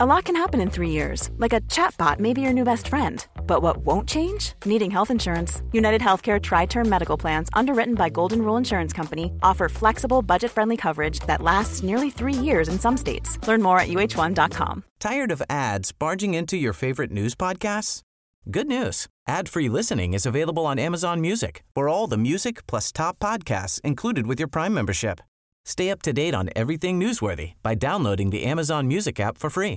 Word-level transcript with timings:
A 0.00 0.06
lot 0.06 0.26
can 0.26 0.36
happen 0.36 0.60
in 0.60 0.70
three 0.70 0.90
years, 0.90 1.28
like 1.38 1.52
a 1.52 1.60
chatbot 1.62 2.20
may 2.20 2.32
be 2.32 2.40
your 2.40 2.52
new 2.52 2.62
best 2.62 2.86
friend. 2.86 3.26
But 3.48 3.62
what 3.62 3.78
won't 3.78 4.08
change? 4.08 4.52
Needing 4.64 4.92
health 4.92 5.10
insurance. 5.10 5.60
United 5.72 6.00
Healthcare 6.00 6.40
Tri 6.40 6.66
Term 6.66 6.88
Medical 6.88 7.16
Plans, 7.16 7.48
underwritten 7.52 7.96
by 7.96 8.08
Golden 8.08 8.42
Rule 8.42 8.56
Insurance 8.56 8.92
Company, 8.92 9.32
offer 9.42 9.68
flexible, 9.68 10.22
budget 10.22 10.52
friendly 10.52 10.76
coverage 10.76 11.18
that 11.26 11.42
lasts 11.42 11.82
nearly 11.82 12.10
three 12.10 12.32
years 12.32 12.68
in 12.68 12.78
some 12.78 12.96
states. 12.96 13.44
Learn 13.48 13.60
more 13.60 13.80
at 13.80 13.88
uh1.com. 13.88 14.84
Tired 15.00 15.32
of 15.32 15.42
ads 15.50 15.90
barging 15.90 16.34
into 16.34 16.56
your 16.56 16.72
favorite 16.72 17.10
news 17.10 17.34
podcasts? 17.34 18.02
Good 18.48 18.68
news. 18.68 19.08
Ad-free 19.26 19.68
listening 19.68 20.14
is 20.14 20.26
available 20.26 20.64
on 20.64 20.78
Amazon 20.78 21.20
Music 21.20 21.64
for 21.74 21.88
all 21.88 22.06
the 22.06 22.16
music 22.16 22.68
plus 22.68 22.92
top 22.92 23.18
podcasts 23.18 23.80
included 23.80 24.28
with 24.28 24.38
your 24.38 24.48
Prime 24.48 24.72
membership. 24.72 25.20
Stay 25.64 25.90
up 25.90 26.02
to 26.02 26.12
date 26.12 26.36
on 26.36 26.50
everything 26.54 27.00
newsworthy 27.00 27.54
by 27.64 27.74
downloading 27.74 28.30
the 28.30 28.44
Amazon 28.44 28.86
Music 28.86 29.18
app 29.18 29.36
for 29.36 29.50
free 29.50 29.76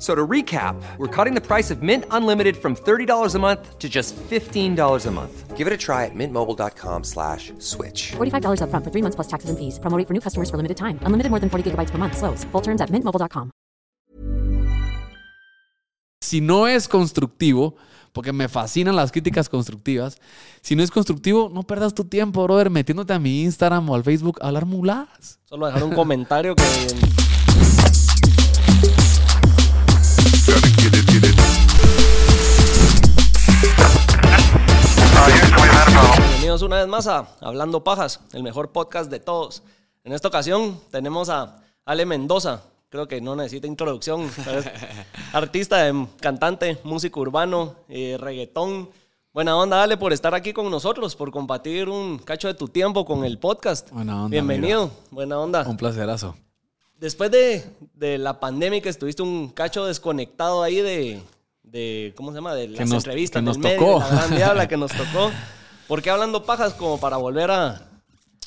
So 0.00 0.14
to 0.14 0.26
recap, 0.26 0.80
we're 0.96 1.14
cutting 1.14 1.34
the 1.34 1.46
price 1.46 1.70
of 1.70 1.82
Mint 1.82 2.06
Unlimited 2.10 2.56
from 2.56 2.74
$30 2.74 3.34
a 3.34 3.38
month 3.38 3.78
to 3.78 3.88
just 3.88 4.16
$15 4.16 5.06
a 5.06 5.10
month. 5.10 5.56
Give 5.58 5.66
it 5.66 5.74
a 5.74 5.76
try 5.76 6.06
at 6.06 6.14
mintmobile.com 6.14 7.04
slash 7.04 7.52
switch. 7.58 8.12
$45 8.16 8.62
upfront 8.64 8.82
for 8.82 8.90
three 8.90 9.02
months 9.02 9.16
plus 9.16 9.28
taxes 9.28 9.50
and 9.50 9.58
fees. 9.58 9.78
Promo 9.78 9.98
rate 9.98 10.08
for 10.08 10.14
new 10.14 10.22
customers 10.22 10.48
for 10.48 10.56
limited 10.56 10.78
time. 10.78 10.98
Unlimited 11.04 11.28
more 11.28 11.38
than 11.38 11.50
40 11.50 11.70
gigabytes 11.70 11.90
per 11.90 11.98
month. 11.98 12.16
Slows. 12.16 12.44
Full 12.50 12.62
terms 12.62 12.80
at 12.80 12.88
mintmobile.com. 12.88 13.50
Si 16.22 16.40
no 16.40 16.66
es 16.66 16.88
constructivo, 16.88 17.76
porque 18.12 18.32
me 18.32 18.48
fascinan 18.48 18.96
las 18.96 19.12
críticas 19.12 19.48
constructivas, 19.48 20.16
si 20.62 20.76
no 20.76 20.82
es 20.82 20.90
constructivo, 20.90 21.50
no 21.52 21.62
perdas 21.62 21.92
tu 21.92 22.04
tiempo, 22.04 22.42
brother, 22.44 22.70
metiéndote 22.70 23.12
a 23.12 23.18
mi 23.18 23.42
Instagram 23.42 23.88
o 23.90 23.94
al 23.94 24.04
Facebook 24.04 24.38
a 24.40 24.48
hablar 24.48 24.64
muladas. 24.64 25.40
Solo 25.44 25.66
dejar 25.66 25.84
un 25.84 25.92
comentario 25.92 26.54
que... 26.54 26.62
Bienvenidos 36.08 36.62
una 36.62 36.76
vez 36.76 36.86
más 36.88 37.06
a 37.06 37.28
Hablando 37.40 37.84
Pajas, 37.84 38.20
el 38.32 38.42
mejor 38.42 38.70
podcast 38.72 39.10
de 39.10 39.20
todos. 39.20 39.62
En 40.04 40.12
esta 40.12 40.28
ocasión 40.28 40.80
tenemos 40.90 41.28
a 41.28 41.62
Ale 41.84 42.06
Mendoza, 42.06 42.62
creo 42.88 43.06
que 43.06 43.20
no 43.20 43.36
necesita 43.36 43.66
introducción, 43.66 44.30
artista, 45.32 45.86
em, 45.88 46.06
cantante, 46.20 46.78
músico 46.84 47.20
urbano, 47.20 47.74
eh, 47.88 48.16
reggaetón. 48.18 48.88
Buena 49.32 49.56
onda, 49.56 49.82
Ale, 49.82 49.96
por 49.96 50.12
estar 50.12 50.34
aquí 50.34 50.52
con 50.52 50.70
nosotros, 50.70 51.14
por 51.16 51.30
compartir 51.30 51.88
un 51.88 52.18
cacho 52.18 52.48
de 52.48 52.54
tu 52.54 52.68
tiempo 52.68 53.04
con 53.04 53.24
el 53.24 53.38
podcast. 53.38 53.90
Buena 53.90 54.24
onda, 54.24 54.28
Bienvenido, 54.32 54.90
buena 55.10 55.38
onda. 55.38 55.64
Un 55.68 55.76
placerazo. 55.76 56.34
Después 56.98 57.30
de, 57.30 57.64
de 57.94 58.18
la 58.18 58.40
pandemia 58.40 58.80
que 58.80 58.88
estuviste 58.88 59.22
un 59.22 59.48
cacho 59.50 59.84
desconectado 59.86 60.62
ahí 60.62 60.80
de, 60.80 61.22
de 61.62 62.12
¿cómo 62.16 62.30
se 62.30 62.36
llama? 62.36 62.54
De 62.54 62.68
las 62.68 62.88
nos- 62.88 63.04
entrevistas 63.04 63.40
que 63.40 63.44
nos 63.46 63.56
del 63.56 63.62
medio, 63.62 63.78
tocó. 63.78 63.98
la 64.00 64.08
gran 64.08 64.36
diabla 64.36 64.68
que 64.68 64.76
nos 64.76 64.90
tocó. 64.96 65.30
¿Por 65.90 66.02
qué 66.02 66.10
hablando 66.10 66.44
pajas 66.44 66.72
como 66.74 67.00
para 67.00 67.16
volver 67.16 67.50
a... 67.50 67.90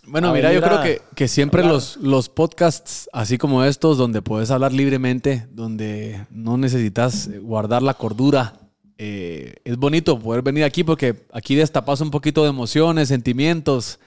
Bueno, 0.07 0.29
a 0.29 0.33
mira, 0.33 0.53
yo 0.53 0.61
creo 0.61 0.81
que, 0.81 1.01
que 1.13 1.27
siempre 1.27 1.61
los, 1.61 1.97
los 1.97 2.29
podcasts, 2.29 3.09
así 3.11 3.37
como 3.37 3.65
estos, 3.65 3.97
donde 3.97 4.21
puedes 4.21 4.49
hablar 4.49 4.71
libremente, 4.71 5.45
donde 5.51 6.25
no 6.31 6.55
necesitas 6.57 7.29
guardar 7.41 7.83
la 7.83 7.95
cordura, 7.95 8.53
eh, 8.97 9.55
es 9.65 9.75
bonito 9.75 10.17
poder 10.17 10.41
venir 10.41 10.63
aquí 10.63 10.85
porque 10.85 11.25
aquí 11.33 11.55
destapas 11.55 11.99
un 11.99 12.11
poquito 12.11 12.43
de 12.43 12.49
emociones, 12.49 13.09
sentimientos, 13.09 13.99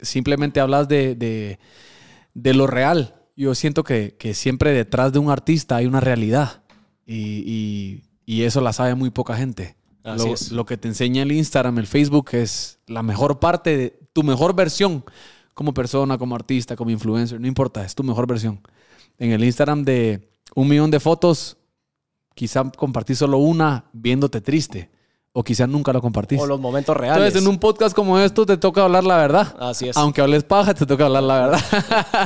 simplemente 0.00 0.58
hablas 0.58 0.88
de, 0.88 1.14
de- 1.14 1.58
de 2.32 2.54
lo 2.54 2.66
real. 2.66 3.14
Yo 3.36 3.54
siento 3.54 3.84
que, 3.84 4.16
que 4.18 4.32
siempre 4.32 4.72
detrás 4.72 5.12
de 5.12 5.18
un 5.18 5.30
artista 5.30 5.76
hay 5.76 5.84
una 5.84 6.00
realidad 6.00 6.62
y, 7.06 7.42
y- 7.44 8.02
y 8.24 8.42
eso 8.44 8.62
la 8.62 8.72
sabe 8.72 8.94
muy 8.94 9.10
poca 9.10 9.36
gente. 9.36 9.76
Así 10.04 10.28
lo, 10.28 10.34
es. 10.34 10.52
lo 10.52 10.64
que 10.66 10.76
te 10.76 10.86
enseña 10.86 11.22
el 11.22 11.32
Instagram, 11.32 11.78
el 11.78 11.86
Facebook 11.86 12.28
es 12.32 12.78
la 12.86 13.02
mejor 13.02 13.40
parte 13.40 13.76
de 13.76 13.98
tu 14.12 14.22
mejor 14.22 14.54
versión 14.54 15.04
como 15.54 15.72
persona, 15.74 16.18
como 16.18 16.34
artista, 16.36 16.76
como 16.76 16.90
influencer, 16.90 17.40
no 17.40 17.46
importa, 17.46 17.84
es 17.84 17.94
tu 17.94 18.02
mejor 18.04 18.26
versión. 18.26 18.60
En 19.18 19.32
el 19.32 19.42
Instagram 19.42 19.84
de 19.84 20.28
un 20.54 20.68
millón 20.68 20.90
de 20.90 21.00
fotos, 21.00 21.56
quizá 22.34 22.70
compartís 22.76 23.18
solo 23.18 23.38
una 23.38 23.84
viéndote 23.92 24.40
triste 24.40 24.90
o 25.32 25.42
quizá 25.42 25.66
nunca 25.66 25.92
lo 25.92 26.00
compartís. 26.00 26.40
O 26.40 26.46
los 26.46 26.60
momentos 26.60 26.96
reales. 26.96 27.18
Entonces, 27.18 27.42
en 27.42 27.48
un 27.48 27.58
podcast 27.58 27.94
como 27.94 28.18
esto 28.20 28.46
te 28.46 28.56
toca 28.56 28.84
hablar 28.84 29.02
la 29.04 29.16
verdad. 29.16 29.56
Así 29.58 29.88
es. 29.88 29.96
Aunque 29.96 30.20
hables 30.20 30.44
paja, 30.44 30.74
te 30.74 30.86
toca 30.86 31.06
hablar 31.06 31.22
la 31.24 31.40
verdad. 31.40 31.60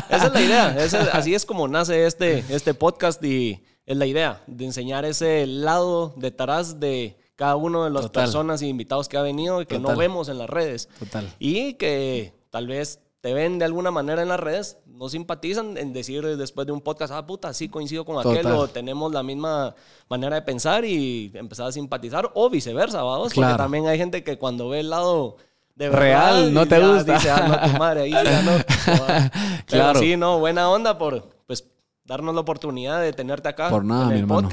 Esa 0.10 0.26
es 0.26 0.32
la 0.32 0.40
idea. 0.42 0.76
es- 0.84 0.94
así 0.94 1.34
es 1.34 1.46
como 1.46 1.68
nace 1.68 2.06
este, 2.06 2.44
este 2.50 2.74
podcast 2.74 3.22
y 3.24 3.62
es 3.86 3.96
la 3.96 4.04
idea 4.04 4.42
de 4.46 4.66
enseñar 4.66 5.04
ese 5.06 5.46
lado 5.46 6.12
detrás 6.18 6.80
de 6.80 7.16
cada 7.38 7.54
uno 7.54 7.84
de 7.84 7.90
las 7.90 8.02
Total. 8.02 8.24
personas 8.24 8.60
e 8.62 8.66
invitados 8.66 9.08
que 9.08 9.16
ha 9.16 9.22
venido 9.22 9.62
y 9.62 9.66
que 9.66 9.76
Total. 9.78 9.92
no 9.92 9.98
vemos 9.98 10.28
en 10.28 10.38
las 10.38 10.50
redes. 10.50 10.88
Total. 10.98 11.32
Y 11.38 11.74
que 11.74 12.34
tal 12.50 12.66
vez 12.66 12.98
te 13.20 13.32
ven 13.32 13.60
de 13.60 13.64
alguna 13.64 13.92
manera 13.92 14.22
en 14.22 14.28
las 14.28 14.40
redes, 14.40 14.78
no 14.86 15.08
simpatizan 15.08 15.76
en 15.78 15.92
decir 15.92 16.24
después 16.36 16.66
de 16.66 16.72
un 16.72 16.80
podcast, 16.80 17.12
ah, 17.12 17.24
puta, 17.24 17.54
sí 17.54 17.68
coincido 17.68 18.04
con 18.04 18.18
aquel 18.18 18.42
Total. 18.42 18.58
o 18.58 18.66
tenemos 18.66 19.12
la 19.12 19.22
misma 19.22 19.72
manera 20.08 20.34
de 20.34 20.42
pensar 20.42 20.84
y 20.84 21.30
empezar 21.34 21.68
a 21.68 21.72
simpatizar 21.72 22.28
o 22.34 22.50
viceversa, 22.50 23.02
vamos, 23.04 23.32
Claro. 23.32 23.52
porque 23.52 23.62
también 23.62 23.86
hay 23.86 23.98
gente 23.98 24.24
que 24.24 24.36
cuando 24.36 24.68
ve 24.68 24.80
el 24.80 24.90
lado 24.90 25.36
de 25.76 25.90
Real, 25.90 26.34
verdad, 26.46 26.50
no 26.50 26.66
te 26.66 26.80
gusta. 26.84 27.14
Dice, 27.14 27.30
ah, 27.30 27.60
no, 27.64 27.72
tu 27.72 27.78
madre, 27.78 28.00
ahí 28.02 28.10
ya 28.10 28.42
no. 28.42 28.50
Pero 28.86 29.30
Claro. 29.66 30.00
sí, 30.00 30.16
no, 30.16 30.40
buena 30.40 30.68
onda 30.68 30.98
por 30.98 31.28
pues 31.46 31.64
darnos 32.04 32.34
la 32.34 32.40
oportunidad 32.40 33.00
de 33.00 33.12
tenerte 33.12 33.48
acá 33.48 33.68
Por 33.70 33.84
nada, 33.84 34.02
en 34.02 34.08
mi 34.08 34.14
el 34.14 34.20
hermano. 34.22 34.48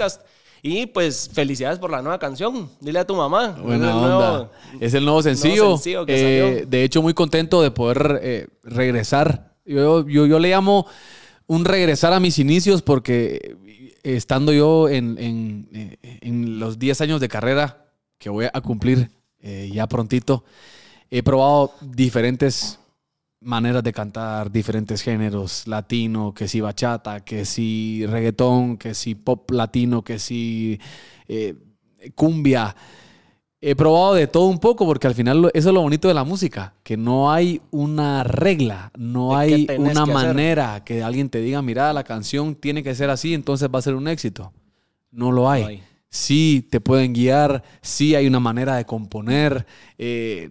Y 0.67 0.87
pues 0.87 1.29
felicidades 1.31 1.77
por 1.77 1.91
la 1.91 2.01
nueva 2.01 2.17
canción. 2.17 2.67
Dile 2.81 2.97
a 2.97 3.05
tu 3.05 3.15
mamá. 3.15 3.49
Buena 3.61 3.91
nuevo-. 3.93 4.49
Es 4.79 4.95
el 4.95 5.05
nuevo 5.05 5.21
sencillo. 5.21 5.73
sencillo 5.77 6.07
que 6.07 6.15
Eh, 6.15 6.49
salió. 6.53 6.65
de 6.65 6.83
hecho, 6.83 7.03
muy 7.03 7.13
contento 7.13 7.61
de 7.61 7.69
poder 7.69 8.19
eh, 8.23 8.47
regresar. 8.63 9.53
Yo, 9.63 10.07
yo, 10.07 10.25
yo 10.25 10.39
le 10.39 10.49
llamo 10.49 10.87
un 11.45 11.65
regresar 11.65 12.13
a 12.13 12.19
mis 12.19 12.39
inicios 12.39 12.81
porque 12.81 13.55
eh, 13.67 14.15
estando 14.15 14.51
yo 14.53 14.89
en, 14.89 15.19
en- 15.19 15.69
eh, 15.71 15.97
en 16.21 16.57
los 16.57 16.79
10 16.79 16.99
años 17.01 17.21
de 17.21 17.27
carrera 17.29 17.85
que 18.17 18.31
voy 18.31 18.47
a 18.51 18.59
cumplir 18.61 19.11
eh, 19.41 19.69
ya 19.71 19.85
prontito, 19.85 20.45
he 21.11 21.21
probado 21.21 21.73
diferentes 21.79 22.79
maneras 23.45 23.83
de 23.83 23.93
cantar, 23.93 24.51
diferentes 24.51 25.01
géneros, 25.01 25.67
latino, 25.67 26.33
que 26.33 26.47
si 26.47 26.61
bachata, 26.61 27.21
que 27.21 27.45
si 27.45 28.05
reggaetón, 28.07 28.77
que 28.77 28.93
si 28.93 29.15
pop 29.15 29.49
latino, 29.51 30.03
que 30.03 30.19
si 30.19 30.79
eh, 31.27 31.55
cumbia. 32.15 32.75
He 33.61 33.75
probado 33.75 34.15
de 34.15 34.27
todo 34.27 34.45
un 34.45 34.59
poco 34.59 34.85
porque 34.85 35.07
al 35.07 35.15
final 35.15 35.49
eso 35.53 35.69
es 35.69 35.73
lo 35.73 35.81
bonito 35.81 36.07
de 36.07 36.13
la 36.13 36.23
música, 36.23 36.73
que 36.83 36.97
no 36.97 37.31
hay 37.31 37.61
una 37.71 38.23
regla, 38.23 38.91
no 38.97 39.35
hay 39.35 39.67
una 39.77 39.93
que 39.93 40.11
hacer. 40.11 40.13
manera 40.13 40.83
que 40.83 41.01
alguien 41.01 41.29
te 41.29 41.39
diga, 41.39 41.61
mira, 41.61 41.91
la 41.93 42.03
canción 42.03 42.55
tiene 42.55 42.83
que 42.83 42.93
ser 42.93 43.09
así, 43.09 43.33
entonces 43.33 43.69
va 43.73 43.79
a 43.79 43.83
ser 43.83 43.95
un 43.95 44.07
éxito. 44.07 44.53
No 45.09 45.31
lo 45.31 45.49
hay. 45.49 45.63
hay. 45.63 45.83
Sí 46.09 46.67
te 46.71 46.79
pueden 46.79 47.13
guiar, 47.13 47.63
sí 47.81 48.15
hay 48.15 48.25
una 48.27 48.39
manera 48.39 48.77
de 48.77 48.85
componer, 48.85 49.65
eh, 49.97 50.49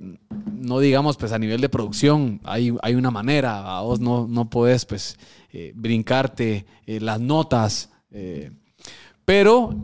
no 0.53 0.79
digamos 0.79 1.17
pues 1.17 1.33
a 1.33 1.39
nivel 1.39 1.61
de 1.63 1.71
producción, 1.71 2.41
hay, 2.45 2.77
hay 2.83 2.95
una 2.95 3.11
manera, 3.11 3.79
a 3.79 3.81
vos 3.81 3.99
no, 3.99 4.27
no 4.29 4.51
podés 4.51 4.85
pues 4.85 5.19
eh, 5.53 5.73
brincarte 5.75 6.67
eh, 6.87 7.01
las 7.01 7.19
notas, 7.21 7.91
pero 9.25 9.83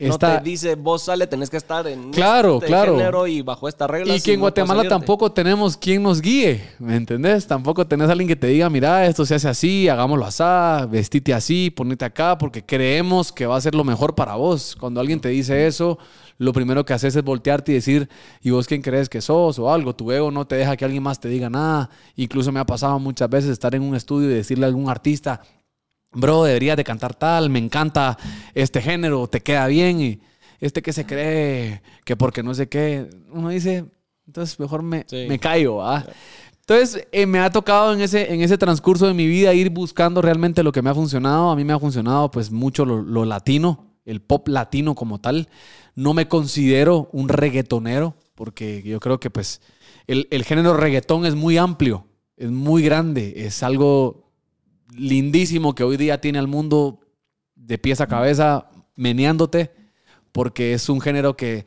No 0.00 0.18
te 0.18 0.40
dice, 0.40 0.74
vos 0.76 1.02
sale, 1.02 1.26
tenés 1.26 1.50
que 1.50 1.58
estar 1.58 1.86
en 1.86 2.10
Claro, 2.10 2.54
este 2.54 2.66
claro. 2.66 2.96
género 2.96 3.26
y 3.26 3.42
bajo 3.42 3.68
esta 3.68 3.86
regla. 3.86 4.16
y 4.16 4.20
que 4.20 4.32
en 4.32 4.40
Guatemala 4.40 4.88
tampoco 4.88 5.30
tenemos 5.30 5.76
quien 5.76 6.02
nos 6.02 6.20
guíe, 6.22 6.62
¿me 6.78 6.96
entendés? 6.96 7.46
Tampoco 7.46 7.86
tenés 7.86 8.08
alguien 8.08 8.26
que 8.26 8.36
te 8.36 8.46
diga, 8.46 8.70
mira, 8.70 9.04
esto 9.06 9.26
se 9.26 9.34
hace 9.34 9.48
así, 9.48 9.88
hagámoslo 9.88 10.24
así, 10.24 10.42
vestite 10.90 11.34
así, 11.34 11.70
ponete 11.70 12.04
acá, 12.06 12.38
porque 12.38 12.64
creemos 12.64 13.30
que 13.30 13.44
va 13.46 13.56
a 13.56 13.60
ser 13.60 13.74
lo 13.74 13.84
mejor 13.84 14.14
para 14.14 14.36
vos. 14.36 14.74
Cuando 14.80 15.00
alguien 15.00 15.20
te 15.20 15.28
dice 15.28 15.66
eso, 15.66 15.98
lo 16.38 16.54
primero 16.54 16.84
que 16.86 16.94
haces 16.94 17.14
es 17.14 17.22
voltearte 17.22 17.72
y 17.72 17.74
decir, 17.74 18.08
¿y 18.40 18.50
vos 18.50 18.66
quién 18.66 18.80
crees 18.80 19.10
que 19.10 19.20
sos? 19.20 19.58
O 19.58 19.70
algo, 19.70 19.94
tu 19.94 20.10
ego 20.10 20.30
no 20.30 20.46
te 20.46 20.56
deja 20.56 20.76
que 20.78 20.86
alguien 20.86 21.02
más 21.02 21.20
te 21.20 21.28
diga 21.28 21.50
nada. 21.50 21.90
Incluso 22.16 22.50
me 22.52 22.60
ha 22.60 22.64
pasado 22.64 22.98
muchas 22.98 23.28
veces 23.28 23.50
estar 23.50 23.74
en 23.74 23.82
un 23.82 23.94
estudio 23.94 24.30
y 24.30 24.34
decirle 24.34 24.64
a 24.64 24.68
algún 24.68 24.88
artista, 24.88 25.42
bro, 26.12 26.44
deberías 26.44 26.76
de 26.76 26.84
cantar 26.84 27.14
tal, 27.14 27.50
me 27.50 27.58
encanta 27.58 28.18
este 28.54 28.80
género, 28.82 29.26
te 29.28 29.40
queda 29.40 29.66
bien. 29.66 30.00
Y, 30.00 30.20
este 30.60 30.82
que 30.82 30.92
se 30.92 31.06
cree, 31.06 31.82
que 32.04 32.16
porque 32.16 32.42
no 32.42 32.54
sé 32.54 32.68
qué. 32.68 33.08
Uno 33.32 33.48
dice, 33.48 33.86
entonces 34.26 34.60
mejor 34.60 34.82
me, 34.82 35.04
Sí. 35.08 35.26
me 35.28 35.38
callo, 35.38 35.82
¿ah? 35.82 36.04
Entonces, 36.60 37.08
eh, 37.10 37.26
me 37.26 37.40
ha 37.40 37.50
tocado 37.50 37.92
en 37.92 38.00
ese, 38.00 38.32
en 38.32 38.42
ese 38.42 38.56
transcurso 38.56 39.06
de 39.06 39.14
mi 39.14 39.26
vida 39.26 39.52
ir 39.54 39.70
buscando 39.70 40.22
realmente 40.22 40.62
lo 40.62 40.70
que 40.70 40.82
me 40.82 40.90
ha 40.90 40.94
funcionado. 40.94 41.50
A 41.50 41.56
mí 41.56 41.64
me 41.64 41.72
ha 41.72 41.78
funcionado 41.80 42.30
pues 42.30 42.52
mucho 42.52 42.84
lo, 42.84 43.02
lo 43.02 43.24
latino, 43.24 43.96
el 44.04 44.20
pop 44.20 44.46
latino 44.46 44.94
como 44.94 45.18
tal. 45.18 45.48
No 45.96 46.14
me 46.14 46.28
considero 46.28 47.08
un 47.12 47.28
reggaetonero 47.28 48.14
porque 48.36 48.82
yo 48.84 49.00
creo 49.00 49.18
que 49.18 49.30
pues 49.30 49.62
el, 50.06 50.28
el 50.30 50.44
género 50.44 50.74
reggaetón 50.74 51.26
es 51.26 51.34
muy 51.34 51.56
amplio, 51.56 52.06
es 52.36 52.50
muy 52.50 52.82
grande, 52.82 53.32
es 53.46 53.62
algo 53.64 54.29
lindísimo 54.96 55.74
que 55.74 55.84
hoy 55.84 55.96
día 55.96 56.20
tiene 56.20 56.38
al 56.38 56.48
mundo 56.48 57.00
de 57.54 57.78
pies 57.78 58.00
a 58.00 58.06
cabeza 58.06 58.66
meneándote 58.96 59.70
porque 60.32 60.74
es 60.74 60.88
un 60.88 61.00
género 61.00 61.36
que 61.36 61.66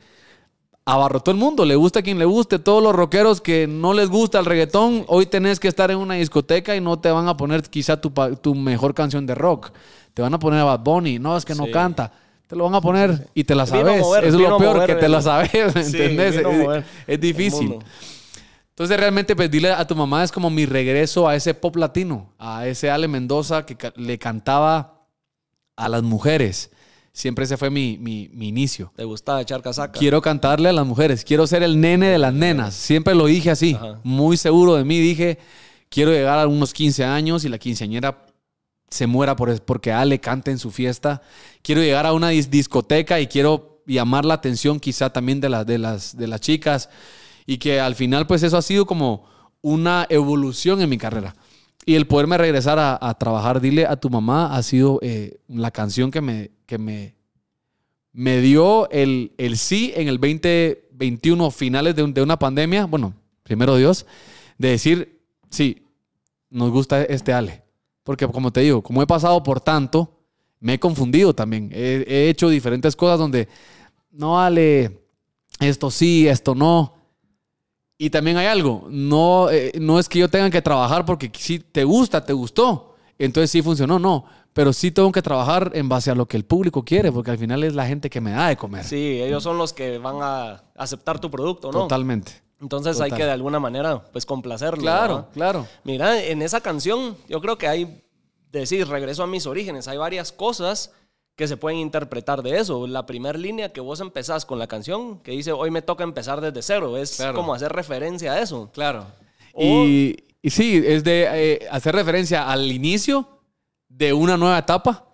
abarrotó 0.86 1.30
el 1.30 1.38
mundo, 1.38 1.64
le 1.64 1.76
gusta 1.76 2.00
a 2.00 2.02
quien 2.02 2.18
le 2.18 2.26
guste, 2.26 2.58
todos 2.58 2.82
los 2.82 2.94
rockeros 2.94 3.40
que 3.40 3.66
no 3.66 3.94
les 3.94 4.10
gusta 4.10 4.38
el 4.38 4.44
reggaetón, 4.44 5.04
hoy 5.08 5.24
tenés 5.26 5.58
que 5.58 5.68
estar 5.68 5.90
en 5.90 5.96
una 5.96 6.14
discoteca 6.14 6.76
y 6.76 6.80
no 6.80 6.98
te 6.98 7.10
van 7.10 7.26
a 7.26 7.36
poner 7.36 7.62
quizá 7.62 8.00
tu, 8.00 8.10
tu 8.42 8.54
mejor 8.54 8.94
canción 8.94 9.24
de 9.24 9.34
rock, 9.34 9.70
te 10.12 10.20
van 10.20 10.34
a 10.34 10.38
poner 10.38 10.60
a 10.60 10.64
Bad 10.64 10.80
Bunny, 10.80 11.18
no, 11.18 11.36
es 11.36 11.44
que 11.44 11.54
no 11.54 11.64
Sí. 11.64 11.70
canta, 11.70 12.12
te 12.46 12.54
lo 12.54 12.64
van 12.64 12.74
a 12.74 12.82
poner 12.82 13.28
y 13.32 13.44
te 13.44 13.54
la 13.54 13.66
sabes, 13.66 14.00
mover, 14.00 14.24
es 14.24 14.34
lo 14.34 14.58
peor 14.58 14.74
mover 14.74 14.86
que 14.86 14.94
te 14.96 15.08
la 15.08 15.22
sabes, 15.22 15.74
¿me 15.74 15.84
Sí, 15.84 15.96
¿entendés? 15.96 16.42
Es, 17.06 17.20
difícil. 17.20 17.78
Entonces 18.74 18.96
realmente 18.98 19.36
pues 19.36 19.48
dile 19.50 19.70
a 19.70 19.86
tu 19.86 19.94
mamá 19.94 20.24
es 20.24 20.32
como 20.32 20.50
mi 20.50 20.66
regreso 20.66 21.28
a 21.28 21.36
ese 21.36 21.54
pop 21.54 21.76
latino, 21.76 22.32
a 22.38 22.66
ese 22.66 22.90
Ale 22.90 23.06
Mendoza 23.06 23.64
que 23.64 23.76
le 23.94 24.18
cantaba 24.18 25.06
a 25.76 25.88
las 25.88 26.02
mujeres. 26.02 26.70
Siempre 27.12 27.44
ese 27.44 27.56
fue 27.56 27.70
mi, 27.70 27.96
mi- 27.98 28.28
mi 28.32 28.48
inicio. 28.48 28.92
Te 28.96 29.04
gustaba 29.04 29.40
echar 29.40 29.62
casaca. 29.62 29.96
Quiero 29.96 30.20
cantarle 30.20 30.68
a 30.68 30.72
las 30.72 30.84
mujeres, 30.84 31.24
quiero 31.24 31.46
ser 31.46 31.62
el 31.62 31.80
nene 31.80 32.08
de 32.08 32.18
las 32.18 32.34
nenas. 32.34 32.74
Siempre 32.74 33.14
lo 33.14 33.26
dije 33.26 33.52
así, 33.52 33.74
Ajá. 33.74 34.00
muy 34.02 34.36
seguro 34.36 34.74
de 34.74 34.82
mí. 34.84 34.98
Dije, 34.98 35.38
quiero 35.88 36.10
llegar 36.10 36.40
a 36.40 36.48
unos 36.48 36.72
15 36.74 37.04
años 37.04 37.44
y 37.44 37.48
la 37.48 37.58
quinceañera 37.58 38.26
se 38.90 39.06
muera 39.06 39.36
por, 39.36 39.62
porque 39.62 39.92
Ale 39.92 40.18
cante 40.20 40.50
en 40.50 40.58
su 40.58 40.72
fiesta. 40.72 41.22
Quiero 41.62 41.80
llegar 41.80 42.06
a 42.06 42.12
una 42.12 42.32
dis- 42.32 42.48
discoteca 42.48 43.20
y 43.20 43.28
quiero 43.28 43.82
llamar 43.86 44.24
la 44.24 44.34
atención 44.34 44.80
quizá 44.80 45.10
también 45.12 45.40
de, 45.40 45.48
las 45.48 45.64
de, 45.64 45.78
las, 45.78 46.16
de 46.16 46.26
las 46.26 46.40
chicas. 46.40 46.88
Y 47.46 47.58
que 47.58 47.80
al 47.80 47.94
final 47.94 48.26
pues 48.26 48.42
eso 48.42 48.56
ha 48.56 48.62
sido 48.62 48.86
como 48.86 49.24
una 49.60 50.06
evolución 50.08 50.80
en 50.80 50.88
mi 50.90 50.98
carrera. 50.98 51.34
Y 51.86 51.94
el 51.96 52.06
poderme 52.06 52.38
regresar 52.38 52.78
a, 52.78 52.98
a 53.00 53.14
trabajar, 53.18 53.60
dile 53.60 53.86
a 53.86 53.96
tu 53.96 54.08
mamá, 54.08 54.54
ha 54.56 54.62
sido 54.62 54.98
eh, 55.02 55.38
la 55.48 55.70
canción 55.70 56.10
que 56.10 56.20
me, 56.22 56.50
que 56.66 56.78
me, 56.78 57.14
me 58.12 58.40
dio 58.40 58.88
el, 58.90 59.32
el 59.36 59.58
sí 59.58 59.92
en 59.94 60.08
el 60.08 60.18
2021, 60.18 61.50
finales 61.50 61.94
de, 61.96 62.02
un- 62.02 62.14
de 62.14 62.22
una 62.22 62.38
pandemia, 62.38 62.86
bueno, 62.86 63.14
primero 63.42 63.76
Dios, 63.76 64.06
de 64.56 64.68
decir, 64.68 65.20
sí, 65.50 65.82
nos 66.48 66.70
gusta 66.70 67.02
este 67.02 67.32
Ale. 67.32 67.62
Porque 68.02 68.26
como 68.28 68.50
te 68.52 68.60
digo, 68.60 68.82
como 68.82 69.02
he 69.02 69.06
pasado 69.06 69.42
por 69.42 69.60
tanto, 69.60 70.20
me 70.60 70.74
he 70.74 70.78
confundido 70.78 71.34
también. 71.34 71.70
He, 71.72 72.04
he 72.06 72.28
hecho 72.28 72.48
diferentes 72.48 72.96
cosas 72.96 73.18
donde, 73.18 73.48
no 74.10 74.40
Ale, 74.40 75.00
esto 75.60 75.90
sí, 75.90 76.28
esto 76.28 76.54
no. 76.54 76.93
Y 77.96 78.10
también 78.10 78.36
hay 78.36 78.46
algo, 78.46 78.86
no, 78.90 79.50
eh, 79.50 79.72
no 79.80 79.98
es 79.98 80.08
que 80.08 80.18
yo 80.18 80.28
tenga 80.28 80.50
que 80.50 80.60
trabajar 80.60 81.04
porque 81.04 81.30
si 81.32 81.60
te 81.60 81.84
gusta, 81.84 82.24
te 82.24 82.32
gustó, 82.32 82.96
entonces 83.18 83.50
sí 83.52 83.62
funcionó, 83.62 84.00
no, 84.00 84.24
pero 84.52 84.72
sí 84.72 84.90
tengo 84.90 85.12
que 85.12 85.22
trabajar 85.22 85.70
en 85.74 85.88
base 85.88 86.10
a 86.10 86.14
lo 86.14 86.26
que 86.26 86.36
el 86.36 86.44
público 86.44 86.84
quiere, 86.84 87.12
porque 87.12 87.30
al 87.30 87.38
final 87.38 87.62
es 87.62 87.74
la 87.74 87.86
gente 87.86 88.10
que 88.10 88.20
me 88.20 88.32
da 88.32 88.48
de 88.48 88.56
comer. 88.56 88.84
Sí, 88.84 89.20
ellos 89.22 89.42
son 89.42 89.58
los 89.58 89.72
que 89.72 89.98
van 89.98 90.16
a 90.20 90.64
aceptar 90.76 91.20
tu 91.20 91.30
producto, 91.30 91.70
¿no? 91.70 91.80
Totalmente. 91.80 92.42
Entonces 92.60 93.00
hay 93.00 93.10
que 93.10 93.24
de 93.24 93.30
alguna 93.30 93.60
manera, 93.60 94.02
pues, 94.12 94.24
complacerlo. 94.24 94.80
Claro, 94.80 95.14
¿verdad? 95.16 95.32
claro. 95.34 95.66
Mira, 95.84 96.22
en 96.22 96.40
esa 96.40 96.60
canción, 96.60 97.16
yo 97.28 97.40
creo 97.40 97.58
que 97.58 97.68
hay, 97.68 98.04
decir, 98.50 98.88
regreso 98.88 99.22
a 99.22 99.26
mis 99.26 99.46
orígenes, 99.46 99.86
hay 99.86 99.98
varias 99.98 100.32
cosas 100.32 100.92
que 101.36 101.48
se 101.48 101.56
pueden 101.56 101.78
interpretar 101.80 102.42
de 102.42 102.58
eso. 102.58 102.86
La 102.86 103.06
primera 103.06 103.36
línea 103.38 103.72
que 103.72 103.80
vos 103.80 104.00
empezás 104.00 104.44
con 104.46 104.58
la 104.58 104.66
canción, 104.66 105.18
que 105.20 105.32
dice, 105.32 105.52
hoy 105.52 105.70
me 105.70 105.82
toca 105.82 106.04
empezar 106.04 106.40
desde 106.40 106.62
cero, 106.62 106.96
es 106.96 107.16
Claro. 107.16 107.34
como 107.34 107.54
hacer 107.54 107.72
referencia 107.72 108.32
a 108.34 108.40
eso. 108.40 108.70
Claro. 108.72 109.06
O- 109.52 109.62
Y, 109.84 110.16
y 110.42 110.50
sí, 110.50 110.82
es 110.84 111.02
de 111.04 111.26
eh, 111.32 111.66
hacer 111.70 111.94
referencia 111.94 112.50
al 112.50 112.70
inicio 112.70 113.28
de 113.88 114.12
una 114.12 114.36
nueva 114.36 114.58
etapa 114.58 115.06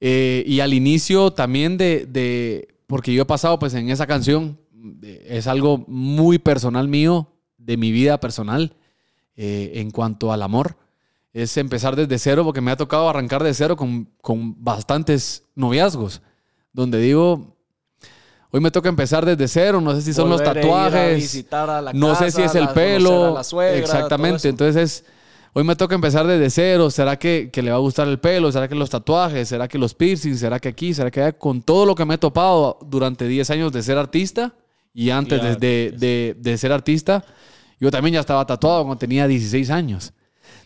eh, 0.00 0.44
y 0.46 0.60
al 0.60 0.74
inicio 0.74 1.32
también 1.32 1.76
de, 1.78 2.06
de- 2.06 2.68
porque 2.86 3.12
yo 3.12 3.22
he 3.22 3.26
pasado 3.26 3.58
pues 3.58 3.74
en 3.74 3.88
esa 3.90 4.06
canción, 4.06 4.58
es 5.02 5.46
algo 5.46 5.84
muy 5.88 6.38
personal 6.38 6.88
mío, 6.88 7.32
de 7.56 7.76
mi 7.76 7.90
vida 7.92 8.18
personal, 8.20 8.74
eh, 9.36 9.72
en 9.74 9.90
cuanto 9.90 10.32
al 10.32 10.42
amor. 10.42 10.76
Es 11.42 11.56
empezar 11.56 11.94
desde 11.94 12.18
cero 12.18 12.42
porque 12.44 12.60
me 12.60 12.70
ha 12.70 12.76
tocado 12.76 13.08
arrancar 13.08 13.42
de 13.42 13.54
cero 13.54 13.76
con, 13.76 14.08
con 14.20 14.62
bastantes 14.64 15.44
noviazgos, 15.54 16.20
donde 16.72 16.98
digo, 17.00 17.56
hoy 18.50 18.60
me 18.60 18.70
toca 18.70 18.88
empezar 18.88 19.24
desde 19.24 19.46
cero, 19.46 19.80
no 19.80 19.94
sé 19.94 20.02
si 20.02 20.12
son 20.12 20.28
los 20.30 20.40
Volver 20.40 20.58
a 20.58 20.60
tatuajes. 20.60 21.46
a 21.52 21.80
la 21.82 21.92
no 21.92 22.14
sé 22.14 22.30
si 22.30 22.42
es 22.42 22.54
el 22.54 22.64
la- 22.64 22.74
pelo. 22.74 23.34
la 23.34 23.44
suegra, 23.44 23.78
Exactamente. 23.78 24.48
Entonces, 24.48 24.76
es, 25.02 25.04
hoy 25.52 25.64
me 25.64 25.76
toca 25.76 25.94
empezar 25.94 26.26
desde 26.26 26.50
cero. 26.50 26.90
¿Será 26.90 27.18
que, 27.18 27.50
que 27.52 27.62
le 27.62 27.70
va 27.70 27.76
a 27.76 27.80
gustar 27.80 28.08
el 28.08 28.18
pelo? 28.18 28.50
¿Será 28.50 28.66
que 28.66 28.74
los 28.74 28.90
tatuajes? 28.90 29.48
¿Será 29.48 29.68
que 29.68 29.78
los 29.78 29.94
piercings? 29.94 30.40
¿Será 30.40 30.58
que 30.58 30.68
aquí? 30.68 30.92
¿Será 30.94 31.10
que 31.10 31.20
allá? 31.22 31.32
Con 31.38 31.62
todo 31.62 31.86
lo 31.86 31.94
que 31.94 32.04
me 32.04 32.14
he 32.14 32.18
topado 32.18 32.78
durante 32.86 33.28
10 33.28 33.50
años 33.50 33.70
de 33.72 33.82
ser 33.82 33.96
artista 33.98 34.54
y 34.92 35.10
antes 35.10 35.40
de- 35.60 35.92
de- 35.92 36.34
de 36.36 36.58
ser 36.58 36.72
artista, 36.72 37.24
yo 37.78 37.90
también 37.92 38.14
ya 38.14 38.20
estaba 38.20 38.44
tatuado 38.44 38.82
cuando 38.84 38.98
tenía 38.98 39.28
16 39.28 39.70
años. 39.70 40.12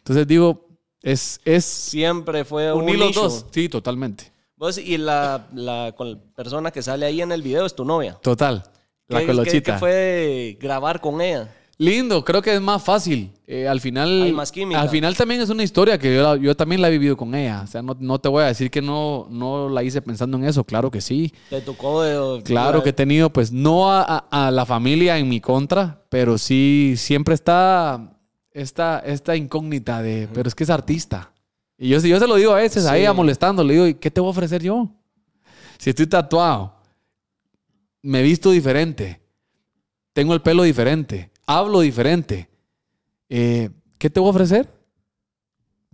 Entonces 0.02 0.26
digo, 0.26 0.68
es, 1.00 1.40
es 1.44 1.64
Siempre 1.64 2.44
fue 2.44 2.72
un 2.72 2.82
unir 2.82 2.98
los 2.98 3.08
nicho. 3.08 3.22
dos. 3.22 3.46
Sí, 3.50 3.68
totalmente. 3.68 4.32
Vos, 4.56 4.78
y 4.78 4.96
la, 4.98 5.46
la 5.54 5.92
con 5.96 6.12
la 6.12 6.18
persona 6.36 6.70
que 6.70 6.82
sale 6.82 7.06
ahí 7.06 7.20
en 7.20 7.32
el 7.32 7.42
video 7.42 7.66
es 7.66 7.74
tu 7.74 7.84
novia. 7.84 8.18
Total. 8.22 8.62
La 9.08 9.20
¿Qué- 9.20 9.26
colochita. 9.26 9.60
qué- 9.60 9.72
qué 9.72 9.78
fue 9.78 10.58
grabar 10.60 11.00
con 11.00 11.20
ella? 11.20 11.52
Lindo, 11.78 12.24
creo 12.24 12.40
que 12.42 12.54
es 12.54 12.60
más 12.60 12.80
fácil. 12.84 13.32
Eh, 13.46 13.66
al 13.66 13.80
final. 13.80 14.22
Hay 14.22 14.32
más 14.32 14.52
química. 14.52 14.80
Al 14.80 14.88
final 14.88 15.16
también 15.16 15.40
es 15.40 15.50
una 15.50 15.64
historia 15.64 15.98
que 15.98 16.14
yo, 16.14 16.36
yo 16.36 16.54
también 16.54 16.80
la 16.80 16.88
he 16.88 16.92
vivido 16.92 17.16
con 17.16 17.34
ella. 17.34 17.62
O 17.64 17.66
sea, 17.66 17.82
no, 17.82 17.96
no 17.98 18.20
te 18.20 18.28
voy 18.28 18.44
a 18.44 18.46
decir 18.46 18.70
que 18.70 18.80
no, 18.80 19.26
no 19.30 19.68
la 19.68 19.82
hice 19.82 20.00
pensando 20.00 20.36
en 20.36 20.44
eso. 20.44 20.62
Claro 20.62 20.90
que 20.92 21.00
sí. 21.00 21.32
Te 21.50 21.60
tocó 21.60 22.02
de... 22.02 22.42
Claro 22.44 22.84
que 22.84 22.90
he 22.90 22.92
tenido, 22.92 23.30
pues, 23.32 23.50
no 23.50 23.90
a, 23.90 24.02
a- 24.30 24.46
a 24.46 24.50
la 24.52 24.64
familia 24.64 25.18
en 25.18 25.28
mi 25.28 25.40
contra, 25.40 26.04
pero 26.08 26.38
sí 26.38 26.94
siempre 26.96 27.34
está 27.34 28.12
esta, 28.54 28.98
esta 29.00 29.36
incógnita 29.36 30.02
de, 30.02 30.28
pero 30.32 30.48
es 30.48 30.54
que 30.54 30.64
es 30.64 30.70
artista. 30.70 31.32
Y 31.78 31.88
yo, 31.88 31.98
yo 32.00 32.18
se 32.18 32.26
lo 32.26 32.36
digo 32.36 32.52
a 32.52 32.56
veces, 32.56 32.86
a 32.86 32.92
Sí. 32.92 32.98
ella 33.00 33.12
molestando, 33.12 33.64
le 33.64 33.74
digo, 33.74 33.86
¿y 33.86 33.94
qué 33.94 34.10
te 34.10 34.20
voy 34.20 34.28
a 34.28 34.30
ofrecer 34.30 34.62
yo? 34.62 34.88
Si 35.78 35.90
estoy 35.90 36.06
tatuado, 36.06 36.74
me 38.02 38.22
visto 38.22 38.50
diferente, 38.50 39.20
tengo 40.12 40.34
el 40.34 40.42
pelo 40.42 40.62
diferente, 40.62 41.30
hablo 41.46 41.80
diferente, 41.80 42.48
eh, 43.28 43.70
¿qué 43.98 44.10
te 44.10 44.20
voy 44.20 44.28
a 44.28 44.30
ofrecer? 44.30 44.70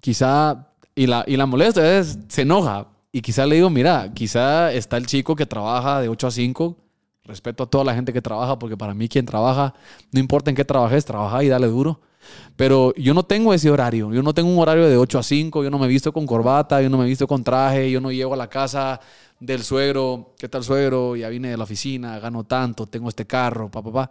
Quizá, 0.01 0.69
y 0.95 1.07
la, 1.07 1.25
y 1.27 1.37
la 1.37 1.47
molesta, 1.47 1.99
es, 1.99 2.19
se 2.29 2.43
enoja. 2.43 2.89
Y 3.11 3.21
quizá 3.23 3.47
le 3.47 3.57
digo, 3.57 3.71
mira, 3.71 4.13
quizá 4.15 4.73
está 4.73 4.97
el 4.97 5.07
chico 5.07 5.35
que 5.35 5.47
trabaja 5.47 6.01
de 6.01 6.09
8 6.09 6.27
a 6.27 6.31
5. 6.31 6.77
Respeto 7.25 7.65
a 7.65 7.67
toda 7.67 7.85
la 7.85 7.95
gente 7.95 8.13
que 8.13 8.23
trabaja, 8.23 8.59
porque 8.59 8.77
para 8.77 8.95
mí 8.95 9.09
quien 9.09 9.27
trabaja, 9.27 9.75
no 10.13 10.21
importa 10.21 10.51
en 10.51 10.57
qué 10.57 10.65
trabajes, 10.65 11.05
trabaja 11.05 11.43
y 11.45 11.49
dale 11.49 11.67
duro. 11.67 12.01
Pero 12.57 12.93
yo 12.97 13.15
no 13.15 13.23
tengo 13.23 13.55
ese 13.55 13.71
horario. 13.71 14.13
Yo 14.13 14.23
no 14.23 14.35
tengo 14.35 14.51
un 14.51 14.59
horario 14.59 14.89
de 14.89 14.97
8 14.97 15.19
a 15.19 15.23
5. 15.23 15.63
Yo 15.65 15.71
no 15.71 15.79
me 15.79 15.87
visto 15.87 16.13
con 16.13 16.27
corbata, 16.27 16.83
yo 16.83 16.91
no 16.91 16.99
me 16.99 17.07
visto 17.07 17.27
con 17.27 17.45
traje, 17.45 17.91
yo 17.91 18.01
no 18.01 18.11
llego 18.11 18.35
a 18.35 18.37
la 18.37 18.49
casa 18.49 19.01
del 19.41 19.63
suegro. 19.63 20.35
¿Qué 20.39 20.49
tal 20.49 20.65
suegro? 20.65 21.15
Ya 21.17 21.29
vine 21.29 21.51
de 21.51 21.57
la 21.57 21.65
oficina, 21.65 22.19
gano 22.19 22.45
tanto, 22.45 22.87
tengo 22.87 23.09
este 23.09 23.27
carro, 23.27 23.71
papá, 23.71 23.93
papá. 23.93 24.11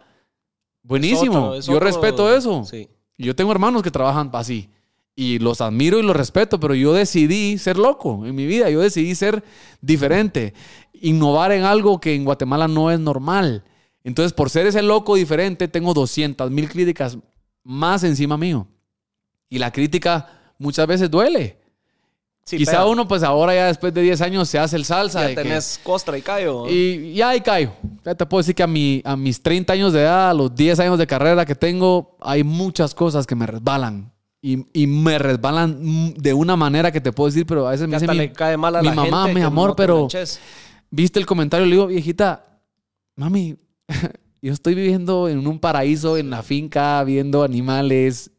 Buenísimo. 0.82 1.38
otro- 1.48 1.54
es 1.56 1.66
yo 1.66 1.78
respeto 1.80 2.34
eso. 2.34 2.64
Sí. 2.64 2.88
Yo 3.18 3.34
tengo 3.36 3.52
hermanos 3.52 3.82
que 3.82 3.90
trabajan 3.90 4.30
así. 4.32 4.70
Y 5.14 5.40
los 5.40 5.60
admiro 5.60 5.98
y 5.98 6.02
los 6.04 6.16
respeto, 6.16 6.60
pero 6.60 6.74
yo 6.76 6.92
decidí 6.92 7.58
ser 7.58 7.76
loco 7.76 8.24
en 8.24 8.34
mi 8.36 8.46
vida. 8.46 8.70
Yo 8.70 8.80
decidí 8.80 9.14
ser 9.16 9.42
diferente. 9.80 10.54
Innovar 10.92 11.50
en 11.52 11.64
algo 11.64 12.00
que 12.00 12.14
en 12.14 12.24
Guatemala 12.24 12.68
no 12.68 12.90
es 12.92 13.00
normal. 13.00 13.64
Entonces, 14.04 14.32
por 14.32 14.48
ser 14.48 14.66
ese 14.68 14.80
loco 14.80 15.16
diferente, 15.16 15.66
tengo 15.66 15.92
200 15.92 16.50
mil 16.52 16.68
críticas 16.68 17.18
más 17.64 18.04
encima 18.04 18.36
mío. 18.36 18.66
Y 19.48 19.58
la 19.58 19.70
crítica 19.72 20.28
muchas 20.58 20.86
veces 20.86 21.10
duele. 21.10 21.56
Sí, 22.44 22.56
Quizá 22.56 22.72
pega. 22.72 22.86
uno, 22.86 23.06
pues 23.06 23.22
ahora 23.22 23.54
ya 23.54 23.66
después 23.66 23.92
de 23.92 24.00
10 24.00 24.22
años 24.22 24.48
se 24.48 24.58
hace 24.58 24.76
el 24.76 24.84
salsa. 24.86 25.20
Ya 25.20 25.28
de 25.28 25.34
que- 25.34 25.42
tenés 25.42 25.78
costra 25.82 26.16
y 26.16 26.22
callo. 26.22 26.66
y 26.68 27.12
ya 27.12 27.28
ahí 27.30 27.42
caigo. 27.42 27.74
Ya 28.04 28.14
te 28.14 28.24
puedo 28.24 28.40
decir 28.40 28.54
que 28.54 28.62
a, 28.62 28.66
mi, 28.66 29.02
a 29.04 29.16
mis 29.16 29.42
30 29.42 29.74
años 29.74 29.92
de 29.92 30.00
edad, 30.00 30.30
a 30.30 30.34
los 30.34 30.54
10 30.54 30.80
años 30.80 30.98
de 30.98 31.06
carrera 31.06 31.44
que 31.44 31.54
tengo, 31.54 32.16
hay 32.20 32.42
muchas 32.44 32.94
cosas 32.94 33.26
que 33.26 33.34
me 33.34 33.46
resbalan. 33.46 34.10
Y, 34.40 34.64
y 34.72 34.86
me 34.86 35.18
resbalan 35.18 36.14
de 36.14 36.32
una 36.32 36.56
manera 36.56 36.90
que 36.92 37.00
te 37.02 37.12
puedo 37.12 37.28
decir, 37.28 37.44
pero 37.44 37.66
a 37.66 37.72
veces 37.72 37.86
me 37.88 37.98
dice 37.98 38.14
mi, 38.14 38.28
cae 38.30 38.56
mal 38.56 38.76
a 38.76 38.80
mi 38.82 38.88
la 38.88 38.94
mamá, 38.94 39.24
gente 39.24 39.40
mi 39.40 39.44
amor, 39.44 39.70
no 39.70 39.76
pero 39.76 40.00
manches. 40.02 40.40
viste 40.90 41.18
el 41.18 41.26
comentario, 41.26 41.66
le 41.66 41.72
digo, 41.72 41.86
viejita, 41.88 42.44
mami, 43.16 43.56
yo 44.42 44.52
estoy 44.52 44.74
viviendo 44.74 45.28
en 45.28 45.46
un 45.46 45.58
paraíso, 45.58 46.16
en 46.16 46.30
la 46.30 46.42
finca, 46.42 47.02
viendo 47.04 47.42
animales. 47.42 48.30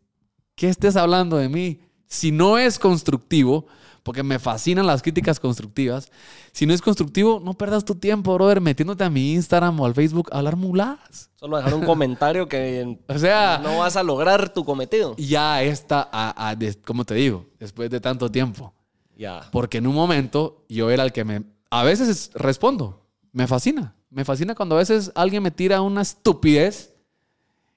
¿Qué 0.55 0.69
estés 0.69 0.95
hablando 0.95 1.37
de 1.37 1.49
mí? 1.49 1.79
Si 2.07 2.31
no 2.31 2.57
es 2.57 2.79
constructivo, 2.79 3.65
porque 4.03 4.23
me 4.23 4.39
fascinan 4.39 4.87
las 4.87 5.01
críticas 5.01 5.39
constructivas, 5.39 6.09
si 6.51 6.65
no 6.65 6.73
es 6.73 6.81
constructivo, 6.81 7.39
no 7.43 7.53
perdas 7.53 7.85
tu 7.85 7.95
tiempo, 7.95 8.33
brother, 8.33 8.59
metiéndote 8.59 9.03
a 9.03 9.09
mi 9.09 9.33
Instagram 9.33 9.79
o 9.79 9.85
al 9.85 9.93
Facebook 9.93 10.29
a 10.31 10.37
hablar 10.39 10.55
muladas. 10.55 11.29
Solo 11.35 11.57
dejar 11.57 11.73
un 11.75 11.85
comentario 11.85 12.47
que 12.49 12.97
O 13.07 13.19
sea, 13.19 13.59
no 13.63 13.79
vas 13.79 13.95
a 13.95 14.03
lograr 14.03 14.49
tu 14.53 14.65
cometido. 14.65 15.15
ya 15.17 15.61
está, 15.61 16.09
a, 16.11 16.49
a- 16.49 16.55
como 16.85 17.05
te 17.05 17.13
digo, 17.13 17.45
después 17.59 17.89
de 17.89 17.99
tanto 18.01 18.31
tiempo. 18.31 18.73
Ya. 19.15 19.41
Porque 19.51 19.77
en 19.79 19.87
un 19.87 19.95
momento 19.95 20.65
yo 20.69 20.89
era 20.89 21.03
el 21.03 21.11
que 21.11 21.25
me... 21.25 21.43
A 21.69 21.83
veces 21.83 22.31
respondo. 22.33 23.05
Me 23.31 23.45
fascina. 23.47 23.93
Me 24.09 24.25
fascina 24.25 24.55
cuando 24.55 24.75
a 24.75 24.79
veces 24.79 25.11
alguien 25.15 25.43
me 25.43 25.51
tira 25.51 25.81
una 25.81 26.01
estupidez. 26.01 26.93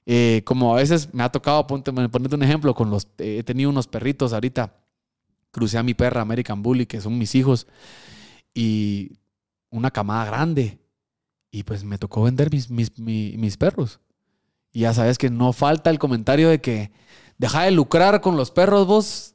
eh, 0.05 0.41
como 0.45 0.73
a 0.73 0.77
veces 0.77 1.13
me 1.13 1.23
ha 1.23 1.31
tocado, 1.31 1.65
ponte, 1.67 1.91
ponerte 1.93 2.35
un 2.35 2.43
ejemplo, 2.43 2.73
con 2.75 2.89
los... 2.89 3.05
eh, 3.19 3.37
he 3.39 3.43
tenido 3.43 3.69
unos 3.69 3.87
perritos 3.87 4.33
ahorita. 4.33 4.73
Crucé 5.51 5.77
a 5.77 5.83
mi 5.83 5.93
perra 5.93 6.21
American 6.21 6.63
Bully, 6.63 6.85
que 6.85 6.99
son 6.99 7.17
mis 7.17 7.35
hijos. 7.35 7.67
Y 8.53 9.17
una 9.69 9.91
camada 9.91 10.25
grande. 10.25 10.79
Y 11.51 11.63
pues 11.63 11.83
me 11.83 11.97
tocó 11.97 12.23
vender 12.23 12.51
mis, 12.51 12.69
mis, 12.69 12.97
mi- 12.99 13.35
mis 13.37 13.55
perros. 13.57 13.99
Y 14.71 14.81
ya 14.81 14.93
sabes 14.93 15.17
que 15.19 15.29
no 15.29 15.53
falta 15.53 15.89
el 15.91 15.99
comentario 15.99 16.49
de 16.49 16.59
que 16.59 16.91
deja 17.37 17.61
de 17.63 17.71
lucrar 17.71 18.21
con 18.21 18.35
los 18.35 18.49
perros 18.49 18.87
vos. 18.87 19.33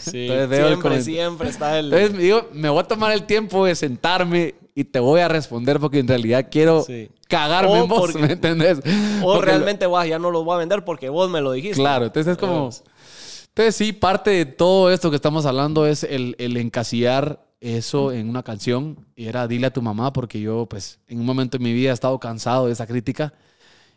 Sí, 0.00 0.26
el 0.30 0.48
siempre, 0.48 1.02
siempre 1.02 1.50
está 1.50 1.78
el... 1.78 1.92
Entonces 1.92 2.18
digo, 2.18 2.48
me 2.54 2.70
voy 2.70 2.80
a 2.80 2.84
tomar 2.88 3.12
el 3.12 3.24
tiempo 3.24 3.66
de 3.66 3.74
sentarme 3.74 4.54
y 4.80 4.84
te 4.84 5.00
voy 5.00 5.20
a 5.20 5.28
responder 5.28 5.80
porque 5.80 5.98
en 5.98 6.06
realidad 6.08 6.46
quiero 6.50 6.82
Sí. 6.82 7.10
cagarme 7.28 7.70
O 7.72 7.76
en 7.82 7.88
vos, 7.88 8.00
porque- 8.00 8.18
¿me 8.18 8.32
entendés? 8.34 8.78
o 9.22 9.34
Porque 9.34 9.46
realmente, 9.50 9.86
guau, 9.86 10.06
ya 10.06 10.18
no 10.18 10.30
los 10.30 10.44
voy 10.44 10.54
a 10.54 10.58
vender 10.58 10.84
porque 10.84 11.08
vos 11.08 11.28
me 11.28 11.40
lo 11.40 11.50
dijiste. 11.52 11.76
Claro, 11.80 12.06
entonces 12.06 12.32
es 12.32 12.38
como... 12.38 12.70
Entonces 13.48 13.74
sí, 13.74 13.92
parte 13.92 14.30
de 14.30 14.46
todo 14.46 14.92
esto 14.92 15.10
que 15.10 15.16
estamos 15.16 15.44
hablando 15.46 15.84
es 15.86 16.04
el, 16.04 16.36
el 16.38 16.56
encasillar 16.56 17.44
eso 17.60 18.12
en 18.12 18.28
una 18.28 18.44
canción 18.44 19.04
y 19.16 19.26
era 19.26 19.48
dile 19.48 19.66
a 19.66 19.72
tu 19.72 19.82
mamá 19.82 20.12
porque 20.12 20.40
yo 20.40 20.66
pues 20.66 21.00
en 21.08 21.18
un 21.18 21.26
momento 21.26 21.58
de 21.58 21.64
mi 21.64 21.72
vida 21.72 21.90
he 21.90 21.92
estado 21.92 22.20
cansado 22.20 22.66
de 22.66 22.72
esa 22.72 22.86
crítica 22.86 23.32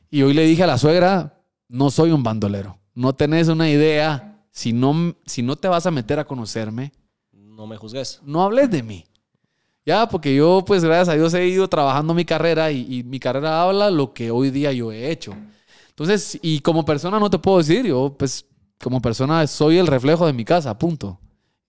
y 0.10 0.24
hoy 0.24 0.34
le 0.34 0.46
dije 0.46 0.64
a 0.64 0.68
la 0.68 0.80
suegra, 0.80 1.44
no 1.68 1.92
soy 1.92 2.10
un 2.10 2.24
bandolero, 2.24 2.80
no 2.96 3.14
tenés 3.14 3.50
una 3.50 3.70
idea, 3.70 4.40
si 4.50 4.74
no, 4.74 5.16
si 5.28 5.44
no 5.44 5.56
te 5.58 5.68
vas 5.68 5.86
a 5.86 5.92
meter 5.92 6.18
a 6.18 6.26
conocerme, 6.26 6.92
No 7.32 7.68
me 7.68 7.78
juzgues. 7.78 8.20
no 8.26 8.42
hables 8.42 8.72
de 8.72 8.82
mí. 8.82 9.06
Ya, 9.86 10.08
porque 10.08 10.36
yo, 10.36 10.64
pues, 10.66 10.84
gracias 10.84 11.10
a 11.10 11.14
Dios 11.18 11.34
he 11.34 11.48
ido 11.48 11.68
trabajando 11.68 12.14
mi 12.14 12.24
carrera 12.26 12.72
y, 12.72 12.86
y 13.00 13.04
mi 13.04 13.20
carrera 13.20 13.64
habla 13.64 13.90
lo 13.90 14.14
que 14.14 14.30
hoy 14.30 14.52
día 14.52 14.72
yo 14.72 14.92
he 14.92 15.10
hecho. 15.12 15.34
Entonces, 15.90 16.40
y 16.42 16.60
como 16.62 16.86
persona 16.86 17.20
no 17.20 17.30
te 17.30 17.40
puedo 17.40 17.58
decir, 17.58 17.86
yo, 17.86 18.16
pues, 18.18 18.46
como 18.82 19.02
persona 19.02 19.46
soy 19.48 19.78
el 19.78 19.88
reflejo 19.88 20.26
de 20.26 20.34
mi 20.34 20.46
casa, 20.46 20.78
punto. 20.78 21.20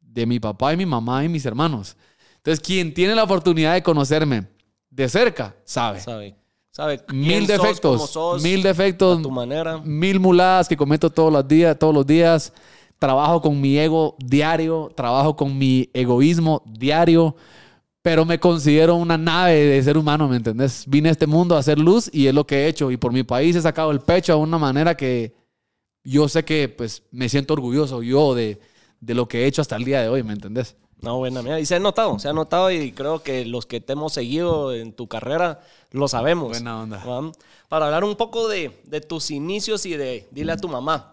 De 0.00 0.26
mi 0.26 0.38
papá 0.38 0.74
y 0.74 0.76
mi 0.76 0.86
mamá 0.86 1.24
y 1.24 1.28
mis 1.28 1.46
hermanos. 1.46 1.96
Entonces, 2.36 2.60
quien 2.60 2.92
tiene 2.92 3.14
la 3.14 3.24
oportunidad 3.24 3.74
de 3.74 3.82
conocerme 3.82 4.46
de 4.90 5.08
cerca, 5.08 5.54
sabe. 5.64 6.00
Sabe. 6.00 6.36
Sabe 6.70 7.02
Mil 7.12 7.46
sos, 7.46 7.48
defectos, 7.48 7.96
cómo 7.96 8.06
sos, 8.06 8.42
mil 8.42 8.62
defectos, 8.62 9.18
a 9.18 9.22
tu 9.22 9.30
manera. 9.30 9.78
mil 9.84 10.18
muladas 10.18 10.68
que 10.68 10.76
cometo 10.76 11.10
todos 11.10 11.30
los 11.30 11.46
días, 11.46 11.78
todos 11.78 11.94
los 11.94 12.06
días. 12.06 12.52
Trabajo 12.98 13.42
con 13.42 13.60
mi 13.60 13.76
ego 13.78 14.16
diario, 14.18 14.90
trabajo 14.96 15.36
con 15.36 15.58
mi 15.58 15.90
egoísmo 15.92 16.62
diario, 16.66 17.36
pero 18.02 18.24
me 18.24 18.40
considero 18.40 18.96
una 18.96 19.16
nave 19.16 19.54
de 19.54 19.82
ser 19.82 19.96
humano, 19.96 20.28
¿me 20.28 20.36
entendés? 20.36 20.84
Vine 20.88 21.08
a 21.08 21.12
este 21.12 21.28
mundo 21.28 21.54
a 21.54 21.60
hacer 21.60 21.78
luz 21.78 22.10
y 22.12 22.26
es 22.26 22.34
lo 22.34 22.44
que 22.44 22.64
he 22.64 22.68
hecho. 22.68 22.90
Y 22.90 22.96
por 22.96 23.12
mi 23.12 23.22
país 23.22 23.54
he 23.54 23.62
sacado 23.62 23.92
el 23.92 24.00
pecho 24.00 24.34
de 24.34 24.40
una 24.40 24.58
manera 24.58 24.96
que 24.96 25.34
yo 26.02 26.28
sé 26.28 26.44
que 26.44 26.68
pues 26.68 27.04
me 27.12 27.28
siento 27.28 27.54
orgulloso 27.54 28.02
yo 28.02 28.34
de, 28.34 28.60
de 29.00 29.14
lo 29.14 29.28
que 29.28 29.44
he 29.44 29.46
hecho 29.46 29.62
hasta 29.62 29.76
el 29.76 29.84
día 29.84 30.02
de 30.02 30.08
hoy, 30.08 30.24
¿me 30.24 30.32
entendés? 30.32 30.76
No, 31.00 31.18
buena 31.18 31.42
mía. 31.42 31.58
Y 31.58 31.66
se 31.66 31.76
ha 31.76 31.80
notado, 31.80 32.18
se 32.18 32.28
ha 32.28 32.32
notado 32.32 32.70
y 32.70 32.92
creo 32.92 33.22
que 33.22 33.44
los 33.44 33.66
que 33.66 33.80
te 33.80 33.92
hemos 33.92 34.12
seguido 34.12 34.72
en 34.72 34.92
tu 34.92 35.08
carrera 35.08 35.60
lo 35.90 36.06
sabemos. 36.08 36.50
Buena 36.50 36.80
onda. 36.80 37.02
Para 37.68 37.86
hablar 37.86 38.04
un 38.04 38.16
poco 38.16 38.48
de, 38.48 38.80
de 38.84 39.00
tus 39.00 39.30
inicios 39.30 39.84
y 39.86 39.96
de 39.96 40.28
dile 40.30 40.52
a 40.52 40.56
tu 40.56 40.68
mamá. 40.68 41.11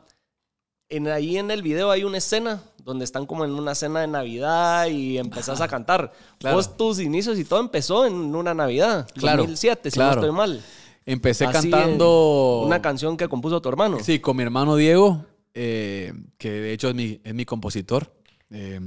En, 0.89 1.07
ahí 1.07 1.37
en 1.37 1.51
el 1.51 1.61
video 1.61 1.91
hay 1.91 2.03
una 2.03 2.17
escena 2.17 2.63
donde 2.83 3.05
están 3.05 3.27
como 3.27 3.45
en 3.45 3.51
una 3.51 3.75
cena 3.75 4.01
de 4.01 4.07
Navidad 4.07 4.87
y 4.87 5.19
empezás 5.19 5.61
a 5.61 5.67
cantar. 5.67 6.11
claro. 6.39 6.55
Vos 6.57 6.75
tus 6.75 6.99
inicios 6.99 7.37
y 7.37 7.45
todo 7.45 7.59
empezó 7.59 8.07
en 8.07 8.13
una 8.35 8.55
Navidad, 8.55 9.07
Claro, 9.13 9.43
2007, 9.43 9.91
si 9.91 9.95
claro. 9.95 10.15
no 10.15 10.21
estoy 10.21 10.35
mal. 10.35 10.63
Empecé 11.05 11.45
Así, 11.45 11.69
cantando... 11.69 12.63
Una 12.65 12.81
canción 12.81 13.17
que 13.17 13.27
compuso 13.27 13.61
tu 13.61 13.69
hermano. 13.69 13.97
Sí, 14.03 14.19
con 14.19 14.35
mi 14.37 14.43
hermano 14.43 14.75
Diego, 14.75 15.25
eh, 15.53 16.13
que 16.39 16.49
de 16.51 16.73
hecho 16.73 16.89
es 16.89 16.95
mi, 16.95 17.21
es 17.23 17.33
mi 17.35 17.45
compositor. 17.45 18.11
Eh, 18.49 18.79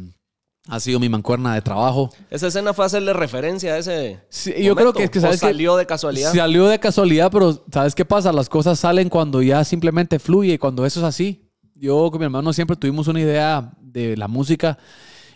ha 0.68 0.80
sido 0.80 0.98
mi 1.00 1.08
mancuerna 1.08 1.54
de 1.54 1.62
trabajo. 1.62 2.10
Esa 2.30 2.48
escena 2.48 2.72
fue 2.74 2.84
hacerle 2.84 3.12
referencia 3.12 3.74
a 3.74 3.78
ese. 3.78 4.20
Sí, 4.28 4.52
yo 4.62 4.74
creo 4.76 4.92
que 4.92 5.04
es 5.04 5.10
que 5.10 5.18
¿O 5.18 5.22
¿sabes 5.22 5.40
qué? 5.40 5.46
salió 5.46 5.76
de 5.76 5.86
casualidad. 5.86 6.32
Salió 6.32 6.66
de 6.66 6.78
casualidad, 6.80 7.30
pero 7.32 7.64
¿sabes 7.72 7.94
qué 7.94 8.04
pasa? 8.04 8.32
Las 8.32 8.48
cosas 8.48 8.78
salen 8.78 9.08
cuando 9.08 9.40
ya 9.42 9.62
simplemente 9.64 10.18
fluye, 10.20 10.58
cuando 10.58 10.84
eso 10.86 11.00
es 11.00 11.04
así. 11.06 11.41
Yo 11.82 12.10
con 12.12 12.20
mi 12.20 12.24
hermano 12.26 12.52
siempre 12.52 12.76
tuvimos 12.76 13.08
una 13.08 13.18
idea 13.20 13.72
de 13.80 14.16
la 14.16 14.28
música 14.28 14.78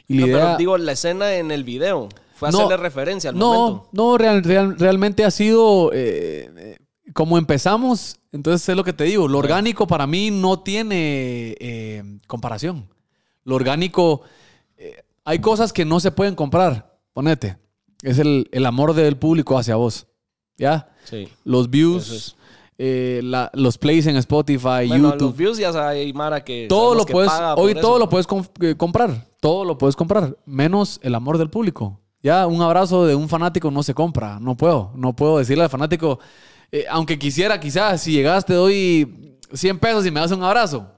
y 0.06 0.14
la 0.20 0.26
idea... 0.28 0.44
pero 0.44 0.56
digo, 0.58 0.78
la 0.78 0.92
escena 0.92 1.34
en 1.34 1.50
el 1.50 1.64
video 1.64 2.08
fue 2.36 2.52
No, 2.52 2.58
hacerle 2.58 2.76
referencia 2.76 3.30
al 3.30 3.36
no, 3.36 3.52
momento. 3.52 3.88
No, 3.90 4.16
real- 4.16 4.44
real- 4.44 4.78
realmente 4.78 5.24
ha 5.24 5.32
sido 5.32 5.90
eh, 5.92 6.78
como 7.14 7.36
empezamos. 7.36 8.20
Entonces 8.30 8.68
es 8.68 8.76
lo 8.76 8.84
que 8.84 8.92
te 8.92 9.02
digo. 9.02 9.26
Lo 9.26 9.38
orgánico 9.38 9.88
para 9.88 10.06
mí 10.06 10.30
no 10.30 10.60
tiene 10.60 11.56
eh, 11.58 12.04
comparación. 12.28 12.88
Lo 13.42 13.56
orgánico, 13.56 14.22
eh, 14.76 15.02
hay 15.24 15.40
cosas 15.40 15.72
que 15.72 15.84
no 15.84 15.98
se 15.98 16.12
pueden 16.12 16.36
comprar. 16.36 16.96
Ponete. 17.12 17.56
Es 18.02 18.20
el, 18.20 18.48
el 18.52 18.66
amor 18.66 18.94
del 18.94 19.16
público 19.16 19.58
hacia 19.58 19.74
vos. 19.74 20.06
¿Ya? 20.56 20.90
Sí. 21.04 21.26
Los 21.42 21.70
views. 21.70 22.36
Eh, 22.78 23.21
la- 23.25 23.50
los 23.54 23.78
plays 23.78 24.06
en 24.06 24.16
Spotify, 24.16 24.87
Bueno, 24.88 25.11
YouTube. 25.12 25.21
los 25.28 25.37
views 25.37 25.59
ya 25.59 25.88
hay 25.88 26.12
Mara 26.12 26.45
que. 26.45 26.66
Todo 26.68 26.95
lo 26.95 27.04
que 27.06 27.12
puedes, 27.12 27.33
hoy 27.56 27.75
todo 27.75 27.92
eso. 27.97 27.99
lo 27.99 28.09
puedes 28.09 28.26
eh, 28.61 28.75
comprar, 28.76 29.26
todo 29.40 29.64
lo 29.64 29.78
puedes 29.78 29.97
comprar, 29.97 30.37
menos 30.45 30.99
el 31.02 31.14
amor 31.14 31.38
del 31.38 31.49
público. 31.50 32.00
Ya 32.23 32.47
un 32.47 32.61
abrazo 32.61 33.06
de 33.06 33.14
un 33.14 33.28
fanático 33.28 33.71
no 33.71 33.83
se 33.83 33.95
compra, 33.95 34.38
no 34.40 34.56
puedo, 34.56 34.90
no 34.97 35.14
puedo 35.14 35.38
decirle 35.38 35.62
al 35.64 35.71
fanático, 35.71 36.18
eh, 36.73 36.85
aunque 36.90 37.18
quisiera 37.18 37.61
quizás, 37.61 38.02
si 38.02 38.12
llegas 38.12 38.45
te 38.45 38.54
doy 38.54 39.38
100 39.52 39.78
pesos 39.78 40.04
y 40.06 40.11
me 40.11 40.21
das 40.21 40.33
un 40.33 40.42
abrazo. 40.42 40.88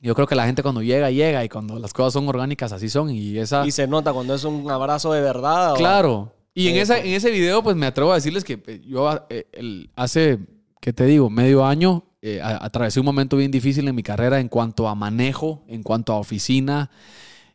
Yo 0.00 0.14
creo 0.14 0.26
que 0.26 0.34
la 0.34 0.46
gente 0.46 0.62
cuando 0.62 0.82
llega, 0.82 1.10
llega 1.10 1.44
y 1.44 1.48
cuando 1.48 1.78
las 1.78 1.92
cosas 1.92 2.12
son 2.14 2.28
orgánicas, 2.28 2.72
así 2.72 2.88
son. 2.88 3.10
Y 3.10 3.38
esa... 3.38 3.64
Y 3.66 3.70
se 3.70 3.86
nota 3.86 4.12
cuando 4.12 4.34
es 4.34 4.42
un 4.44 4.68
abrazo 4.70 5.12
de 5.12 5.20
verdad. 5.20 5.72
o- 5.72 5.76
Claro. 5.76 6.32
Y 6.54 6.68
en, 6.68 6.74
Eh, 6.76 6.80
esa, 6.80 6.94
pues. 6.94 7.06
en 7.06 7.12
ese 7.14 7.30
video, 7.30 7.62
pues 7.62 7.76
me 7.76 7.86
atrevo 7.86 8.10
a 8.12 8.16
decirles 8.16 8.42
que 8.44 8.82
yo 8.86 9.08
eh, 9.30 9.46
el- 9.52 9.90
hace, 9.94 10.38
¿qué 10.82 10.92
te 10.92 11.06
digo? 11.06 11.30
Medio 11.30 11.64
año 11.64 12.02
eh, 12.20 12.40
atravesé 12.42 12.98
un 12.98 13.06
momento 13.06 13.36
bien 13.36 13.52
difícil 13.52 13.86
en 13.86 13.94
mi 13.94 14.02
carrera 14.02 14.40
en 14.40 14.48
cuanto 14.48 14.88
a 14.88 14.96
manejo, 14.96 15.64
en 15.68 15.84
cuanto 15.84 16.12
a 16.12 16.18
oficina. 16.18 16.90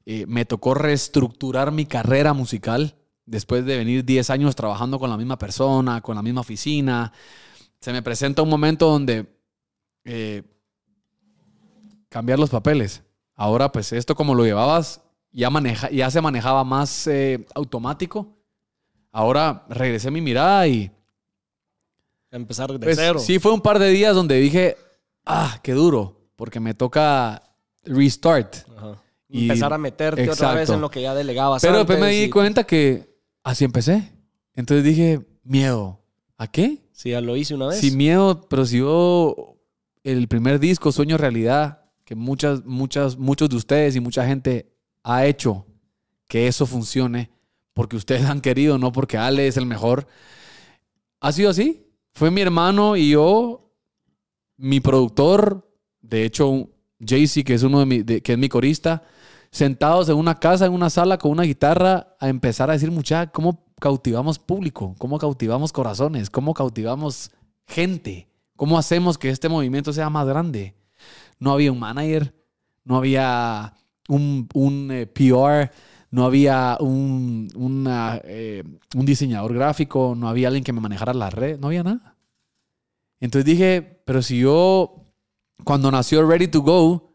Eh, 0.06 0.26
me 0.28 0.46
tocó 0.46 0.74
reestructurar 0.74 1.74
mi 1.74 1.86
carrera 1.86 2.32
musical 2.32 2.96
después 3.26 3.66
de 3.66 3.78
venir 3.78 4.06
10 4.06 4.30
años 4.30 4.56
trabajando 4.56 4.98
con 4.98 5.10
la 5.10 5.18
misma 5.18 5.38
persona, 5.38 6.00
con 6.00 6.16
la 6.16 6.22
misma 6.22 6.40
oficina. 6.40 7.12
Se 7.82 7.92
me 7.92 8.02
presenta 8.02 8.42
un 8.42 8.50
momento 8.50 8.90
donde 8.90 9.28
eh, 10.06 10.44
cambiar 12.08 12.40
los 12.40 12.50
papeles. 12.50 13.04
Ahora, 13.36 13.74
pues 13.74 13.92
esto 13.92 14.16
como 14.16 14.36
lo 14.36 14.46
llevabas, 14.46 15.02
ya, 15.34 15.50
maneja, 15.50 15.90
ya 15.92 16.10
se 16.10 16.22
manejaba 16.22 16.64
más 16.64 17.08
eh, 17.08 17.46
automático. 17.54 18.38
Ahora 19.12 19.66
regresé 19.68 20.12
mi 20.12 20.22
mirada 20.22 20.66
y 20.66 20.90
Empezar 22.38 22.72
de 22.72 22.80
pues, 22.80 22.98
cero. 22.98 23.20
sí 23.20 23.40
fue 23.40 23.52
un 23.54 23.62
par 23.62 23.78
de 23.80 23.90
días 23.90 24.16
donde 24.16 24.36
dije, 24.40 24.78
ah, 25.26 25.60
qué 25.64 25.74
duro, 25.74 26.22
porque 26.36 26.60
me 26.60 26.74
toca 26.74 27.44
restart. 27.84 28.56
Ajá. 28.78 29.02
Y- 29.30 29.44
Empezar 29.44 29.74
a 29.74 29.78
meterte 29.78 30.22
otra 30.30 30.52
vez 30.54 30.62
Exacto. 30.62 30.74
en 30.76 30.82
lo 30.82 30.90
que 30.90 31.02
ya 31.02 31.14
delegabas. 31.14 31.62
Pero 31.62 31.78
después 31.80 32.00
me 32.00 32.06
antes 32.06 32.20
di 32.22 32.26
y- 32.28 32.30
cuenta 32.30 32.64
que 32.64 33.14
así 33.44 33.66
empecé. 33.66 34.14
Entonces 34.56 34.84
dije, 34.86 35.20
miedo. 35.44 36.00
¿A 36.38 36.48
qué? 36.50 36.78
Sí, 36.94 37.10
ya 37.10 37.20
lo 37.22 37.36
hice 37.36 37.54
una 37.56 37.68
vez. 37.68 37.80
Sin 37.80 37.98
miedo, 37.98 38.48
pero 38.50 38.66
si 38.66 38.78
yo 38.78 39.58
el 40.04 40.28
primer 40.28 40.60
disco, 40.60 40.92
Sueño 40.92 41.18
Realidad, 41.18 41.82
que 42.06 42.16
muchas, 42.16 42.64
muchas, 42.66 43.18
muchos 43.18 43.50
de 43.50 43.56
ustedes 43.58 43.96
y 43.96 44.00
mucha 44.00 44.26
gente 44.26 44.72
ha 45.04 45.26
hecho 45.26 45.66
que 46.28 46.48
eso 46.48 46.66
funcione, 46.66 47.32
porque 47.74 47.96
ustedes 47.98 48.24
han 48.30 48.40
querido, 48.42 48.78
no 48.78 48.92
porque 48.92 49.18
Ale 49.18 49.48
es 49.48 49.58
el 49.58 49.66
mejor. 49.66 50.08
Ha 51.20 51.32
sido 51.32 51.50
así. 51.50 51.87
Fue 52.18 52.32
mi 52.32 52.42
hermano 52.42 52.96
y 52.96 53.12
yo, 53.12 53.70
mi 54.58 54.80
productor, 54.80 55.70
de 56.02 56.26
hecho, 56.26 56.68
Jaycee, 57.00 57.44
que 57.44 57.54
es 57.54 57.62
uno 57.62 57.86
de 57.86 58.24
que 58.24 58.32
es 58.32 58.40
mi 58.40 58.50
corista, 58.50 59.04
sentados 59.52 60.10
en 60.10 60.16
una 60.16 60.40
casa, 60.40 60.66
en 60.66 60.74
una 60.74 60.90
sala 60.90 61.20
con 61.20 61.30
una 61.30 61.44
guitarra, 61.44 62.16
a 62.20 62.28
empezar 62.28 62.72
a 62.72 62.74
decir, 62.74 62.90
mucha, 62.90 63.28
¿cómo, 63.28 63.64
cautivamos 63.80 64.40
público? 64.40 64.96
¿Cómo 64.98 65.20
cautivamos 65.20 65.72
corazones? 65.72 66.32
¿Cómo 66.32 66.56
cautivamos 66.56 67.30
gente? 67.68 68.28
¿Cómo 68.56 68.80
hacemos 68.80 69.20
que 69.20 69.30
este 69.30 69.48
movimiento 69.48 69.94
sea 69.94 70.10
más 70.10 70.26
grande? 70.26 70.74
No 71.38 71.52
había 71.52 71.72
un 71.72 71.78
manager, 71.78 72.34
no 72.84 72.98
había 72.98 73.76
un, 74.10 74.50
un 74.56 74.90
eh, 74.90 75.06
PR, 75.06 75.72
no 76.10 76.26
había 76.26 76.78
un, 76.80 77.50
una, 77.56 78.22
eh, 78.24 78.64
un 78.96 79.06
diseñador 79.06 79.54
gráfico, 79.54 80.14
no 80.18 80.30
había 80.30 80.48
alguien 80.48 80.64
que 80.64 80.74
me 80.74 80.82
manejara 80.82 81.14
la 81.14 81.30
red, 81.30 81.60
no 81.60 81.68
había 81.68 81.84
nada. 81.84 82.16
Entonces 83.20 83.46
dije, 83.46 84.02
pero 84.06 84.22
si 84.22 84.40
yo, 84.40 85.04
cuando 85.64 85.92
nació 85.92 86.26
Ready 86.28 86.48
to 86.48 86.62
Go, 86.62 87.14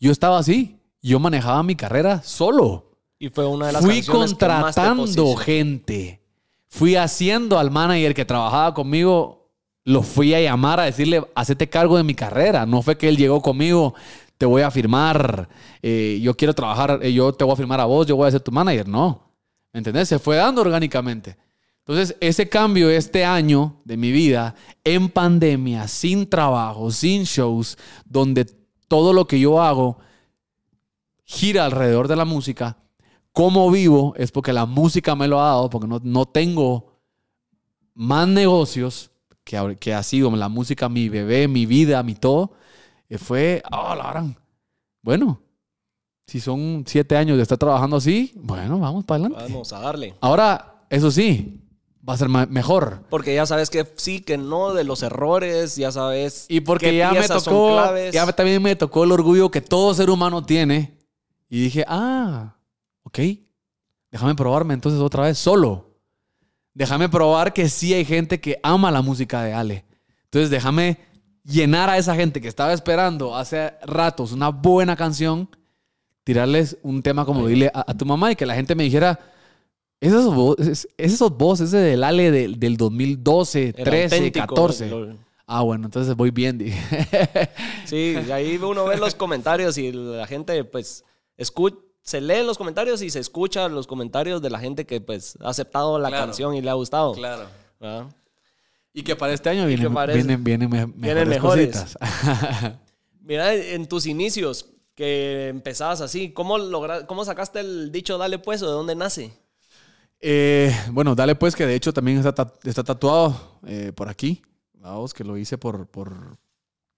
yo 0.00 0.10
estaba 0.10 0.38
así, 0.38 0.80
yo 1.02 1.20
manejaba 1.20 1.62
mi 1.62 1.76
carrera 1.76 2.22
solo. 2.22 2.90
Y 3.18 3.28
fue 3.28 3.46
una 3.46 3.68
de 3.68 3.72
las 3.74 3.84
Fui 3.84 4.02
que 4.02 4.10
contratando 4.10 5.02
posicionó. 5.02 5.36
gente. 5.36 6.20
Fui 6.66 6.96
haciendo 6.96 7.58
al 7.58 7.70
manager 7.70 8.14
que 8.14 8.24
trabajaba 8.24 8.74
conmigo, 8.74 9.48
lo 9.84 10.02
fui 10.02 10.34
a 10.34 10.40
llamar 10.40 10.80
a 10.80 10.84
decirle, 10.84 11.24
hacete 11.34 11.68
cargo 11.68 11.96
de 11.96 12.02
mi 12.02 12.14
carrera. 12.14 12.66
No 12.66 12.82
fue 12.82 12.98
que 12.98 13.08
él 13.08 13.16
llegó 13.16 13.40
conmigo, 13.40 13.94
te 14.38 14.46
voy 14.46 14.62
a 14.62 14.70
firmar, 14.70 15.48
eh, 15.82 16.18
yo 16.22 16.36
quiero 16.36 16.54
trabajar, 16.54 16.98
eh, 17.02 17.12
yo 17.12 17.32
te 17.32 17.44
voy 17.44 17.52
a 17.52 17.56
firmar 17.56 17.80
a 17.80 17.84
vos, 17.84 18.06
yo 18.06 18.16
voy 18.16 18.28
a 18.28 18.30
ser 18.30 18.40
tu 18.40 18.52
manager. 18.52 18.88
No. 18.88 19.32
¿Me 19.72 19.78
entendés? 19.78 20.08
Se 20.08 20.18
fue 20.18 20.36
dando 20.36 20.60
orgánicamente. 20.60 21.36
Entonces, 21.86 22.16
ese 22.20 22.48
cambio 22.48 22.88
este 22.88 23.24
año 23.24 23.80
de 23.84 23.96
mi 23.96 24.10
vida, 24.10 24.54
en 24.84 25.10
pandemia, 25.10 25.86
sin 25.86 26.28
trabajo, 26.28 26.90
sin 26.90 27.24
shows, 27.24 27.76
donde 28.06 28.46
todo 28.88 29.12
lo 29.12 29.26
que 29.26 29.38
yo 29.38 29.60
hago 29.60 29.98
gira 31.24 31.66
alrededor 31.66 32.08
de 32.08 32.16
la 32.16 32.24
música, 32.24 32.78
cómo 33.32 33.70
vivo 33.70 34.14
es 34.16 34.32
porque 34.32 34.52
la 34.52 34.64
música 34.64 35.14
me 35.14 35.28
lo 35.28 35.40
ha 35.40 35.48
dado, 35.48 35.68
porque 35.68 35.86
no, 35.86 36.00
no 36.02 36.24
tengo 36.24 37.00
más 37.92 38.28
negocios 38.28 39.10
que, 39.44 39.76
que 39.78 39.92
ha 39.92 40.02
sido 40.02 40.30
la 40.36 40.48
música 40.48 40.88
mi 40.88 41.08
bebé, 41.08 41.48
mi 41.48 41.66
vida, 41.66 42.02
mi 42.02 42.14
todo. 42.14 42.52
Eh, 43.08 43.18
fue, 43.18 43.62
oh, 43.70 43.94
la 43.94 44.10
gran. 44.10 44.36
Bueno, 45.02 45.40
si 46.26 46.40
son 46.40 46.84
siete 46.86 47.16
años 47.16 47.36
de 47.36 47.42
estar 47.42 47.58
trabajando 47.58 47.96
así, 47.96 48.32
bueno, 48.36 48.78
vamos 48.78 49.04
para 49.04 49.24
adelante. 49.24 49.44
Vamos 49.52 49.72
a 49.72 49.80
darle. 49.80 50.14
Ahora, 50.20 50.86
eso 50.88 51.10
sí, 51.10 51.60
va 52.08 52.14
a 52.14 52.16
ser 52.16 52.28
mejor. 52.28 53.02
Porque 53.10 53.34
ya 53.34 53.46
sabes 53.46 53.70
que 53.70 53.86
sí, 53.96 54.20
que 54.20 54.38
no, 54.38 54.74
de 54.74 54.84
los 54.84 55.02
errores, 55.02 55.76
ya 55.76 55.92
sabes. 55.92 56.46
Y 56.48 56.60
porque 56.60 56.90
qué 56.90 56.96
ya 56.98 57.12
me 57.12 57.28
tocó, 57.28 57.80
ya 58.12 58.32
también 58.32 58.62
me 58.62 58.76
tocó 58.76 59.04
el 59.04 59.12
orgullo 59.12 59.50
que 59.50 59.60
todo 59.60 59.94
ser 59.94 60.10
humano 60.10 60.44
tiene. 60.44 60.98
Y 61.48 61.60
dije, 61.60 61.84
ah, 61.86 62.56
ok, 63.02 63.18
déjame 64.10 64.34
probarme 64.34 64.74
entonces 64.74 65.00
otra 65.00 65.24
vez 65.24 65.38
solo. 65.38 65.90
Déjame 66.72 67.08
probar 67.08 67.52
que 67.52 67.68
sí 67.68 67.94
hay 67.94 68.04
gente 68.04 68.40
que 68.40 68.58
ama 68.62 68.90
la 68.90 69.02
música 69.02 69.42
de 69.44 69.52
Ale. 69.52 69.84
Entonces 70.24 70.50
déjame 70.50 70.98
llenar 71.44 71.90
a 71.90 71.98
esa 71.98 72.14
gente 72.14 72.40
que 72.40 72.48
estaba 72.48 72.72
esperando 72.72 73.36
hace 73.36 73.74
ratos 73.82 74.32
una 74.32 74.48
buena 74.48 74.96
canción, 74.96 75.48
tirarles 76.24 76.78
un 76.82 77.02
tema 77.02 77.24
como 77.24 77.46
dile 77.46 77.70
a, 77.74 77.84
a 77.90 77.94
tu 77.96 78.06
mamá 78.06 78.32
y 78.32 78.36
que 78.36 78.46
la 78.46 78.54
gente 78.54 78.74
me 78.74 78.84
dijera, 78.84 79.20
ese 80.00 80.14
sos 80.22 80.34
vos, 80.34 80.56
ese, 80.58 80.88
ese 80.96 81.76
del 81.78 82.02
Ale 82.04 82.30
del, 82.30 82.58
del 82.58 82.76
2012, 82.76 83.74
El 83.76 83.84
13, 83.84 84.16
auténtico, 84.16 84.46
14. 84.54 84.88
lo- 84.90 85.24
Ah, 85.46 85.60
bueno, 85.60 85.84
entonces 85.84 86.16
voy 86.16 86.30
bien. 86.30 86.56
dije. 86.56 86.80
Sí, 87.84 88.16
y 88.26 88.30
ahí 88.32 88.56
uno 88.56 88.86
ve 88.86 88.96
los 88.96 89.14
comentarios 89.14 89.76
y 89.76 89.92
la 89.92 90.26
gente, 90.26 90.64
pues, 90.64 91.04
escucha. 91.36 91.76
Se 92.00 92.20
leen 92.20 92.46
los 92.46 92.58
comentarios 92.58 93.00
y 93.00 93.08
se 93.08 93.18
escucha 93.18 93.66
los 93.68 93.86
comentarios 93.86 94.42
de 94.42 94.50
la 94.50 94.58
gente 94.58 94.84
que 94.84 95.00
pues 95.00 95.38
ha 95.42 95.48
aceptado 95.48 95.98
la 95.98 96.08
Claro. 96.08 96.26
canción 96.26 96.54
y 96.54 96.60
le 96.60 96.68
ha 96.68 96.74
gustado. 96.74 97.12
Claro. 97.14 97.44
¿verdad? 97.80 98.06
Y 98.94 99.02
que 99.02 99.16
para 99.16 99.32
este 99.32 99.50
año 99.50 99.66
vienen, 99.66 99.92
vienen, 99.92 100.44
vienen, 100.44 100.70
me- 100.70 100.86
Vienen 100.86 101.28
mejores 101.28 101.74
mejores. 101.74 101.98
Mira, 103.20 103.52
en 103.52 103.86
tus 103.88 104.06
inicios 104.06 104.70
que 104.94 105.48
empezabas 105.48 106.00
así, 106.00 106.30
¿cómo, 106.32 106.56
logra- 106.58 107.04
¿cómo 107.06 107.24
sacaste 107.24 107.58
el 107.58 107.90
dicho 107.90 108.16
dale 108.18 108.38
pues 108.38 108.62
o 108.62 108.66
de 108.66 108.72
dónde 108.72 108.94
nace? 108.94 109.32
Eh, 110.20 110.72
bueno, 110.92 111.14
dale 111.16 111.34
pues 111.34 111.56
que 111.56 111.66
de 111.66 111.74
hecho 111.74 111.92
también 111.92 112.18
está, 112.24 112.52
está 112.62 112.84
tatuado 112.84 113.58
eh, 113.66 113.92
por 113.94 114.08
aquí. 114.08 114.40
Vamos, 114.74 115.12
que 115.12 115.24
lo 115.24 115.36
hice 115.36 115.58
por, 115.58 115.86
por 115.88 116.38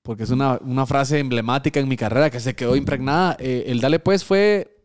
porque 0.03 0.25
es 0.25 0.31
una, 0.31 0.59
una 0.63 0.85
frase 0.87 1.19
emblemática 1.19 1.81
en 1.81 1.89
mi 1.89 1.97
carrera 1.97 2.29
que 2.31 2.41
se 2.41 2.55
quedó 2.55 2.77
impregnada. 2.77 3.37
Eh, 3.41 3.65
el 3.69 3.81
dale 3.81 3.99
pues 4.01 4.23
fue 4.23 4.85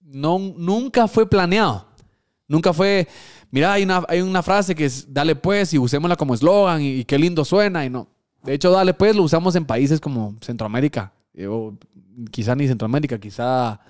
no, 0.00 0.38
nunca 0.38 1.06
fue 1.06 1.28
planeado. 1.28 1.86
Nunca 2.54 2.72
fue, 2.72 3.08
mira, 3.50 3.72
hay 3.72 3.82
una, 3.82 4.04
hay 4.08 4.20
una 4.20 4.40
frase 4.40 4.76
que 4.76 4.84
es 4.84 5.12
dale 5.12 5.34
pues 5.34 5.74
y 5.74 5.78
usémosla 5.78 6.14
como 6.14 6.34
eslogan 6.34 6.80
y, 6.80 7.00
y 7.00 7.04
qué 7.04 7.18
lindo 7.18 7.44
suena 7.44 7.84
y 7.84 7.90
no. 7.90 8.06
De 8.44 8.54
hecho, 8.54 8.70
dale 8.70 8.94
pues 8.94 9.16
lo 9.16 9.24
usamos 9.24 9.56
en 9.56 9.64
países 9.64 9.98
como 9.98 10.36
Centroamérica, 10.40 11.12
eh, 11.32 11.48
o 11.48 11.76
quizá 12.30 12.54
ni 12.54 12.68
Centroamérica, 12.68 13.18
quizá 13.18 13.80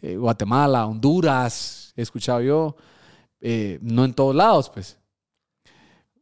eh, 0.00 0.16
Guatemala, 0.16 0.86
Honduras, 0.86 1.92
he 1.96 2.00
escuchado 2.00 2.40
yo, 2.40 2.76
eh, 3.42 3.78
no 3.82 4.06
en 4.06 4.14
todos 4.14 4.34
lados, 4.34 4.70
pues. 4.70 4.98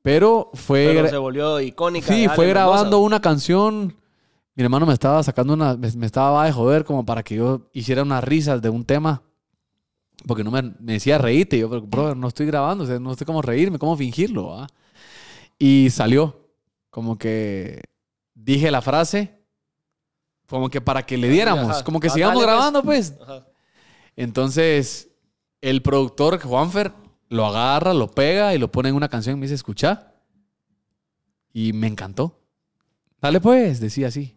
Pero 0.03 0.51
fue... 0.55 0.91
Pero 0.93 1.09
se 1.09 1.17
volvió 1.19 1.61
icónica. 1.61 2.13
Sí, 2.13 2.27
fue 2.35 2.49
grabando 2.49 2.99
una 2.99 3.21
canción. 3.21 3.95
Mi 4.57 4.65
hermano 4.65 4.87
me 4.87 4.93
estaba 4.93 5.23
sacando 5.23 5.55
una, 5.55 5.77
me, 5.77 5.89
me 5.93 6.07
estaba 6.07 6.47
de 6.47 6.53
joder 6.53 6.85
como 6.85 7.05
para 7.05 7.23
que 7.23 7.37
yo 7.37 7.69
hiciera 7.73 8.03
unas 8.03 8.25
risas 8.25 8.61
de 8.61 8.71
un 8.71 8.85
tema. 8.85 9.23
Porque 10.27 10.43
no 10.45 10.51
me, 10.51 10.63
me 10.63 10.95
decía 10.95 11.19
reírte. 11.19 11.57
Y 11.57 11.61
yo, 11.61 11.71
pero, 11.71 11.83
bro, 11.83 12.15
no 12.15 12.29
estoy 12.29 12.47
grabando, 12.47 12.85
o 12.85 12.87
sea, 12.87 12.99
no 12.99 13.15
sé 13.15 13.25
cómo 13.25 13.43
reírme, 13.43 13.79
cómo 13.79 13.97
fingirlo. 13.97 14.49
¿va?". 14.49 14.67
Y 15.59 15.89
salió. 15.91 16.49
Como 16.91 17.19
que 17.19 17.83
dije 18.35 18.71
la 18.71 18.83
frase. 18.83 19.35
Como 20.49 20.69
que 20.71 20.81
para 20.81 21.05
que 21.05 21.17
le 21.17 21.29
diéramos. 21.29 21.71
Ajá. 21.71 21.85
Como 21.85 22.01
que 22.01 22.09
Ah, 22.09 22.11
sigamos 22.11 22.37
pues. 22.37 22.47
grabando, 22.47 22.83
pues. 22.83 23.15
Ajá. 23.21 23.47
Entonces, 24.17 25.11
el 25.61 25.83
productor, 25.83 26.41
Juanfer, 26.41 26.93
lo 27.29 27.45
agarra, 27.47 27.93
lo 27.93 28.09
pega 28.11 28.55
y 28.55 28.59
lo 28.59 28.71
pone 28.73 28.89
en 28.89 28.95
una 28.95 29.09
canción 29.09 29.37
y 29.37 29.41
me 29.41 29.45
dice, 29.47 29.55
escucha. 29.57 30.15
Y 31.53 31.73
me 31.73 31.87
encantó. 31.87 32.41
Dale 33.21 33.41
pues, 33.41 33.81
decía 33.81 34.09
así. 34.09 34.36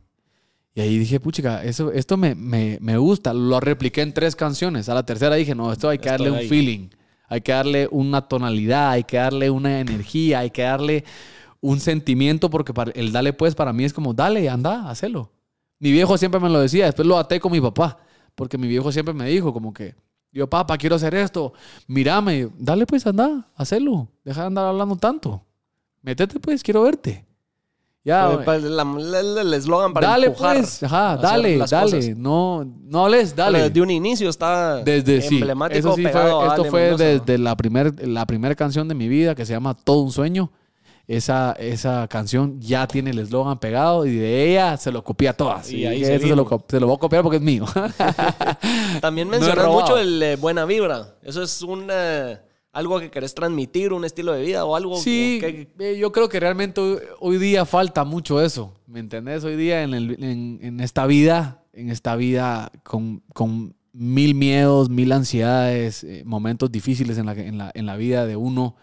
Y 0.79 0.81
ahí 0.81 0.97
dije, 0.97 1.19
puchica, 1.19 1.61
eso, 1.61 1.91
esto 1.91 2.15
me, 2.15 2.35
me, 2.35 2.77
me 2.79 2.95
gusta. 2.97 3.33
Lo 3.33 3.59
repliqué 3.59 4.01
en 4.01 4.13
tres 4.13 4.33
canciones. 4.33 4.87
A 4.87 4.93
la 4.93 5.05
tercera 5.05 5.35
dije, 5.35 5.53
no, 5.53 5.73
esto 5.73 5.89
hay 5.89 5.97
que 5.97 6.07
Estoy 6.07 6.27
darle 6.27 6.31
un 6.31 6.37
ahí. 6.37 6.47
feeling. 6.47 6.87
Hay 7.27 7.41
que 7.41 7.51
darle 7.51 7.89
una 7.91 8.21
tonalidad, 8.29 8.91
hay 8.91 9.03
que 9.03 9.17
darle 9.17 9.49
una 9.49 9.81
energía, 9.81 10.39
hay 10.39 10.51
que 10.51 10.61
darle 10.61 11.03
un 11.59 11.81
sentimiento, 11.81 12.49
porque 12.49 12.73
para, 12.73 12.91
el 12.91 13.11
dale 13.11 13.33
pues 13.33 13.55
para 13.55 13.73
mí 13.73 13.83
es 13.83 13.91
como, 13.91 14.13
dale, 14.13 14.47
anda, 14.47 14.89
hacelo. 14.89 15.33
Mi 15.79 15.91
viejo 15.91 16.17
siempre 16.17 16.39
me 16.39 16.47
lo 16.47 16.61
decía, 16.61 16.85
después 16.85 17.05
lo 17.05 17.17
até 17.17 17.41
con 17.41 17.51
mi 17.51 17.59
papá, 17.59 17.97
porque 18.33 18.57
mi 18.57 18.69
viejo 18.69 18.89
siempre 18.93 19.13
me 19.13 19.27
dijo 19.27 19.51
como 19.51 19.73
que, 19.73 19.95
yo 20.31 20.49
papá, 20.49 20.77
quiero 20.77 20.95
hacer 20.95 21.13
esto, 21.13 21.51
mírame, 21.87 22.47
dale 22.57 22.85
pues, 22.85 23.05
anda, 23.05 23.49
hacelo, 23.53 24.07
deja 24.23 24.41
de 24.41 24.47
andar 24.47 24.67
hablando 24.67 24.95
tanto, 24.95 25.45
métete 26.01 26.39
pues, 26.39 26.63
quiero 26.63 26.83
verte. 26.83 27.28
Ya, 28.09 28.41
pues, 28.43 28.63
el 28.63 29.53
eslogan 29.53 29.93
para 29.93 30.07
dale 30.07 30.27
empujar 30.27 30.57
pues, 30.57 30.83
ajá, 30.83 31.17
dale, 31.17 31.57
las 31.57 31.69
dale, 31.69 31.97
cosas. 31.97 32.17
no, 32.17 32.65
no 32.65 33.05
hables, 33.05 33.33
Pero 33.35 33.43
dale. 33.45 33.63
desde 33.69 33.81
un 33.81 33.91
inicio 33.91 34.29
está 34.29 34.77
Desde 34.83 35.21
sí, 35.21 35.35
emblemático 35.37 35.79
eso 35.79 35.95
sí 35.95 36.03
pegado 36.03 36.47
esto 36.47 36.65
fue 36.65 36.81
Mendoza. 36.89 37.03
desde 37.03 37.37
la 37.37 37.55
primera 37.55 37.91
la 38.03 38.25
primer 38.25 38.55
canción 38.55 38.87
de 38.87 38.95
mi 38.95 39.07
vida 39.07 39.35
que 39.35 39.45
se 39.45 39.53
llama 39.53 39.73
Todo 39.75 39.99
un 40.01 40.11
sueño. 40.11 40.51
Esa, 41.07 41.53
esa 41.53 42.07
canción 42.07 42.61
ya 42.61 42.85
tiene 42.85 43.09
el 43.09 43.17
eslogan 43.17 43.57
pegado 43.57 44.05
y 44.05 44.15
de 44.15 44.51
ella 44.51 44.77
se 44.77 44.91
lo 44.91 45.03
copié 45.03 45.29
a 45.29 45.33
todas. 45.33 45.71
Y 45.71 45.77
Y 45.77 45.85
ahí 45.87 46.05
se 46.05 46.13
"Esto 46.15 46.27
se, 46.27 46.35
lo, 46.35 46.43
vino". 46.45 46.57
co- 46.57 46.65
se 46.69 46.79
lo 46.79 46.85
voy 46.85 46.95
a 46.97 46.99
copiar 46.99 47.23
porque 47.23 47.37
es 47.37 47.41
mío. 47.41 47.65
También 49.01 49.27
mencionas 49.29 49.67
mucho 49.67 49.97
el 49.97 50.21
eh, 50.21 50.35
buena 50.35 50.65
vibra. 50.65 51.15
Eso 51.23 51.41
es 51.41 51.61
un 51.63 51.87
eh, 51.91 52.37
algo 52.71 52.99
que 52.99 53.09
querés 53.09 53.33
transmitir, 53.33 53.93
un 53.93 54.05
estilo 54.05 54.33
de 54.33 54.43
vida 54.43 54.63
o 54.65 54.75
algo 54.75 54.97
Sí, 54.97 55.39
que- 55.41 55.71
eh, 55.79 55.97
yo 55.97 56.11
creo 56.11 56.29
que 56.29 56.39
realmente 56.39 56.79
hoy, 56.81 56.99
hoy 57.19 57.37
día 57.37 57.65
falta 57.65 58.03
mucho 58.03 58.41
eso, 58.41 58.73
¿me 58.85 58.99
entendés? 58.99 59.43
Hoy 59.43 59.55
día 59.55 59.83
en, 59.83 59.93
el- 59.93 60.23
en- 60.23 60.59
en 60.61 60.79
esta 60.79 61.05
vida, 61.07 61.63
en 61.73 61.89
esta 61.89 62.15
vida 62.15 62.71
con, 62.83 63.23
con 63.33 63.75
mil 63.91 64.35
miedos, 64.35 64.89
mil 64.89 65.11
ansiedades, 65.11 66.03
eh, 66.03 66.23
momentos 66.25 66.71
difíciles 66.71 67.17
en 67.17 67.25
la, 67.25 67.33
en 67.33 67.57
la- 67.57 67.71
en 67.73 67.85
la 67.85 67.95
vida 67.97 68.25
de 68.27 68.35
uno, 68.35 68.75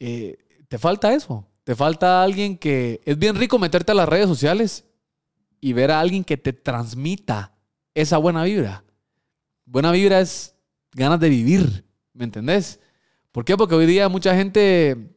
eh, 0.00 0.38
te 0.68 0.78
falta 0.78 1.12
eso, 1.14 1.46
te 1.64 1.76
falta 1.76 2.22
alguien 2.24 2.58
que... 2.58 3.00
Es 3.04 3.16
bien 3.18 3.36
rico 3.36 3.58
meterte 3.58 3.92
a 3.92 3.94
las 3.94 4.08
redes 4.08 4.26
sociales 4.26 4.84
y 5.60 5.74
ver 5.74 5.92
a 5.92 6.00
alguien 6.00 6.24
que 6.24 6.36
te 6.36 6.52
transmita 6.52 7.54
esa 7.94 8.18
buena 8.18 8.42
vibra. 8.42 8.82
Buena 9.64 9.92
vibra 9.92 10.20
es 10.20 10.56
ganas 10.92 11.20
de 11.20 11.28
vivir, 11.28 11.84
¿me 12.14 12.24
entendés? 12.24 12.80
¿Por 13.32 13.44
qué? 13.44 13.56
Porque 13.56 13.74
hoy 13.74 13.86
día 13.86 14.08
mucha 14.08 14.34
gente 14.34 15.16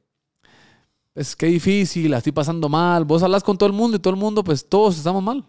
es 1.14 1.36
que 1.36 1.48
difícil, 1.48 2.12
la 2.12 2.18
estoy 2.18 2.32
pasando 2.32 2.70
mal. 2.70 3.06
Vos 3.06 3.22
hablas 3.22 3.44
con 3.44 3.58
todo 3.58 3.68
el 3.68 3.74
mundo 3.74 3.98
y 3.98 4.00
todo 4.00 4.14
el 4.14 4.20
mundo, 4.20 4.44
pues 4.44 4.68
todos 4.68 4.98
estamos 4.98 5.22
mal. 5.22 5.46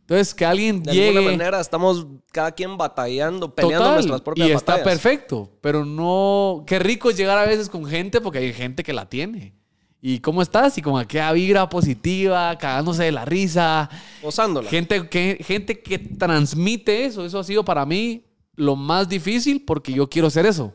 Entonces, 0.00 0.34
que 0.34 0.44
alguien 0.44 0.82
De 0.82 0.92
llegue... 0.92 1.18
alguna 1.18 1.30
manera 1.36 1.60
estamos 1.60 2.06
cada 2.32 2.50
quien 2.50 2.76
batallando, 2.76 3.54
peleando 3.54 3.78
Total, 3.78 3.94
nuestras 3.94 4.20
propias 4.22 4.48
y 4.48 4.52
está 4.52 4.82
perfecto, 4.82 5.52
pero 5.60 5.84
no... 5.84 6.64
Qué 6.66 6.80
rico 6.80 7.10
es 7.10 7.16
llegar 7.16 7.38
a 7.38 7.46
veces 7.46 7.68
con 7.68 7.84
gente 7.84 8.20
porque 8.20 8.38
hay 8.38 8.52
gente 8.52 8.82
que 8.82 8.92
la 8.92 9.08
tiene. 9.08 9.54
¿Y 10.00 10.18
cómo 10.18 10.42
estás? 10.42 10.76
Y 10.78 10.82
con 10.82 10.98
aquella 10.98 11.30
vibra 11.32 11.68
positiva, 11.68 12.56
cagándose 12.58 13.04
de 13.04 13.12
la 13.12 13.24
risa. 13.24 13.88
Gozándola. 14.22 14.68
Gente 14.68 15.08
que, 15.08 15.38
gente 15.46 15.80
que 15.80 15.98
transmite 15.98 17.04
eso. 17.04 17.24
Eso 17.24 17.38
ha 17.38 17.44
sido 17.44 17.64
para 17.64 17.84
mí 17.86 18.24
lo 18.56 18.74
más 18.76 19.08
difícil 19.08 19.64
porque 19.64 19.92
yo 19.92 20.08
quiero 20.08 20.30
ser 20.30 20.46
eso. 20.46 20.74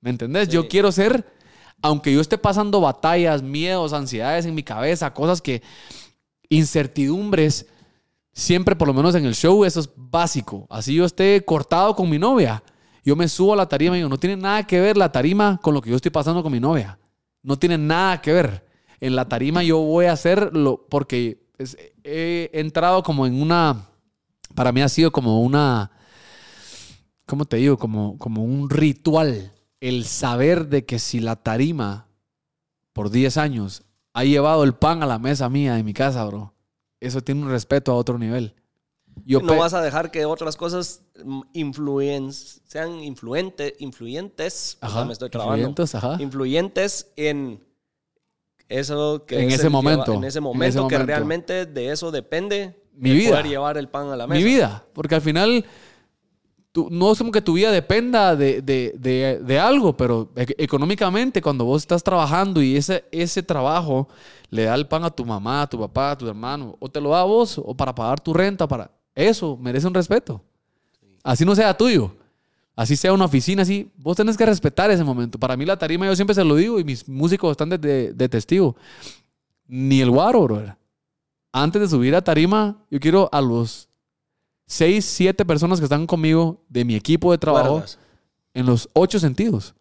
¿Me 0.00 0.10
entendés? 0.10 0.48
Yo 0.48 0.68
quiero 0.68 0.92
ser, 0.92 1.24
aunque 1.82 2.12
yo 2.12 2.20
esté 2.20 2.38
pasando 2.38 2.80
batallas, 2.80 3.42
miedos, 3.42 3.92
ansiedades 3.92 4.46
en 4.46 4.54
mi 4.54 4.62
cabeza, 4.62 5.12
cosas 5.12 5.40
que, 5.42 5.62
incertidumbres, 6.48 7.66
siempre 8.32 8.76
por 8.76 8.88
lo 8.88 8.94
menos 8.94 9.14
en 9.14 9.24
el 9.26 9.34
show 9.34 9.64
eso 9.64 9.80
es 9.80 9.90
básico. 9.96 10.66
Así 10.70 10.94
yo 10.94 11.04
esté 11.04 11.44
cortado 11.44 11.94
con 11.96 12.08
mi 12.08 12.18
novia. 12.18 12.62
Yo 13.04 13.16
me 13.16 13.28
subo 13.28 13.52
a 13.52 13.56
la 13.56 13.68
tarima 13.68 13.94
y 13.96 13.98
digo, 14.00 14.08
no 14.08 14.18
tiene 14.18 14.36
nada 14.36 14.66
que 14.66 14.80
ver 14.80 14.96
la 14.96 15.10
tarima 15.12 15.58
con 15.62 15.74
lo 15.74 15.80
que 15.80 15.90
yo 15.90 15.96
estoy 15.96 16.10
pasando 16.10 16.42
con 16.42 16.52
mi 16.52 16.60
novia. 16.60 16.98
No 17.42 17.58
tiene 17.58 17.78
nada 17.78 18.20
que 18.20 18.32
ver. 18.32 18.66
En 19.00 19.14
la 19.14 19.28
tarima 19.28 19.62
yo 19.62 19.78
voy 19.78 20.06
a 20.06 20.12
hacerlo 20.12 20.86
porque 20.88 21.46
es- 21.58 21.76
he 22.02 22.50
entrado 22.52 23.02
como 23.02 23.26
en 23.26 23.40
una, 23.40 23.86
para 24.54 24.72
mí 24.72 24.80
ha 24.82 24.88
sido 24.88 25.12
como 25.12 25.40
una, 25.40 25.90
¿cómo 27.26 27.44
te 27.44 27.58
digo? 27.58 27.76
Como, 27.76 28.18
como 28.18 28.42
un 28.42 28.68
ritual. 28.70 29.52
El 29.80 30.04
saber 30.04 30.68
de 30.68 30.84
que 30.84 30.98
si 30.98 31.20
la 31.20 31.36
tarima 31.36 32.06
por 32.92 33.10
10 33.10 33.36
años 33.36 33.82
ha 34.14 34.24
llevado 34.24 34.64
el 34.64 34.74
pan 34.74 35.02
a 35.02 35.06
la 35.06 35.18
mesa 35.18 35.48
mía 35.48 35.74
de 35.74 35.82
mi 35.82 35.92
casa, 35.92 36.24
bro, 36.24 36.54
eso 37.00 37.20
tiene 37.22 37.42
un 37.42 37.50
respeto 37.50 37.92
a 37.92 37.96
otro 37.96 38.18
nivel. 38.18 38.54
Yo 39.24 39.40
no 39.40 39.56
vas 39.56 39.74
a 39.74 39.80
dejar 39.82 40.10
que 40.10 40.24
otras 40.26 40.56
cosas 40.56 41.02
mm, 41.24 41.40
influen, 41.54 42.32
sean 42.32 43.00
influente, 43.02 43.74
influyentes. 43.78 44.78
Ajá, 44.80 45.04
me 45.04 45.12
estoy 45.12 45.30
trabando. 45.30 45.56
influyentes, 45.56 45.94
ajá. 45.94 46.16
Influyentes 46.20 47.12
en 47.16 47.62
eso 48.68 49.24
que 49.26 49.36
En 49.40 49.48
es 49.48 49.54
ese 49.54 49.64
lleva- 49.64 49.70
momento, 49.70 50.12
en 50.14 50.24
ese 50.24 50.38
en 50.38 50.44
momento 50.44 50.64
ese 50.66 50.76
que 50.78 50.82
momento. 50.82 51.06
realmente 51.06 51.66
de 51.66 51.90
eso 51.92 52.10
depende 52.10 52.82
Mi 52.94 53.12
vida. 53.12 53.30
poder 53.30 53.46
llevar 53.46 53.78
el 53.78 53.88
pan 53.88 54.08
a 54.08 54.16
la 54.16 54.26
mesa. 54.26 54.38
mi 54.38 54.44
vida. 54.44 54.84
Porque 54.92 55.14
al 55.14 55.22
final, 55.22 55.64
tú- 56.76 56.88
no 56.90 57.10
es 57.10 57.16
como 57.16 57.32
que 57.32 57.40
tu 57.40 57.54
vida 57.54 57.70
dependa 57.70 58.36
de, 58.36 58.60
de- 58.60 58.92
de- 58.98 59.38
de 59.42 59.58
algo, 59.58 59.96
pero 59.96 60.28
e- 60.36 60.54
económicamente, 60.58 61.40
cuando 61.40 61.64
vos 61.64 61.80
estás 61.82 62.02
trabajando 62.04 62.60
y 62.60 62.76
ese, 62.76 63.02
ese 63.10 63.42
trabajo 63.42 64.08
le 64.50 64.64
da 64.64 64.74
el 64.74 64.86
pan 64.86 65.02
a 65.04 65.10
tu 65.10 65.24
mamá, 65.24 65.62
a 65.62 65.66
tu 65.66 65.80
papá, 65.80 66.10
a 66.10 66.18
tu 66.18 66.28
hermano, 66.28 66.76
o 66.78 66.86
te 66.90 67.00
lo 67.00 67.10
da 67.10 67.22
a 67.22 67.24
vos, 67.24 67.56
o 67.64 67.74
para 67.74 67.94
pagar 67.94 68.20
tu 68.20 68.34
renta, 68.34 68.68
para 68.68 68.90
eso 69.14 69.56
merece 69.56 69.86
un 69.86 69.94
respeto. 69.94 70.42
Así 71.24 71.46
no 71.46 71.54
sea 71.54 71.74
tuyo. 71.74 72.14
Así 72.76 72.94
sea 72.94 73.14
una 73.14 73.24
oficina, 73.24 73.62
así, 73.62 73.90
vos 73.96 74.14
tenés 74.18 74.36
que 74.36 74.44
respetar 74.44 74.90
ese 74.90 75.02
momento. 75.02 75.38
Para 75.38 75.56
mí 75.56 75.64
la 75.64 75.78
tarima, 75.78 76.04
yo 76.04 76.14
siempre 76.14 76.34
se 76.34 76.44
lo 76.44 76.56
digo 76.56 76.78
y 76.78 76.84
mis 76.84 77.08
músicos 77.08 77.52
están 77.52 77.70
de, 77.70 77.78
de- 77.78 78.12
de 78.12 78.28
testigo. 78.28 78.76
Ni 79.66 80.02
el 80.02 80.10
guaro, 80.10 80.42
brother. 80.42 80.76
Antes 81.52 81.80
de 81.80 81.88
subir 81.88 82.14
a 82.14 82.20
tarima, 82.22 82.76
yo 82.90 83.00
quiero 83.00 83.30
a 83.32 83.40
los 83.40 83.85
seis, 84.66 85.04
siete 85.04 85.44
personas 85.44 85.78
que 85.78 85.84
están 85.84 86.06
conmigo 86.06 86.64
de 86.68 86.84
mi 86.84 86.94
equipo 86.94 87.32
de 87.32 87.38
trabajo 87.38 87.72
Guardas. 87.72 87.98
en 88.54 88.66
los 88.66 88.88
ocho 88.92 89.18
sentidos. 89.18 89.74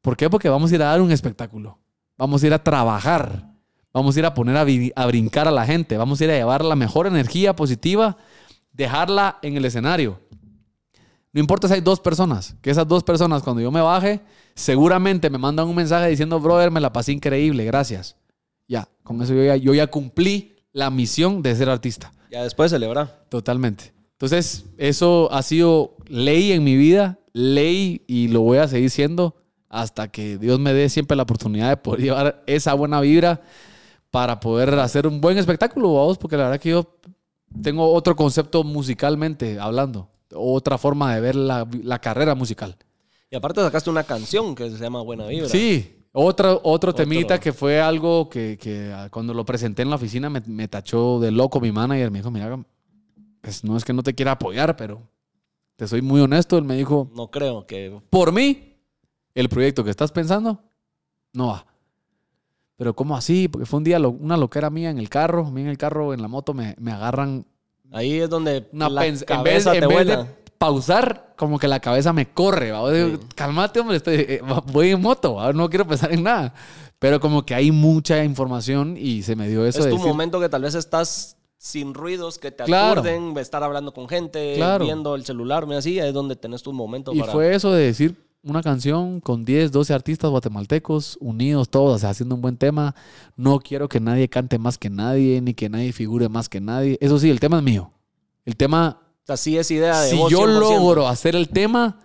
¿Por 0.00 0.16
qué? 0.16 0.30
Porque 0.30 0.48
vamos 0.48 0.70
a 0.70 0.74
ir 0.74 0.82
a 0.82 0.86
dar 0.86 1.00
un 1.00 1.10
espectáculo. 1.10 1.78
Vamos 2.16 2.42
a 2.42 2.46
ir 2.46 2.54
a 2.54 2.62
trabajar. 2.62 3.50
Vamos 3.92 4.14
a 4.14 4.18
ir 4.18 4.26
a 4.26 4.34
poner 4.34 4.56
a, 4.56 5.06
brincar 5.06 5.48
a 5.48 5.50
la 5.50 5.64
gente. 5.66 5.96
Vamos 5.96 6.20
a 6.20 6.24
ir 6.24 6.30
a 6.30 6.34
llevar 6.34 6.64
la 6.64 6.76
mejor 6.76 7.06
energía 7.06 7.56
positiva, 7.56 8.16
dejarla 8.72 9.38
en 9.42 9.56
el 9.56 9.64
escenario. 9.64 10.20
No 11.32 11.40
importa 11.40 11.66
si 11.66 11.74
hay 11.74 11.80
dos 11.80 11.98
personas, 11.98 12.56
que 12.62 12.70
esas 12.70 12.86
dos 12.86 13.02
personas 13.02 13.42
cuando 13.42 13.62
yo 13.62 13.70
me 13.70 13.80
baje, 13.80 14.20
seguramente 14.54 15.28
me 15.28 15.38
mandan 15.38 15.66
un 15.66 15.74
mensaje 15.74 16.08
diciendo, 16.08 16.38
brother, 16.40 16.70
me 16.70 16.80
la 16.80 16.92
pasé 16.92 17.12
increíble, 17.12 17.64
gracias. 17.64 18.16
Ya, 18.68 18.88
con 19.02 19.20
eso 19.22 19.34
yo 19.34 19.44
ya, 19.44 19.56
yo 19.56 19.74
ya 19.74 19.86
cumplí 19.86 20.56
la 20.72 20.90
misión 20.90 21.42
de 21.42 21.56
ser 21.56 21.68
artista. 21.68 22.12
Ya 22.30 22.42
después 22.42 22.70
celebrar. 22.70 23.24
Totalmente. 23.28 23.95
Entonces, 24.16 24.64
eso 24.78 25.30
ha 25.30 25.42
sido 25.42 25.96
ley 26.06 26.52
en 26.52 26.64
mi 26.64 26.74
vida, 26.74 27.18
ley 27.34 28.02
y 28.06 28.28
lo 28.28 28.40
voy 28.40 28.58
a 28.58 28.66
seguir 28.66 28.90
siendo 28.90 29.36
hasta 29.68 30.08
que 30.08 30.38
Dios 30.38 30.58
me 30.58 30.72
dé 30.72 30.88
siempre 30.88 31.16
la 31.16 31.24
oportunidad 31.24 31.68
de 31.68 31.76
poder 31.76 32.00
llevar 32.04 32.42
esa 32.46 32.72
buena 32.72 33.00
vibra 33.02 33.42
para 34.10 34.40
poder 34.40 34.72
hacer 34.78 35.06
un 35.06 35.20
buen 35.20 35.36
espectáculo, 35.36 35.92
vamos, 35.92 36.16
porque 36.16 36.38
la 36.38 36.44
verdad 36.44 36.60
que 36.60 36.70
yo 36.70 36.96
tengo 37.62 37.92
otro 37.92 38.16
concepto 38.16 38.64
musicalmente 38.64 39.60
hablando, 39.60 40.08
otra 40.34 40.78
forma 40.78 41.14
de 41.14 41.20
ver 41.20 41.34
la, 41.34 41.68
la 41.82 41.98
carrera 41.98 42.34
musical. 42.34 42.74
Y 43.30 43.36
aparte 43.36 43.60
sacaste 43.60 43.90
una 43.90 44.04
canción 44.04 44.54
que 44.54 44.70
se 44.70 44.78
llama 44.78 45.02
Buena 45.02 45.26
Vibra. 45.26 45.48
Sí, 45.50 46.06
otro, 46.12 46.52
otro 46.52 46.72
Otro. 46.72 46.94
temita 46.94 47.38
que 47.38 47.52
fue 47.52 47.82
algo 47.82 48.30
que, 48.30 48.56
que, 48.56 48.94
cuando 49.10 49.34
lo 49.34 49.44
presenté 49.44 49.82
en 49.82 49.90
la 49.90 49.96
oficina 49.96 50.30
me, 50.30 50.40
me 50.46 50.68
tachó 50.68 51.20
de 51.20 51.30
loco 51.30 51.60
mi 51.60 51.70
manager. 51.70 52.10
Me 52.10 52.20
dijo, 52.20 52.30
mira, 52.30 52.58
pues 53.46 53.62
no 53.62 53.76
es 53.76 53.84
que 53.84 53.92
no 53.92 54.02
te 54.02 54.12
quiera 54.12 54.32
apoyar, 54.32 54.76
pero 54.76 55.00
te 55.76 55.86
soy 55.86 56.02
muy 56.02 56.20
honesto. 56.20 56.58
Él 56.58 56.64
me 56.64 56.74
dijo, 56.76 57.08
No 57.14 57.30
creo 57.30 57.64
que... 57.64 57.96
por 58.10 58.32
mí, 58.32 58.74
el 59.36 59.48
proyecto 59.48 59.84
que 59.84 59.90
estás 59.90 60.10
pensando 60.10 60.60
no 61.32 61.46
va. 61.48 61.64
Pero 62.76 62.94
¿cómo 62.96 63.16
así? 63.16 63.46
Porque 63.46 63.64
fue 63.66 63.76
un 63.78 63.84
día 63.84 64.00
lo- 64.00 64.10
una 64.10 64.36
loquera 64.36 64.68
mía 64.68 64.90
en 64.90 64.98
el 64.98 65.08
carro. 65.08 65.46
A 65.46 65.50
mí 65.52 65.60
en 65.60 65.68
el 65.68 65.78
carro, 65.78 66.12
en 66.12 66.20
la 66.22 66.26
moto, 66.28 66.54
me, 66.54 66.74
me 66.78 66.90
agarran 66.90 67.46
Ahí 67.92 68.18
es 68.18 68.28
donde 68.28 68.68
una 68.72 68.88
la 68.88 69.02
pens- 69.02 69.24
en 69.28 69.42
vez, 69.44 69.64
cabeza 69.64 69.76
en 69.76 69.88
vez 69.88 70.06
de 70.08 70.24
pausar, 70.58 71.34
como 71.36 71.58
que 71.60 71.68
la 71.68 71.78
cabeza 71.78 72.12
me 72.12 72.28
corre. 72.28 72.72
digo, 72.92 73.20
Cálmate, 73.36 73.78
hombre, 73.78 73.98
estoy, 73.98 74.16
eh, 74.16 74.42
voy 74.72 74.90
en 74.90 75.00
moto, 75.00 75.34
¿va? 75.34 75.52
no 75.52 75.70
quiero 75.70 75.86
pensar 75.86 76.12
en 76.12 76.24
nada. 76.24 76.52
Pero 76.98 77.20
como 77.20 77.46
que 77.46 77.54
hay 77.54 77.70
mucha 77.70 78.24
información 78.24 78.96
y 78.98 79.22
se 79.22 79.36
me 79.36 79.48
dio 79.48 79.64
eso 79.64 79.78
es 79.78 79.84
de 79.84 79.90
tu 79.92 79.96
decir, 79.98 80.10
momento 80.10 80.40
que 80.40 80.48
tal 80.48 80.62
vez 80.62 80.74
estás 80.74 81.36
sin 81.58 81.94
ruidos 81.94 82.38
que 82.38 82.50
te 82.50 82.64
Claro. 82.64 83.00
aturden, 83.00 83.36
estar 83.38 83.62
hablando 83.62 83.92
con 83.94 84.08
gente, 84.08 84.54
Claro. 84.56 84.84
viendo 84.84 85.14
el 85.14 85.24
celular, 85.24 85.66
mira, 85.66 85.78
así 85.78 85.98
es 85.98 86.12
donde 86.12 86.36
tenés 86.36 86.62
tu 86.62 86.72
momento 86.72 87.12
Y 87.14 87.20
para... 87.20 87.32
fue 87.32 87.54
eso 87.54 87.72
de 87.72 87.84
decir 87.86 88.24
una 88.42 88.62
canción 88.62 89.20
con 89.20 89.44
10, 89.44 89.72
12 89.72 89.92
artistas 89.92 90.30
guatemaltecos, 90.30 91.16
unidos 91.20 91.68
todos, 91.68 91.96
o 91.96 91.98
sea, 91.98 92.10
haciendo 92.10 92.36
un 92.36 92.40
buen 92.42 92.56
tema. 92.56 92.94
No 93.34 93.58
quiero 93.58 93.88
que 93.88 93.98
nadie 93.98 94.28
cante 94.28 94.58
más 94.58 94.78
que 94.78 94.88
nadie, 94.88 95.40
ni 95.40 95.52
que 95.54 95.68
nadie 95.68 95.92
figure 95.92 96.28
más 96.28 96.48
que 96.48 96.60
nadie. 96.60 96.96
Eso 97.00 97.18
sí, 97.18 97.28
el 97.28 97.40
tema 97.40 97.56
es 97.56 97.62
mío. 97.64 97.90
El 98.44 98.56
tema 98.56 99.00
O 99.22 99.26
sea, 99.26 99.36
sí 99.36 99.58
es 99.58 99.68
idea 99.72 100.00
de 100.02 100.10
si 100.10 100.16
vos 100.16 100.30
yo 100.30 100.42
100%. 100.46 100.60
logro 100.60 101.08
hacer 101.08 101.34
el 101.34 101.48
tema, 101.48 101.98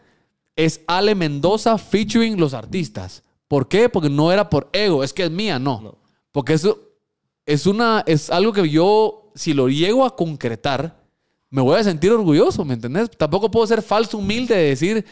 es 0.55 0.81
Ale 0.87 1.13
Mendoza 1.13 1.77
featuring 1.77 2.39
los 2.39 2.55
artistas. 2.55 3.23
¿Por 3.47 3.67
qué? 3.67 3.89
Porque 3.89 4.09
no 4.09 4.31
era 4.31 4.49
por 4.49 4.69
ego, 4.73 5.03
es 5.03 5.13
que 5.13 5.25
es 5.25 5.29
mía, 5.31 5.59
no. 5.59 5.79
No. 5.81 5.97
Porque 6.31 6.53
eso 6.53 6.79
es 7.45 7.67
una, 7.67 8.03
es 8.07 8.31
algo 8.31 8.51
que 8.53 8.67
yo, 8.67 9.20
si 9.35 9.53
lo 9.53 9.67
llego 9.69 10.05
a 10.05 10.15
concretar, 10.15 10.99
me 11.49 11.61
voy 11.61 11.79
a 11.79 11.83
sentir 11.83 12.11
orgulloso, 12.11 12.63
¿me 12.65 12.73
entendés? 12.75 13.09
Tampoco 13.11 13.51
puedo 13.51 13.67
ser 13.67 13.81
falso 13.81 14.17
humilde 14.17 14.55
de 14.55 14.63
decir, 14.69 15.05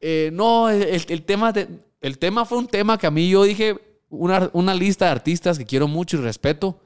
eh, 0.00 0.30
no, 0.32 0.68
el, 0.68 1.04
el 1.08 1.22
tema 1.24 1.52
de- 1.52 1.68
el 2.00 2.18
tema 2.18 2.44
fue 2.44 2.58
un 2.58 2.66
tema 2.66 2.96
que 2.98 3.06
a 3.06 3.10
mí 3.10 3.28
yo 3.28 3.42
dije, 3.44 3.78
una, 4.08 4.50
una 4.54 4.74
lista 4.74 5.04
de 5.06 5.10
artistas 5.12 5.58
que 5.58 5.64
quiero 5.66 5.86
mucho 5.88 6.16
y 6.16 6.20
respeto, 6.20 6.78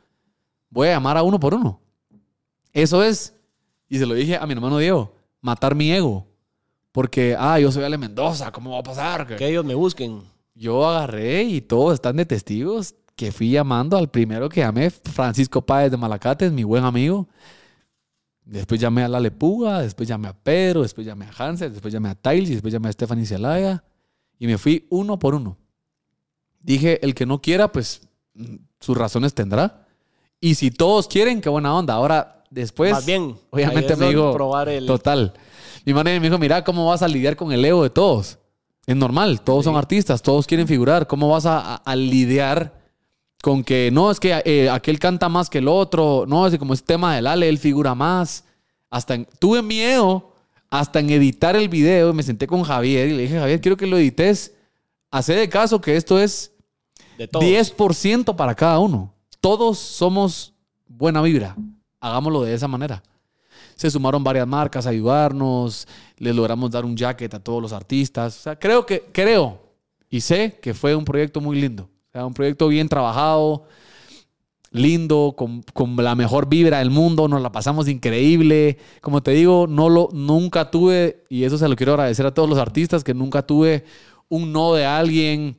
voy 0.70 0.88
a 0.88 0.92
llamar 0.92 1.16
a 1.16 1.22
uno 1.22 1.38
por 1.40 1.54
uno. 1.54 1.80
Eso 2.72 3.02
es, 3.04 3.34
y 3.88 3.98
se 3.98 4.06
lo 4.06 4.14
dije 4.14 4.36
a 4.36 4.46
mi 4.46 4.52
hermano 4.54 4.78
Diego, 4.78 5.12
matar 5.40 5.74
mi 5.74 5.92
ego. 5.92 6.26
Porque, 6.90 7.36
ah, 7.38 7.58
yo 7.58 7.70
soy 7.72 7.84
Ale 7.84 7.98
Mendoza, 7.98 8.50
¿cómo 8.52 8.72
va 8.72 8.78
a 8.78 8.82
pasar? 8.82 9.36
Que 9.36 9.48
ellos 9.48 9.64
me 9.64 9.74
busquen. 9.74 10.22
Yo 10.54 10.86
agarré 10.88 11.42
y 11.44 11.60
todos 11.60 11.94
están 11.94 12.16
de 12.16 12.26
testigos 12.26 12.94
que 13.16 13.30
fui 13.32 13.50
llamando 13.50 13.96
al 13.96 14.10
primero 14.10 14.48
que 14.48 14.60
llamé, 14.60 14.90
Francisco 14.90 15.62
Páez 15.62 15.90
de 15.90 15.96
Malacates, 15.96 16.50
mi 16.52 16.64
buen 16.64 16.84
amigo. 16.84 17.28
Después 18.44 18.80
llamé 18.80 19.02
a 19.04 19.08
La 19.08 19.20
Lepuga, 19.20 19.80
después 19.80 20.08
llamé 20.08 20.28
a 20.28 20.32
Pedro, 20.34 20.82
después 20.82 21.06
llamé 21.06 21.26
a 21.26 21.30
Hansel, 21.36 21.72
después 21.72 21.92
llamé 21.94 22.10
a 22.10 22.14
Tiles, 22.14 22.50
después 22.50 22.72
llamé 22.72 22.88
a 22.88 22.92
Stephanie 22.92 23.24
Celaya. 23.24 23.84
Y 24.38 24.46
me 24.46 24.58
fui 24.58 24.86
uno 24.90 25.18
por 25.18 25.34
uno. 25.34 25.56
Dije, 26.60 27.02
el 27.04 27.14
que 27.14 27.24
no 27.24 27.40
quiera, 27.40 27.70
pues 27.72 28.02
sus 28.80 28.96
razones 28.96 29.32
tendrá. 29.32 29.86
Y 30.40 30.56
si 30.56 30.70
todos 30.70 31.08
quieren, 31.08 31.40
qué 31.40 31.48
buena 31.48 31.74
onda. 31.74 31.94
Ahora, 31.94 32.44
después, 32.50 32.92
Más 32.92 33.06
bien, 33.06 33.36
obviamente 33.50 33.96
me 33.96 34.08
dijo, 34.08 34.32
probar 34.32 34.68
el- 34.68 34.86
total. 34.86 35.32
Mi 35.86 35.94
manager 35.94 36.20
me 36.20 36.26
dijo, 36.28 36.38
mira, 36.38 36.64
¿cómo 36.64 36.86
vas 36.86 37.02
a 37.02 37.08
lidiar 37.08 37.36
con 37.36 37.52
el 37.52 37.64
ego 37.64 37.82
de 37.82 37.90
todos? 37.90 38.38
Es 38.86 38.96
normal, 38.96 39.40
todos 39.40 39.64
son 39.64 39.76
artistas, 39.76 40.20
todos 40.20 40.46
quieren 40.46 40.66
figurar. 40.68 41.06
¿Cómo 41.06 41.28
vas 41.30 41.46
a, 41.46 41.60
a- 41.60 41.76
a 41.76 41.96
lidiar 41.96 42.83
con 43.44 43.62
que 43.62 43.90
no, 43.92 44.10
es 44.10 44.18
que 44.18 44.40
eh, 44.46 44.70
aquel 44.70 44.98
canta 44.98 45.28
más 45.28 45.50
que 45.50 45.58
el 45.58 45.68
otro? 45.68 46.24
No, 46.26 46.46
es 46.46 46.52
que 46.52 46.58
como 46.58 46.72
es 46.72 46.82
tema 46.82 47.14
del 47.14 47.26
Ale, 47.26 47.46
él 47.46 47.58
figura 47.58 47.94
más. 47.94 48.44
Hasta 48.88 49.14
en- 49.16 49.28
tuve 49.38 49.60
miedo 49.60 50.32
hasta 50.70 50.98
en 51.00 51.10
editar 51.10 51.54
el 51.54 51.68
video. 51.68 52.14
Me 52.14 52.22
senté 52.22 52.46
con 52.46 52.62
Javier 52.62 53.08
y 53.08 53.12
le 53.12 53.22
dije, 53.24 53.38
Javier, 53.38 53.60
quiero 53.60 53.76
que 53.76 53.86
lo 53.86 53.98
edites. 53.98 54.54
Hacé 55.10 55.34
de 55.34 55.50
caso 55.50 55.78
que 55.78 55.94
esto 55.96 56.18
es 56.18 56.52
de 57.18 57.28
todos. 57.28 57.44
10% 57.44 58.34
para 58.34 58.54
cada 58.54 58.78
uno. 58.78 59.12
Todos 59.42 59.78
somos 59.78 60.54
buena 60.88 61.20
vibra. 61.20 61.54
Hagámoslo 62.00 62.44
de 62.44 62.54
esa 62.54 62.66
manera. 62.66 63.02
se 63.76 63.90
sumaron 63.90 64.24
varias 64.24 64.46
marcas 64.46 64.86
a 64.86 64.90
ayudarnos, 64.90 65.86
les 66.16 66.34
logramos 66.34 66.70
dar 66.70 66.84
un 66.86 66.96
jacket 66.96 67.34
a 67.34 67.40
todos 67.40 67.60
los 67.60 67.72
artistas. 67.74 68.38
O 68.38 68.40
sea, 68.44 68.58
creo 68.58 68.86
que, 68.86 69.04
creo 69.12 69.60
y 70.08 70.20
sé 70.22 70.58
que 70.62 70.72
fue 70.72 70.94
un 70.94 71.04
proyecto 71.04 71.40
muy 71.42 71.60
lindo. 71.60 71.90
Sea, 72.14 72.24
un 72.26 72.32
proyecto 72.32 72.68
bien 72.68 72.88
trabajado, 72.88 73.64
lindo, 74.70 75.34
con, 75.36 75.62
con 75.72 75.96
la 75.96 76.14
mejor 76.14 76.48
vibra 76.48 76.78
del 76.78 76.90
mundo, 76.90 77.26
nos 77.26 77.42
la 77.42 77.50
pasamos 77.50 77.88
increíble. 77.88 78.78
Como 79.00 79.20
te 79.20 79.32
digo, 79.32 79.66
no 79.68 79.88
lo, 79.88 80.10
nunca 80.12 80.70
tuve, 80.70 81.24
y 81.28 81.42
eso 81.42 81.58
se 81.58 81.66
lo 81.66 81.74
quiero 81.74 81.94
agradecer 81.94 82.24
a 82.24 82.32
todos 82.32 82.48
los 82.48 82.56
artistas, 82.60 83.02
que 83.02 83.14
nunca 83.14 83.42
tuve 83.42 83.84
un 84.28 84.52
no 84.52 84.74
de 84.74 84.86
alguien. 84.86 85.58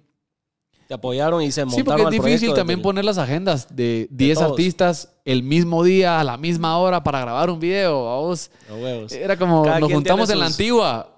Te 0.88 0.94
apoyaron 0.94 1.41
y 1.41 1.52
se 1.52 1.63
Sí, 1.63 1.68
montaron 1.68 2.04
porque 2.04 2.15
es 2.15 2.24
difícil 2.24 2.54
también 2.54 2.82
poner 2.82 3.04
las 3.04 3.18
agendas 3.18 3.76
de 3.76 4.08
10 4.12 4.38
todos. 4.38 4.52
artistas 4.52 5.13
el 5.26 5.44
mismo 5.44 5.84
día, 5.84 6.22
a 6.22 6.24
la 6.24 6.38
misma 6.38 6.78
hora, 6.78 7.04
para 7.04 7.20
grabar 7.20 7.50
un 7.50 7.60
video. 7.60 8.34
Era 9.12 9.36
como, 9.36 9.63
Cada 9.63 9.82
nos 9.82 9.91
juntamos 9.91 10.30
en 10.30 10.39
la 10.39 10.46
antigua. 10.46 11.14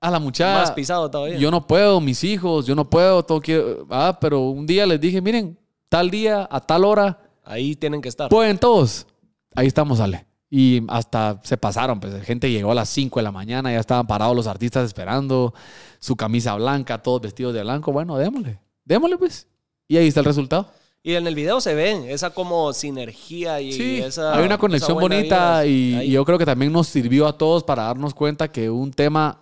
A 0.00 0.10
la 0.10 0.18
muchacha. 0.18 0.60
Más 0.60 0.70
pisado 0.72 1.10
todavía. 1.10 1.36
Yo 1.38 1.50
no 1.50 1.66
puedo, 1.66 2.00
mis 2.00 2.22
hijos, 2.24 2.66
yo 2.66 2.74
no 2.74 2.88
puedo, 2.88 3.22
todo 3.24 3.40
quiero. 3.40 3.86
Ah, 3.90 4.16
pero 4.20 4.40
un 4.50 4.66
día 4.66 4.86
les 4.86 5.00
dije, 5.00 5.20
miren, 5.20 5.58
tal 5.88 6.10
día, 6.10 6.46
a 6.50 6.60
tal 6.60 6.84
hora, 6.84 7.20
Ahí 7.44 7.74
tienen 7.74 8.00
que 8.02 8.08
estar. 8.08 8.28
pueden 8.28 8.58
todos. 8.58 9.06
Ahí 9.54 9.66
estamos, 9.66 10.00
Ale. 10.00 10.26
Y 10.50 10.82
hasta 10.88 11.40
se 11.42 11.56
pasaron, 11.56 11.98
pues. 11.98 12.22
Gente 12.22 12.50
llegó 12.50 12.70
a 12.70 12.74
las 12.74 12.88
5 12.90 13.18
de 13.18 13.24
la 13.24 13.32
mañana, 13.32 13.72
ya 13.72 13.80
estaban 13.80 14.06
parados 14.06 14.36
los 14.36 14.46
artistas 14.46 14.84
esperando, 14.86 15.52
su 15.98 16.14
camisa 16.14 16.54
blanca, 16.54 16.98
todos 17.02 17.20
vestidos 17.22 17.52
de 17.54 17.62
blanco. 17.62 17.90
Bueno, 17.92 18.16
démosle, 18.16 18.58
démosle, 18.84 19.18
pues. 19.18 19.46
Y 19.88 19.96
ahí 19.96 20.06
está 20.08 20.20
el 20.20 20.26
resultado. 20.26 20.68
Y 21.02 21.14
en 21.14 21.26
el 21.26 21.34
video 21.34 21.60
se 21.60 21.74
ve 21.74 22.12
esa 22.12 22.30
como 22.30 22.72
sinergia 22.72 23.60
y 23.60 23.72
Sí, 23.72 23.98
esa. 23.98 24.36
hay 24.36 24.44
una 24.44 24.58
conexión 24.58 24.98
bonita 24.98 25.64
y, 25.64 25.96
y 26.02 26.10
yo 26.10 26.24
creo 26.24 26.38
que 26.38 26.44
también 26.44 26.70
nos 26.72 26.86
sirvió 26.88 27.26
a 27.26 27.36
todos 27.38 27.64
para 27.64 27.84
darnos 27.84 28.12
cuenta 28.14 28.48
que 28.52 28.68
un 28.68 28.90
tema 28.92 29.40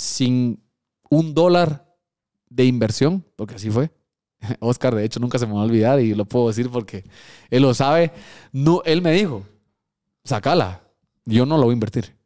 sin 0.00 0.62
un 1.10 1.34
dólar 1.34 1.86
de 2.48 2.64
inversión, 2.64 3.24
porque 3.36 3.56
así 3.56 3.70
fue. 3.70 3.90
Oscar, 4.60 4.94
de 4.94 5.04
hecho, 5.04 5.20
nunca 5.20 5.38
se 5.38 5.46
me 5.46 5.52
va 5.52 5.60
a 5.60 5.64
olvidar 5.64 6.00
y 6.00 6.14
lo 6.14 6.24
puedo 6.24 6.48
decir 6.48 6.70
porque 6.70 7.04
él 7.50 7.62
lo 7.62 7.74
sabe. 7.74 8.12
No, 8.52 8.82
él 8.84 9.02
me 9.02 9.12
dijo, 9.12 9.46
sacala, 10.24 10.82
yo 11.24 11.44
no 11.44 11.56
lo 11.56 11.64
voy 11.64 11.72
a 11.72 11.74
invertir. 11.74 12.16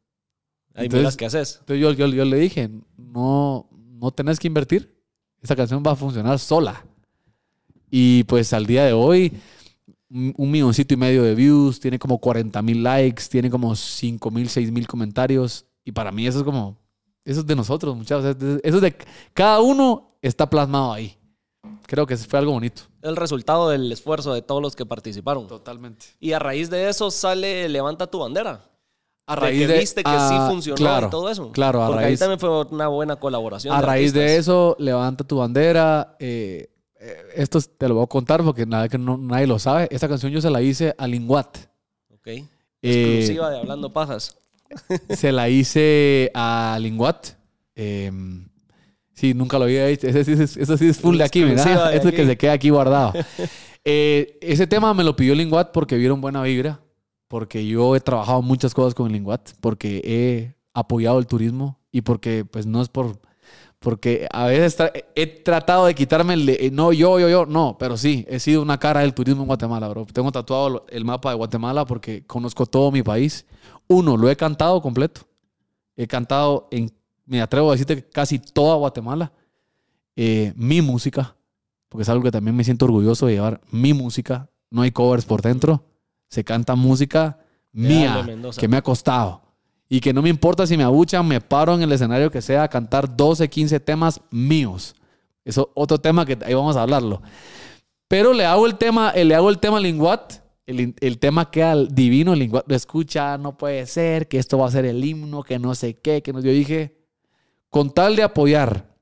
Ahí 0.75 0.89
miras 0.89 1.17
qué 1.17 1.27
haces. 1.27 1.59
Entonces 1.61 1.81
yo, 1.81 1.93
yo, 1.93 2.07
yo 2.09 2.25
le 2.25 2.39
dije, 2.39 2.71
no, 2.97 3.69
no 3.71 4.11
tenés 4.13 4.39
que 4.39 4.47
invertir. 4.47 4.95
Esa 5.43 5.57
canción 5.57 5.83
va 5.87 5.93
a 5.93 5.97
funcionar 5.97 6.39
sola. 6.39 6.85
Y 7.91 8.25
pues 8.25 8.53
al 8.53 8.67
día 8.67 8.85
de 8.85 8.93
hoy, 8.93 9.33
un 10.09 10.33
un 10.37 10.51
milloncito 10.51 10.95
y 10.95 10.97
medio 10.97 11.23
de 11.23 11.35
views, 11.35 11.81
tiene 11.81 11.99
como 11.99 12.19
40 12.19 12.61
mil 12.63 12.83
likes, 12.83 13.25
tiene 13.29 13.51
como 13.51 13.75
5 13.75 14.31
mil, 14.31 14.49
6 14.49 14.73
mil 14.73 14.87
comentarios. 14.87 15.67
Y 15.85 15.93
para 15.93 16.11
mí 16.11 16.27
eso 16.27 16.39
es 16.39 16.45
como, 16.45 16.77
eso 17.25 17.41
es 17.41 17.47
de 17.47 17.57
nosotros, 17.57 17.97
muchachos. 17.97 18.37
Eso 18.63 18.77
es 18.77 18.83
de, 18.83 18.97
cada 19.33 19.61
uno 19.61 20.17
está 20.21 20.49
plasmado 20.49 20.93
ahí. 20.93 21.17
Creo 21.87 22.07
que 22.07 22.17
fue 22.17 22.39
algo 22.39 22.53
bonito. 22.53 22.83
El 23.03 23.17
resultado 23.17 23.69
del 23.69 23.91
esfuerzo 23.93 24.33
de 24.35 24.43
todos 24.43 24.61
los 24.63 24.75
que 24.77 24.87
participaron. 24.87 25.47
Totalmente. 25.47 26.07
Y 26.21 26.33
a 26.33 26.39
raíz 26.39 26.71
de 26.71 26.89
eso 26.89 27.11
sale 27.11 27.69
Levanta 27.69 28.07
tu 28.07 28.19
bandera. 28.19 28.61
A 29.27 29.37
de 29.37 29.53
que 29.67 29.79
viste 29.79 30.03
que 30.05 30.11
sí 30.11 30.17
ah, 30.19 30.49
funcionó 30.51 30.77
claro, 30.77 31.07
y 31.07 31.11
todo 31.11 31.31
eso. 31.31 31.51
Claro, 31.53 31.83
a 31.83 31.87
Porque 31.87 32.01
ahí 32.01 32.07
raíz, 32.09 32.21
también 32.21 32.39
fue 32.39 32.65
una 32.67 32.89
buena 32.89 33.17
colaboración. 33.17 33.75
A 33.75 33.81
raíz 33.81 34.13
de 34.13 34.37
eso, 34.37 34.77
levanta 34.79 35.25
tu 35.25 35.39
bandera. 35.39 36.15
eh, 36.19 36.69
eh, 37.01 37.23
esto 37.35 37.59
te 37.61 37.89
lo 37.89 37.95
voy 37.97 38.05
a 38.05 38.07
contar 38.07 38.43
porque 38.43 38.67
nada 38.67 38.89
que 38.89 38.99
no- 38.99 39.17
nadie 39.17 39.47
lo 39.47 39.59
sabe. 39.59 39.89
Esta 39.91 40.09
canción 40.09 40.31
yo 40.31 40.41
se 40.43 40.51
la 40.51 40.61
hice 40.63 40.95
a 40.97 41.07
Linguat. 41.07 41.57
Ok. 42.13 42.27
Eh, 42.27 42.43
Exclusiva 42.83 43.51
de 43.51 43.59
Hablando 43.59 43.93
Pajas. 43.93 44.37
Se 45.11 45.33
la 45.33 45.49
hice 45.49 46.31
a 46.35 46.79
Linguat. 46.81 47.29
Eh, 47.77 48.11
sí, 49.13 49.35
nunca 49.35 49.59
lo 49.59 49.65
había 49.65 49.89
hecho. 49.89 50.07
Ese 50.09 50.25
sí 50.25 50.61
eso 50.61 50.77
sí 50.77 50.89
es 50.89 50.99
full 51.01 51.17
de 51.19 51.25
aquí, 51.25 51.43
¿verdad? 51.43 51.91
de 51.91 51.97
Esto 51.97 52.09
aquí. 52.09 52.17
que 52.19 52.27
se 52.27 52.37
queda 52.37 52.53
aquí 52.53 52.71
guardado. 52.71 53.13
Eh, 53.85 54.39
ese 54.41 54.67
tema 54.67 54.95
me 54.95 55.05
lo 55.05 55.15
pidió 55.17 55.35
Linguat 55.35 55.71
porque 55.73 55.97
vieron 55.97 56.21
buena 56.21 56.43
vibra. 56.43 56.81
Porque 57.29 57.67
yo 57.67 57.97
he 57.97 58.01
trabajado 58.01 58.43
muchas 58.43 58.75
cosas 58.75 58.95
con 58.95 59.11
Linguat. 59.13 59.51
Porque 59.61 60.01
he 60.05 60.55
apoyado 60.73 61.19
el 61.19 61.27
turismo. 61.27 61.79
Y 61.91 62.03
porque, 62.03 62.45
pues, 62.45 62.67
no 62.67 62.81
es 62.83 62.89
por. 62.89 63.19
Porque 63.79 64.27
a 64.33 64.47
veces 64.47 64.79
tra- 64.79 64.93
he 65.15 65.27
tratado 65.27 65.85
de 65.85 65.95
quitarme 65.95 66.33
el 66.35 66.47
de, 66.47 66.55
eh, 66.55 66.71
no, 66.73 66.91
yo, 66.95 67.21
yo, 67.21 67.29
yo, 67.29 67.45
no, 67.45 67.77
pero 67.79 67.99
sí, 67.99 68.25
he 68.31 68.41
sido 68.41 68.63
una 68.63 68.79
cara 68.79 69.01
del 69.01 69.13
turismo 69.13 69.43
en 69.43 69.47
Guatemala, 69.47 69.89
bro. 69.89 70.07
Tengo 70.11 70.33
tatuado 70.33 70.87
el 70.89 71.05
mapa 71.05 71.29
de 71.29 71.37
Guatemala 71.37 71.85
porque 71.85 72.25
conozco 72.27 72.65
todo 72.65 72.91
mi 72.91 73.03
país. 73.03 73.45
Uno, 73.89 74.17
lo 74.17 74.31
he 74.31 74.37
cantado 74.37 74.81
completo. 74.81 75.23
He 75.97 76.07
cantado 76.07 76.69
en, 76.71 76.93
me 77.27 77.41
atrevo 77.41 77.69
a 77.69 77.73
decirte 77.73 77.97
que 77.97 78.09
casi 78.09 78.39
toda 78.39 78.77
Guatemala. 78.77 79.33
Eh, 80.17 80.53
mi 80.57 80.81
música, 80.81 81.35
porque 81.89 82.03
es 82.03 82.09
algo 82.09 82.23
que 82.23 82.31
también 82.31 82.55
me 82.57 82.63
siento 82.65 82.85
orgulloso 82.85 83.27
de 83.27 83.35
llevar 83.35 83.61
mi 83.71 83.93
música. 83.93 84.49
No 84.71 84.83
hay 84.83 84.91
covers 84.91 85.25
por 85.25 85.43
dentro. 85.43 85.85
Se 86.29 86.45
canta 86.45 86.75
música 86.75 87.39
mía, 87.73 88.25
que 88.59 88.69
me 88.69 88.77
ha 88.77 88.83
costado. 88.83 89.43
Y 89.89 90.01
que 90.01 90.13
no 90.13 90.23
me 90.23 90.29
importa 90.29 90.67
si 90.67 90.77
me 90.77 90.83
abuchan, 90.83 91.27
me 91.27 91.41
paro 91.41 91.75
en 91.75 91.83
el 91.83 91.93
escenario 91.93 92.31
que 92.31 92.43
sea 92.43 92.63
a 92.63 92.69
cantar 92.69 93.15
12, 93.17 93.49
15 93.49 93.81
temas 93.81 94.21
míos. 94.31 94.95
Eso 95.45 95.71
otro 95.75 95.99
tema 95.99 96.25
que 96.25 96.39
ahí 96.45 96.55
vamos 96.55 96.77
a 96.77 96.83
hablarlo. 96.83 97.23
Pero 98.09 98.33
le 98.33 98.47
hago 98.47 98.67
el 98.67 98.77
tema, 98.77 99.11
eh, 99.11 99.25
le 99.25 99.35
hago 99.35 99.51
el 99.51 99.59
tema 99.59 99.81
Linguat. 99.81 100.44
El, 100.67 100.95
el 101.01 101.19
tema 101.19 101.51
queda 101.51 101.77
divino. 101.85 102.35
Linguat 102.35 102.69
lo 102.69 102.75
escucha, 102.75 103.37
no 103.39 103.57
puede 103.57 103.87
ser, 103.87 104.29
que 104.29 104.39
esto 104.39 104.59
va 104.59 104.69
a 104.69 104.71
ser 104.71 104.85
el 104.85 105.05
himno, 105.05 105.43
que 105.43 105.59
no 105.59 105.75
sé 105.75 105.95
qué. 105.99 106.23
Que 106.23 106.33
no, 106.33 106.41
yo 106.41 106.51
dije, 106.51 106.97
con 107.71 107.91
tal 107.91 108.17
de 108.17 108.23
apoyar 108.23 108.95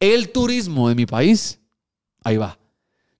el 0.00 0.30
turismo 0.30 0.88
de 0.88 0.94
mi 0.94 1.06
país, 1.06 1.60
ahí 2.22 2.36
va. 2.36 2.58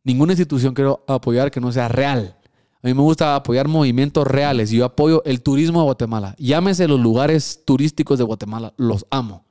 Ninguna 0.04 0.32
institución 0.32 0.74
quiero 0.74 1.04
apoyar 1.06 1.50
que 1.50 1.60
no 1.60 1.72
sea 1.72 1.88
real. 1.88 2.36
A 2.80 2.86
mí 2.86 2.94
me 2.94 3.02
gusta 3.02 3.34
apoyar 3.34 3.66
movimientos 3.66 4.26
reales 4.26 4.72
y 4.72 4.76
yo 4.76 4.84
apoyo 4.84 5.22
el 5.24 5.42
turismo 5.42 5.80
de 5.80 5.84
Guatemala. 5.84 6.36
Llámese 6.38 6.86
los 6.86 7.00
lugares 7.00 7.62
turísticos 7.64 8.18
de 8.18 8.24
Guatemala, 8.24 8.72
los 8.76 9.04
amo. 9.10 9.44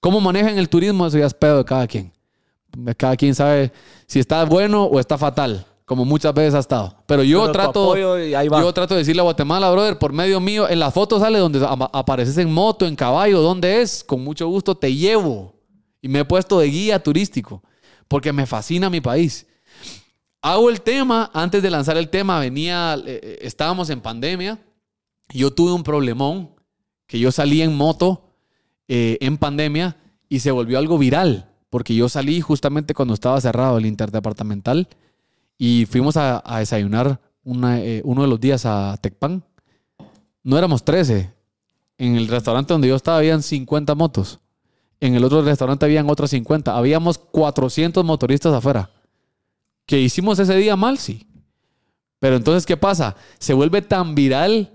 ¿Cómo 0.00 0.20
manejan 0.20 0.56
el 0.58 0.68
turismo? 0.68 1.06
Eso 1.06 1.18
ya 1.18 1.26
es 1.26 1.34
pedo 1.34 1.58
de 1.58 1.64
cada 1.64 1.86
quien. 1.86 2.12
Cada 2.96 3.16
quien 3.16 3.34
sabe 3.34 3.72
si 4.06 4.20
está 4.20 4.44
bueno 4.44 4.84
o 4.84 4.98
está 5.00 5.18
fatal, 5.18 5.66
como 5.86 6.04
muchas 6.04 6.34
veces 6.34 6.54
ha 6.54 6.58
estado. 6.58 6.96
Pero 7.06 7.22
yo 7.22 7.42
Pero 7.42 7.52
trato, 7.52 7.96
yo 7.96 8.72
trato 8.74 8.94
de 8.94 8.98
decirle 8.98 9.20
a 9.20 9.22
Guatemala, 9.22 9.70
brother, 9.70 9.98
por 9.98 10.12
medio 10.12 10.40
mío, 10.40 10.68
en 10.68 10.80
la 10.80 10.90
foto 10.90 11.18
sale 11.20 11.38
donde 11.38 11.64
apareces 11.92 12.36
en 12.38 12.52
moto, 12.52 12.86
en 12.86 12.96
caballo, 12.96 13.40
¿dónde 13.40 13.80
es? 13.80 14.02
Con 14.02 14.22
mucho 14.22 14.48
gusto 14.48 14.74
te 14.76 14.92
llevo. 14.92 15.54
Y 16.02 16.08
me 16.08 16.20
he 16.20 16.24
puesto 16.24 16.58
de 16.58 16.66
guía 16.66 17.00
turístico, 17.00 17.62
porque 18.08 18.32
me 18.32 18.46
fascina 18.46 18.90
mi 18.90 19.00
país. 19.00 19.46
Hago 20.42 20.70
el 20.70 20.80
tema, 20.80 21.30
antes 21.32 21.62
de 21.62 21.70
lanzar 21.70 21.96
el 21.96 22.08
tema, 22.08 22.40
venía, 22.40 22.96
eh, 23.06 23.20
eh, 23.22 23.38
estábamos 23.42 23.88
en 23.88 24.00
pandemia, 24.00 24.58
yo 25.32 25.52
tuve 25.52 25.72
un 25.72 25.84
problemón, 25.84 26.50
que 27.06 27.20
yo 27.20 27.30
salí 27.30 27.62
en 27.62 27.76
moto 27.76 28.32
eh, 28.88 29.18
en 29.20 29.38
pandemia 29.38 29.96
y 30.28 30.40
se 30.40 30.50
volvió 30.50 30.78
algo 30.78 30.98
viral, 30.98 31.48
porque 31.70 31.94
yo 31.94 32.08
salí 32.08 32.40
justamente 32.40 32.92
cuando 32.92 33.14
estaba 33.14 33.40
cerrado 33.40 33.78
el 33.78 33.86
interdepartamental 33.86 34.88
y 35.58 35.86
fuimos 35.86 36.16
a, 36.16 36.42
a 36.44 36.58
desayunar 36.60 37.20
una, 37.44 37.80
eh, 37.80 38.02
uno 38.04 38.22
de 38.22 38.28
los 38.28 38.40
días 38.40 38.66
a 38.66 38.96
Tecpan. 39.00 39.42
No 40.42 40.58
éramos 40.58 40.84
13. 40.84 41.32
En 41.98 42.16
el 42.16 42.28
restaurante 42.28 42.74
donde 42.74 42.88
yo 42.88 42.96
estaba 42.96 43.18
habían 43.18 43.42
50 43.42 43.94
motos. 43.94 44.38
En 45.00 45.14
el 45.14 45.24
otro 45.24 45.42
restaurante 45.42 45.84
habían 45.86 46.08
otras 46.10 46.30
50. 46.30 46.76
Habíamos 46.76 47.18
400 47.18 48.04
motoristas 48.04 48.52
afuera. 48.52 48.90
¿Que 49.86 50.00
hicimos 50.00 50.38
ese 50.38 50.56
día 50.56 50.76
mal? 50.76 50.98
Sí. 50.98 51.26
Pero 52.18 52.36
entonces, 52.36 52.66
¿qué 52.66 52.76
pasa? 52.76 53.14
Se 53.38 53.54
vuelve 53.54 53.82
tan 53.82 54.14
viral 54.14 54.70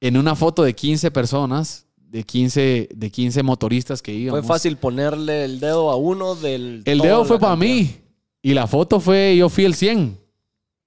en 0.00 0.16
una 0.16 0.34
foto 0.34 0.62
de 0.62 0.74
15 0.74 1.10
personas, 1.10 1.86
de 1.96 2.24
15, 2.24 2.88
de 2.94 3.10
15 3.10 3.42
motoristas 3.42 4.02
que 4.02 4.12
Fue 4.12 4.20
íbamos. 4.20 4.46
fácil 4.46 4.76
ponerle 4.76 5.44
el 5.44 5.60
dedo 5.60 5.90
a 5.90 5.96
uno 5.96 6.34
del. 6.34 6.82
El 6.84 6.98
dedo 6.98 7.24
fue 7.24 7.38
para 7.38 7.52
cantidad. 7.52 7.74
mí. 7.74 7.96
Y 8.42 8.54
la 8.54 8.66
foto 8.66 8.98
fue, 9.00 9.36
yo 9.36 9.48
fui 9.48 9.64
el 9.64 9.74
100. 9.74 10.18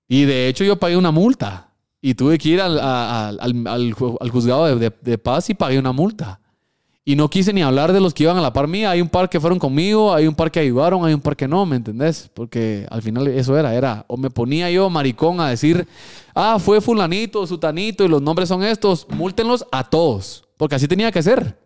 Y 0.07 0.25
de 0.25 0.47
hecho 0.49 0.63
yo 0.63 0.77
pagué 0.77 0.97
una 0.97 1.11
multa. 1.11 1.71
Y 2.01 2.13
tuve 2.13 2.37
que 2.37 2.49
ir 2.49 2.61
al, 2.61 2.77
al- 2.79 3.39
al- 3.39 3.67
al 3.67 3.95
ju- 3.95 4.17
al 4.19 4.29
juzgado 4.29 4.65
de, 4.65 4.75
de- 4.75 4.95
de 5.01 5.17
paz 5.17 5.49
y 5.49 5.53
pagué 5.55 5.79
una 5.79 5.91
multa. 5.91 6.39
Y 7.07 7.15
no 7.15 7.29
quise 7.29 7.53
ni 7.53 7.61
hablar 7.61 7.93
de 7.93 7.99
los 8.01 8.13
que 8.13 8.23
iban 8.23 8.35
a 8.37 8.41
la 8.41 8.51
par 8.51 8.67
mía. 8.67 8.89
Hay 8.91 8.99
un 8.99 9.09
par 9.09 9.29
que 9.29 9.39
fueron 9.39 9.57
conmigo, 9.59 10.13
hay 10.13 10.27
un 10.27 10.35
par 10.35 10.51
que 10.51 10.59
ayudaron, 10.59 11.05
hay 11.05 11.13
un 11.13 11.21
par 11.21 11.35
que 11.35 11.47
no, 11.47 11.65
¿me 11.65 11.75
entendés? 11.75 12.29
Porque 12.33 12.85
al 12.89 13.01
final 13.01 13.27
eso 13.27 13.57
era, 13.57 13.73
era, 13.75 14.05
o 14.07 14.17
me 14.17 14.29
ponía 14.31 14.69
yo 14.71 14.89
maricón 14.89 15.39
a 15.39 15.49
decir, 15.49 15.87
ah, 16.33 16.57
fue 16.59 16.81
fulanito, 16.81 17.45
sutanito 17.45 18.03
y 18.03 18.07
los 18.07 18.21
nombres 18.23 18.49
son 18.49 18.63
estos, 18.63 19.07
múltenlos 19.09 19.65
a 19.71 19.83
todos. 19.87 20.43
Porque 20.57 20.75
así 20.75 20.87
tenía 20.87 21.11
que 21.11 21.21
ser. 21.23 21.57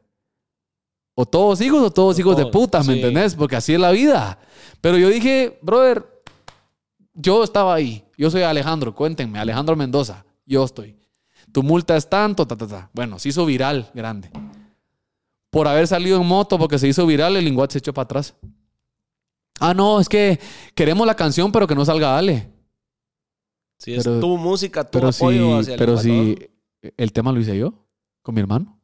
O 1.15 1.25
todos 1.25 1.59
hijos 1.61 1.81
o 1.83 1.91
todos 1.91 2.17
O 2.17 2.19
hijos 2.21 2.35
de 2.37 2.43
todos, 2.43 2.53
puta, 2.53 2.79
¿me 2.79 2.93
sí. 2.93 2.99
entendés? 2.99 3.35
Porque 3.35 3.55
así 3.55 3.73
es 3.73 3.79
la 3.79 3.91
vida. 3.91 4.39
Pero 4.81 4.97
yo 4.97 5.09
dije, 5.09 5.59
brother, 5.61 6.05
yo 7.13 7.43
estaba 7.43 7.73
ahí. 7.73 8.05
Yo 8.17 8.29
soy 8.29 8.41
Alejandro, 8.43 8.93
cuéntenme, 8.95 9.39
Alejandro 9.39 9.75
Mendoza. 9.75 10.25
Yo 10.45 10.63
estoy. 10.63 10.97
tu 11.51 11.63
multa 11.63 11.95
es 11.97 12.07
tanto, 12.09 12.45
ta, 12.47 12.55
ta, 12.55 12.67
ta. 12.67 12.89
Bueno, 12.93 13.17
se 13.19 13.29
hizo 13.29 13.45
viral, 13.45 13.89
grande. 13.93 14.29
Por 15.49 15.67
haber 15.67 15.87
salido 15.87 16.21
en 16.21 16.27
moto, 16.27 16.57
porque 16.59 16.77
se 16.77 16.87
hizo 16.87 17.05
viral, 17.07 17.35
el 17.37 17.45
linguat 17.45 17.71
se 17.71 17.79
echó 17.79 17.93
para 17.93 18.03
atrás. 18.03 18.35
Ah, 19.59 19.73
no, 19.73 19.99
es 19.99 20.07
que 20.07 20.39
queremos 20.75 21.05
la 21.07 21.15
canción, 21.15 21.51
pero 21.51 21.65
que 21.67 21.75
no 21.75 21.83
salga 21.85 22.17
Ale. 22.17 22.49
Si 23.79 23.93
es 23.95 24.03
Pero- 24.03 24.19
tu 24.19 24.37
música, 24.37 24.83
tu 24.83 24.99
Pero 24.99 25.07
apoyo 25.09 25.47
si, 25.55 25.59
hacia 25.61 25.73
el 25.73 25.79
pero 25.79 25.93
Ecuador. 25.93 26.03
si 26.03 26.49
el 26.97 27.11
tema 27.13 27.31
lo 27.31 27.39
hice 27.39 27.57
yo, 27.57 27.73
con 28.21 28.35
mi 28.35 28.41
hermano. 28.41 28.79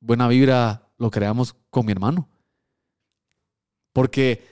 Buena 0.00 0.28
vibra 0.28 0.88
lo 0.98 1.10
creamos 1.10 1.54
con 1.70 1.84
mi 1.86 1.92
hermano. 1.92 2.28
Porque, 3.92 4.42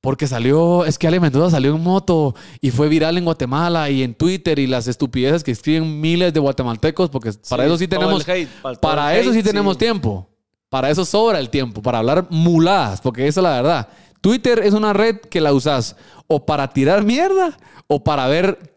porque 0.00 0.26
salió, 0.26 0.84
es 0.86 0.98
que 0.98 1.06
Ale 1.06 1.20
Mendoza 1.20 1.50
salió 1.50 1.74
en 1.76 1.82
moto 1.82 2.34
y 2.60 2.70
fue 2.70 2.88
viral 2.88 3.18
en 3.18 3.24
Guatemala 3.24 3.90
y 3.90 4.02
en 4.02 4.14
Twitter 4.14 4.58
y 4.58 4.66
las 4.66 4.86
estupideces 4.88 5.44
que 5.44 5.50
escriben 5.50 6.00
miles 6.00 6.32
de 6.32 6.40
guatemaltecos, 6.40 7.10
porque 7.10 7.32
para 7.48 7.66
eso 7.66 7.76
sí 7.76 7.86
tenemos, 7.86 8.26
hate, 8.28 8.48
para, 8.80 9.16
eso 9.18 9.32
sí 9.32 9.42
tenemos 9.42 9.76
tiempo. 9.78 10.26
Para 10.70 10.88
eso 10.90 11.04
sobra 11.04 11.38
el 11.40 11.50
tiempo, 11.50 11.82
para 11.82 11.98
hablar 11.98 12.26
muladas, 12.30 13.00
porque 13.00 13.26
esa 13.26 13.40
es 13.40 13.44
la 13.44 13.50
verdad. 13.50 13.88
Twitter 14.20 14.60
es 14.60 14.72
una 14.72 14.92
red 14.92 15.16
que 15.16 15.40
la 15.40 15.52
usas 15.52 15.96
o 16.28 16.46
para 16.46 16.68
tirar 16.72 17.02
mierda 17.04 17.58
o 17.88 18.04
para 18.04 18.26
ver 18.28 18.76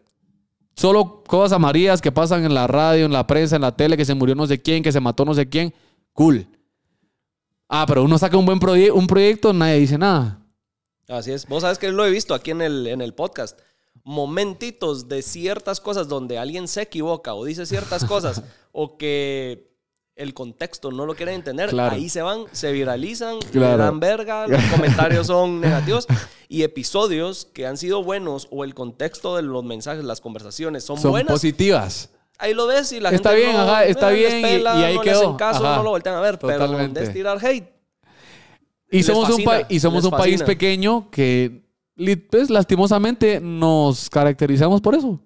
solo 0.76 1.22
cosas 1.26 1.52
amarillas 1.52 2.02
que 2.02 2.10
pasan 2.10 2.44
en 2.44 2.52
la 2.52 2.66
radio, 2.66 3.06
en 3.06 3.12
la 3.12 3.26
prensa, 3.26 3.56
en 3.56 3.62
la 3.62 3.76
tele, 3.76 3.96
que 3.96 4.04
se 4.04 4.14
murió 4.14 4.34
no 4.34 4.46
sé 4.46 4.60
quién, 4.60 4.82
que 4.82 4.90
se 4.92 5.00
mató 5.00 5.24
no 5.24 5.32
sé 5.34 5.48
quién. 5.48 5.72
Cool. 6.12 6.46
Ah, 7.68 7.84
pero 7.86 8.02
uno 8.04 8.18
saca 8.18 8.36
un 8.36 8.44
buen 8.46 8.58
proye- 8.58 8.90
un 8.92 9.06
proyecto, 9.06 9.52
nadie 9.52 9.78
dice 9.78 9.96
nada. 9.96 10.40
Así 11.08 11.32
es. 11.32 11.46
Vos 11.46 11.62
sabes 11.62 11.78
que 11.78 11.90
lo 11.92 12.04
he 12.06 12.10
visto 12.10 12.34
aquí 12.34 12.50
en 12.50 12.62
el, 12.62 12.86
en 12.86 13.00
el 13.02 13.14
podcast. 13.14 13.58
Momentitos 14.04 15.08
de 15.08 15.22
ciertas 15.22 15.80
cosas 15.80 16.08
donde 16.08 16.38
alguien 16.38 16.68
se 16.68 16.82
equivoca 16.82 17.34
o 17.34 17.44
dice 17.44 17.66
ciertas 17.66 18.04
cosas 18.06 18.42
o 18.72 18.96
que 18.96 19.72
el 20.16 20.32
contexto 20.34 20.92
no 20.92 21.06
lo 21.06 21.14
quieren 21.16 21.34
entender, 21.34 21.70
Claro. 21.70 21.96
ahí 21.96 22.08
se 22.08 22.22
van, 22.22 22.44
se 22.52 22.70
viralizan, 22.70 23.40
Claro. 23.50 23.78
dan 23.78 23.98
verga, 23.98 24.46
los 24.46 24.62
comentarios 24.70 25.26
son 25.26 25.60
negativos 25.60 26.06
y 26.48 26.62
episodios 26.62 27.46
que 27.46 27.66
han 27.66 27.76
sido 27.76 28.04
buenos 28.04 28.46
o 28.52 28.62
el 28.62 28.74
contexto 28.74 29.34
de 29.34 29.42
los 29.42 29.64
mensajes, 29.64 30.04
las 30.04 30.20
conversaciones 30.20 30.84
son, 30.84 30.98
Son 31.00 31.10
buenas. 31.10 31.32
positivas. 31.32 32.10
Ahí 32.38 32.54
lo 32.54 32.66
ves 32.68 32.92
y 32.92 33.00
la 33.00 33.10
Está 33.10 33.30
gente 33.30 33.44
bien, 33.44 33.56
no, 33.56 33.62
ajá, 33.62 33.84
está 33.86 34.12
eh, 34.12 34.16
les 34.20 34.28
bien, 34.32 34.38
y- 34.38 34.42
pela, 34.42 34.80
y 34.80 34.84
ahí 34.84 34.94
no 34.94 35.00
quedó, 35.00 35.20
le 35.20 35.24
hacen 35.26 35.36
caso, 35.36 35.66
ajá. 35.66 35.76
no 35.78 35.82
lo 35.82 35.90
voltean 35.90 36.14
a 36.16 36.20
ver, 36.20 36.38
pero 36.38 36.52
Totalmente. 36.52 36.84
donde 36.84 37.02
es 37.04 37.12
tirar 37.12 37.44
hate, 37.44 37.68
Y 38.94 38.98
Les 38.98 39.06
somos, 39.06 39.28
un, 39.28 39.42
fascina, 39.42 39.66
y 39.68 39.80
somos 39.80 40.04
un 40.04 40.12
país 40.12 40.40
pequeño 40.44 41.10
que, 41.10 41.64
pues, 42.30 42.48
lastimosamente, 42.48 43.40
nos 43.40 44.08
caracterizamos 44.08 44.80
por 44.80 44.94
eso. 44.94 45.20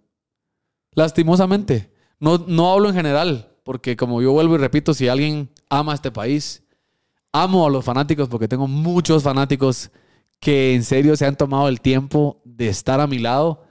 Lastimosamente. 0.93 1.93
No, 2.19 2.39
no 2.39 2.73
hablo 2.73 2.89
en 2.89 2.95
general, 2.95 3.53
porque 3.65 3.95
como 3.95 4.23
yo 4.23 4.33
vuelvo 4.33 4.55
y 4.55 4.59
repito, 4.59 4.95
si 4.95 5.07
alguien 5.07 5.51
ama 5.69 5.93
este 5.93 6.11
país, 6.11 6.63
amo 7.31 7.67
a 7.67 7.71
los 7.71 7.85
fanáticos, 7.85 8.27
porque 8.31 8.49
tengo 8.49 8.67
muchos 8.67 9.23
fanáticos 9.23 9.91
que 10.41 10.75
en 10.75 10.83
serio 10.83 11.15
se 11.15 11.27
han 11.27 11.37
tomado 11.37 11.69
el 11.69 11.83
tiempo 11.83 12.41
de 12.47 12.71
estar 12.71 13.03
a 13.03 13.07
mi 13.07 13.19
lado. 13.19 13.67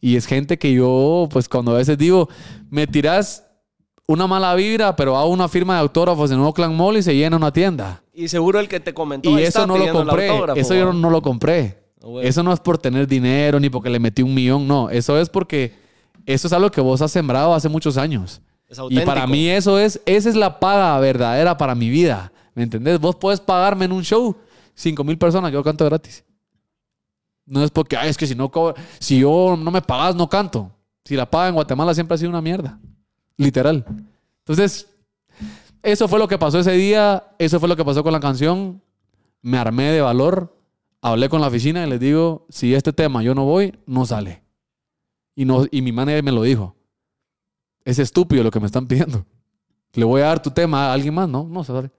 Y 0.00 0.14
es 0.14 0.26
gente 0.26 0.60
que 0.60 0.72
yo, 0.72 1.28
pues 1.28 1.48
cuando 1.48 1.72
a 1.72 1.78
veces 1.78 1.98
digo, 1.98 2.28
me 2.70 2.86
tiras 2.86 3.49
una 4.12 4.26
mala 4.26 4.54
vibra, 4.56 4.96
pero 4.96 5.16
hago 5.16 5.28
una 5.28 5.48
firma 5.48 5.74
de 5.74 5.80
autógrafos 5.80 6.32
en 6.32 6.40
Oakland 6.40 6.74
Mall 6.74 6.96
y 6.96 7.02
se 7.02 7.14
llena 7.14 7.36
una 7.36 7.52
tienda. 7.52 8.02
y 8.12 8.26
seguro 8.26 8.58
el 8.58 8.68
que 8.68 8.80
te 8.80 8.92
comentó 8.92 9.30
Y 9.30 9.42
eso 9.42 9.66
no 9.68 9.78
lo 9.78 9.92
compré. 9.92 10.28
Eso 10.56 10.74
yo 10.74 10.86
no, 10.86 10.92
no 10.94 11.10
lo 11.10 11.22
compré. 11.22 11.78
Bueno. 12.00 12.28
Eso 12.28 12.42
no 12.42 12.52
es 12.52 12.58
por 12.58 12.76
tener 12.76 13.06
dinero 13.06 13.60
ni 13.60 13.70
porque 13.70 13.88
le 13.88 14.00
metí 14.00 14.22
un 14.22 14.34
millón. 14.34 14.66
No, 14.66 14.90
eso 14.90 15.16
es 15.18 15.28
porque 15.28 15.74
eso 16.26 16.48
es 16.48 16.52
algo 16.52 16.70
que 16.70 16.80
vos 16.80 17.00
has 17.02 17.12
sembrado 17.12 17.54
hace 17.54 17.68
muchos 17.68 17.96
años. 17.96 18.40
Es 18.68 18.78
Y 18.88 19.00
para 19.00 19.26
mí 19.28 19.48
eso 19.48 19.78
es, 19.78 20.00
esa 20.06 20.28
es 20.28 20.34
la 20.34 20.58
paga 20.58 20.98
verdadera 20.98 21.56
para 21.56 21.76
mi 21.76 21.88
vida. 21.88 22.32
¿Me 22.54 22.64
entendés? 22.64 22.98
Vos 22.98 23.14
puedes 23.14 23.38
pagarme 23.40 23.84
en 23.84 23.92
un 23.92 24.02
show 24.02 24.36
cinco 24.74 25.04
mil 25.04 25.18
personas, 25.18 25.52
yo 25.52 25.62
canto 25.62 25.84
gratis. 25.84 26.24
No 27.46 27.62
es 27.62 27.70
porque, 27.70 27.96
ay, 27.96 28.10
es 28.10 28.16
que 28.16 28.26
si 28.26 28.34
no 28.34 28.50
si 28.98 29.20
yo 29.20 29.56
no 29.56 29.70
me 29.70 29.82
pagas, 29.82 30.16
no 30.16 30.28
canto. 30.28 30.72
Si 31.04 31.14
la 31.14 31.30
paga 31.30 31.48
en 31.48 31.54
Guatemala 31.54 31.94
siempre 31.94 32.16
ha 32.16 32.18
sido 32.18 32.30
una 32.30 32.40
mierda. 32.40 32.78
Literal. 33.40 33.84
Entonces, 34.40 34.88
eso 35.82 36.08
fue 36.08 36.18
lo 36.18 36.28
que 36.28 36.38
pasó 36.38 36.58
ese 36.58 36.72
día, 36.72 37.24
eso 37.38 37.58
fue 37.58 37.68
lo 37.68 37.76
que 37.76 37.84
pasó 37.84 38.02
con 38.02 38.12
la 38.12 38.20
canción. 38.20 38.82
Me 39.42 39.56
armé 39.56 39.84
de 39.92 40.02
valor, 40.02 40.54
hablé 41.00 41.28
con 41.30 41.40
la 41.40 41.46
oficina 41.46 41.86
y 41.86 41.90
les 41.90 41.98
digo, 42.00 42.46
si 42.50 42.74
este 42.74 42.92
tema 42.92 43.22
yo 43.22 43.34
no 43.34 43.44
voy, 43.44 43.74
no 43.86 44.04
sale. 44.04 44.42
Y, 45.34 45.46
no, 45.46 45.64
y 45.70 45.80
mi 45.80 45.90
manager 45.90 46.22
me 46.22 46.32
lo 46.32 46.42
dijo. 46.42 46.76
Es 47.84 47.98
estúpido 47.98 48.42
lo 48.44 48.50
que 48.50 48.60
me 48.60 48.66
están 48.66 48.86
pidiendo. 48.86 49.24
Le 49.94 50.04
voy 50.04 50.20
a 50.20 50.26
dar 50.26 50.42
tu 50.42 50.50
tema 50.50 50.86
a 50.88 50.92
alguien 50.92 51.14
más, 51.14 51.28
no, 51.28 51.44
no 51.48 51.64
se 51.64 51.72
sale. 51.72 51.90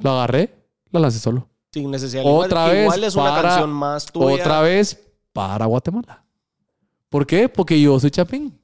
Lo 0.00 0.10
agarré, 0.12 0.54
lo 0.90 1.00
lancé 1.00 1.18
solo. 1.18 1.46
Sin 1.70 1.90
necesidad. 1.90 2.22
Otra 2.24 2.62
igual, 2.64 2.70
vez 2.72 2.82
igual 2.84 3.04
es 3.04 3.14
una 3.14 3.24
para- 3.30 3.48
canción 3.50 3.70
más 3.70 4.06
tuya. 4.06 4.26
Otra 4.36 4.60
vez 4.62 4.98
para 5.34 5.66
Guatemala. 5.66 6.24
¿Por 7.10 7.26
qué? 7.26 7.48
Porque 7.50 7.78
yo 7.78 8.00
soy 8.00 8.10
chapín. 8.10 8.58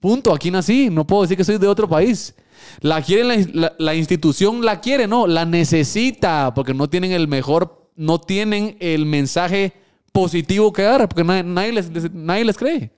Punto. 0.00 0.32
Aquí 0.34 0.50
nací. 0.50 0.88
No 0.90 1.06
puedo 1.06 1.22
decir 1.22 1.36
que 1.36 1.44
soy 1.44 1.58
de 1.58 1.68
otro 1.68 1.88
país. 1.88 2.34
La 2.80 3.00
quiere 3.02 3.46
la, 3.52 3.74
la- 3.78 3.94
institución, 3.94 4.64
la 4.64 4.80
quiere, 4.80 5.06
no, 5.06 5.26
la 5.26 5.44
necesita 5.44 6.52
porque 6.54 6.74
no 6.74 6.88
tienen 6.90 7.12
el 7.12 7.26
mejor, 7.26 7.88
no 7.96 8.20
tienen 8.20 8.76
el 8.80 9.06
mensaje 9.06 9.72
positivo 10.12 10.72
que 10.72 10.82
dar 10.82 11.08
porque 11.08 11.24
nadie, 11.24 11.42
nadie 11.42 11.72
les, 11.72 12.12
nadie 12.12 12.44
les 12.44 12.56
cree. 12.56 12.90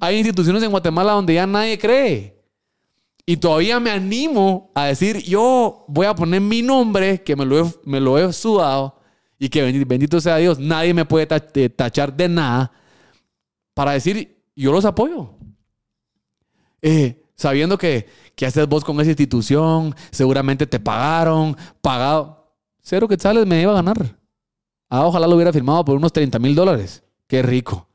Hay 0.00 0.16
instituciones 0.16 0.62
en 0.62 0.70
Guatemala 0.70 1.12
donde 1.12 1.34
ya 1.34 1.46
nadie 1.46 1.78
cree. 1.78 2.36
Y 3.26 3.36
todavía 3.36 3.78
me 3.78 3.90
animo 3.90 4.70
a 4.74 4.86
decir, 4.86 5.18
yo 5.18 5.84
voy 5.86 6.06
a 6.06 6.14
poner 6.14 6.40
mi 6.40 6.62
nombre, 6.62 7.22
que 7.22 7.36
me 7.36 7.44
lo 7.44 7.60
he, 7.60 7.70
me 7.84 8.00
lo 8.00 8.18
he 8.18 8.32
sudado, 8.32 8.98
y 9.38 9.48
que 9.48 9.62
bendi- 9.64 9.86
bendito 9.86 10.20
sea 10.20 10.36
Dios, 10.38 10.58
nadie 10.58 10.94
me 10.94 11.04
puede 11.04 11.28
eh, 11.54 11.68
tachar 11.68 12.16
de 12.16 12.28
nada, 12.28 12.72
para 13.74 13.92
decir, 13.92 14.42
yo 14.56 14.72
los 14.72 14.84
apoyo. 14.84 15.34
Eh, 16.82 17.22
sabiendo 17.36 17.76
que, 17.78 18.08
que 18.34 18.46
haces 18.46 18.66
vos 18.68 18.84
con 18.84 19.00
esa 19.00 19.10
institución, 19.10 19.94
seguramente 20.10 20.66
te 20.66 20.80
pagaron, 20.80 21.56
pagado. 21.80 22.54
Cero 22.82 23.06
quetzales 23.08 23.46
me 23.46 23.60
iba 23.62 23.72
a 23.72 23.76
ganar. 23.76 24.16
Ah, 24.88 25.06
ojalá 25.06 25.26
lo 25.26 25.36
hubiera 25.36 25.52
firmado 25.52 25.84
por 25.84 25.96
unos 25.96 26.12
30 26.12 26.38
mil 26.38 26.54
dólares. 26.54 27.02
Qué 27.26 27.42
rico. 27.42 27.86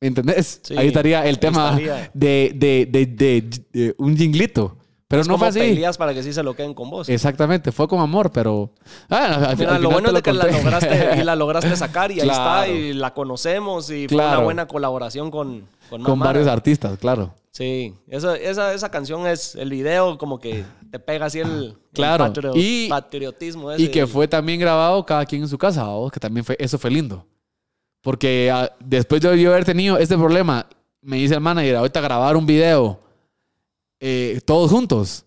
¿Me 0.00 0.08
¿Entendés? 0.08 0.60
Sí, 0.62 0.76
ahí 0.76 0.88
estaría 0.88 1.24
el 1.26 1.38
tema 1.38 1.70
estaría. 1.70 2.10
de, 2.12 2.52
de, 2.56 2.86
de- 3.06 3.64
de 3.72 3.94
un 3.98 4.16
jinglito. 4.16 4.76
Pero 5.12 5.20
Es 5.20 5.28
no 5.28 5.34
como 5.34 5.40
fue 5.40 5.48
así. 5.50 5.58
peleas 5.58 5.98
para 5.98 6.14
que 6.14 6.22
sí 6.22 6.32
se 6.32 6.42
lo 6.42 6.54
queden 6.56 6.72
con 6.72 6.88
vos. 6.88 7.06
Exactamente, 7.10 7.70
fue 7.70 7.86
con 7.86 8.00
amor, 8.00 8.32
pero. 8.32 8.70
Ah, 9.10 9.48
al- 9.50 9.56
Mira, 9.58 9.78
lo 9.78 9.90
bueno 9.90 10.08
es 10.08 10.14
de 10.14 10.22
que 10.22 10.32
la 10.32 10.44
lograste, 10.46 11.10
y 11.20 11.22
la 11.22 11.36
lograste 11.36 11.76
sacar 11.76 12.10
y 12.10 12.20
ahí 12.20 12.26
Claro. 12.26 12.62
está 12.62 12.68
y 12.68 12.94
la 12.94 13.12
conocemos 13.12 13.90
y 13.90 14.08
fue 14.08 14.16
Claro. 14.16 14.38
una 14.38 14.44
buena 14.44 14.66
colaboración 14.66 15.30
con 15.30 15.66
con, 15.90 16.02
con 16.02 16.18
varios 16.18 16.46
artistas, 16.46 16.98
claro. 16.98 17.34
Sí, 17.50 17.92
esa, 18.08 18.34
esa, 18.38 18.72
esa 18.72 18.90
canción 18.90 19.26
es 19.26 19.54
el 19.56 19.68
video 19.68 20.16
como 20.16 20.38
que 20.40 20.64
te 20.90 20.98
pega 20.98 21.26
así 21.26 21.40
el, 21.40 21.76
Claro. 21.92 22.24
el 22.24 22.32
patrio- 22.32 22.52
Y- 22.56 22.88
patriotismo 22.88 23.70
ese. 23.70 23.82
Y 23.82 23.88
que 23.88 24.06
fue 24.06 24.26
también 24.26 24.58
grabado 24.58 25.04
cada 25.04 25.26
quien 25.26 25.42
en 25.42 25.48
su 25.48 25.58
casa, 25.58 25.84
¿vos? 25.84 26.10
que 26.10 26.18
también 26.18 26.42
fue, 26.46 26.56
eso 26.58 26.78
fue 26.78 26.90
lindo. 26.90 27.26
Porque 28.00 28.50
ah, 28.50 28.70
después 28.80 29.20
de 29.20 29.40
yo 29.40 29.50
haber 29.50 29.66
tenido 29.66 29.98
este 29.98 30.16
problema, 30.16 30.66
me 31.02 31.16
dice 31.18 31.34
el 31.34 31.40
manager, 31.40 31.76
ahorita 31.76 32.00
grabar 32.00 32.36
un 32.36 32.46
video 32.46 32.98
eh, 34.04 34.40
todos 34.44 34.70
juntos, 34.70 35.24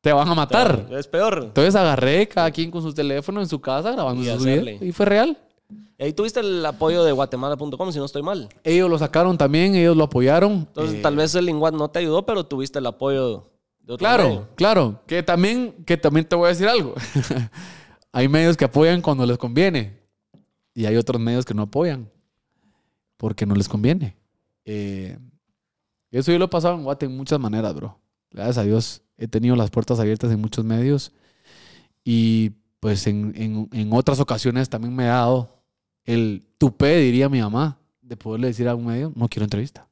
te 0.00 0.12
van 0.12 0.28
a 0.28 0.34
matar. 0.34 0.86
Es 0.92 1.08
peor. 1.08 1.40
Entonces 1.46 1.74
agarré 1.74 2.28
cada 2.28 2.50
quien 2.52 2.70
con 2.70 2.80
su 2.82 2.94
teléfono 2.94 3.40
en 3.40 3.48
su 3.48 3.60
casa 3.60 3.90
grabando 3.90 4.22
Y 4.22 4.26
videos. 4.38 4.82
Y 4.82 4.92
fue 4.92 5.06
real. 5.06 5.36
Ahí 5.98 6.12
tuviste 6.12 6.40
el 6.40 6.64
apoyo 6.64 7.02
de 7.04 7.12
guatemala.com, 7.12 7.90
si 7.92 7.98
no 7.98 8.04
estoy 8.04 8.22
mal. 8.22 8.48
Ellos 8.62 8.88
lo 8.90 8.98
sacaron 8.98 9.36
también, 9.38 9.74
ellos 9.74 9.96
lo 9.96 10.04
apoyaron. 10.04 10.52
Entonces, 10.52 10.96
Eh, 10.96 11.02
tal 11.02 11.16
vez 11.16 11.34
el 11.34 11.46
Linguat 11.46 11.74
no 11.74 11.88
te 11.88 11.98
ayudó, 12.00 12.24
pero 12.26 12.44
tuviste 12.44 12.78
el 12.78 12.86
apoyo 12.86 13.50
de 13.80 13.92
otro 13.94 13.98
Claro, 13.98 14.24
medio. 14.28 14.48
claro. 14.56 15.00
Que 15.06 15.22
también, 15.22 15.72
que 15.86 15.96
también 15.96 16.26
te 16.26 16.36
voy 16.36 16.46
a 16.46 16.48
decir 16.50 16.68
algo. 16.68 16.94
hay 18.12 18.28
medios 18.28 18.56
que 18.56 18.64
apoyan 18.66 19.00
cuando 19.00 19.24
les 19.26 19.38
conviene. 19.38 19.98
Y 20.74 20.86
hay 20.86 20.96
otros 20.96 21.20
medios 21.20 21.44
que 21.44 21.54
no 21.54 21.62
apoyan. 21.62 22.10
Porque 23.16 23.46
no 23.46 23.54
les 23.54 23.68
conviene. 23.68 24.16
Eh, 24.64 25.16
eso 26.10 26.30
yo 26.32 26.38
lo 26.38 26.44
he 26.46 26.48
pasado 26.48 26.74
en 26.74 26.82
Guate 26.84 27.06
en 27.06 27.16
muchas 27.16 27.38
maneras, 27.40 27.74
bro. 27.74 27.96
Gracias 28.34 28.58
a 28.58 28.64
Dios 28.64 29.02
he 29.16 29.28
tenido 29.28 29.56
las 29.56 29.70
puertas 29.70 30.00
abiertas 30.00 30.30
en 30.32 30.40
muchos 30.42 30.64
medios. 30.66 31.12
Y 32.04 32.50
pues 32.80 33.06
en, 33.06 33.32
en- 33.36 33.70
en 33.72 33.92
otras 33.94 34.20
ocasiones 34.20 34.68
también 34.68 34.94
me 34.94 35.04
ha 35.04 35.14
dado 35.14 35.64
el 36.04 36.44
tupé, 36.58 36.98
diría 36.98 37.30
mi 37.30 37.40
mamá, 37.40 37.78
de 38.02 38.16
poderle 38.18 38.48
decir 38.48 38.68
a 38.68 38.74
un 38.74 38.86
medio, 38.86 39.12
no 39.16 39.28
quiero 39.28 39.44
entrevista. 39.44 39.88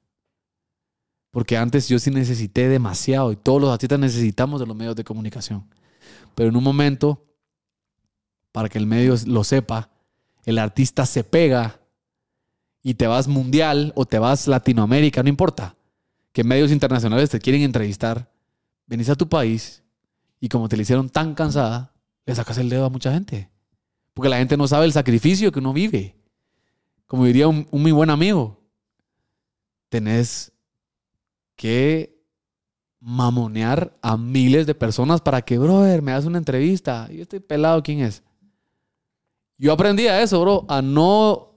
Porque 1.31 1.57
antes 1.57 1.89
yo 1.89 1.99
sí 1.99 2.11
necesité 2.11 2.69
demasiado 2.69 3.33
y 3.33 3.37
todos 3.37 3.61
los 3.61 3.71
artistas 3.73 3.99
necesitamos 3.99 4.61
de 4.61 4.67
los 4.67 4.77
medios 4.77 4.97
de 4.97 5.05
comunicación. 5.05 5.65
Pero 6.35 6.51
en 6.51 6.57
un 6.57 6.65
momento, 6.65 7.25
para 8.53 8.69
que 8.69 8.79
el 8.79 8.87
medio 8.87 9.15
lo 9.27 9.45
sepa, 9.45 9.89
el 10.45 10.59
artista 10.59 11.07
se 11.07 11.25
pega 11.25 11.81
y 12.83 12.95
te 12.95 13.07
vas 13.07 13.29
mundial 13.29 13.93
o 13.97 14.05
te 14.05 14.19
vas 14.19 14.49
Latinoamérica, 14.49 15.23
no 15.23 15.29
importa. 15.29 15.77
que 16.33 16.45
medios 16.45 16.73
internacionales 16.73 17.29
te 17.31 17.39
quieren 17.41 17.63
entrevistar, 17.63 18.32
venís 18.93 19.09
a 19.09 19.15
tu 19.15 19.27
país 19.27 19.83
y 20.39 20.51
como 20.51 20.69
te 20.69 20.77
le 20.77 20.83
hicieron 20.83 21.09
tan 21.09 21.35
cansada, 21.35 21.95
le 22.27 22.35
sacas 22.35 22.59
el 22.59 22.69
dedo 22.69 22.85
a 22.85 22.91
mucha 22.91 23.11
gente. 23.11 23.51
Porque 24.13 24.29
la 24.29 24.37
gente 24.37 24.59
no 24.59 24.69
sabe 24.69 24.85
el 24.85 24.93
sacrificio 24.93 25.51
que 25.51 25.61
uno 25.61 25.73
vive. 25.73 26.15
Como 27.07 27.25
diría 27.25 27.49
un, 27.49 27.67
un 27.71 27.81
muy 27.81 27.91
buen 27.91 28.11
amigo, 28.11 28.61
tenés 29.89 30.53
que 31.57 32.23
mamonear 33.01 33.97
a 34.03 34.19
miles 34.19 34.67
de 34.67 34.75
personas 34.75 35.23
para 35.23 35.41
que, 35.41 35.57
brother, 35.57 36.03
me 36.03 36.13
das 36.13 36.27
una 36.27 36.37
entrevista. 36.37 37.09
Yo 37.11 37.23
estoy 37.23 37.41
pelado, 37.41 37.83
¿quién 37.83 38.01
es? 38.01 38.23
Yo 39.57 39.73
aprendí 39.73 40.07
a 40.07 40.21
eso, 40.21 40.39
bro, 40.39 40.67
a 40.69 40.83
no 40.83 41.57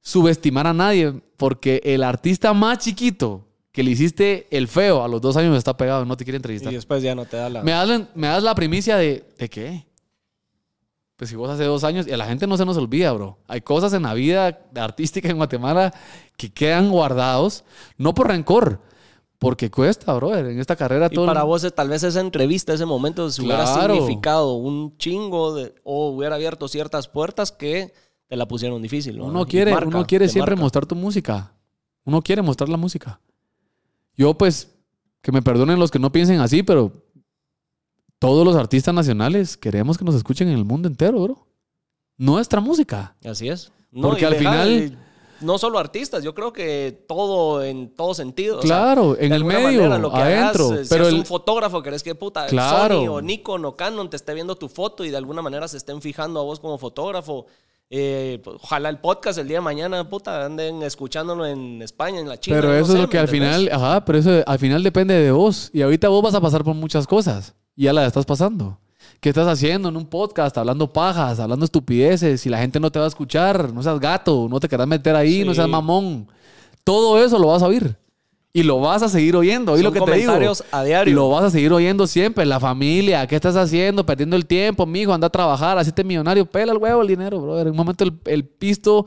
subestimar 0.00 0.66
a 0.66 0.74
nadie, 0.74 1.12
porque 1.36 1.80
el 1.84 2.02
artista 2.02 2.52
más 2.52 2.78
chiquito 2.78 3.45
que 3.76 3.82
le 3.82 3.90
hiciste 3.90 4.46
el 4.50 4.68
feo 4.68 5.04
a 5.04 5.08
los 5.08 5.20
dos 5.20 5.36
años 5.36 5.54
está 5.54 5.76
pegado, 5.76 6.06
no 6.06 6.16
te 6.16 6.24
quiere 6.24 6.36
entrevistar. 6.36 6.72
Y 6.72 6.76
después 6.76 7.02
ya 7.02 7.14
no 7.14 7.26
te 7.26 7.36
da 7.36 7.50
la... 7.50 7.62
Me 7.62 7.72
das, 7.72 7.86
la- 7.86 8.08
me 8.14 8.26
das 8.26 8.42
la 8.42 8.54
primicia 8.54 8.96
de, 8.96 9.22
¿de 9.38 9.50
qué? 9.50 9.86
Pues 11.16 11.28
si 11.28 11.36
vos 11.36 11.50
hace 11.50 11.64
dos 11.64 11.84
años, 11.84 12.06
y 12.08 12.12
a 12.12 12.16
la 12.16 12.24
gente 12.24 12.46
no 12.46 12.56
se 12.56 12.64
nos 12.64 12.78
olvida, 12.78 13.12
bro. 13.12 13.36
Hay 13.46 13.60
cosas 13.60 13.92
en 13.92 14.04
la 14.04 14.14
vida 14.14 14.60
artística 14.76 15.28
en 15.28 15.36
Guatemala 15.36 15.92
que 16.38 16.50
quedan 16.50 16.90
guardados, 16.90 17.64
no 17.98 18.14
por 18.14 18.28
rencor, 18.28 18.80
porque 19.38 19.70
cuesta, 19.70 20.14
bro. 20.14 20.34
En 20.34 20.58
esta 20.58 20.74
carrera 20.74 21.08
Y 21.10 21.14
todo. 21.14 21.26
para 21.26 21.42
vos, 21.42 21.62
eh, 21.64 21.70
tal 21.70 21.90
vez 21.90 22.02
esa 22.02 22.20
entrevista, 22.20 22.72
ese 22.72 22.86
momento, 22.86 23.28
se 23.30 23.42
hubiera 23.42 23.66
significado 23.66 24.54
un 24.54 24.96
chingo 24.96 25.54
de, 25.54 25.74
o 25.84 26.12
hubiera 26.12 26.36
abierto 26.36 26.66
ciertas 26.66 27.08
puertas 27.08 27.52
que 27.52 27.92
te 28.26 28.36
la 28.36 28.48
pusieron 28.48 28.80
difícil. 28.80 29.18
¿no? 29.18 29.26
Uno 29.26 29.44
quiere, 29.44 29.70
marca, 29.72 29.88
uno 29.88 30.06
quiere 30.06 30.28
siempre 30.30 30.52
marca. 30.54 30.62
mostrar 30.62 30.86
tu 30.86 30.94
música. 30.94 31.52
Uno 32.06 32.22
quiere 32.22 32.40
mostrar 32.40 32.70
la 32.70 32.78
música. 32.78 33.20
Yo, 34.16 34.34
pues, 34.34 34.74
que 35.22 35.32
me 35.32 35.42
perdonen 35.42 35.78
los 35.78 35.90
que 35.90 35.98
no 35.98 36.12
piensen 36.12 36.40
así, 36.40 36.62
pero 36.62 36.92
todos 38.18 38.44
los 38.46 38.56
artistas 38.56 38.94
nacionales 38.94 39.56
queremos 39.56 39.98
que 39.98 40.04
nos 40.04 40.14
escuchen 40.14 40.48
en 40.48 40.54
el 40.56 40.64
mundo 40.64 40.88
entero, 40.88 41.20
bro. 41.22 41.46
Nuestra 42.16 42.60
música. 42.60 43.14
Así 43.24 43.48
es. 43.48 43.70
Porque 44.00 44.26
al 44.26 44.36
final- 44.36 44.98
No 45.42 45.58
solo 45.58 45.78
artistas, 45.78 46.24
yo 46.24 46.34
creo 46.34 46.50
que 46.50 47.04
todo 47.06 47.62
en 47.62 47.90
todo 47.94 48.14
sentido. 48.14 48.56
o 48.60 48.62
sea, 48.62 48.68
Claro, 48.68 49.18
en 49.18 49.34
el 49.34 49.44
medio, 49.44 49.64
manera, 49.82 49.98
lo 49.98 50.10
que 50.10 50.16
adentro. 50.16 50.68
hagas, 50.68 50.80
eh, 50.80 50.84
si 50.86 50.94
el- 50.94 51.14
un 51.14 51.26
fotógrafo, 51.26 51.82
querés 51.82 52.02
que 52.02 52.14
puta 52.14 52.46
Claro. 52.46 53.00
Sony 53.02 53.08
o 53.08 53.20
Nikon 53.20 53.66
o 53.66 53.76
Canon 53.76 54.08
te 54.08 54.16
esté 54.16 54.32
viendo 54.32 54.56
tu 54.56 54.70
foto 54.70 55.04
y 55.04 55.10
de 55.10 55.18
alguna 55.18 55.42
manera 55.42 55.68
se 55.68 55.76
estén 55.76 56.00
fijando 56.00 56.40
a 56.40 56.42
vos 56.42 56.58
como 56.58 56.78
fotógrafo. 56.78 57.44
Eh, 57.88 58.40
pues, 58.42 58.56
ojalá 58.60 58.88
el 58.88 58.98
podcast 58.98 59.38
el 59.38 59.46
día 59.46 59.58
de 59.58 59.62
mañana, 59.62 60.08
puta, 60.08 60.44
anden 60.44 60.82
escuchándolo 60.82 61.46
en 61.46 61.82
España, 61.82 62.20
en 62.20 62.28
la 62.28 62.38
China. 62.38 62.56
pero 62.56 62.68
no 62.68 62.74
eso 62.74 62.86
sé, 62.86 62.94
es 62.94 63.00
lo 63.00 63.08
que 63.08 63.16
¿me 63.16 63.20
al 63.20 63.28
final, 63.28 63.68
ajá, 63.72 64.04
pero 64.04 64.18
eso 64.18 64.42
al 64.44 64.58
final 64.58 64.82
depende 64.82 65.14
de 65.14 65.30
vos. 65.30 65.70
Y 65.72 65.82
ahorita 65.82 66.08
vos 66.08 66.22
vas 66.22 66.34
a 66.34 66.40
pasar 66.40 66.64
por 66.64 66.74
muchas 66.74 67.06
cosas. 67.06 67.54
Y 67.76 67.84
ya 67.84 67.92
la 67.92 68.06
estás 68.06 68.24
pasando. 68.24 68.78
¿Qué 69.20 69.28
estás 69.28 69.46
haciendo 69.46 69.88
en 69.88 69.96
un 69.96 70.06
podcast? 70.06 70.56
Hablando 70.58 70.92
pajas, 70.92 71.38
hablando 71.38 71.64
estupideces. 71.64 72.40
Si 72.40 72.48
la 72.48 72.58
gente 72.58 72.80
no 72.80 72.90
te 72.90 72.98
va 72.98 73.04
a 73.04 73.08
escuchar, 73.08 73.72
no 73.72 73.82
seas 73.82 74.00
gato, 74.00 74.46
no 74.50 74.60
te 74.60 74.68
querrás 74.68 74.88
meter 74.88 75.14
ahí, 75.14 75.44
no 75.44 75.54
seas 75.54 75.68
mamón. 75.68 76.28
Todo 76.84 77.22
eso 77.22 77.38
lo 77.38 77.48
vas 77.48 77.62
a 77.62 77.66
oír. 77.66 77.96
Y 78.56 78.62
lo 78.62 78.80
vas 78.80 79.02
a 79.02 79.10
seguir 79.10 79.36
oyendo. 79.36 79.72
Oí 79.72 79.82
Son 79.82 79.84
lo 79.84 79.92
que 79.92 80.00
te 80.00 80.12
digo. 80.12 80.28
comentarios 80.32 80.64
a 80.70 80.82
diario. 80.82 81.14
Lo 81.14 81.28
vas 81.28 81.44
a 81.44 81.50
seguir 81.50 81.70
oyendo 81.74 82.06
siempre. 82.06 82.46
La 82.46 82.58
familia, 82.58 83.26
¿qué 83.26 83.34
estás 83.34 83.54
haciendo? 83.54 84.06
Perdiendo 84.06 84.34
el 84.34 84.46
tiempo, 84.46 84.86
mijo, 84.86 85.12
anda 85.12 85.26
a 85.26 85.30
trabajar, 85.30 85.76
hacete 85.76 86.02
millonario, 86.02 86.46
pela 86.46 86.72
el 86.72 86.78
huevo 86.78 87.02
el 87.02 87.08
dinero, 87.08 87.38
brother. 87.38 87.66
En 87.66 87.72
un 87.72 87.76
momento 87.76 88.02
el, 88.04 88.14
el 88.24 88.46
pisto 88.46 89.04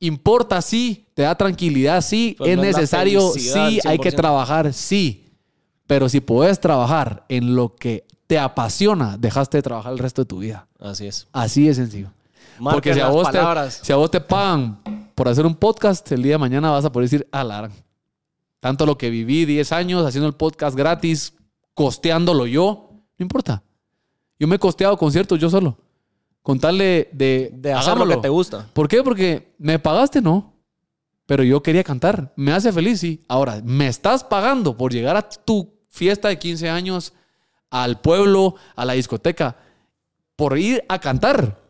importa, 0.00 0.60
sí, 0.60 1.06
te 1.14 1.22
da 1.22 1.36
tranquilidad, 1.36 2.00
sí, 2.00 2.34
Pues 2.36 2.50
es 2.50 2.56
no 2.56 2.62
es 2.64 2.74
necesario, 2.76 3.30
sí, 3.30 3.78
hay 3.84 3.98
que 4.00 4.10
100%. 4.10 4.16
trabajar, 4.16 4.72
sí. 4.72 5.26
Pero 5.86 6.08
si 6.08 6.20
puedes 6.20 6.58
trabajar 6.58 7.24
en 7.28 7.54
lo 7.54 7.76
que 7.76 8.04
te 8.26 8.36
apasiona, 8.36 9.16
dejaste 9.16 9.58
de 9.58 9.62
trabajar 9.62 9.92
el 9.92 10.00
resto 10.00 10.22
de 10.22 10.26
tu 10.26 10.38
vida. 10.38 10.66
Así 10.80 11.06
es. 11.06 11.28
Así 11.32 11.68
de 11.68 11.74
sencillo. 11.74 12.08
Marquen 12.58 12.74
Porque 12.74 12.94
si 12.94 13.00
a, 13.00 13.08
vos 13.10 13.30
te, 13.30 13.38
si 13.84 13.92
a 13.92 13.96
vos 13.96 14.10
te 14.10 14.20
pagan 14.20 14.80
por 15.14 15.28
hacer 15.28 15.46
un 15.46 15.54
podcast, 15.54 16.10
el 16.10 16.22
día 16.24 16.32
de 16.32 16.38
mañana 16.38 16.70
vas 16.72 16.84
a 16.84 16.90
poder 16.90 17.08
decir, 17.08 17.28
a 17.30 17.44
la 17.44 17.58
gran". 17.58 17.72
Tanto 18.62 18.86
lo 18.86 18.96
que 18.96 19.10
viví 19.10 19.44
10 19.44 19.72
años 19.72 20.06
haciendo 20.06 20.28
el 20.28 20.34
podcast 20.34 20.76
gratis, 20.76 21.34
costeándolo 21.74 22.46
yo, 22.46 22.90
no 23.18 23.24
importa. 23.24 23.64
Yo 24.38 24.46
me 24.46 24.54
he 24.54 24.58
costeado 24.60 24.96
conciertos 24.96 25.40
yo 25.40 25.50
solo. 25.50 25.76
Con 26.42 26.60
tal 26.60 26.78
de... 26.78 27.10
De, 27.12 27.72
hacer 27.72 27.96
lo 27.98 28.06
que 28.06 28.18
te 28.18 28.28
gusta. 28.28 28.68
¿Por 28.72 28.86
qué? 28.86 29.02
Porque 29.02 29.52
me 29.58 29.80
pagaste, 29.80 30.22
no. 30.22 30.54
Pero 31.26 31.42
yo 31.42 31.60
quería 31.60 31.82
cantar. 31.82 32.32
Me 32.36 32.52
hace 32.52 32.72
feliz, 32.72 33.00
sí. 33.00 33.24
Ahora, 33.26 33.60
me 33.64 33.88
estás 33.88 34.22
pagando 34.22 34.76
por 34.76 34.92
llegar 34.92 35.16
a 35.16 35.28
tu 35.28 35.74
fiesta 35.88 36.28
de 36.28 36.38
15 36.38 36.70
años, 36.70 37.14
al 37.68 38.00
pueblo, 38.00 38.54
a 38.76 38.84
la 38.84 38.92
discoteca, 38.92 39.56
por 40.36 40.56
ir 40.56 40.84
a 40.88 41.00
cantar. 41.00 41.60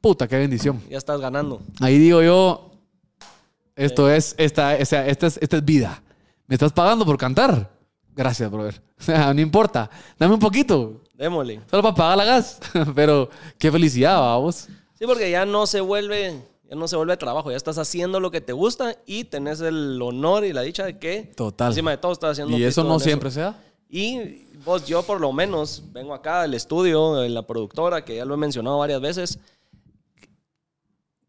Puta, 0.00 0.26
qué 0.26 0.38
bendición. 0.38 0.82
Ya 0.88 0.96
estás 0.96 1.20
ganando. 1.20 1.60
Ahí 1.80 1.98
digo 1.98 2.22
yo, 2.22 2.67
esto 3.78 4.10
es, 4.10 4.34
esta, 4.38 4.76
o 4.80 4.84
sea, 4.84 5.06
esta 5.06 5.26
es, 5.26 5.38
esta 5.40 5.56
es 5.56 5.64
vida. 5.64 6.02
¿Me 6.46 6.54
estás 6.54 6.72
pagando 6.72 7.04
por 7.04 7.16
cantar? 7.16 7.70
Gracias, 8.14 8.50
brother. 8.50 8.82
O 8.98 9.02
sea, 9.02 9.32
no 9.32 9.40
importa. 9.40 9.88
Dame 10.18 10.34
un 10.34 10.40
poquito. 10.40 11.02
Démosle. 11.14 11.60
Solo 11.70 11.84
para 11.84 11.94
pagar 11.94 12.18
la 12.18 12.24
gas. 12.24 12.58
Pero 12.96 13.30
qué 13.56 13.70
felicidad, 13.70 14.18
vamos. 14.18 14.66
Sí, 14.98 15.06
porque 15.06 15.30
ya 15.30 15.46
no 15.46 15.68
se 15.68 15.80
vuelve, 15.80 16.42
ya 16.68 16.74
no 16.74 16.88
se 16.88 16.96
vuelve 16.96 17.16
trabajo, 17.16 17.52
ya 17.52 17.56
estás 17.56 17.78
haciendo 17.78 18.18
lo 18.18 18.32
que 18.32 18.40
te 18.40 18.52
gusta 18.52 18.96
y 19.06 19.22
tenés 19.22 19.60
el 19.60 20.02
honor 20.02 20.44
y 20.44 20.52
la 20.52 20.62
dicha 20.62 20.84
de 20.84 20.98
que 20.98 21.30
Total. 21.36 21.68
encima 21.68 21.92
de 21.92 21.98
todo 21.98 22.10
estás 22.10 22.32
haciendo 22.32 22.58
Y 22.58 22.64
eso 22.64 22.82
no 22.82 22.98
siempre 22.98 23.30
se 23.30 23.40
da. 23.42 23.56
Y 23.88 24.46
vos, 24.64 24.84
yo 24.84 25.04
por 25.04 25.20
lo 25.20 25.32
menos, 25.32 25.84
vengo 25.92 26.12
acá 26.12 26.42
al 26.42 26.54
estudio, 26.54 27.22
en 27.22 27.34
la 27.34 27.46
productora, 27.46 28.04
que 28.04 28.16
ya 28.16 28.24
lo 28.24 28.34
he 28.34 28.36
mencionado 28.36 28.78
varias 28.78 29.00
veces. 29.00 29.38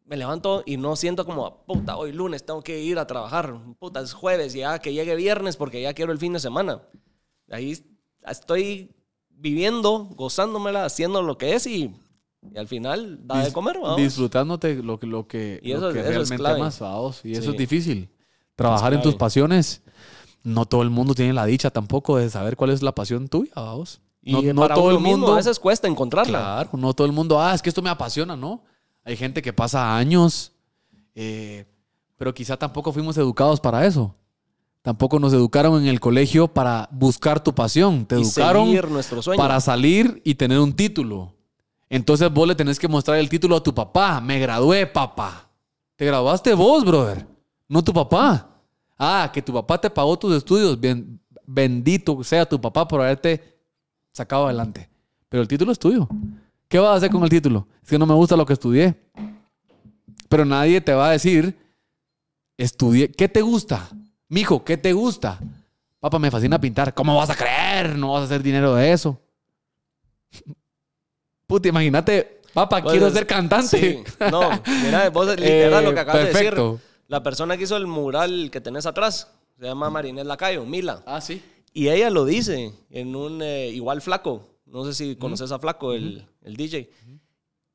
Me 0.09 0.17
levanto 0.17 0.63
y 0.65 0.77
no 0.77 0.95
siento 0.95 1.23
como, 1.23 1.63
puta, 1.67 1.95
hoy 1.95 2.11
lunes 2.11 2.43
tengo 2.43 2.63
que 2.63 2.81
ir 2.81 2.97
a 2.97 3.05
trabajar. 3.05 3.55
Puta, 3.77 3.99
es 4.01 4.13
jueves, 4.13 4.53
ya 4.53 4.79
que 4.79 4.91
llegue 4.91 5.15
viernes 5.15 5.55
porque 5.55 5.81
ya 5.83 5.93
quiero 5.93 6.11
el 6.11 6.17
fin 6.17 6.33
de 6.33 6.39
semana. 6.39 6.81
Ahí 7.51 7.77
estoy 8.27 8.91
viviendo, 9.29 10.05
gozándomela, 10.15 10.85
haciendo 10.85 11.21
lo 11.21 11.37
que 11.37 11.53
es 11.53 11.67
y, 11.67 11.93
y 12.53 12.57
al 12.57 12.67
final 12.67 13.19
da 13.27 13.43
de 13.43 13.49
Dis- 13.49 13.53
comer, 13.53 13.77
vamos. 13.79 13.97
Disfrutándote 13.97 14.81
lo 14.81 14.99
que, 14.99 15.05
lo 15.07 15.27
que, 15.27 15.59
Y 15.63 15.73
lo 15.73 15.77
eso- 15.77 15.93
que 15.93 15.99
eso 15.99 16.07
es 16.09 16.13
realmente 16.15 16.37
clave. 16.37 16.59
amas, 16.59 16.79
vamos. 16.79 17.21
Y 17.23 17.33
eso 17.33 17.43
Sí. 17.43 17.49
es 17.51 17.57
difícil. 17.57 18.09
Trabajar 18.55 18.93
en 18.93 18.99
clave. 19.01 19.11
tus 19.11 19.15
pasiones. 19.19 19.83
No 20.43 20.65
todo 20.65 20.81
el 20.81 20.89
mundo 20.89 21.13
tiene 21.13 21.33
la 21.33 21.45
dicha 21.45 21.69
tampoco 21.69 22.17
de 22.17 22.29
saber 22.29 22.55
cuál 22.55 22.71
es 22.71 22.81
la 22.81 22.93
pasión 22.95 23.27
tuya, 23.27 23.51
vamos. 23.55 24.01
Y 24.23 24.31
No, 24.33 24.41
no 24.53 24.61
para 24.61 24.73
todo 24.75 24.85
uno 24.85 24.97
el 24.97 25.03
mismo 25.03 25.17
mundo. 25.19 25.33
a 25.33 25.37
veces 25.37 25.59
cuesta 25.59 25.87
encontrarla. 25.87 26.39
Claro, 26.39 26.69
no 26.73 26.93
todo 26.93 27.05
el 27.05 27.13
mundo, 27.13 27.39
ah, 27.39 27.53
es 27.53 27.61
que 27.61 27.69
esto 27.69 27.81
me 27.81 27.89
apasiona, 27.89 28.35
¿no? 28.35 28.63
Hay 29.09 29.17
gente 29.17 29.41
que 29.41 29.51
pasa 29.51 29.97
años, 29.97 30.51
eh, 31.15 31.65
pero 32.15 32.31
quizá 32.31 32.57
tampoco 32.57 32.93
fuimos 32.93 33.17
educados 33.17 33.59
para 33.59 33.87
eso. 33.87 34.15
Tampoco 34.83 35.17
nos 35.17 35.33
educaron 35.33 35.81
en 35.81 35.87
el 35.87 35.99
colegio 35.99 36.47
para 36.47 36.87
buscar 36.91 37.43
tu 37.43 37.55
pasión. 37.55 38.05
Te 38.05 38.19
Y 38.19 38.21
educaron 38.21 38.69
para 39.35 39.59
salir 39.61 40.21
y 40.23 40.35
tener 40.35 40.59
un 40.59 40.73
título. 40.73 41.33
Entonces 41.89 42.31
vos 42.31 42.47
le 42.47 42.53
tenés 42.53 42.77
que 42.77 42.87
mostrar 42.87 43.17
el 43.17 43.29
título 43.29 43.55
a 43.55 43.63
tu 43.63 43.73
papá. 43.73 44.21
Me 44.21 44.37
gradué, 44.37 44.85
papá. 44.85 45.49
Te 45.95 46.05
graduaste 46.05 46.53
vos, 46.53 46.85
brother, 46.85 47.25
no 47.67 47.83
tu 47.83 47.91
papá. 47.91 48.61
Ah, 48.95 49.31
que 49.33 49.41
tu 49.41 49.51
papá 49.51 49.81
te 49.81 49.89
pagó 49.89 50.19
tus 50.19 50.35
estudios. 50.35 50.79
Bien, 50.79 51.19
bendito 51.47 52.23
sea 52.23 52.47
tu 52.47 52.61
papá 52.61 52.87
por 52.87 53.01
haberte 53.01 53.57
sacado 54.13 54.45
adelante. 54.45 54.87
Pero 55.29 55.41
el 55.41 55.47
título 55.47 55.71
es 55.71 55.79
tuyo. 55.79 56.07
¿Qué 56.69 56.79
vas 56.79 56.91
a 56.91 56.95
hacer 56.95 57.09
con 57.11 57.23
el 57.23 57.29
título? 57.29 57.67
Es 57.83 57.89
que 57.89 57.99
no 57.99 58.05
me 58.05 58.13
gusta 58.13 58.37
lo 58.37 58.45
que 58.45 58.53
estudié. 58.53 58.95
Pero 60.29 60.45
nadie 60.45 60.79
te 60.79 60.93
va 60.93 61.09
a 61.09 61.11
decir, 61.11 61.57
estudié, 62.57 63.11
¿qué 63.11 63.27
te 63.27 63.41
gusta? 63.41 63.89
Mijo, 64.27 64.63
¿qué 64.63 64.77
te 64.77 64.93
gusta? 64.93 65.39
Papá, 65.99 66.19
me 66.19 66.29
fascina 66.31 66.61
pintar. 66.61 66.93
¿Cómo 66.93 67.17
vas 67.17 67.31
a 67.31 67.35
creer? 67.35 67.97
No 67.97 68.13
vas 68.13 68.21
a 68.21 68.25
hacer 68.25 68.43
dinero 68.43 68.75
de 68.75 68.91
eso. 68.93 69.19
Puta, 71.47 71.67
imagínate, 71.67 72.41
papá, 72.53 72.81
Pues, 72.83 72.93
quiero 72.93 73.09
ser 73.09 73.25
cantante. 73.25 73.79
sí. 73.79 74.03
No, 74.31 74.49
mira, 74.83 75.09
vos 75.09 75.27
literal 75.35 75.83
lo 75.83 75.91
que 75.93 75.97
Eh, 75.97 76.01
acabas 76.01 76.21
de 76.25 76.31
perfecto. 76.31 76.71
decir. 76.73 76.89
La 77.07 77.23
persona 77.23 77.57
que 77.57 77.63
hizo 77.63 77.75
el 77.75 77.87
mural 77.87 78.49
que 78.51 78.61
tenés 78.61 78.85
atrás 78.85 79.31
se 79.57 79.65
llama 79.65 79.89
Marinés 79.89 80.27
Lacayo, 80.27 80.63
Mila. 80.65 81.01
Ah, 81.07 81.19
sí. 81.21 81.41
Y 81.73 81.89
ella 81.89 82.11
lo 82.11 82.25
dice 82.25 82.71
en 82.91 83.15
un 83.15 83.41
eh, 83.41 83.69
igual 83.69 84.01
flaco. 84.01 84.45
No 84.71 84.85
sé 84.85 84.93
si 84.93 85.15
conoces 85.15 85.51
a 85.51 85.59
Flaco, 85.59 85.93
el, 85.93 86.25
el 86.43 86.55
DJ. 86.55 86.89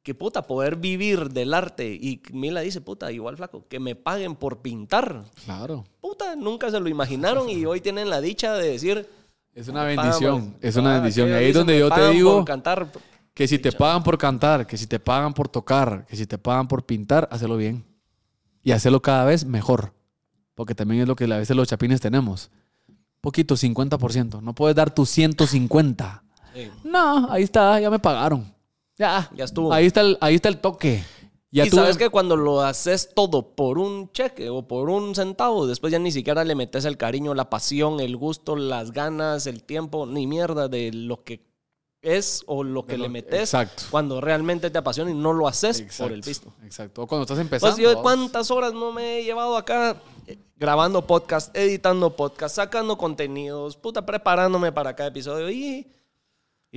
Que 0.03 0.15
puta, 0.15 0.47
poder 0.47 0.77
vivir 0.77 1.31
del 1.31 1.55
arte. 1.55 1.93
Y 1.95 2.21
Mila 2.33 2.61
dice, 2.61 2.81
puta, 2.81 3.11
igual 3.11 3.37
Flaco, 3.37 3.67
que 3.69 3.81
me 3.81 3.95
paguen 3.95 4.37
por 4.37 4.61
pintar. 4.61 5.25
Claro. 5.45 5.85
Puta, 6.01 6.37
nunca 6.37 6.71
se 6.71 6.79
lo 6.79 6.89
imaginaron 6.89 7.49
y 7.49 7.65
hoy 7.65 7.81
tienen 7.81 8.11
la 8.11 8.21
dicha 8.21 8.53
de 8.55 8.69
decir. 8.69 9.09
Es 9.55 9.69
una 9.69 9.85
bendición. 9.85 10.57
Es 10.61 10.77
una 10.77 10.91
Ah, 10.97 10.99
bendición. 11.01 11.33
Ahí 11.33 11.47
es 11.47 11.55
donde 11.55 11.75
"Me 11.75 11.79
yo 11.81 11.91
te 11.91 12.09
digo 12.11 12.35
por 12.37 12.45
cantar. 12.45 12.91
que 13.33 13.49
si 13.49 13.59
te 13.59 13.73
pagan 13.73 14.03
por 14.03 14.19
cantar, 14.19 14.67
que 14.67 14.77
si 14.77 14.87
te 14.87 14.99
pagan 15.01 15.33
por 15.33 15.49
tocar, 15.49 16.05
que 16.07 16.17
si 16.17 16.27
te 16.27 16.37
pagan 16.39 16.69
por 16.69 16.85
pintar, 16.85 17.29
hacelo 17.33 17.57
bien. 17.57 17.85
Y 18.63 18.73
hacerlo 18.73 19.01
cada 19.01 19.25
vez 19.25 19.45
mejor. 19.47 19.93
Porque 20.55 20.75
también 20.75 21.03
es 21.03 21.09
lo 21.09 21.17
que 21.17 21.25
a 21.25 21.39
veces 21.39 21.57
los 21.57 21.67
chapines 21.69 22.01
tenemos. 22.01 22.51
Poquito, 23.21 23.57
50%. 23.57 24.41
No 24.43 24.55
puedes 24.55 24.77
dar 24.77 24.93
tu 24.95 25.07
150. 25.07 26.24
Sí. 26.55 26.71
No, 26.85 27.31
ahí 27.31 27.43
está, 27.43 27.81
ya 27.81 27.91
me 27.91 27.99
pagaron. 27.99 28.53
Ya, 28.97 29.29
Ya 29.35 29.45
estuvo. 29.45 29.73
Ahí 29.73 29.87
está 29.87 30.03
el, 30.03 30.17
ahí 30.21 30.37
está 30.37 30.49
el 30.49 30.59
toque. 30.59 31.03
Ya 31.51 31.67
y 31.67 31.71
sabes 31.71 31.97
que 31.97 32.09
cuando 32.09 32.37
lo 32.37 32.63
haces 32.63 33.11
todo 33.15 33.55
por 33.55 33.79
un 33.79 34.11
cheque 34.13 34.51
o 34.51 34.67
por 34.67 34.91
un 34.91 35.15
centavo, 35.15 35.67
después 35.69 35.93
ya 35.93 36.01
ni 36.01 36.11
siquiera 36.11 36.43
le 36.45 36.57
metes 36.57 36.85
el 36.85 36.97
cariño, 36.97 37.33
la 37.35 37.49
pasión, 37.49 38.01
el 38.01 38.17
gusto, 38.17 38.57
las 38.57 38.91
ganas, 38.91 39.47
el 39.47 39.63
tiempo, 39.63 40.05
ni 40.07 40.27
mierda 40.27 40.67
de 40.67 40.91
lo 40.93 41.23
que 41.23 41.47
es 42.03 42.43
o 42.47 42.65
lo 42.65 42.85
que 42.85 42.99
lo- 42.99 43.05
le 43.05 43.09
metes 43.09 43.41
exacto. 43.41 43.85
cuando 43.91 44.21
realmente 44.21 44.69
te 44.69 44.79
apasiona 44.79 45.11
y 45.13 45.15
no 45.15 45.33
lo 45.33 45.47
haces 45.49 45.83
por 45.97 46.11
el 46.13 46.23
visto. 46.23 46.53
Exacto. 46.65 47.03
O 47.03 47.07
cuando 47.07 47.23
estás 47.23 47.39
empezando. 47.39 47.75
Pues 47.77 47.83
yo 47.83 48.03
cuántas 48.03 48.51
horas 48.51 48.75
no 48.75 48.93
me 48.93 49.19
he 49.21 49.25
llevado 49.25 49.57
acá 49.57 49.97
eh, 50.27 50.37
grabando 50.57 51.07
podcast, 51.07 51.57
editando 51.57 52.11
podcast, 52.17 52.57
sacando 52.57 52.99
contenidos, 52.99 53.77
puta, 53.77 54.05
preparándome 54.05 54.73
para 54.73 54.95
cada 54.95 55.09
episodio 55.09 55.51
y... 55.51 55.87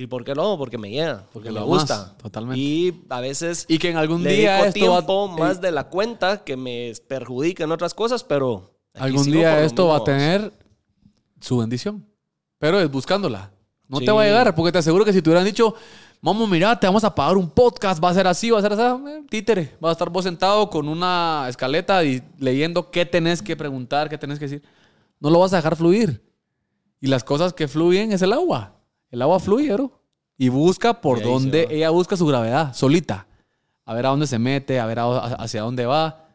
¿Y 0.00 0.06
por 0.06 0.24
qué 0.24 0.32
no? 0.32 0.56
Porque 0.56 0.78
me 0.78 0.90
llega, 0.90 1.24
porque 1.32 1.48
Porque 1.48 1.50
me 1.50 1.60
gusta. 1.60 1.94
amas, 1.96 2.18
totalmente. 2.18 2.60
Y 2.60 3.02
a 3.08 3.20
veces 3.20 3.64
Y 3.66 3.78
que 3.78 3.90
en 3.90 3.96
algún 3.96 4.22
le 4.22 4.32
día 4.32 4.62
dedico 4.62 4.66
esto 4.78 4.90
va- 4.92 4.96
tiempo 4.98 5.28
más 5.28 5.56
eh, 5.56 5.60
de 5.60 5.72
la 5.72 5.88
cuenta 5.88 6.44
que 6.44 6.56
me 6.56 6.92
perjudica 7.08 7.64
en 7.64 7.72
otras 7.72 7.94
cosas, 7.94 8.22
pero 8.22 8.74
Algún 8.94 9.24
día 9.24 9.60
esto 9.64 9.88
va 9.88 9.96
a 9.96 10.04
tener 10.04 10.52
su 11.40 11.58
bendición. 11.58 12.06
Pero 12.58 12.78
es 12.80 12.88
buscándola. 12.88 13.50
No 13.88 13.98
Sí. 13.98 14.04
te 14.04 14.12
va 14.12 14.22
a 14.22 14.26
llegar, 14.26 14.54
porque 14.54 14.70
te 14.70 14.78
aseguro 14.78 15.04
que 15.04 15.12
si 15.12 15.20
te 15.20 15.30
hubieran 15.30 15.44
dicho, 15.44 15.74
vamos, 16.20 16.48
mira, 16.48 16.78
te 16.78 16.86
vamos 16.86 17.02
a 17.02 17.12
pagar 17.12 17.36
un 17.36 17.50
podcast, 17.50 18.02
va 18.02 18.10
a 18.10 18.14
ser 18.14 18.28
así, 18.28 18.50
va 18.50 18.60
a 18.60 18.62
ser 18.62 18.74
así, 18.74 18.82
eh, 18.82 19.22
títere. 19.28 19.76
Va 19.84 19.88
a 19.88 19.92
estar 19.92 20.10
vos 20.10 20.22
sentado 20.24 20.70
con 20.70 20.88
una 20.88 21.46
escaleta 21.48 22.04
y 22.04 22.22
leyendo 22.38 22.92
qué 22.92 23.04
tenés 23.04 23.42
que 23.42 23.56
preguntar, 23.56 24.08
qué 24.08 24.16
tenés 24.18 24.38
que 24.38 24.44
decir. 24.44 24.62
No 25.18 25.28
lo 25.30 25.40
vas 25.40 25.52
a 25.54 25.56
dejar 25.56 25.74
fluir. 25.74 26.22
Y 27.00 27.08
las 27.08 27.24
cosas 27.24 27.52
que 27.52 27.66
fluyen 27.66 28.12
es 28.12 28.22
el 28.22 28.32
agua. 28.32 28.74
El 29.10 29.22
agua 29.22 29.40
fluye, 29.40 29.72
bro. 29.72 30.00
Y 30.36 30.48
busca 30.50 31.00
por 31.00 31.18
Y 31.18 31.22
va. 31.22 31.72
ella 31.72 31.90
busca 31.90 32.16
su 32.16 32.26
gravedad, 32.26 32.74
solita. 32.74 33.26
A 33.84 33.94
ver 33.94 34.06
a 34.06 34.10
dónde 34.10 34.26
se 34.26 34.38
mete, 34.38 34.78
a 34.80 34.86
ver 34.86 34.98
a- 34.98 35.18
hacia 35.34 35.62
dónde 35.62 35.86
va. 35.86 36.26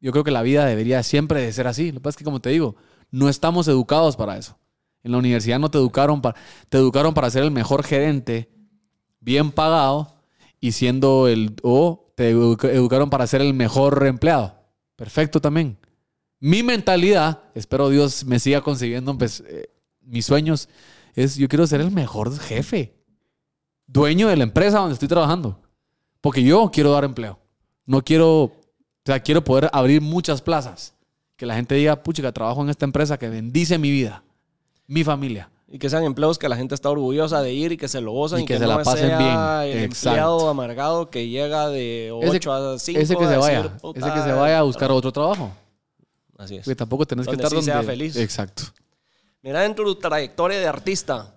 Yo 0.00 0.12
creo 0.12 0.24
que 0.24 0.30
la 0.30 0.42
vida 0.42 0.64
debería 0.66 1.02
siempre 1.02 1.40
de 1.42 1.52
ser 1.52 1.66
así. 1.66 1.92
Lo 1.92 2.00
que 2.00 2.04
pasa 2.04 2.10
es 2.14 2.16
que, 2.18 2.24
como 2.24 2.40
te 2.40 2.50
digo, 2.50 2.76
no 3.10 3.28
estamos 3.28 3.68
educados 3.68 4.16
para 4.16 4.36
eso. 4.36 4.56
En 5.02 5.12
la 5.12 5.18
universidad 5.18 5.58
no 5.58 5.70
te 5.70 5.78
educaron 5.78 6.20
para, 6.20 6.36
te 6.68 6.76
educaron 6.78 7.14
para 7.14 7.30
ser 7.30 7.42
el 7.42 7.50
mejor 7.50 7.84
gerente, 7.84 8.50
bien 9.20 9.50
pagado, 9.50 10.14
y 10.60 10.72
siendo 10.72 11.26
el, 11.28 11.56
o 11.62 12.12
te 12.16 12.30
educa- 12.34 12.68
educaron 12.70 13.08
para 13.08 13.26
ser 13.26 13.40
el 13.40 13.54
mejor 13.54 14.06
empleado. 14.06 14.54
Perfecto 14.96 15.40
también. 15.40 15.78
Mi 16.38 16.62
mentalidad, 16.62 17.40
espero 17.54 17.88
Dios 17.88 18.24
me 18.24 18.38
siga 18.38 18.60
consiguiendo 18.60 19.16
pues, 19.16 19.42
eh, 19.46 19.70
mis 20.02 20.26
sueños, 20.26 20.68
es 21.14 21.36
yo 21.36 21.48
quiero 21.48 21.66
ser 21.66 21.80
el 21.80 21.90
mejor 21.90 22.36
jefe, 22.38 22.94
dueño 23.86 24.28
de 24.28 24.36
la 24.36 24.44
empresa 24.44 24.78
donde 24.78 24.94
estoy 24.94 25.08
trabajando. 25.08 25.60
Porque 26.20 26.42
yo 26.42 26.70
quiero 26.72 26.92
dar 26.92 27.04
empleo. 27.04 27.38
No 27.86 28.02
quiero, 28.02 28.42
o 28.44 28.52
sea, 29.04 29.20
quiero 29.20 29.42
poder 29.42 29.70
abrir 29.72 30.00
muchas 30.00 30.42
plazas. 30.42 30.94
Que 31.36 31.46
la 31.46 31.54
gente 31.54 31.74
diga, 31.74 32.02
puchica, 32.02 32.30
trabajo 32.32 32.62
en 32.62 32.68
esta 32.68 32.84
empresa 32.84 33.18
que 33.18 33.28
bendice 33.28 33.78
mi 33.78 33.90
vida, 33.90 34.22
mi 34.86 35.02
familia. 35.04 35.50
Y 35.72 35.78
que 35.78 35.88
sean 35.88 36.04
empleos 36.04 36.36
que 36.38 36.48
la 36.48 36.56
gente 36.56 36.74
está 36.74 36.90
orgullosa 36.90 37.40
de 37.42 37.52
ir 37.54 37.72
y 37.72 37.76
que 37.76 37.88
se 37.88 38.00
lo 38.00 38.10
gozan 38.12 38.40
Y 38.40 38.42
y, 38.42 38.46
que 38.46 38.54
que, 38.54 38.58
se 38.60 38.66
la 38.66 38.76
no 38.76 38.82
pasen 38.82 39.08
sea 39.08 39.18
bien. 39.18 39.78
el 39.78 39.84
Exacto. 39.84 40.08
empleado 40.10 40.48
amargado 40.48 41.10
que 41.10 41.28
llega 41.28 41.68
de 41.68 42.10
8 42.12 42.26
Ese- 42.34 42.50
a 42.50 42.78
5 42.78 43.00
ese 43.00 43.16
que 43.16 43.26
se 43.26 43.36
vaya, 43.36 43.76
"Puta, 43.78 44.00
ese 44.00 44.12
que 44.12 44.22
se 44.22 44.32
vaya 44.32 44.58
a 44.58 44.62
buscar 44.62 44.90
otro 44.90 45.12
trabajo. 45.12 45.52
Así 46.36 46.56
es. 46.56 46.64
Porque 46.64 46.76
tampoco 46.76 47.06
tenés 47.06 47.24
Donde 47.26 47.38
que 47.40 47.44
estar 47.46 47.50
sí 47.50 47.66
donde... 47.66 47.72
sea 47.72 47.82
feliz. 47.82 48.16
Exacto. 48.16 48.64
Mira, 49.42 49.64
en 49.64 49.74
tu 49.74 49.94
trayectoria 49.94 50.58
de 50.58 50.66
artista, 50.66 51.34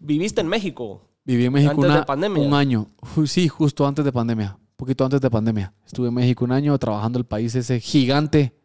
viviste 0.00 0.40
en 0.40 0.48
México. 0.48 1.02
Viví 1.24 1.44
en 1.44 1.52
México 1.52 1.72
Antes 1.72 1.88
de 1.88 1.96
una- 1.96 2.06
pandemia. 2.06 2.42
un 2.42 2.54
año. 2.54 2.86
Sí, 3.26 3.46
justo 3.48 3.86
antes 3.86 4.04
de 4.04 4.12
pandemia. 4.12 4.56
Un 4.58 4.76
poquito 4.76 5.04
antes 5.04 5.20
de 5.20 5.30
pandemia. 5.30 5.72
Estuve 5.86 6.08
en 6.08 6.14
México 6.14 6.44
un 6.44 6.52
año 6.52 6.76
trabajando 6.78 7.18
el 7.18 7.24
país 7.26 7.54
ese 7.54 7.78
gigante. 7.80 8.56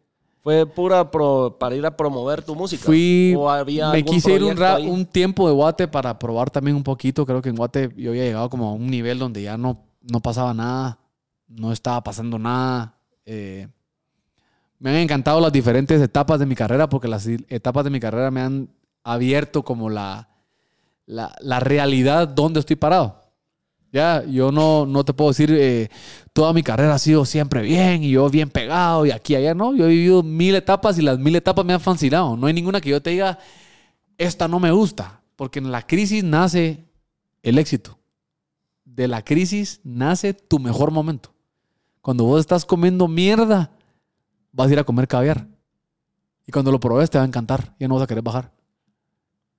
¿Fue 0.42 0.64
pura 0.64 1.10
pro- 1.10 1.56
para 1.58 1.74
ir 1.74 1.84
a 1.84 1.96
promover 1.96 2.42
tu 2.42 2.54
música? 2.54 2.84
Fui, 2.84 3.34
¿O 3.36 3.50
había 3.50 3.90
me 3.90 4.04
quise 4.04 4.32
ir 4.32 4.42
un, 4.44 4.56
ra- 4.56 4.78
un 4.78 5.04
tiempo 5.04 5.46
de 5.48 5.54
Guate 5.54 5.88
para 5.88 6.18
probar 6.18 6.50
también 6.50 6.76
un 6.76 6.84
poquito. 6.84 7.26
Creo 7.26 7.42
que 7.42 7.48
en 7.50 7.56
Guate 7.56 7.90
yo 7.96 8.10
había 8.10 8.22
llegado 8.24 8.48
como 8.48 8.68
a 8.68 8.72
un 8.72 8.86
nivel 8.88 9.18
donde 9.18 9.42
ya 9.42 9.56
no, 9.58 9.84
no 10.00 10.20
pasaba 10.20 10.54
nada, 10.54 10.98
no 11.48 11.72
estaba 11.72 12.02
pasando 12.02 12.38
nada. 12.38 12.96
Eh, 13.24 13.66
me 14.78 14.90
han 14.90 14.96
encantado 14.96 15.40
las 15.40 15.52
diferentes 15.52 16.00
etapas 16.00 16.38
de 16.38 16.46
mi 16.46 16.54
carrera 16.54 16.88
porque 16.88 17.08
las 17.08 17.26
etapas 17.26 17.84
de 17.84 17.90
mi 17.90 18.00
carrera 18.00 18.30
me 18.30 18.40
han 18.40 18.68
abierto 19.02 19.64
como 19.64 19.88
la, 19.88 20.28
la, 21.06 21.34
la 21.40 21.60
realidad 21.60 22.28
donde 22.28 22.60
estoy 22.60 22.76
parado. 22.76 23.22
Ya, 23.92 24.24
yo 24.24 24.52
no, 24.52 24.84
no 24.84 25.04
te 25.04 25.14
puedo 25.14 25.30
decir, 25.30 25.50
eh, 25.52 25.88
toda 26.32 26.52
mi 26.52 26.62
carrera 26.62 26.94
ha 26.94 26.98
sido 26.98 27.24
siempre 27.24 27.62
bien 27.62 28.02
y 28.02 28.10
yo 28.10 28.28
bien 28.28 28.50
pegado 28.50 29.06
y 29.06 29.10
aquí 29.10 29.32
y 29.32 29.36
allá, 29.36 29.54
no. 29.54 29.74
Yo 29.74 29.86
he 29.86 29.88
vivido 29.88 30.22
mil 30.22 30.54
etapas 30.54 30.98
y 30.98 31.02
las 31.02 31.18
mil 31.18 31.34
etapas 31.34 31.64
me 31.64 31.72
han 31.72 31.80
fascinado. 31.80 32.36
No 32.36 32.46
hay 32.46 32.52
ninguna 32.52 32.80
que 32.80 32.90
yo 32.90 33.00
te 33.00 33.10
diga, 33.10 33.38
esta 34.18 34.48
no 34.48 34.60
me 34.60 34.70
gusta, 34.70 35.22
porque 35.36 35.60
en 35.60 35.70
la 35.72 35.86
crisis 35.86 36.22
nace 36.24 36.84
el 37.42 37.58
éxito. 37.58 37.98
De 38.84 39.08
la 39.08 39.22
crisis 39.22 39.80
nace 39.84 40.34
tu 40.34 40.58
mejor 40.58 40.90
momento. 40.90 41.32
Cuando 42.02 42.24
vos 42.24 42.40
estás 42.40 42.64
comiendo 42.64 43.08
mierda, 43.08 43.70
vas 44.56 44.68
a 44.68 44.72
ir 44.72 44.78
a 44.78 44.84
comer 44.84 45.06
caviar. 45.06 45.46
Y 46.46 46.52
cuando 46.52 46.72
lo 46.72 46.80
probes 46.80 47.10
te 47.10 47.18
va 47.18 47.24
a 47.24 47.26
encantar, 47.26 47.74
ya 47.78 47.86
no 47.88 47.94
vas 47.94 48.04
a 48.04 48.06
querer 48.06 48.22
bajar. 48.22 48.50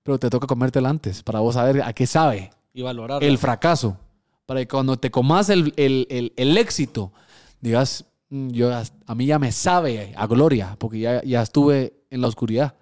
Pero 0.03 0.17
te 0.17 0.29
toca 0.29 0.47
comértela 0.47 0.89
antes 0.89 1.21
para 1.21 1.39
vos 1.39 1.55
saber 1.55 1.81
a 1.81 1.93
qué 1.93 2.07
sabe 2.07 2.51
Y 2.73 2.81
valorar. 2.81 3.23
el 3.23 3.37
fracaso. 3.37 3.97
Para 4.45 4.61
que 4.61 4.67
cuando 4.67 4.97
te 4.97 5.11
comas 5.11 5.49
el, 5.49 5.73
el- 5.75 6.07
el- 6.09 6.33
el 6.37 6.57
éxito, 6.57 7.11
digas, 7.59 8.05
"Mm, 8.29 8.49
yo, 8.49 8.71
a 8.73 9.15
mí 9.15 9.25
ya 9.25 9.37
me 9.39 9.51
sabe 9.51 10.13
a 10.15 10.25
gloria, 10.27 10.75
porque 10.79 10.99
ya, 10.99 11.21
ya 11.23 11.41
estuve 11.41 11.93
en 12.09 12.21
la 12.21 12.27
oscuridad. 12.27 12.73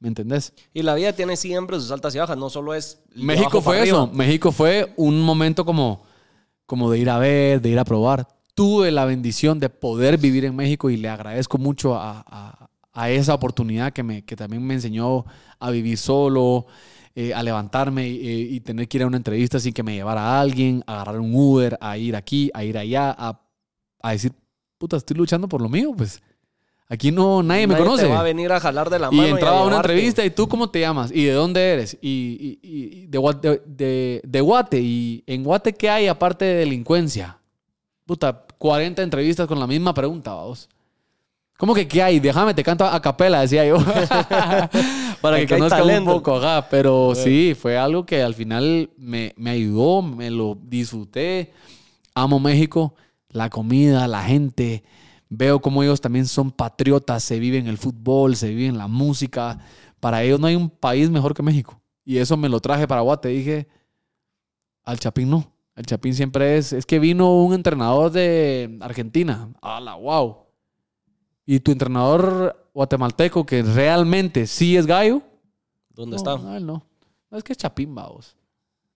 ¿Me 0.00 0.08
entendés? 0.08 0.52
Y 0.74 0.82
la 0.82 0.96
vida 0.96 1.12
tiene 1.12 1.36
siempre 1.36 1.78
sus 1.78 1.92
altas 1.92 2.12
y 2.16 2.18
bajas, 2.18 2.36
no 2.36 2.50
solo 2.50 2.74
es. 2.74 3.00
México 3.14 3.60
fue 3.62 3.84
eso. 3.84 4.02
arriba. 4.02 4.12
México 4.16 4.50
fue 4.50 4.92
un 4.96 5.22
momento 5.22 5.64
como, 5.64 6.02
como 6.66 6.90
de 6.90 6.98
ir 6.98 7.08
a 7.08 7.18
ver, 7.18 7.60
de 7.62 7.68
ir 7.68 7.78
a 7.78 7.84
probar. 7.84 8.26
Tuve 8.54 8.90
la 8.90 9.04
bendición 9.06 9.58
de 9.58 9.70
poder 9.70 10.18
vivir 10.18 10.44
en 10.44 10.54
México 10.54 10.90
y 10.90 10.96
le 10.96 11.08
agradezco 11.08 11.58
mucho 11.58 11.94
a, 11.94 12.22
a- 12.26 12.68
a 12.94 13.08
esa 13.10 13.32
oportunidad 13.32 13.92
que, 13.94 14.02
me, 14.02 14.22
que 14.22 14.36
también 14.36 14.62
me 14.66 14.74
enseñó 14.74 15.24
a 15.58 15.70
vivir 15.70 15.96
solo, 15.96 16.66
eh, 17.14 17.32
a 17.32 17.42
levantarme 17.42 18.06
y, 18.06 18.54
y 18.54 18.60
tener 18.60 18.86
que 18.86 18.98
ir 18.98 19.04
a 19.04 19.06
una 19.06 19.16
entrevista 19.16 19.58
sin 19.58 19.72
que 19.72 19.82
me 19.82 19.94
llevara 19.94 20.20
a 20.20 20.40
alguien, 20.42 20.84
a 20.86 20.96
agarrar 20.96 21.20
un 21.20 21.34
Uber, 21.34 21.78
a 21.80 21.96
ir 21.96 22.14
aquí, 22.14 22.50
a 22.52 22.64
ir 22.64 22.76
allá, 22.76 23.10
a, 23.18 23.40
a 24.02 24.12
decir, 24.12 24.32
puta, 24.76 24.98
estoy 24.98 25.16
luchando 25.16 25.48
por 25.48 25.62
lo 25.62 25.70
mío, 25.70 25.94
pues. 25.96 26.20
Aquí 26.88 27.10
no, 27.10 27.42
nadie, 27.42 27.66
me 27.66 27.78
conoce. 27.78 28.02
te 28.02 28.10
va 28.10 28.20
a 28.20 28.22
venir 28.22 28.52
a 28.52 28.60
jalar 28.60 28.90
de 28.90 28.98
la 28.98 29.08
Y 29.10 29.16
mano. 29.16 29.28
entraba 29.36 29.60
a 29.60 29.66
una 29.66 29.76
entrevista 29.76 30.22
y 30.26 30.30
tú 30.30 30.46
cómo 30.46 30.68
te 30.68 30.80
llamas 30.80 31.10
y 31.10 31.24
de 31.24 31.32
dónde 31.32 31.72
eres 31.72 31.96
y, 32.02 32.58
y- 32.62 32.68
y 33.02 33.06
de, 33.06 33.18
de, 33.40 33.62
de- 33.64 34.20
de 34.22 34.40
Guate 34.42 34.78
y 34.82 35.24
en 35.26 35.42
Guate 35.42 35.72
qué 35.72 35.88
hay 35.88 36.08
aparte 36.08 36.44
de 36.44 36.54
delincuencia. 36.56 37.38
Puta, 38.12 38.44
40 38.58 39.02
entrevistas 39.02 39.46
con 39.46 39.58
la 39.58 39.66
misma 39.66 39.94
pregunta, 39.94 40.34
vamos. 40.34 40.68
¿Cómo 41.56 41.72
que 41.72 41.88
qué 41.88 42.02
hay? 42.02 42.20
Déjame, 42.20 42.52
te 42.52 42.62
canto 42.62 42.84
a 42.84 43.00
capela, 43.00 43.40
decía 43.40 43.64
yo. 43.64 43.78
Para 45.22 45.38
que 45.38 45.46
conozcan 45.46 45.88
un 45.88 46.04
poco, 46.04 46.36
ajá. 46.36 46.68
Pero 46.68 47.14
sí, 47.14 47.56
fue 47.58 47.78
algo 47.78 48.04
que 48.04 48.22
al 48.22 48.34
final 48.34 48.90
me, 48.98 49.32
me 49.38 49.48
ayudó, 49.48 50.02
me 50.02 50.30
lo 50.30 50.58
disfruté. 50.62 51.54
Amo 52.14 52.38
México, 52.38 52.94
la 53.30 53.48
comida, 53.48 54.06
la 54.06 54.22
gente. 54.24 54.84
Veo 55.30 55.62
cómo 55.62 55.82
ellos 55.82 56.02
también 56.02 56.26
son 56.26 56.50
patriotas, 56.50 57.24
se 57.24 57.38
viven 57.38 57.66
el 57.66 57.78
fútbol, 57.78 58.36
se 58.36 58.50
viven 58.50 58.76
la 58.76 58.88
música. 58.88 59.58
Para 60.00 60.22
ellos 60.22 60.38
no 60.38 60.48
hay 60.48 60.56
un 60.56 60.68
país 60.68 61.08
mejor 61.08 61.32
que 61.32 61.42
México. 61.42 61.80
Y 62.04 62.18
eso 62.18 62.36
me 62.36 62.50
lo 62.50 62.60
traje 62.60 62.86
para 62.86 63.00
Guate. 63.00 63.30
Dije, 63.30 63.68
al 64.84 64.98
Chapín 64.98 65.30
no. 65.30 65.51
El 65.74 65.86
Chapín 65.86 66.14
siempre 66.14 66.58
es. 66.58 66.72
Es 66.72 66.86
que 66.86 66.98
vino 66.98 67.42
un 67.42 67.54
entrenador 67.54 68.10
de 68.10 68.78
Argentina. 68.80 69.48
¡Hala, 69.60 69.94
wow! 69.94 70.36
Y 71.46 71.60
tu 71.60 71.72
entrenador 71.72 72.70
guatemalteco, 72.74 73.44
que 73.44 73.62
realmente 73.62 74.46
sí 74.46 74.76
es 74.76 74.86
gallo. 74.86 75.22
¿Dónde 75.90 76.12
no, 76.12 76.16
está? 76.16 76.36
No, 76.36 76.56
él 76.56 76.66
no. 76.66 76.86
No 77.30 77.38
es 77.38 77.44
que 77.44 77.52
es 77.52 77.58
Chapín, 77.58 77.94
vamos. 77.94 78.36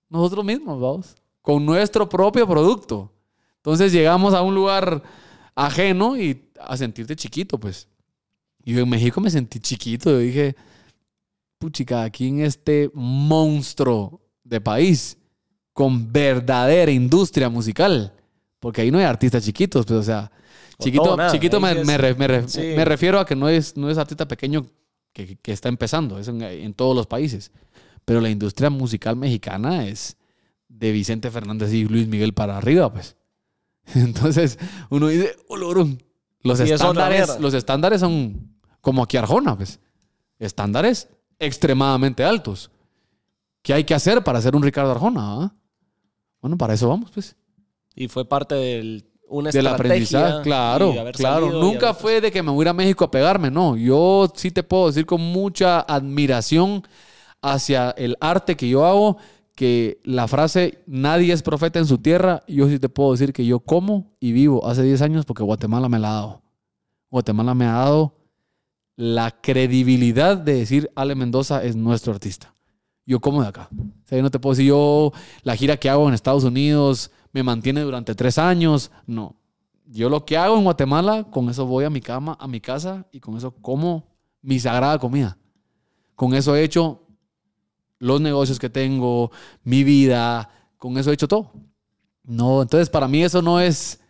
Nosotros 0.08 0.44
mismos, 0.44 0.80
vamos. 0.80 1.14
Con 1.42 1.64
nuestro 1.64 2.08
propio 2.08 2.46
producto. 2.46 3.12
Entonces 3.56 3.92
llegamos 3.92 4.34
a 4.34 4.42
un 4.42 4.54
lugar 4.54 5.02
ajeno 5.54 6.16
y 6.16 6.50
a 6.60 6.76
sentirte 6.76 7.16
chiquito, 7.16 7.58
pues. 7.58 7.88
Y 8.64 8.74
yo 8.74 8.80
en 8.80 8.88
México 8.88 9.20
me 9.20 9.30
sentí 9.30 9.58
chiquito. 9.58 10.10
Yo 10.10 10.18
dije, 10.18 10.56
puchica, 11.58 12.02
aquí 12.02 12.28
en 12.28 12.40
este 12.40 12.90
monstruo 12.94 14.20
de 14.44 14.60
país, 14.60 15.18
con 15.76 16.10
verdadera 16.10 16.90
industria 16.90 17.50
musical, 17.50 18.14
porque 18.60 18.80
ahí 18.80 18.90
no 18.90 18.96
hay 18.96 19.04
artistas 19.04 19.44
chiquitos, 19.44 19.84
pues, 19.84 20.00
o 20.00 20.02
sea, 20.02 20.30
O 20.78 20.82
chiquito, 20.82 21.04
todo, 21.04 21.30
chiquito 21.30 21.60
me, 21.60 21.72
es- 21.78 21.86
me 21.86 21.98
re- 21.98 22.14
me 22.14 22.26
re- 22.26 22.48
sí. 22.48 22.60
me 22.74 22.82
refiero 22.86 23.20
a 23.20 23.26
que 23.26 23.36
no 23.36 23.46
es, 23.50 23.76
no 23.76 23.90
es 23.90 23.98
artista 23.98 24.26
pequeño 24.26 24.64
que, 25.12 25.36
que 25.36 25.52
está 25.52 25.68
empezando, 25.68 26.18
es 26.18 26.28
en, 26.28 26.40
en 26.40 26.72
todos 26.72 26.96
los 26.96 27.06
países. 27.06 27.52
Pero 28.06 28.22
la 28.22 28.30
industria 28.30 28.70
musical 28.70 29.16
mexicana 29.16 29.86
es 29.86 30.16
de 30.68 30.92
Vicente 30.92 31.30
Fernández 31.30 31.70
y 31.74 31.84
Luis 31.84 32.08
Miguel 32.08 32.32
para 32.32 32.56
arriba, 32.56 32.90
pues. 32.90 33.14
Entonces, 33.94 34.58
uno 34.88 35.08
dice, 35.08 35.36
"Oh, 35.48 35.56
lorón". 35.58 36.02
los 36.42 36.56
Sí, 36.58 36.70
estándares, 36.70 37.38
los 37.38 37.52
estándares 37.52 38.00
son 38.00 38.56
como 38.80 39.02
aquí 39.02 39.18
Arjona, 39.18 39.56
pues. 39.58 39.78
Estándares 40.38 41.08
extremadamente 41.38 42.24
altos. 42.24 42.70
¿Qué 43.62 43.74
hay 43.74 43.84
que 43.84 43.94
hacer 43.94 44.24
para 44.24 44.40
ser 44.40 44.56
un 44.56 44.62
Ricardo 44.62 44.92
Arjona? 44.92 45.20
ah? 45.42 45.52
Bueno, 46.40 46.56
para 46.58 46.74
eso 46.74 46.88
vamos, 46.88 47.10
pues. 47.12 47.36
Y 47.94 48.08
fue 48.08 48.24
parte 48.28 48.54
del 48.54 49.04
una 49.28 49.50
Del 49.50 49.66
aprendizaje, 49.66 50.42
claro, 50.42 50.94
claro. 51.14 51.50
Nunca 51.60 51.88
haber- 51.88 52.00
fue 52.00 52.20
de 52.20 52.30
que 52.30 52.42
me 52.44 52.52
voy 52.52 52.62
a 52.62 52.64
ir 52.66 52.68
a 52.68 52.72
México 52.74 53.04
a 53.04 53.10
pegarme, 53.10 53.50
no. 53.50 53.76
Yo 53.76 54.30
sí 54.36 54.50
te 54.52 54.62
puedo 54.62 54.86
decir 54.86 55.04
con 55.04 55.20
mucha 55.20 55.80
admiración 55.80 56.82
hacia 57.42 57.90
el 57.90 58.16
arte 58.20 58.56
que 58.56 58.68
yo 58.68 58.84
hago, 58.86 59.16
que 59.56 60.00
la 60.04 60.28
frase 60.28 60.82
nadie 60.86 61.32
es 61.32 61.42
profeta 61.42 61.78
en 61.78 61.86
su 61.86 61.98
tierra, 61.98 62.42
yo 62.46 62.68
sí 62.68 62.78
te 62.78 62.88
puedo 62.88 63.12
decir 63.12 63.32
que 63.32 63.44
yo 63.46 63.58
como 63.60 64.12
y 64.20 64.32
vivo 64.32 64.64
hace 64.66 64.82
10 64.82 65.02
años 65.02 65.24
porque 65.24 65.42
Guatemala 65.42 65.88
me 65.88 65.98
la 65.98 66.10
ha 66.10 66.14
dado. 66.14 66.42
Guatemala 67.10 67.54
me 67.54 67.64
ha 67.64 67.72
dado 67.72 68.14
la 68.96 69.30
credibilidad 69.40 70.36
de 70.36 70.54
decir 70.54 70.90
Ale 70.94 71.14
Mendoza 71.14 71.64
es 71.64 71.74
nuestro 71.76 72.12
artista. 72.12 72.54
Yo 73.06 73.20
como 73.20 73.40
de 73.40 73.48
acá. 73.48 73.68
O 73.72 74.08
sea, 74.08 74.18
yo 74.18 74.22
no 74.22 74.30
te 74.30 74.40
puedo 74.40 74.52
decir 74.52 74.66
yo 74.66 75.12
la 75.42 75.56
gira 75.56 75.76
que 75.76 75.88
hago 75.88 76.08
en 76.08 76.14
Estados 76.14 76.44
Unidos 76.44 77.12
me 77.32 77.42
mantiene 77.42 77.82
durante 77.82 78.14
tres 78.14 78.36
años. 78.36 78.90
No. 79.06 79.36
Yo 79.86 80.10
lo 80.10 80.24
que 80.24 80.36
hago 80.36 80.56
en 80.58 80.64
Guatemala, 80.64 81.24
con 81.30 81.48
eso 81.48 81.64
voy 81.64 81.84
a 81.84 81.90
mi 81.90 82.00
cama, 82.00 82.36
a 82.40 82.48
mi 82.48 82.60
casa 82.60 83.06
y 83.12 83.20
con 83.20 83.36
eso 83.36 83.52
como 83.52 84.08
mi 84.42 84.58
sagrada 84.58 84.98
comida. 84.98 85.38
Con 86.16 86.34
eso 86.34 86.56
he 86.56 86.64
hecho 86.64 87.02
los 87.98 88.20
negocios 88.20 88.58
que 88.58 88.68
tengo, 88.68 89.30
mi 89.62 89.84
vida, 89.84 90.50
con 90.76 90.98
eso 90.98 91.10
he 91.10 91.14
hecho 91.14 91.28
todo. 91.28 91.52
No, 92.24 92.62
entonces 92.62 92.90
para 92.90 93.06
mí 93.06 93.22
eso 93.22 93.40
no 93.40 93.60
es, 93.60 94.00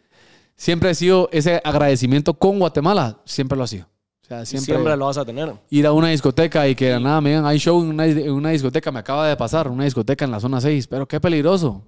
siempre 0.57 0.91
ha 0.91 0.95
sido 0.95 1.29
ese 1.33 1.61
agradecimiento 1.63 2.33
con 2.35 2.59
Guatemala, 2.59 3.21
siempre 3.25 3.59
lo 3.59 3.65
ha 3.65 3.67
sido. 3.67 3.87
O 4.27 4.29
sea, 4.29 4.43
y 4.43 4.47
siempre, 4.47 4.75
siempre, 4.75 4.97
lo 4.97 5.07
vas 5.07 5.19
a 5.19 5.25
tener. 5.25 5.55
ir 5.71 5.87
a 5.87 5.93
una 5.93 6.09
discoteca 6.09 6.67
y 6.67 6.75
que 6.75 6.87
de 6.87 6.99
nada 6.99 7.21
me 7.21 7.31
digan, 7.31 7.47
hay 7.47 7.59
show 7.59 7.81
en 7.81 7.91
una, 7.91 8.07
en 8.07 8.33
una 8.33 8.51
discoteca, 8.51 8.91
me 8.91 8.99
acaba 8.99 9.29
de 9.29 9.37
pasar, 9.37 9.69
una 9.69 9.85
discoteca 9.85 10.25
en 10.25 10.33
la 10.33 10.41
zona 10.41 10.61
6, 10.61 10.89
pero 10.89 11.07
qué 11.07 11.21
peligroso. 11.21 11.85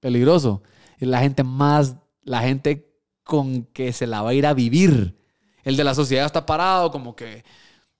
Peligroso. 0.00 0.62
Es 0.98 1.08
la 1.08 1.20
gente 1.20 1.44
más, 1.44 1.96
la 2.22 2.40
gente 2.40 2.92
con 3.22 3.64
que 3.66 3.92
se 3.92 4.06
la 4.06 4.22
va 4.22 4.30
a 4.30 4.34
ir 4.34 4.46
a 4.46 4.54
vivir. 4.54 5.16
El 5.62 5.76
de 5.76 5.84
la 5.84 5.94
sociedad 5.94 6.26
está 6.26 6.46
parado 6.46 6.90
como 6.90 7.14
que, 7.14 7.44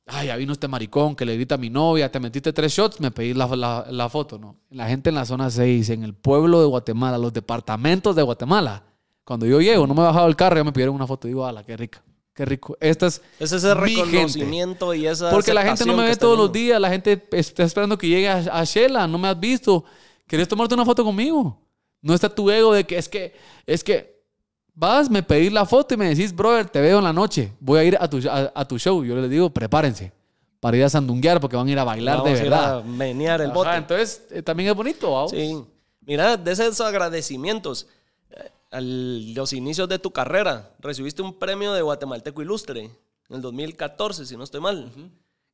ay, 0.06 0.28
ya 0.28 0.36
vino 0.36 0.52
este 0.52 0.68
maricón 0.68 1.14
que 1.14 1.24
le 1.24 1.34
grita 1.36 1.56
a 1.56 1.58
mi 1.58 1.70
novia, 1.70 2.10
te 2.10 2.18
metiste 2.18 2.52
tres 2.52 2.72
shots, 2.72 2.98
me 3.00 3.10
pedís 3.10 3.36
la, 3.36 3.46
la- 3.54 3.86
la 3.90 4.08
foto, 4.08 4.38
¿no? 4.38 4.56
La 4.70 4.88
gente 4.88 5.10
en 5.10 5.14
la 5.16 5.24
zona 5.24 5.50
6, 5.50 5.90
en 5.90 6.02
el 6.02 6.14
pueblo 6.14 6.60
de 6.60 6.66
Guatemala, 6.66 7.18
los 7.18 7.32
departamentos 7.32 8.16
de 8.16 8.22
Guatemala. 8.22 8.84
Cuando 9.24 9.44
yo 9.46 9.60
llego, 9.60 9.86
no 9.86 9.94
me 9.94 10.00
he 10.00 10.04
bajado 10.04 10.26
del 10.26 10.36
carro, 10.36 10.56
ya 10.56 10.64
me 10.64 10.72
pidieron 10.72 10.94
una 10.94 11.06
foto. 11.06 11.28
Digo, 11.28 11.44
ala, 11.46 11.62
qué 11.62 11.76
rico, 11.76 11.98
qué 12.38 12.44
rico. 12.44 12.76
Esta 12.80 13.08
es 13.08 13.20
Es 13.40 13.50
ese 13.52 13.74
mi 13.74 13.90
gente. 13.94 14.04
reconocimiento 14.12 14.94
y 14.94 15.06
esa 15.08 15.30
Porque 15.30 15.52
la 15.52 15.62
gente 15.64 15.84
no 15.84 15.96
me 15.96 16.04
ve 16.04 16.14
todos 16.16 16.38
los 16.38 16.52
días, 16.52 16.80
la 16.80 16.88
gente 16.88 17.20
está 17.32 17.64
esperando 17.64 17.98
que 17.98 18.06
llegue 18.06 18.28
a, 18.28 18.36
a 18.52 18.62
Shela, 18.64 19.06
no 19.08 19.18
me 19.18 19.26
has 19.28 19.38
visto. 19.40 19.84
¿Querés 20.26 20.46
tomarte 20.46 20.74
una 20.74 20.84
foto 20.84 21.02
conmigo? 21.04 21.60
No 22.00 22.14
está 22.14 22.28
tu 22.32 22.48
ego 22.48 22.72
de 22.72 22.84
que 22.84 22.96
es 22.96 23.08
que, 23.08 23.34
es 23.66 23.82
que 23.82 24.22
vas, 24.72 25.10
me 25.10 25.22
pedís 25.22 25.52
la 25.52 25.66
foto 25.66 25.94
y 25.94 25.96
me 25.96 26.08
decís, 26.10 26.32
brother, 26.34 26.68
te 26.70 26.80
veo 26.80 26.98
en 26.98 27.04
la 27.04 27.12
noche, 27.12 27.52
voy 27.58 27.80
a 27.80 27.84
ir 27.84 27.98
a 28.00 28.08
tu, 28.08 28.18
a, 28.30 28.52
a 28.54 28.64
tu 28.68 28.78
show. 28.78 29.04
Yo 29.04 29.16
les 29.16 29.28
digo, 29.28 29.50
prepárense 29.50 30.12
para 30.60 30.76
ir 30.76 30.84
a 30.84 30.88
sandunguear 30.88 31.40
porque 31.40 31.56
van 31.56 31.66
a 31.66 31.70
ir 31.72 31.78
a 31.78 31.84
bailar 31.84 32.18
Vamos 32.18 32.32
de 32.38 32.42
verdad. 32.44 32.78
a 32.78 32.82
menear 32.82 33.40
el 33.40 33.46
Ajá, 33.50 33.54
bote. 33.54 33.76
entonces, 33.76 34.22
eh, 34.30 34.42
también 34.42 34.68
es 34.70 34.76
bonito, 34.76 35.10
¿vamos? 35.12 35.32
Sí. 35.32 35.56
Mira, 36.02 36.36
de 36.36 36.52
esos 36.52 36.80
agradecimientos, 36.80 37.86
a 38.70 38.80
los 38.80 39.52
inicios 39.52 39.88
de 39.88 39.98
tu 39.98 40.10
carrera, 40.12 40.74
recibiste 40.80 41.22
un 41.22 41.38
premio 41.38 41.72
de 41.72 41.82
Guatemalteco 41.82 42.42
Ilustre 42.42 42.80
en 42.84 43.36
el 43.36 43.40
2014, 43.42 44.26
si 44.26 44.36
no 44.36 44.44
estoy 44.44 44.60
mal. 44.60 44.92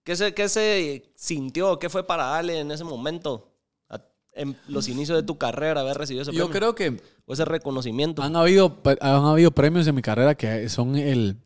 ¿Qué, 0.03 0.17
se, 0.17 0.35
¿Qué 0.35 0.49
se 0.49 1.12
sintió? 1.15 1.79
¿Qué 1.79 1.89
fue 1.89 2.07
para 2.07 2.37
Ale 2.37 2.59
en 2.61 2.71
ese 2.71 2.85
momento? 2.85 3.53
A- 3.89 4.01
En 4.33 4.57
los 4.69 4.89
inicios 4.89 5.17
de 5.17 5.23
tu 5.23 5.39
carrera, 5.39 5.81
haber 5.81 5.97
recibido 5.97 6.23
ese 6.23 6.33
Yo 6.33 6.47
premio. 6.49 6.53
creo 6.59 6.75
que 6.75 7.03
O 7.27 7.33
ese 7.33 7.45
reconocimiento. 7.45 8.23
Han 8.23 8.37
habido, 8.37 8.81
han 9.01 9.25
habido 9.25 9.51
premios 9.53 9.87
en 9.87 9.95
mi 9.95 10.03
carrera 10.03 10.35
que 10.35 10.69
son 10.69 10.97
el, 10.97 11.37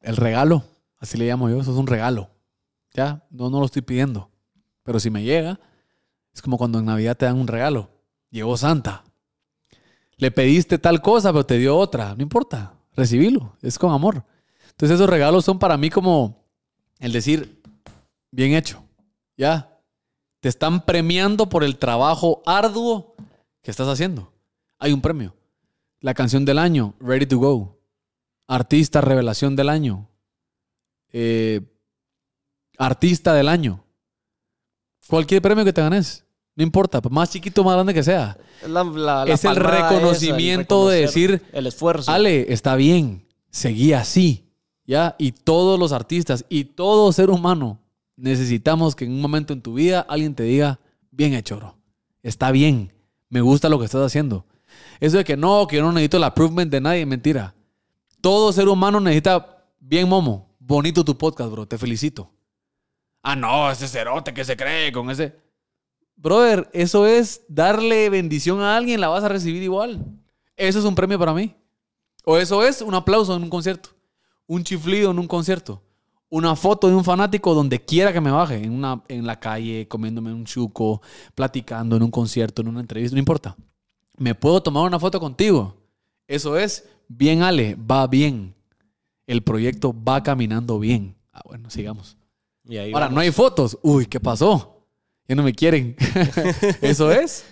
el 0.00 0.16
regalo, 0.16 0.64
así 0.98 1.16
le 1.16 1.26
llamo 1.26 1.48
yo, 1.48 1.60
eso 1.60 1.70
es 1.72 1.78
un 1.78 1.86
regalo. 1.86 2.30
Ya, 2.92 3.24
no, 3.30 3.48
no 3.50 3.60
lo 3.60 3.66
estoy 3.66 3.82
pidiendo. 3.82 4.28
Pero 4.82 5.00
si 5.00 5.08
me 5.10 5.22
llega, 5.22 5.58
es 6.32 6.42
como 6.42 6.58
cuando 6.58 6.78
en 6.78 6.84
Navidad 6.84 7.16
te 7.16 7.24
dan 7.24 7.36
un 7.38 7.46
regalo. 7.46 7.88
Llegó 8.30 8.56
Santa. 8.56 9.03
Le 10.16 10.30
pediste 10.30 10.78
tal 10.78 11.00
cosa, 11.02 11.32
pero 11.32 11.44
te 11.44 11.58
dio 11.58 11.76
otra. 11.76 12.14
No 12.14 12.22
importa, 12.22 12.74
recibilo, 12.92 13.56
es 13.62 13.78
con 13.78 13.92
amor. 13.92 14.24
Entonces 14.70 14.96
esos 14.96 15.08
regalos 15.08 15.44
son 15.44 15.58
para 15.58 15.76
mí 15.76 15.90
como 15.90 16.44
el 16.98 17.12
decir, 17.12 17.62
bien 18.30 18.54
hecho. 18.54 18.82
Ya, 19.36 19.80
te 20.40 20.48
están 20.48 20.84
premiando 20.84 21.48
por 21.48 21.64
el 21.64 21.78
trabajo 21.78 22.42
arduo 22.46 23.14
que 23.62 23.70
estás 23.70 23.88
haciendo. 23.88 24.32
Hay 24.78 24.92
un 24.92 25.00
premio. 25.00 25.34
La 26.00 26.14
canción 26.14 26.44
del 26.44 26.58
año, 26.58 26.94
Ready 27.00 27.26
to 27.26 27.38
Go. 27.38 27.78
Artista 28.46 29.00
revelación 29.00 29.56
del 29.56 29.70
año. 29.70 30.10
Eh, 31.12 31.60
artista 32.76 33.32
del 33.32 33.48
año. 33.48 33.84
Cualquier 35.08 35.40
premio 35.40 35.64
que 35.64 35.72
te 35.72 35.80
ganes. 35.80 36.23
No 36.56 36.62
importa, 36.62 37.02
por 37.02 37.10
más 37.10 37.30
chiquito 37.30 37.62
o 37.62 37.64
más 37.64 37.74
grande 37.74 37.92
que 37.94 38.02
sea. 38.02 38.36
Es, 38.62 38.68
la- 38.70 38.84
la- 38.84 39.24
la 39.24 39.32
Es 39.34 39.44
el 39.44 39.54
palmada 39.54 39.76
esa, 39.76 39.88
el 39.88 39.94
reconocimiento 39.94 40.88
de 40.88 41.00
decir, 41.00 41.42
El 41.52 41.66
esfuerzo. 41.66 42.10
Ale, 42.12 42.52
está 42.52 42.76
bien, 42.76 43.26
seguí 43.50 43.92
así. 43.92 44.40
¿Ya? 44.86 45.16
Y 45.18 45.32
todos 45.32 45.78
los 45.80 45.92
artistas 45.92 46.44
y 46.50 46.64
todo 46.64 47.10
ser 47.12 47.30
humano 47.30 47.80
necesitamos 48.16 48.94
que 48.94 49.06
en 49.06 49.12
un 49.12 49.20
momento 49.22 49.52
en 49.54 49.62
tu 49.62 49.74
vida 49.74 50.04
alguien 50.08 50.34
te 50.34 50.42
diga, 50.42 50.78
bien 51.10 51.32
hecho, 51.34 51.56
bro. 51.56 51.76
Está 52.22 52.50
bien. 52.50 52.92
Me 53.30 53.40
gusta 53.40 53.68
lo 53.68 53.78
que 53.78 53.86
estás 53.86 54.02
haciendo. 54.02 54.44
Eso 55.00 55.16
de 55.16 55.24
que 55.24 55.36
no, 55.36 55.66
que 55.66 55.76
yo 55.76 55.82
no 55.82 55.90
necesito 55.92 56.18
el 56.18 56.24
approvement 56.24 56.70
de 56.70 56.80
nadie, 56.80 57.06
mentira. 57.06 57.54
Todo 58.20 58.52
ser 58.52 58.68
humano 58.68 59.00
necesita, 59.00 59.64
bien, 59.80 60.08
Momo, 60.08 60.54
bonito 60.60 61.04
tu 61.04 61.16
podcast, 61.16 61.50
bro. 61.50 61.66
Te 61.66 61.78
felicito. 61.78 62.30
Ah, 63.22 63.34
no, 63.34 63.70
ese 63.70 63.88
cerote 63.88 64.32
que 64.34 64.44
se 64.44 64.56
cree 64.56 64.92
con 64.92 65.10
ese. 65.10 65.34
Brother, 66.16 66.70
eso 66.72 67.06
es 67.06 67.42
darle 67.48 68.08
bendición 68.10 68.60
a 68.60 68.76
alguien, 68.76 69.00
la 69.00 69.08
vas 69.08 69.24
a 69.24 69.28
recibir 69.28 69.62
igual. 69.62 70.04
Eso 70.56 70.78
es 70.78 70.84
un 70.84 70.94
premio 70.94 71.18
para 71.18 71.34
mí. 71.34 71.54
O 72.24 72.38
eso 72.38 72.62
es 72.62 72.80
un 72.80 72.94
aplauso 72.94 73.36
en 73.36 73.42
un 73.42 73.50
concierto. 73.50 73.90
Un 74.46 74.64
chiflido 74.64 75.10
en 75.10 75.18
un 75.18 75.26
concierto. 75.26 75.82
Una 76.30 76.56
foto 76.56 76.88
de 76.88 76.94
un 76.94 77.04
fanático 77.04 77.54
donde 77.54 77.84
quiera 77.84 78.12
que 78.12 78.20
me 78.20 78.30
baje. 78.30 78.62
En, 78.62 78.72
una, 78.72 79.02
en 79.08 79.26
la 79.26 79.38
calle, 79.38 79.86
comiéndome 79.88 80.32
un 80.32 80.44
chuco, 80.44 81.02
platicando 81.34 81.96
en 81.96 82.02
un 82.02 82.10
concierto, 82.10 82.62
en 82.62 82.68
una 82.68 82.80
entrevista, 82.80 83.14
no 83.14 83.18
importa. 83.18 83.56
Me 84.16 84.34
puedo 84.34 84.62
tomar 84.62 84.84
una 84.84 84.98
foto 84.98 85.20
contigo. 85.20 85.76
Eso 86.26 86.56
es 86.56 86.88
bien, 87.08 87.42
Ale, 87.42 87.76
va 87.76 88.06
bien. 88.06 88.54
El 89.26 89.42
proyecto 89.42 89.94
va 89.94 90.22
caminando 90.22 90.78
bien. 90.78 91.14
Ah, 91.32 91.42
bueno, 91.44 91.68
sigamos. 91.70 92.16
Y 92.64 92.78
ahí 92.78 92.92
Ahora, 92.92 93.06
vamos. 93.06 93.14
no 93.16 93.20
hay 93.20 93.30
fotos. 93.30 93.78
Uy, 93.82 94.06
¿qué 94.06 94.20
pasó? 94.20 94.73
Ya 95.28 95.34
no 95.34 95.42
me 95.42 95.52
quieren. 95.52 95.96
Eso 96.82 97.10
es. 97.10 97.44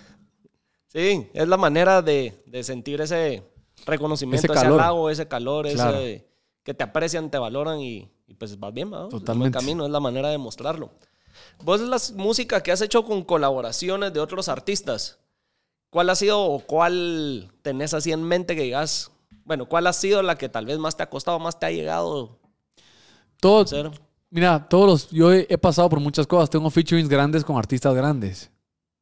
Sí, 0.87 1.27
es 1.33 1.47
la 1.47 1.57
manera 1.57 2.01
de, 2.01 2.43
de 2.45 2.63
sentir 2.63 3.01
ese 3.01 3.43
reconocimiento, 3.85 4.45
Ese 4.53 4.59
ese, 4.59 4.65
halago, 4.67 5.09
ese 5.09 5.27
calor, 5.27 5.67
Claro. 5.67 5.97
ese 5.97 6.27
que 6.63 6.73
te 6.73 6.83
aprecian, 6.83 7.31
te 7.31 7.37
valoran 7.39 7.79
y, 7.79 8.09
y 8.27 8.35
pues 8.35 8.59
vas 8.59 8.73
bien, 8.73 8.89
buen 8.91 9.09
Totalmente. 9.09 9.57
camino, 9.57 9.85
es 9.85 9.91
la 9.91 9.99
manera 9.99 10.29
de 10.29 10.37
mostrarlo. 10.37 10.91
Vos 11.63 11.81
la 11.81 11.97
música 12.15 12.61
que 12.61 12.71
has 12.71 12.81
hecho 12.81 13.03
con 13.03 13.23
colaboraciones 13.23 14.13
de 14.13 14.19
otros 14.19 14.47
artistas, 14.49 15.17
¿cuál 15.89 16.09
ha 16.11 16.15
sido 16.15 16.41
o 16.41 16.59
cuál 16.59 17.51
tenés 17.63 17.93
así 17.95 18.11
en 18.11 18.21
mente 18.23 18.55
que 18.55 18.61
digas, 18.61 19.11
bueno, 19.45 19.65
cuál 19.67 19.87
ha 19.87 19.93
sido 19.93 20.21
la 20.21 20.37
que 20.37 20.47
tal 20.47 20.67
vez 20.67 20.77
más 20.77 20.95
te 20.95 21.03
ha 21.03 21.09
costado, 21.09 21.39
más 21.39 21.59
te 21.59 21.65
ha 21.65 21.71
llegado 21.71 22.39
Todo? 23.41 23.91
Mira, 24.33 24.67
todos 24.67 24.87
los, 24.87 25.11
yo 25.11 25.31
he, 25.31 25.45
he 25.47 25.59
pasado 25.59 25.87
por 25.89 25.99
muchas 25.99 26.25
cosas. 26.25 26.49
Tengo 26.49 26.67
featurings 26.71 27.07
grandes 27.07 27.43
con 27.43 27.55
artistas 27.55 27.93
grandes, 27.93 28.49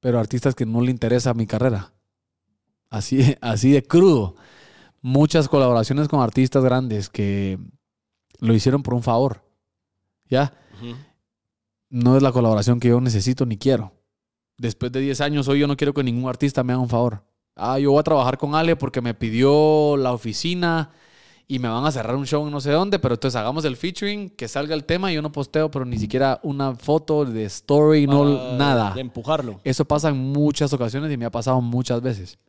pero 0.01 0.19
artistas 0.19 0.53
que 0.53 0.65
no 0.65 0.81
le 0.81 0.91
interesa 0.91 1.33
mi 1.33 1.47
carrera. 1.47 1.93
Así, 2.89 3.37
así 3.41 3.71
de 3.71 3.81
crudo. 3.81 4.35
Muchas 5.01 5.47
colaboraciones 5.47 6.09
con 6.09 6.19
artistas 6.19 6.65
grandes 6.65 7.07
que 7.07 7.57
lo 8.39 8.53
hicieron 8.53 8.83
por 8.83 8.93
un 8.93 9.03
favor. 9.03 9.41
¿Ya? 10.29 10.53
No 11.89 12.17
es 12.17 12.23
la 12.23 12.33
colaboración 12.33 12.81
que 12.81 12.89
yo 12.89 12.99
necesito 12.99 13.45
ni 13.45 13.55
quiero. 13.55 13.93
Después 14.57 14.91
de 14.91 14.99
10 14.99 15.21
años, 15.21 15.47
hoy 15.47 15.59
yo 15.59 15.67
no 15.67 15.77
quiero 15.77 15.93
que 15.93 16.03
ningún 16.03 16.27
artista 16.27 16.61
me 16.61 16.73
haga 16.73 16.81
un 16.81 16.89
favor. 16.89 17.23
Ah, 17.55 17.79
yo 17.79 17.91
voy 17.91 18.01
a 18.01 18.03
trabajar 18.03 18.37
con 18.37 18.53
Ale 18.53 18.75
porque 18.75 18.99
me 18.99 19.13
pidió 19.13 19.95
la 19.95 20.11
oficina 20.11 20.91
y 21.51 21.59
me 21.59 21.67
van 21.67 21.83
a 21.83 21.91
cerrar 21.91 22.15
un 22.15 22.25
show 22.25 22.45
en 22.45 22.51
no 22.53 22.61
sé 22.61 22.71
dónde, 22.71 22.97
pero 22.97 23.15
entonces 23.15 23.37
hagamos 23.37 23.65
el 23.65 23.75
featuring, 23.75 24.29
que 24.29 24.47
salga 24.47 24.73
el 24.73 24.85
tema 24.85 25.11
y 25.11 25.15
yo 25.15 25.21
no 25.21 25.33
posteo, 25.33 25.69
pero 25.69 25.83
ni 25.83 25.97
siquiera 25.97 26.39
una 26.43 26.75
foto 26.75 27.25
de 27.25 27.43
story, 27.43 28.07
no 28.07 28.23
Ah, 28.23 28.55
nada. 28.57 28.93
De 28.93 29.01
empujarlo. 29.01 29.59
Eso 29.65 29.83
pasa 29.83 30.07
en 30.07 30.17
muchas 30.17 30.71
ocasiones 30.71 31.11
y 31.11 31.17
me 31.17 31.25
ha 31.25 31.29
pasado 31.29 31.59
muchas 31.59 32.01
veces. 32.01 32.39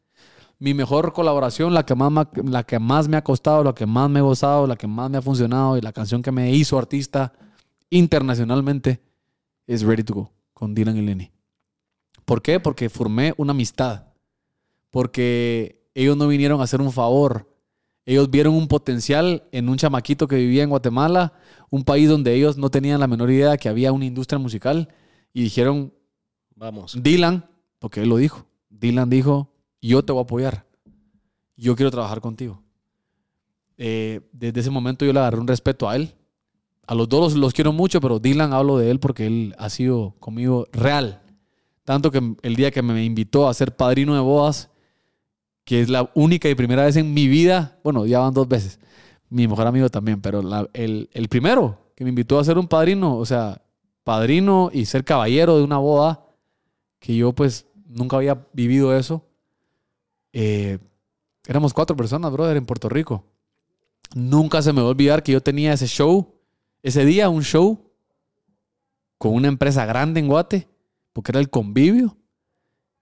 Mi 0.61 0.72
mejor 0.72 1.12
colaboración, 1.12 1.74
la 1.74 1.84
que 1.84 1.96
más, 1.96 2.28
la 2.44 2.62
que 2.62 2.78
más 2.78 3.09
me 3.09 3.16
ha 3.16 3.24
costado, 3.24 3.64
la 3.64 3.74
que 3.74 3.86
más 3.86 4.09
me 4.09 4.20
he 4.20 4.22
gozado, 4.22 4.68
la 4.68 4.76
que 4.76 4.86
más 4.86 5.11
me 5.11 5.18
ha 5.18 5.22
funcionado 5.22 5.76
y 5.76 5.80
la 5.80 5.92
canción 5.92 6.22
que 6.22 6.30
me 6.30 6.53
hizo 6.53 6.78
artista 6.78 7.32
internacionalmente 7.90 9.03
es 9.66 9.82
Ready 9.82 10.05
to 10.05 10.14
Go 10.14 10.32
con 10.55 10.76
Dylan 10.76 10.96
y 10.96 11.03
Lenny. 11.03 11.32
¿Por 12.24 12.40
qué? 12.40 12.61
Porque 12.61 12.88
formé 12.88 13.34
una 13.36 13.50
amistad. 13.50 14.05
Porque 14.92 15.88
ellos 15.92 16.16
no 16.16 16.28
vinieron 16.28 16.61
a 16.61 16.64
hacer 16.64 16.80
un 16.80 16.92
favor. 16.92 17.51
Ellos 18.05 18.30
vieron 18.30 18.55
un 18.55 18.68
potencial 18.68 19.44
en 19.53 19.68
un 19.68 19.76
chamaquito 19.76 20.26
que 20.26 20.36
vivía 20.36 20.62
en 20.62 20.70
Guatemala, 20.70 21.34
un 21.70 21.84
país 21.84 22.09
donde 22.09 22.34
ellos 22.34 22.57
no 22.57 22.70
tenían 22.70 23.00
la 23.00 23.07
menor 23.07 23.30
idea 23.30 23.57
que 23.57 23.68
había 23.68 23.92
una 23.92 24.05
industria 24.05 24.38
musical 24.38 24.88
y 25.32 25.42
dijeron, 25.42 25.92
Vamos. 26.62 26.96
Dylan, 27.03 27.44
porque 27.80 28.03
él 28.03 28.09
lo 28.09 28.16
dijo, 28.18 28.46
Dylan 28.70 29.11
dijo, 29.11 29.53
yo 29.80 30.05
te 30.05 30.12
voy 30.12 30.20
a 30.20 30.22
apoyar, 30.22 30.64
yo 31.57 31.74
quiero 31.74 31.90
trabajar 31.90 32.20
contigo. 32.20 32.62
Eh, 33.76 34.20
desde 34.30 34.61
ese 34.61 34.70
momento 34.70 35.05
yo 35.05 35.12
le 35.12 35.18
agarré 35.18 35.40
un 35.40 35.48
respeto 35.48 35.88
a 35.88 35.96
él. 35.96 36.14
A 36.86 36.94
los 36.94 37.09
dos 37.09 37.32
los, 37.32 37.34
los 37.34 37.53
quiero 37.53 37.72
mucho, 37.72 38.00
pero 38.00 38.20
Dylan 38.20 38.53
hablo 38.53 38.78
de 38.78 38.92
él 38.92 39.00
porque 39.00 39.26
él 39.26 39.57
ha 39.59 39.70
sido 39.70 40.14
conmigo 40.20 40.68
real. 40.70 41.22
Tanto 41.82 42.12
que 42.12 42.36
el 42.42 42.55
día 42.55 42.70
que 42.70 42.80
me 42.80 43.05
invitó 43.05 43.48
a 43.48 43.55
ser 43.55 43.74
padrino 43.74 44.14
de 44.14 44.20
bodas, 44.20 44.70
que 45.64 45.80
es 45.80 45.88
la 45.88 46.10
única 46.14 46.48
y 46.48 46.54
primera 46.54 46.84
vez 46.84 46.96
en 46.96 47.14
mi 47.14 47.28
vida, 47.28 47.78
bueno, 47.84 48.06
ya 48.06 48.20
van 48.20 48.34
dos 48.34 48.48
veces, 48.48 48.80
mi 49.28 49.46
mejor 49.48 49.66
amigo 49.66 49.88
también, 49.88 50.20
pero 50.20 50.42
el, 50.72 51.08
el 51.12 51.28
primero 51.28 51.78
que 51.94 52.04
me 52.04 52.10
invitó 52.10 52.38
a 52.38 52.44
ser 52.44 52.58
un 52.58 52.68
padrino, 52.68 53.16
o 53.16 53.24
sea, 53.24 53.62
padrino 54.04 54.70
y 54.72 54.86
ser 54.86 55.04
caballero 55.04 55.56
de 55.56 55.64
una 55.64 55.78
boda, 55.78 56.26
que 56.98 57.16
yo 57.16 57.32
pues 57.32 57.66
nunca 57.86 58.16
había 58.16 58.46
vivido 58.52 58.96
eso. 58.96 59.26
Eh, 60.32 60.78
éramos 61.46 61.74
cuatro 61.74 61.96
personas, 61.96 62.32
brother, 62.32 62.56
en 62.56 62.66
Puerto 62.66 62.88
Rico. 62.88 63.24
Nunca 64.14 64.62
se 64.62 64.72
me 64.72 64.80
va 64.80 64.88
a 64.88 64.90
olvidar 64.90 65.22
que 65.22 65.32
yo 65.32 65.40
tenía 65.40 65.72
ese 65.72 65.86
show, 65.86 66.34
ese 66.82 67.04
día 67.04 67.28
un 67.28 67.42
show 67.42 67.92
con 69.18 69.34
una 69.34 69.48
empresa 69.48 69.84
grande 69.84 70.20
en 70.20 70.28
Guate, 70.28 70.68
porque 71.12 71.32
era 71.32 71.40
el 71.40 71.50
convivio, 71.50 72.16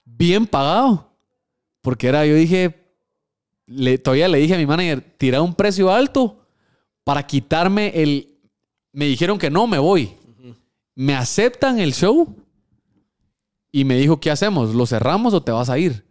bien 0.05 0.47
pagado. 0.47 1.10
Porque 1.81 2.09
era, 2.09 2.27
yo 2.27 2.35
dije, 2.35 2.87
le, 3.67 3.99
todavía 3.99 4.29
le 4.29 4.39
dije 4.39 4.55
a 4.55 4.59
mi 4.59 4.67
manager, 4.67 5.01
tira 5.17 5.43
un 5.43 5.55
precio 5.55 5.93
alto 5.93 6.47
para 7.05 7.27
quitarme 7.27 7.93
el... 7.95 8.39
Me 8.93 9.07
dijeron 9.07 9.39
que 9.39 9.51
no, 9.51 9.67
me 9.67 9.79
voy. 9.79 10.13
Me 10.95 11.15
aceptan 11.15 11.79
el 11.79 11.95
show 11.95 12.37
y 13.73 13.85
me 13.85 13.97
dijo, 13.97 14.21
¿qué 14.21 14.31
hacemos? 14.31 14.75
¿Lo 14.75 14.87
cerramos 14.87 15.33
o 15.33 15.43
te 15.43 15.53
vas 15.53 15.71
a 15.71 15.79
ir? 15.79 16.05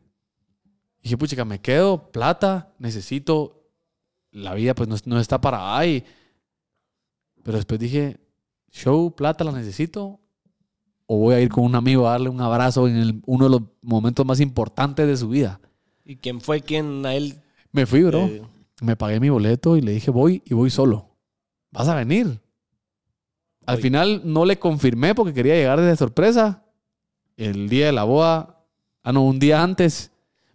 dije, 1.01 1.17
puchica, 1.17 1.45
me 1.45 1.59
quedo, 1.59 2.11
plata, 2.11 2.73
necesito, 2.77 3.59
la 4.31 4.53
vida 4.53 4.75
pues 4.75 4.87
no, 4.89 4.95
no 5.05 5.19
está 5.19 5.39
para 5.41 5.77
ahí. 5.77 6.03
Pero 7.43 7.57
después 7.57 7.79
dije, 7.79 8.19
show, 8.71 9.15
plata, 9.15 9.43
la 9.43 9.51
necesito. 9.51 10.19
O 11.11 11.17
voy 11.17 11.33
a 11.33 11.41
ir 11.41 11.49
con 11.49 11.63
un 11.63 11.73
amigo 11.73 12.07
a 12.07 12.11
darle 12.11 12.29
un 12.29 12.39
abrazo 12.39 12.87
en 12.87 12.95
el- 12.95 13.21
uno 13.25 13.45
de 13.45 13.49
los 13.49 13.61
momentos 13.81 14.23
más 14.27 14.39
importantes 14.39 15.07
de 15.07 15.17
su 15.17 15.27
vida. 15.29 15.59
¿Y 16.05 16.15
quién 16.17 16.39
fue 16.39 16.61
quien 16.61 17.03
a 17.03 17.15
él? 17.15 17.39
Me 17.71 17.87
fui, 17.87 18.03
bro. 18.03 18.27
eh, 18.27 18.41
Me 18.81 18.95
pagué 18.95 19.19
mi 19.19 19.29
boleto 19.29 19.75
y 19.75 19.81
le 19.81 19.91
dije, 19.93 20.11
voy 20.11 20.41
y 20.45 20.53
voy 20.53 20.69
solo. 20.69 21.07
¿Vas 21.71 21.87
a 21.87 21.95
venir? 21.95 22.39
Al 23.65 23.77
final 23.81 24.21
no 24.23 24.45
le 24.45 24.57
confirmé 24.57 25.13
porque 25.15 25.33
quería 25.33 25.55
llegar 25.55 25.81
de 25.81 25.95
sorpresa. 25.95 26.63
El 27.37 27.69
día 27.69 27.87
de 27.87 27.91
la 27.91 28.03
boda, 28.03 28.63
ah, 29.03 29.11
no, 29.11 29.23
un 29.25 29.39
día 29.39 29.61
antes, 29.63 30.11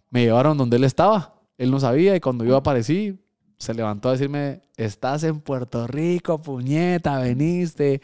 me 0.09 0.23
llevaron 0.23 0.57
donde 0.57 0.77
él 0.77 0.83
estaba. 0.85 1.35
Él 1.57 1.69
no 1.71 1.79
sabía 1.79 2.15
y 2.15 2.19
cuando 2.19 2.43
yo 2.45 2.55
aparecí, 2.57 3.17
se 3.57 3.73
levantó 3.73 4.09
a 4.09 4.13
decirme, 4.13 4.61
estás 4.75 5.23
en 5.23 5.39
Puerto 5.39 5.87
Rico, 5.87 6.41
puñeta, 6.41 7.19
veniste. 7.19 8.01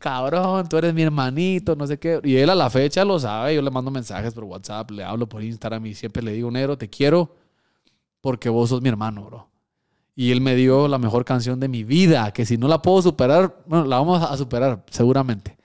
Cabrón, 0.00 0.66
tú 0.68 0.78
eres 0.78 0.92
mi 0.94 1.02
hermanito, 1.02 1.76
no 1.76 1.86
sé 1.86 1.98
qué. 1.98 2.20
Y 2.24 2.36
él 2.36 2.48
a 2.50 2.54
la 2.54 2.68
fecha 2.70 3.04
lo 3.04 3.20
sabe. 3.20 3.54
Yo 3.54 3.62
le 3.62 3.70
mando 3.70 3.90
mensajes 3.90 4.32
por 4.34 4.44
WhatsApp, 4.44 4.90
le 4.90 5.04
hablo 5.04 5.28
por 5.28 5.42
Instagram 5.44 5.84
y 5.86 5.94
siempre 5.94 6.22
le 6.22 6.32
digo, 6.32 6.50
negro, 6.50 6.76
te 6.78 6.88
quiero 6.88 7.36
porque 8.22 8.48
vos 8.48 8.70
sos 8.70 8.80
mi 8.82 8.88
hermano, 8.88 9.24
bro. 9.24 9.48
Y 10.16 10.32
él 10.32 10.40
me 10.40 10.54
dio 10.56 10.88
la 10.88 10.98
mejor 10.98 11.24
canción 11.24 11.60
de 11.60 11.68
mi 11.68 11.84
vida, 11.84 12.32
que 12.32 12.44
si 12.44 12.58
no 12.58 12.66
la 12.66 12.82
puedo 12.82 13.00
superar, 13.02 13.62
bueno, 13.66 13.84
la 13.84 13.96
vamos 13.98 14.22
a 14.22 14.36
superar, 14.36 14.84
seguramente. 14.90 15.56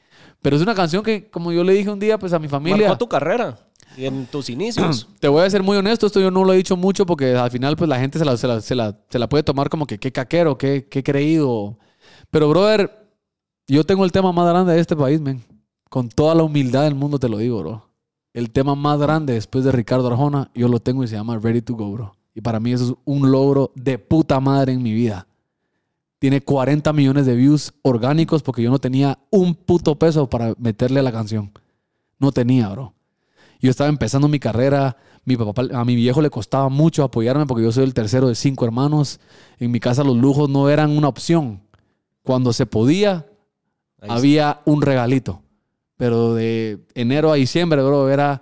Pero 0.42 0.56
es 0.58 0.62
una 0.62 0.76
canción 0.76 1.02
que, 1.04 1.30
como 1.30 1.52
yo 1.52 1.64
le 1.64 1.74
dije 1.74 1.90
un 1.90 2.00
día, 2.00 2.20
pues 2.20 2.32
a 2.34 2.40
mi 2.40 2.48
familia... 2.48 2.88
Marcó 2.90 2.98
tu 2.98 3.10
carrera 3.10 3.58
y 3.98 4.06
en 4.06 4.26
tus 4.28 4.50
inicios. 4.50 5.08
Te 5.20 5.28
voy 5.30 5.44
a 5.44 5.50
ser 5.50 5.64
muy 5.64 5.76
honesto, 5.78 6.06
esto 6.08 6.20
yo 6.20 6.30
no 6.30 6.44
lo 6.44 6.54
he 6.54 6.58
dicho 6.58 6.76
mucho 6.78 7.06
porque 7.06 7.36
al 7.36 7.50
final 7.52 7.76
pues 7.76 7.90
la 7.90 8.00
gente 8.00 8.20
se 8.20 8.26
la, 8.26 8.38
se 8.38 8.48
la, 8.48 8.62
se 8.62 8.76
la- 8.76 8.98
se 9.10 9.18
la 9.18 9.28
puede 9.28 9.44
tomar 9.44 9.70
como 9.70 9.88
que 9.88 9.98
qué 9.98 10.12
caquero, 10.12 10.58
qué, 10.58 10.88
qué 10.90 11.04
creído. 11.04 11.78
Pero 12.30 12.48
brother, 12.50 13.05
yo 13.68 13.84
tengo 13.84 14.06
el 14.06 14.12
tema 14.12 14.32
más 14.32 14.48
grande 14.48 14.74
de 14.74 14.80
este 14.80 14.96
país, 14.96 15.20
men. 15.20 15.44
Con 15.90 16.10
toda 16.10 16.36
la 16.36 16.44
humildad 16.44 16.84
del 16.84 16.96
mundo 16.96 17.20
te 17.20 17.30
lo 17.30 17.38
digo, 17.38 17.60
bro. 17.60 17.90
El 18.34 18.52
tema 18.52 18.76
más 18.76 19.00
grande 19.00 19.34
después 19.34 19.64
de 19.64 19.72
Ricardo 19.72 20.08
Arjona, 20.08 20.52
yo 20.54 20.68
lo 20.68 20.80
tengo 20.80 21.04
y 21.04 21.08
se 21.08 21.16
llama 21.16 21.40
Ready 21.40 21.62
to 21.62 21.76
Go, 21.76 21.92
bro. 21.92 22.16
Y 22.34 22.42
para 22.42 22.60
mí 22.60 22.74
eso 22.74 22.86
es 22.86 22.94
un 23.06 23.32
logro 23.32 23.72
de 23.76 23.98
puta 23.98 24.40
madre 24.40 24.74
en 24.74 24.84
mi 24.84 24.94
vida. 24.94 25.26
Tiene 26.20 26.42
40 26.42 26.92
millones 26.92 27.26
de 27.26 27.36
views 27.36 27.74
orgánicos 27.82 28.44
porque 28.44 28.62
yo 28.62 28.70
no 28.72 28.80
tenía 28.80 29.20
un 29.30 29.56
puto 29.56 29.98
peso 29.98 30.30
para 30.30 30.54
meterle 30.58 31.00
a 31.00 31.04
la 31.04 31.12
canción. 31.12 31.52
No 32.20 32.32
tenía, 32.32 32.68
bro. 32.70 32.94
Yo 33.62 33.72
estaba 33.72 33.90
empezando 33.90 34.28
mi 34.28 34.40
carrera. 34.40 34.98
Mi 35.24 35.38
papá, 35.38 35.64
a 35.74 35.86
mi 35.86 35.96
viejo 35.96 36.22
le 36.22 36.30
costaba 36.30 36.70
mucho 36.70 37.04
apoyarme 37.04 37.46
porque 37.46 37.64
yo 37.64 37.72
soy 37.72 37.84
el 37.84 37.94
tercero 37.94 38.28
de 38.28 38.36
cinco 38.36 38.66
hermanos. 38.66 39.20
En 39.60 39.72
mi 39.72 39.80
casa 39.80 40.04
los 40.04 40.18
lujos 40.18 40.50
no 40.50 40.70
eran 40.70 40.96
una 40.96 41.08
opción. 41.08 41.62
Cuando 42.22 42.54
se 42.54 42.66
podía, 42.66 43.26
Ahí 44.10 44.18
había 44.18 44.62
un 44.66 44.82
regalito. 44.82 45.42
Pero 45.98 46.34
de 46.34 46.86
enero 46.94 47.32
a 47.32 47.36
diciembre, 47.36 47.82
bro, 47.82 48.10
era, 48.10 48.42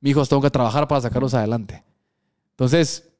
mi 0.00 0.10
hijos 0.10 0.28
tengo 0.28 0.42
que 0.42 0.50
trabajar 0.50 0.88
para 0.88 1.00
sacarlos 1.00 1.34
adelante. 1.34 1.84
Entonces, 2.52 3.10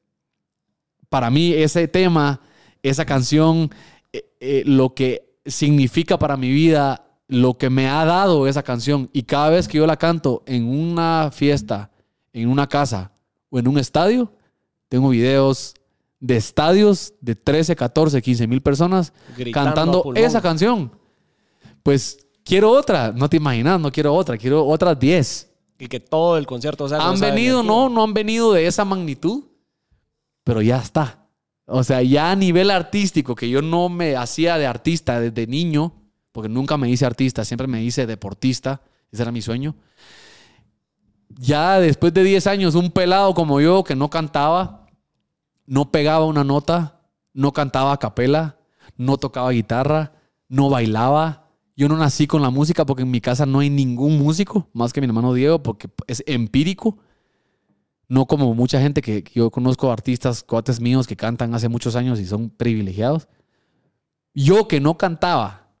para 1.09 1.29
mí 1.29 1.53
ese 1.53 1.87
tema, 1.87 2.41
esa 2.81 3.05
canción, 3.05 3.69
eh, 4.13 4.25
eh, 4.39 4.63
lo 4.65 4.95
que 4.95 5.35
significa 5.45 6.17
para 6.17 6.37
mi 6.37 6.49
vida, 6.49 7.05
lo 7.27 7.57
que 7.57 7.69
me 7.69 7.87
ha 7.87 8.03
dado 8.05 8.47
esa 8.47 8.63
canción, 8.63 9.09
y 9.13 9.23
cada 9.23 9.49
vez 9.49 9.67
que 9.67 9.77
yo 9.77 9.85
la 9.85 9.97
canto 9.97 10.43
en 10.45 10.65
una 10.67 11.29
fiesta, 11.31 11.91
en 12.33 12.49
una 12.49 12.67
casa 12.67 13.11
o 13.49 13.59
en 13.59 13.67
un 13.67 13.77
estadio, 13.77 14.33
tengo 14.89 15.09
videos 15.09 15.75
de 16.19 16.37
estadios 16.37 17.13
de 17.19 17.35
13, 17.35 17.75
14, 17.75 18.21
15 18.21 18.47
mil 18.47 18.61
personas 18.61 19.11
Gritando 19.37 19.73
cantando 19.73 20.13
esa 20.15 20.41
canción. 20.41 20.91
Pues 21.83 22.27
quiero 22.43 22.71
otra, 22.71 23.11
no 23.11 23.29
te 23.29 23.37
imaginas, 23.37 23.79
no 23.79 23.91
quiero 23.91 24.13
otra, 24.13 24.37
quiero 24.37 24.65
otras 24.65 24.99
10. 24.99 25.49
Y 25.79 25.87
que 25.87 25.99
todo 25.99 26.37
el 26.37 26.45
concierto 26.45 26.87
sea 26.87 26.99
Han 26.99 27.19
venido, 27.19 27.63
no, 27.63 27.89
no 27.89 28.03
han 28.03 28.13
venido 28.13 28.53
de 28.53 28.67
esa 28.67 28.85
magnitud, 28.85 29.45
pero 30.43 30.61
ya 30.61 30.77
está. 30.77 31.27
O 31.65 31.83
sea, 31.83 32.01
ya 32.01 32.31
a 32.31 32.35
nivel 32.35 32.69
artístico, 32.69 33.33
que 33.33 33.49
yo 33.49 33.61
no 33.61 33.89
me 33.89 34.15
hacía 34.15 34.57
de 34.57 34.67
artista 34.67 35.19
desde 35.19 35.47
niño, 35.47 35.93
porque 36.31 36.49
nunca 36.49 36.77
me 36.77 36.89
hice 36.89 37.05
artista, 37.05 37.45
siempre 37.45 37.67
me 37.67 37.83
hice 37.83 38.05
deportista, 38.05 38.81
ese 39.11 39.21
era 39.23 39.31
mi 39.31 39.41
sueño. 39.41 39.75
Ya 41.29 41.79
después 41.79 42.13
de 42.13 42.23
10 42.23 42.47
años, 42.47 42.75
un 42.75 42.91
pelado 42.91 43.33
como 43.33 43.61
yo 43.61 43.83
que 43.83 43.95
no 43.95 44.09
cantaba, 44.09 44.85
no 45.65 45.91
pegaba 45.91 46.25
una 46.25 46.43
nota, 46.43 46.99
no 47.33 47.53
cantaba 47.53 47.93
a 47.93 47.97
capela, 47.97 48.57
no 48.97 49.17
tocaba 49.17 49.51
guitarra, 49.51 50.13
no 50.47 50.69
bailaba. 50.69 51.40
Yo 51.81 51.87
no 51.89 51.97
nací 51.97 52.27
con 52.27 52.43
la 52.43 52.51
música 52.51 52.85
porque 52.85 53.01
en 53.01 53.09
mi 53.09 53.21
casa 53.21 53.47
no 53.47 53.57
hay 53.57 53.71
ningún 53.71 54.19
músico, 54.19 54.69
más 54.71 54.93
que 54.93 55.01
mi 55.01 55.07
hermano 55.07 55.33
Diego, 55.33 55.63
porque 55.63 55.89
es 56.05 56.23
empírico. 56.27 56.99
No 58.07 58.27
como 58.27 58.53
mucha 58.53 58.79
gente 58.79 59.01
que, 59.01 59.23
yo 59.33 59.49
conozco, 59.49 59.91
artistas, 59.91 60.43
cuates 60.43 60.79
míos 60.79 61.07
que 61.07 61.15
cantan 61.15 61.55
hace 61.55 61.69
muchos 61.69 61.95
años 61.95 62.19
y 62.19 62.27
son 62.27 62.51
privilegiados. 62.51 63.27
Yo 64.35 64.67
que 64.67 64.79
no 64.79 64.95
cantaba 64.95 65.71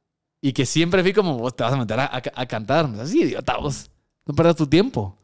y 0.41 0.53
que 0.53 0.65
siempre 0.65 1.03
fui 1.03 1.13
como, 1.13 1.37
vos 1.37 1.55
te 1.55 1.61
vas 1.63 1.73
a 1.73 1.77
meter 1.77 1.99
a, 1.99 2.05
a- 2.05 2.21
a 2.33 2.45
cantar. 2.47 2.85
Así, 2.99 3.21
idiota, 3.21 3.57
vos. 3.57 3.91
No 4.25 4.33
pierdas 4.33 4.55
tu 4.55 4.65
tiempo. 4.65 5.15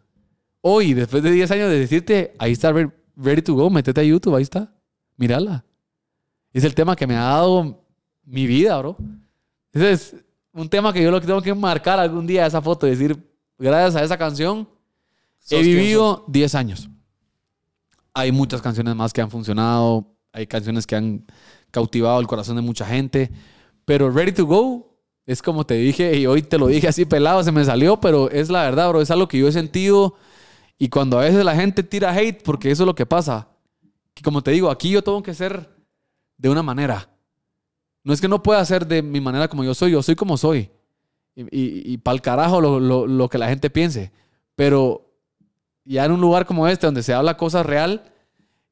Hoy, 0.61 0.93
después 0.93 1.23
de 1.23 1.31
10 1.31 1.49
años 1.49 1.69
de 1.71 1.79
decirte, 1.79 2.35
ahí 2.37 2.51
está 2.51 2.71
Re- 2.71 2.91
Ready 3.15 3.41
to 3.41 3.55
Go, 3.55 3.71
métete 3.71 4.01
a 4.01 4.03
YouTube, 4.03 4.35
ahí 4.35 4.43
está. 4.43 4.71
Mírala. 5.15 5.65
Es 6.53 6.63
el 6.63 6.75
tema 6.75 6.95
que 6.95 7.07
me 7.07 7.15
ha 7.15 7.21
dado 7.23 7.83
mi 8.25 8.45
vida, 8.45 8.77
bro. 8.77 8.95
Ese 9.73 9.91
es 9.91 10.15
un 10.57 10.69
tema 10.69 10.91
que 10.91 11.03
yo 11.03 11.11
lo 11.11 11.21
que 11.21 11.27
tengo 11.27 11.41
que 11.41 11.53
marcar 11.53 11.99
algún 11.99 12.25
día, 12.25 12.45
esa 12.45 12.61
foto, 12.61 12.87
y 12.87 12.89
decir, 12.89 13.15
gracias 13.59 13.95
a 13.95 14.03
esa 14.03 14.17
canción, 14.17 14.67
he 15.51 15.61
vivido 15.61 16.25
10 16.27 16.55
años. 16.55 16.89
Hay 18.13 18.31
muchas 18.31 18.61
canciones 18.61 18.95
más 18.95 19.13
que 19.13 19.21
han 19.21 19.29
funcionado, 19.29 20.15
hay 20.33 20.47
canciones 20.47 20.87
que 20.87 20.95
han 20.95 21.25
cautivado 21.69 22.19
el 22.19 22.25
corazón 22.25 22.55
de 22.55 22.63
mucha 22.63 22.85
gente. 22.87 23.31
Pero 23.85 24.09
Ready 24.09 24.31
to 24.31 24.45
Go 24.47 24.97
es 25.27 25.43
como 25.43 25.63
te 25.63 25.75
dije, 25.75 26.17
y 26.17 26.25
hoy 26.25 26.41
te 26.41 26.57
lo 26.57 26.67
dije 26.67 26.87
así 26.87 27.05
pelado, 27.05 27.43
se 27.43 27.51
me 27.51 27.63
salió, 27.63 27.99
pero 27.99 28.31
es 28.31 28.49
la 28.49 28.63
verdad, 28.63 28.89
bro. 28.89 29.01
Es 29.01 29.11
algo 29.11 29.27
que 29.27 29.37
yo 29.37 29.47
he 29.47 29.51
sentido. 29.51 30.15
Y 30.79 30.89
cuando 30.89 31.19
a 31.19 31.21
veces 31.21 31.45
la 31.45 31.55
gente 31.55 31.83
tira 31.83 32.15
hate, 32.15 32.41
porque 32.41 32.71
eso 32.71 32.83
es 32.83 32.87
lo 32.87 32.95
que 32.95 33.05
pasa. 33.05 33.49
Que 34.15 34.23
como 34.23 34.41
te 34.41 34.51
digo, 34.51 34.71
aquí 34.71 34.89
yo 34.89 35.03
tengo 35.03 35.21
que 35.21 35.35
ser 35.35 35.69
de 36.37 36.49
una 36.49 36.63
manera. 36.63 37.09
No 38.07 38.13
es 38.13 38.21
que 38.21 38.29
no 38.29 38.41
pueda 38.41 38.63
ser 38.63 38.87
de 38.87 39.01
mi 39.01 39.19
manera 39.19 39.49
como 39.49 39.65
yo 39.65 39.73
soy, 39.73 39.91
yo 39.91 40.01
soy 40.01 40.15
como 40.15 40.37
soy. 40.37 40.69
Y, 41.35 41.41
y, 41.41 41.93
y 41.93 41.97
pa'l 41.97 42.21
carajo 42.21 42.61
lo, 42.61 42.79
lo- 42.79 43.05
lo 43.05 43.27
que 43.27 43.37
la 43.37 43.49
gente 43.49 43.69
piense. 43.69 44.13
Pero 44.55 45.11
ya 45.83 46.05
en 46.05 46.13
un 46.13 46.21
lugar 46.21 46.45
como 46.45 46.69
este, 46.69 46.87
donde 46.87 47.03
se 47.03 47.13
habla 47.13 47.35
cosas 47.35 47.65
real, 47.65 48.03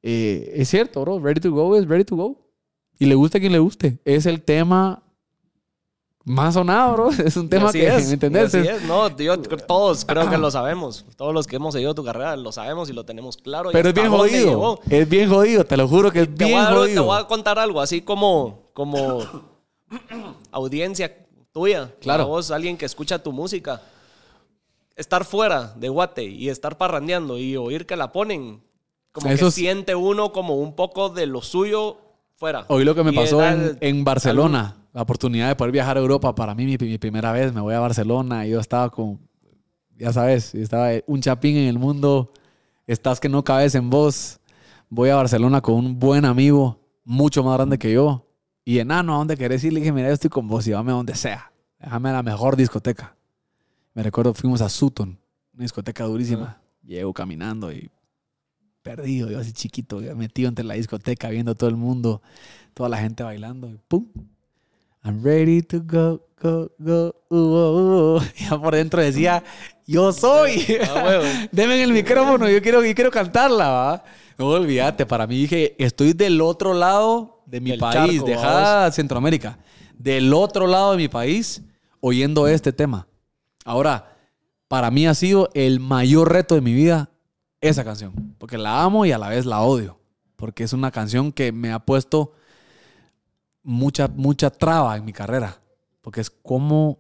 eh, 0.01 0.53
es 0.55 0.69
cierto, 0.69 1.01
bro. 1.01 1.19
Ready 1.19 1.41
to 1.41 1.51
go 1.51 1.75
es 1.75 1.86
ready 1.86 2.05
to 2.05 2.15
go. 2.15 2.47
Y 2.97 3.07
le 3.07 3.15
guste 3.15 3.38
a 3.38 3.41
quien 3.41 3.51
le 3.51 3.59
guste. 3.59 3.99
Es 4.05 4.25
el 4.25 4.41
tema 4.41 5.03
más 6.26 6.55
sonado, 6.55 6.93
bro. 6.93 7.09
Es 7.26 7.38
un 7.38 7.47
tema 7.49 7.69
Así 7.69 7.80
que, 7.80 7.88
es, 7.95 8.07
¿me 8.07 8.13
entendés? 8.13 8.53
así 8.53 8.57
Es- 8.67 8.82
es. 8.82 8.84
No, 8.84 9.15
yo- 9.17 9.38
todos 9.67 10.03
creo 10.05 10.30
que 10.30 10.38
lo 10.38 10.51
sabemos. 10.51 11.05
Todos 11.15 11.34
los 11.34 11.47
que 11.47 11.55
hemos 11.55 11.73
seguido 11.73 11.93
tu 11.95 12.03
carrera 12.03 12.36
lo 12.36 12.51
sabemos 12.51 12.89
y 12.89 12.93
lo 12.93 13.05
tenemos 13.05 13.38
claro. 13.38 13.69
Pero 13.71 13.89
es 13.89 13.95
bien 13.95 14.09
jodido. 14.09 14.80
Es 14.89 15.07
bien 15.07 15.30
jodido, 15.30 15.63
te 15.63 15.78
lo 15.78 15.88
juro 15.88 16.11
que 16.11 16.21
es 16.21 16.36
Te 16.36 16.43
voy, 16.43 16.53
bien 16.53 16.59
a, 16.59 16.63
dar- 16.63 16.73
te 16.73 16.80
jodido. 16.80 17.03
voy 17.05 17.19
a 17.19 17.23
contar 17.28 17.57
algo, 17.59 17.80
así 17.80 18.01
como, 18.01 18.69
como 18.73 19.19
audiencia 20.51 21.15
tuya. 21.51 21.91
Claro. 22.01 22.28
Vos, 22.28 22.51
alguien 22.51 22.78
que 22.78 22.86
escucha 22.86 23.19
tu 23.21 23.32
música. 23.32 23.82
Estar 24.95 25.26
fuera 25.26 25.73
de 25.76 25.89
Guate 25.89 26.23
y 26.23 26.49
estar 26.49 26.78
parrandeando 26.78 27.38
y 27.38 27.57
oír 27.57 27.86
que 27.86 27.97
la 27.97 28.11
ponen, 28.13 28.63
como 29.11 29.30
Eso 29.30 29.45
que 29.45 29.49
es- 29.49 29.53
siente 29.55 29.93
uno 29.95 30.32
como 30.32 30.55
un 30.55 30.73
poco 30.76 31.09
de 31.09 31.26
lo 31.26 31.41
suyo 31.41 31.97
fuera. 32.38 32.65
Hoy 32.69 32.86
lo 32.86 32.95
que 32.95 33.03
me 33.03 33.11
Y 33.11 33.15
pasó 33.15 33.41
era 33.41 33.53
en, 33.53 33.61
el- 33.61 33.78
en 33.82 34.03
Barcelona, 34.05 34.76
la 34.95 35.01
oportunidad 35.01 35.49
de 35.49 35.57
poder 35.57 35.73
viajar 35.73 35.97
a 35.97 35.99
Europa, 35.99 36.33
para 36.33 36.55
mí 36.55 36.65
mi, 36.65 36.77
mi 36.77 36.97
primera 36.97 37.33
vez, 37.33 37.53
me 37.53 37.59
voy 37.59 37.73
a 37.73 37.81
Barcelona 37.81 38.47
y 38.47 38.51
yo 38.51 38.61
estaba 38.61 38.89
con, 38.89 39.19
ya 39.97 40.13
sabes, 40.13 40.55
estaba 40.55 40.89
un 41.05 41.19
chapín 41.19 41.57
en 41.57 41.67
el 41.67 41.77
mundo, 41.77 42.31
estás 42.87 43.19
que 43.19 43.27
no 43.27 43.43
cabes 43.43 43.75
en 43.75 43.89
vos, 43.89 44.39
voy 44.87 45.09
a 45.09 45.17
Barcelona 45.17 45.59
con 45.59 45.75
un 45.75 45.99
buen 45.99 46.23
amigo, 46.23 46.79
mucho 47.03 47.43
más 47.43 47.57
grande 47.57 47.77
que 47.77 47.91
yo, 47.91 48.25
y 48.63 48.79
enano, 48.79 49.13
¿a 49.13 49.17
dónde 49.17 49.35
querés 49.35 49.65
ir? 49.65 49.73
Le 49.73 49.81
dije, 49.81 49.91
mira, 49.91 50.07
yo 50.07 50.13
estoy 50.13 50.29
con 50.29 50.47
vos, 50.47 50.63
llévame 50.63 50.93
a 50.93 50.95
donde 50.95 51.15
sea, 51.15 51.51
déjame 51.77 52.11
a 52.11 52.13
la 52.13 52.23
mejor 52.23 52.55
discoteca. 52.55 53.17
Me 53.93 54.01
recuerdo, 54.01 54.33
fuimos 54.33 54.61
a 54.61 54.69
Sutton, 54.69 55.19
una 55.53 55.63
discoteca 55.63 56.05
durísima, 56.05 56.61
llego 56.81 57.13
caminando 57.13 57.69
y 57.69 57.91
perdido, 58.81 59.29
yo 59.29 59.39
así 59.39 59.51
chiquito, 59.51 59.99
metido 60.15 60.47
entre 60.47 60.63
la 60.63 60.75
discoteca, 60.75 61.27
viendo 61.27 61.53
todo 61.53 61.69
el 61.69 61.75
mundo, 61.75 62.21
toda 62.73 62.87
la 62.87 62.97
gente 62.97 63.23
bailando, 63.23 63.69
y 63.69 63.77
pum. 63.89 64.07
I'm 65.05 65.21
ready 65.21 65.61
to 65.61 65.79
go, 65.81 66.19
go, 66.41 66.71
go, 66.79 67.13
uh, 67.29 67.35
uh, 67.35 68.17
uh. 68.17 68.23
Y 68.39 68.45
ya 68.45 68.57
por 68.57 68.73
dentro 68.73 69.03
decía, 69.03 69.43
yo 69.85 70.11
soy. 70.11 70.65
Ah, 70.81 71.03
huevo. 71.05 71.23
Deme 71.51 71.83
el 71.83 71.93
micrófono, 71.93 72.49
yo 72.49 72.59
quiero, 72.59 72.83
yo 72.83 72.95
quiero 72.95 73.11
cantarla, 73.11 73.69
¿va? 73.69 74.03
No 74.39 74.47
olvídate, 74.47 75.05
para 75.05 75.27
mí 75.27 75.37
dije, 75.41 75.75
estoy 75.77 76.13
del 76.13 76.41
otro 76.41 76.73
lado 76.73 77.43
de 77.45 77.61
mi 77.61 77.69
Del 77.69 77.79
país, 77.79 78.15
charco, 78.15 78.25
deja 78.25 78.91
Centroamérica, 78.91 79.59
del 79.95 80.33
otro 80.33 80.65
lado 80.65 80.91
de 80.91 80.97
mi 80.97 81.07
país, 81.07 81.61
oyendo 81.99 82.47
este 82.47 82.73
tema. 82.73 83.07
Ahora, 83.63 84.17
para 84.67 84.89
mí 84.89 85.05
ha 85.05 85.13
sido 85.13 85.49
el 85.53 85.79
mayor 85.79 86.33
reto 86.33 86.55
de 86.55 86.61
mi 86.61 86.73
vida 86.73 87.11
esa 87.61 87.83
canción, 87.83 88.35
porque 88.39 88.57
la 88.57 88.81
amo 88.81 89.05
y 89.05 89.11
a 89.11 89.19
la 89.19 89.29
vez 89.29 89.45
la 89.45 89.61
odio, 89.61 89.99
porque 90.35 90.63
es 90.63 90.73
una 90.73 90.89
canción 90.89 91.31
que 91.31 91.51
me 91.51 91.71
ha 91.71 91.77
puesto 91.77 92.33
mucha, 93.66 94.07
mucha 94.07 94.49
traba 94.49 94.95
en 94.95 95.03
mi 95.03 95.11
carrera, 95.11 95.59
porque 96.01 96.22
es 96.22 96.30
como 96.30 96.99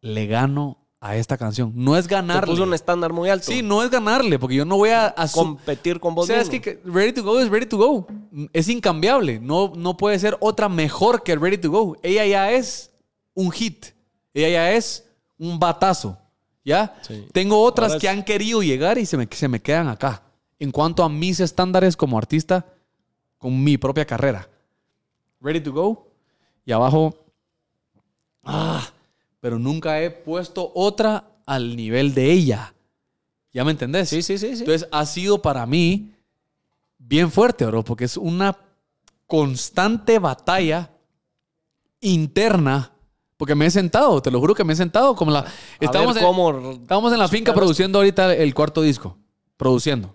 le 0.00 0.26
gano 0.26 0.78
a 1.00 1.16
esta 1.16 1.36
canción. 1.36 1.72
No 1.74 1.96
es 1.96 2.06
Te 2.06 2.14
ganarle. 2.14 2.50
puso 2.50 2.62
un 2.62 2.72
estándar 2.72 3.12
muy 3.12 3.28
alto. 3.28 3.46
Sí, 3.46 3.62
no 3.62 3.82
es 3.82 3.90
ganarle, 3.90 4.38
porque 4.38 4.56
yo 4.56 4.64
no 4.64 4.76
voy 4.76 4.90
a, 4.90 5.14
competir 5.32 6.00
con 6.00 6.12
o 6.12 6.16
vos 6.16 6.26
sea, 6.26 6.40
es 6.40 6.48
mismo. 6.48 6.62
que 6.62 6.80
que 6.80 6.90
Ready 6.90 7.12
to 7.12 7.22
Go 7.24 7.38
es 7.40 7.50
Ready 7.50 7.66
to 7.66 7.76
Go. 7.76 8.06
Es 8.52 8.68
incambiable. 8.68 9.40
No, 9.40 9.72
no 9.76 9.96
puede 9.96 10.18
ser 10.18 10.36
otra 10.40 10.68
mejor 10.68 11.22
que 11.22 11.36
Ready 11.36 11.58
to 11.58 11.70
Go. 11.70 11.96
Ella 12.02 12.24
ya 12.24 12.52
es 12.52 12.92
un 13.34 13.50
hit. 13.50 13.86
Ella 14.32 14.48
ya 14.48 14.72
es 14.72 15.04
un 15.38 15.58
batazo. 15.58 16.18
¿Ya? 16.64 16.96
Sí. 17.02 17.26
Tengo 17.32 17.62
otras 17.62 17.96
que 17.96 18.08
han 18.08 18.24
querido 18.24 18.62
llegar 18.62 18.98
y 18.98 19.06
se 19.06 19.16
me, 19.16 19.28
se 19.30 19.46
me 19.46 19.60
quedan 19.60 19.88
acá. 19.88 20.22
En 20.58 20.72
cuanto 20.72 21.04
a 21.04 21.08
mis 21.08 21.38
estándares 21.38 21.96
como 21.96 22.18
artista, 22.18 22.66
con 23.38 23.62
mi 23.62 23.76
propia 23.76 24.04
carrera. 24.04 24.48
Ready 25.40 25.60
to 25.60 25.72
Go. 25.72 26.08
Y 26.64 26.72
abajo. 26.72 27.14
Ah, 28.42 28.88
pero 29.40 29.58
nunca 29.58 30.00
he 30.02 30.10
puesto 30.10 30.72
otra 30.74 31.24
al 31.46 31.76
nivel 31.76 32.14
de 32.14 32.32
ella. 32.32 32.74
¿Ya 33.52 33.64
me 33.64 33.70
entendés? 33.70 34.08
Sí, 34.08 34.22
sí, 34.22 34.38
sí, 34.38 34.54
sí. 34.54 34.60
Entonces 34.60 34.88
ha 34.90 35.06
sido 35.06 35.40
para 35.40 35.64
mí 35.66 36.12
bien 36.98 37.30
fuerte, 37.30 37.64
bro, 37.66 37.82
porque 37.82 38.04
es 38.04 38.16
una 38.16 38.56
constante 39.26 40.18
batalla 40.18 40.90
interna. 42.00 42.92
Porque 43.36 43.54
me 43.54 43.66
he 43.66 43.70
sentado, 43.70 44.22
te 44.22 44.30
lo 44.30 44.40
juro 44.40 44.54
que 44.54 44.64
me 44.64 44.72
he 44.72 44.76
sentado 44.76 45.14
como 45.14 45.30
la. 45.30 45.44
Estamos, 45.78 46.14
ver 46.14 46.24
en, 46.24 46.82
estamos 46.82 47.12
en 47.12 47.18
la 47.18 47.28
finca 47.28 47.52
produciendo 47.52 47.98
ahorita 47.98 48.34
el 48.34 48.54
cuarto 48.54 48.80
disco. 48.80 49.18
Produciendo. 49.58 50.14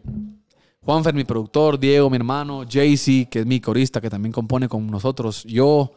Juanfer, 0.83 1.13
mi 1.13 1.23
productor, 1.23 1.79
Diego, 1.79 2.09
mi 2.09 2.15
hermano, 2.15 2.63
Jaycee, 2.67 3.29
que 3.29 3.41
es 3.41 3.45
mi 3.45 3.59
corista, 3.59 4.01
que 4.01 4.09
también 4.09 4.33
compone 4.33 4.67
con 4.67 4.87
nosotros, 4.87 5.43
yo. 5.43 5.93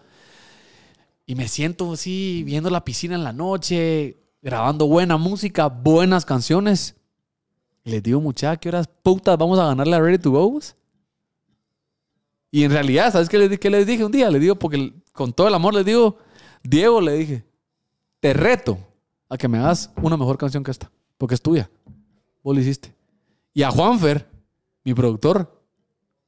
Y 1.25 1.35
me 1.35 1.49
siento 1.49 1.93
así, 1.95 2.43
viendo 2.45 2.69
la 2.69 2.85
piscina 2.85 3.15
en 3.15 3.25
la 3.25 3.33
noche, 3.33 4.19
grabando 4.43 4.87
buena 4.87 5.17
música, 5.17 5.69
buenas 5.69 6.27
canciones. 6.27 6.97
Y 7.83 7.93
les 7.93 8.03
digo, 8.03 8.21
muchachos, 8.21 8.61
¿qué 8.61 8.69
horas 8.69 8.87
putas 9.03 9.39
vamos 9.39 9.59
a 9.59 9.65
ganarle 9.65 9.97
a 9.97 10.01
Ready 10.01 10.19
to 10.19 10.31
Go? 10.31 10.61
Y 12.51 12.65
en 12.65 12.71
realidad, 12.71 13.11
¿sabes 13.11 13.31
qué 13.31 13.39
les, 13.39 13.87
dije 13.87 14.05
un 14.05 14.13
día? 14.13 14.31
Les 14.31 14.41
digo, 14.41 14.57
porque 14.57 14.93
con 15.13 15.33
todo 15.33 15.49
el 15.49 15.55
amor 15.55 15.73
les 15.73 15.87
digo, 15.87 16.19
Diego, 16.63 17.01
le 17.01 17.15
dije, 17.15 17.45
te 18.21 18.35
reto 18.35 18.79
a 19.31 19.39
que 19.39 19.49
me 19.49 19.57
hagas 19.59 19.91
una 19.97 20.19
mejor 20.19 20.37
canción 20.37 20.63
que 20.63 20.71
esta, 20.71 20.91
porque 21.17 21.37
es 21.37 21.41
tuya. 21.41 21.71
Vos 22.43 22.55
lo 22.55 22.61
hiciste. 22.61 22.95
Y 23.55 23.63
a 23.63 23.71
Juanfer, 23.71 24.34
mi 24.85 24.95
productor, 24.95 25.63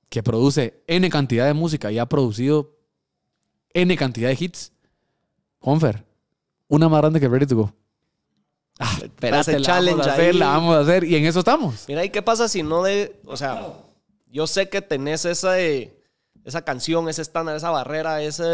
que 0.09 0.23
produce 0.23 0.83
N 0.87 1.09
cantidad 1.11 1.47
de 1.47 1.55
música 1.55 1.93
y 1.93 1.99
ha 1.99 2.07
producido 2.07 2.77
N 3.73 3.97
cantidad 3.97 4.29
de 4.29 4.37
hits. 4.39 4.73
Juanfer, 5.59 6.05
una 6.69 6.89
más 6.89 7.01
grande 7.01 7.21
que 7.21 7.29
Ready 7.29 7.47
to 7.47 7.57
Go. 7.57 7.75
Ah, 8.79 8.99
espérate, 9.03 9.53
la 9.53 9.59
vamos 9.59 9.67
challenge 9.67 10.09
a 10.09 10.13
hacer, 10.13 10.31
ahí. 10.31 10.39
la 10.39 10.49
vamos 10.49 10.77
a 10.77 10.81
hacer. 10.81 11.05
Y 11.05 11.17
en 11.17 11.25
eso 11.25 11.39
estamos. 11.39 11.85
Mira, 11.89 12.05
¿y 12.05 12.11
qué 12.11 12.23
pasa 12.23 12.49
si 12.49 12.63
no 12.63 12.83
de. 12.83 13.21
O 13.25 13.37
sea, 13.37 13.75
yo 14.27 14.47
sé 14.47 14.69
que 14.69 14.83
tenés 14.83 15.25
esa, 15.25 15.59
eh, 15.59 15.99
esa 16.45 16.63
canción, 16.63 17.09
ese 17.09 17.23
estándar, 17.23 17.57
esa 17.57 17.71
barrera, 17.71 18.23
esa 18.23 18.45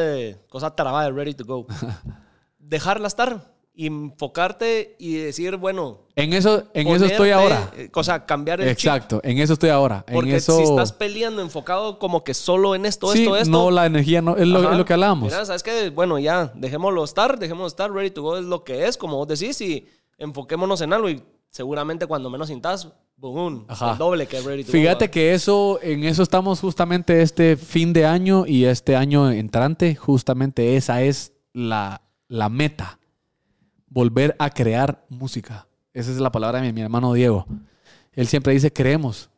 cosa 0.48 0.74
trabada 0.76 1.06
de 1.06 1.12
Ready 1.12 1.34
to 1.34 1.44
Go. 1.44 1.66
Dejarla 2.58 3.08
estar. 3.08 3.51
Y 3.74 3.86
Enfocarte 3.86 4.96
y 4.98 5.14
decir, 5.14 5.56
bueno. 5.56 6.00
En 6.14 6.32
eso, 6.34 6.64
en 6.74 6.88
eso 6.88 7.06
estoy 7.06 7.30
ahora. 7.30 7.70
eh, 7.76 7.90
O 7.94 8.04
sea, 8.04 8.26
cambiar 8.26 8.60
el 8.60 8.76
chip. 8.76 8.88
Exacto, 8.90 9.20
en 9.24 9.38
eso 9.38 9.54
estoy 9.54 9.70
ahora. 9.70 10.04
En 10.06 10.14
Porque 10.14 10.36
eso... 10.36 10.56
si 10.58 10.62
estás 10.64 10.92
peleando, 10.92 11.40
enfocado 11.40 11.98
como 11.98 12.22
que 12.22 12.34
solo 12.34 12.74
en 12.74 12.84
esto, 12.84 13.10
sí, 13.12 13.22
esto, 13.22 13.36
esto. 13.36 13.50
no, 13.50 13.70
la 13.70 13.86
energía 13.86 14.20
no, 14.20 14.36
es 14.36 14.46
lo, 14.46 14.58
Ajá. 14.60 14.72
es 14.72 14.78
lo 14.78 14.84
que 14.84 14.92
hablábamos. 14.92 15.32
Mira, 15.32 15.44
sabes 15.46 15.62
que, 15.62 15.88
bueno, 15.90 16.18
ya, 16.18 16.52
dejémoslo 16.54 17.02
estar, 17.02 17.38
dejémoslo 17.38 17.66
estar, 17.68 17.90
ready 17.90 18.10
to 18.10 18.22
go 18.22 18.36
es 18.36 18.44
lo 18.44 18.62
que 18.62 18.86
es, 18.86 18.96
como 18.98 19.16
vos 19.16 19.26
decís, 19.28 19.58
y 19.62 19.86
enfoquémonos 20.18 20.80
en 20.82 20.92
algo. 20.92 21.08
Y 21.08 21.22
seguramente 21.48 22.06
cuando 22.06 22.28
menos 22.28 22.48
sintas, 22.48 22.88
boom, 23.16 23.64
Ajá. 23.68 23.92
el 23.92 23.98
doble 23.98 24.26
que 24.26 24.38
ready 24.42 24.64
to 24.64 24.68
go. 24.68 24.72
Fíjate 24.72 25.10
que 25.10 25.32
eso, 25.32 25.78
en 25.82 26.04
eso 26.04 26.22
estamos 26.22 26.60
justamente 26.60 27.22
este 27.22 27.56
fin 27.56 27.94
de 27.94 28.04
año 28.04 28.44
y 28.46 28.66
este 28.66 28.96
año 28.96 29.30
entrante, 29.30 29.94
justamente 29.94 30.76
esa 30.76 31.02
es 31.02 31.32
la, 31.54 32.02
la 32.28 32.50
meta. 32.50 32.98
Volver 33.92 34.34
a 34.38 34.48
crear 34.48 35.04
música. 35.10 35.66
Esa 35.92 36.10
es 36.10 36.18
la 36.18 36.32
palabra 36.32 36.62
de 36.62 36.72
mi, 36.72 36.80
hermano 36.80 37.12
Diego. 37.12 37.46
Él 38.12 38.26
siempre 38.26 38.54
dice 38.54 38.72
creemos. 38.72 39.28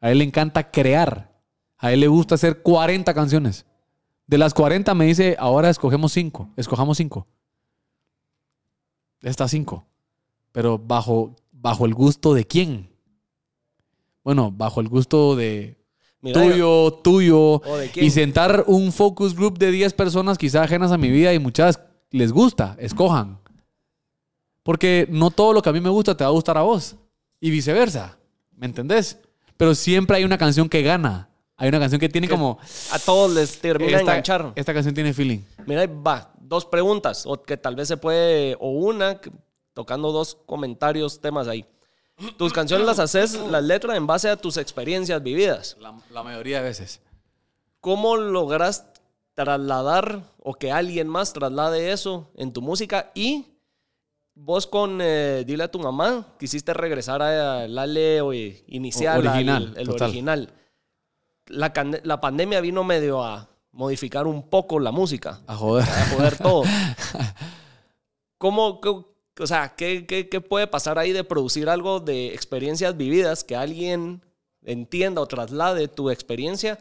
A 0.00 0.10
él 0.10 0.18
le 0.18 0.24
encanta 0.24 0.70
crear. 0.70 1.32
A 1.78 1.92
él 1.92 2.00
le 2.00 2.08
gusta 2.08 2.34
hacer 2.34 2.60
40 2.60 3.14
canciones. 3.14 3.64
De 4.26 4.36
las 4.36 4.52
40 4.52 4.94
me 4.94 5.06
dice, 5.06 5.34
ahora 5.38 5.70
escogemos 5.70 6.12
5. 6.12 6.50
Escojamos 6.56 6.98
5. 6.98 7.26
Estas 9.22 9.50
5. 9.50 9.86
Pero 10.52 10.78
bajo, 10.78 11.34
bajo 11.50 11.86
el 11.86 11.94
gusto 11.94 12.34
de 12.34 12.46
quién. 12.46 12.90
Bueno, 14.22 14.52
bajo 14.52 14.82
el 14.82 14.88
gusto 14.88 15.36
de 15.36 15.78
Mira, 16.20 16.42
tuyo, 16.42 16.92
tuyo. 17.02 17.62
Y 17.94 18.10
sentar 18.10 18.64
un 18.66 18.92
focus 18.92 19.34
group 19.34 19.58
de 19.58 19.70
10 19.70 19.94
personas 19.94 20.36
quizá 20.36 20.62
ajenas 20.62 20.92
a 20.92 20.98
mi 20.98 21.10
vida 21.10 21.32
y 21.32 21.38
muchas 21.38 21.80
les 22.10 22.32
gusta, 22.32 22.76
escojan. 22.78 23.39
Porque 24.70 25.08
no 25.10 25.32
todo 25.32 25.52
lo 25.52 25.62
que 25.62 25.68
a 25.68 25.72
mí 25.72 25.80
me 25.80 25.88
gusta 25.88 26.16
te 26.16 26.22
va 26.22 26.28
a 26.28 26.32
gustar 26.32 26.56
a 26.56 26.62
vos. 26.62 26.94
Y 27.40 27.50
viceversa. 27.50 28.16
¿Me 28.52 28.66
entendés? 28.66 29.18
Pero 29.56 29.74
siempre 29.74 30.16
hay 30.16 30.22
una 30.22 30.38
canción 30.38 30.68
que 30.68 30.80
gana 30.82 31.28
Hay 31.56 31.68
una 31.70 31.80
canción 31.80 31.98
que 32.00 32.08
tiene 32.08 32.28
como... 32.28 32.56
A 32.92 33.00
todos 33.00 33.32
les 33.34 33.60
termina 33.60 33.96
de 33.96 34.02
enganchar. 34.02 34.52
esta 34.54 34.72
canción 34.72 34.94
tiene 34.94 35.12
feeling. 35.12 35.40
Mira, 35.66 35.88
va, 35.88 36.32
dos 36.40 36.64
preguntas, 36.66 37.24
o 37.26 37.42
que 37.42 37.56
tal 37.56 37.74
vez 37.74 37.88
se 37.88 37.96
puede, 37.96 38.56
o 38.60 38.70
una, 38.70 39.20
que- 39.20 39.32
tocando 39.74 40.12
dos 40.12 40.38
comentarios, 40.46 41.20
temas 41.20 41.48
ahí. 41.48 41.66
Tus 42.36 42.52
canciones 42.52 42.86
las 42.86 43.00
haces, 43.00 43.34
las 43.50 43.64
letras, 43.64 43.96
en 43.96 44.06
base 44.06 44.28
a 44.28 44.36
tus 44.36 44.56
experiencias 44.56 45.20
vividas. 45.20 45.76
La, 45.80 45.98
la 46.12 46.22
mayoría 46.22 46.58
de 46.58 46.68
veces. 46.68 47.00
¿Cómo 47.80 48.16
logras 48.16 48.86
trasladar 49.34 50.22
o 50.38 50.54
que 50.54 50.70
alguien 50.70 51.08
más 51.08 51.32
traslade 51.32 51.90
eso 51.90 52.30
en 52.36 52.52
tu 52.52 52.62
música? 52.62 53.10
Y 53.16 53.46
vos 54.42 54.66
con 54.66 54.98
eh, 55.02 55.44
Dile 55.46 55.64
a 55.64 55.70
tu 55.70 55.78
mamá, 55.78 56.26
quisiste 56.38 56.72
regresar 56.74 57.20
al 57.22 57.78
Ale 57.78 58.20
o- 58.22 58.32
inicial, 58.32 59.18
O- 59.18 59.20
al- 59.20 59.28
original, 59.28 59.74
el 59.76 59.86
total. 59.86 60.08
original. 60.08 60.52
La, 61.46 61.72
la 62.04 62.20
pandemia 62.20 62.60
vino 62.60 62.84
medio 62.84 63.22
a 63.22 63.48
modificar 63.72 64.26
un 64.26 64.48
poco 64.48 64.78
la 64.80 64.92
música 64.92 65.40
A 65.46 65.56
joder. 65.56 65.84
a 65.88 66.06
joder 66.14 66.36
todo. 66.38 66.62
¿Cómo, 68.38 68.80
qué- 68.80 68.88
o 69.42 69.46
sea, 69.46 69.74
¿qué, 69.76 70.06
qué, 70.06 70.28
qué 70.28 70.40
puede 70.40 70.66
pasar 70.66 70.98
ahí 70.98 71.12
de 71.12 71.24
producir 71.24 71.68
algo 71.68 72.00
de 72.00 72.34
experiencias 72.34 72.96
vividas 72.96 73.44
que 73.44 73.56
alguien 73.56 74.22
entienda 74.64 75.20
o 75.20 75.26
traslade 75.26 75.88
tu 75.88 76.10
experiencia 76.10 76.78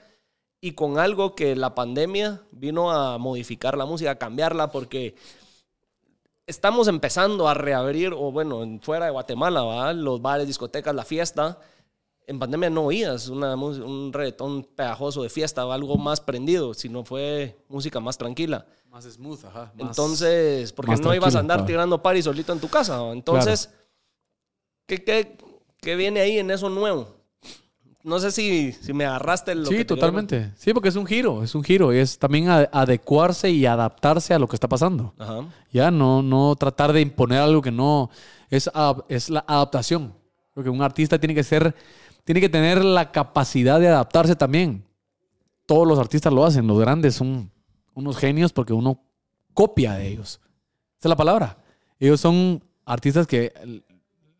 y 0.62 0.74
con 0.74 0.99
algo 0.99 1.36
que 1.36 1.55
la 1.55 1.74
pandemia 1.76 2.41
vino 2.51 2.91
a 2.91 3.18
modificar 3.18 3.78
la 3.78 3.86
música, 3.86 4.12
a 4.12 4.16
cambiarla 4.18 4.72
porque 4.72 5.16
estamos 6.50 6.88
empezando 6.88 7.47
a 7.47 7.54
reabrir, 7.54 8.12
o 8.14 8.32
bueno, 8.32 8.64
en- 8.64 8.82
fuera 8.82 9.06
de 9.06 9.12
Guatemala, 9.12 9.62
¿va? 9.62 9.93
los 9.93 10.22
bares, 10.22 10.47
discotecas, 10.47 10.93
la 10.95 11.06
fiesta. 11.06 11.60
En 12.26 12.38
pandemia 12.39 12.70
no 12.70 12.86
oías 12.86 13.28
una, 13.30 13.56
un 13.56 14.12
reggaetón 14.14 14.64
pegajoso 14.76 15.24
de 15.24 15.30
fiesta 15.30 15.66
o 15.66 15.72
algo 15.72 15.95
más 15.97 16.22
prendido, 16.22 16.74
sino 16.74 17.04
fue 17.04 17.58
música 17.70 18.00
más 18.00 18.18
tranquila. 18.18 18.66
Más 18.89 19.06
smooth, 19.06 19.45
ajá. 19.45 19.72
Entonces, 19.78 20.74
porque 20.74 20.91
más 20.91 21.02
no 21.02 21.14
ibas 21.14 21.36
a 21.36 21.39
andar 21.39 21.58
claro. 21.60 21.68
tirando 21.68 22.02
party 22.04 22.22
solito 22.24 22.54
en 22.54 22.60
tu 22.60 22.68
casa. 22.68 22.97
¿no? 22.97 23.14
Entonces, 23.14 23.72
¿qué, 24.88 25.04
qué, 25.04 25.38
qué 25.82 25.95
viene 25.95 26.20
ahí 26.20 26.38
en 26.39 26.52
eso 26.52 26.70
nuevo? 26.70 27.19
No 28.10 28.18
sé 28.20 28.32
si, 28.32 28.74
si 28.74 28.91
me 28.91 29.05
agarraste 29.05 29.53
lo 29.53 29.68
Sí, 29.68 29.78
te 29.78 29.86
totalmente. 29.86 30.51
Sí, 30.57 30.74
porque 30.74 30.89
es 30.89 30.95
un 30.95 31.05
giro, 31.05 31.43
es 31.43 31.53
un 31.53 31.64
giro. 31.64 31.93
Y 31.93 31.99
es 31.99 32.18
también 32.18 32.49
adecuarse 32.49 33.51
y 33.51 33.68
adaptarse 33.68 34.34
a 34.34 34.39
lo 34.39 34.47
que 34.47 34.55
está 34.55 34.68
pasando. 34.68 35.14
Ajá. 35.20 35.45
Ya, 35.72 35.91
no, 35.91 36.24
no 36.24 36.55
tratar 36.55 36.91
de 36.91 37.01
imponer 37.01 37.39
algo 37.39 37.62
que 37.62 37.72
no. 37.72 38.10
Es, 38.49 38.68
es 39.10 39.30
la 39.30 39.45
adaptación. 39.47 40.16
Porque 40.55 40.72
un 40.72 40.82
artista 40.82 41.20
tiene 41.20 41.36
que 41.36 41.43
ser. 41.43 41.76
Tiene 42.24 42.41
que 42.41 42.49
tener 42.49 42.84
la 42.84 43.12
capacidad 43.12 43.80
de 43.80 43.89
adaptarse 43.89 44.36
también. 44.36 44.84
Todos 45.68 45.88
los 45.88 45.99
artistas 45.99 46.34
lo 46.34 46.43
hacen. 46.43 46.66
Los 46.66 46.80
grandes 46.80 47.14
son 47.14 47.51
unos 47.93 48.18
genios 48.18 48.51
porque 48.51 48.74
uno 48.74 49.03
copia 49.53 49.93
de 49.93 50.07
ellos. 50.07 50.41
Esa 50.97 51.07
es 51.07 51.10
la 51.10 51.16
palabra. 51.16 51.60
Ellos 51.99 52.20
son 52.20 52.64
artistas 52.86 53.28
que 53.28 53.53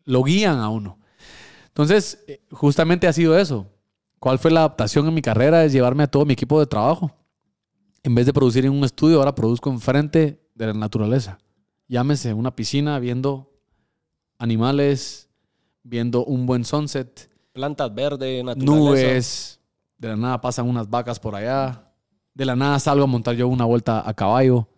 lo 0.04 0.24
guían 0.24 0.58
a 0.58 0.68
uno. 0.70 0.98
Entonces, 1.70 2.22
eh, 2.26 2.40
justamente 2.50 3.08
ha 3.08 3.12
sido 3.12 3.38
eso. 3.38 3.66
¿Cuál 4.18 4.38
fue 4.38 4.50
la 4.50 4.60
adaptación 4.60 5.06
en 5.08 5.14
mi 5.14 5.22
carrera? 5.22 5.64
Es 5.64 5.72
llevarme 5.72 6.02
a 6.02 6.06
todo 6.06 6.24
mi 6.26 6.34
equipo 6.34 6.60
de 6.60 6.66
trabajo. 6.66 7.10
En 8.02 8.14
vez 8.14 8.26
de 8.26 8.32
producir 8.32 8.64
en 8.64 8.72
un 8.72 8.84
estudio, 8.84 9.18
ahora 9.18 9.34
produzco 9.34 9.70
enfrente 9.70 10.40
de 10.54 10.66
la 10.66 10.74
naturaleza. 10.74 11.38
Llámese 11.88 12.34
una 12.34 12.54
piscina 12.54 12.98
viendo 12.98 13.52
animales, 14.38 15.28
viendo 15.82 16.24
un 16.24 16.46
buen 16.46 16.64
sunset, 16.64 17.30
Plantas 17.52 17.92
verdes, 17.92 18.44
nubes. 18.56 19.60
De 19.98 20.08
la 20.08 20.16
nada 20.16 20.40
pasan 20.40 20.68
unas 20.68 20.88
vacas 20.88 21.18
por 21.18 21.34
allá. 21.34 21.92
De 22.32 22.44
la 22.44 22.54
nada 22.54 22.78
salgo 22.78 23.04
a 23.04 23.08
montar 23.08 23.34
yo 23.34 23.48
una 23.48 23.64
vuelta 23.64 24.08
a 24.08 24.14
caballo. 24.14 24.68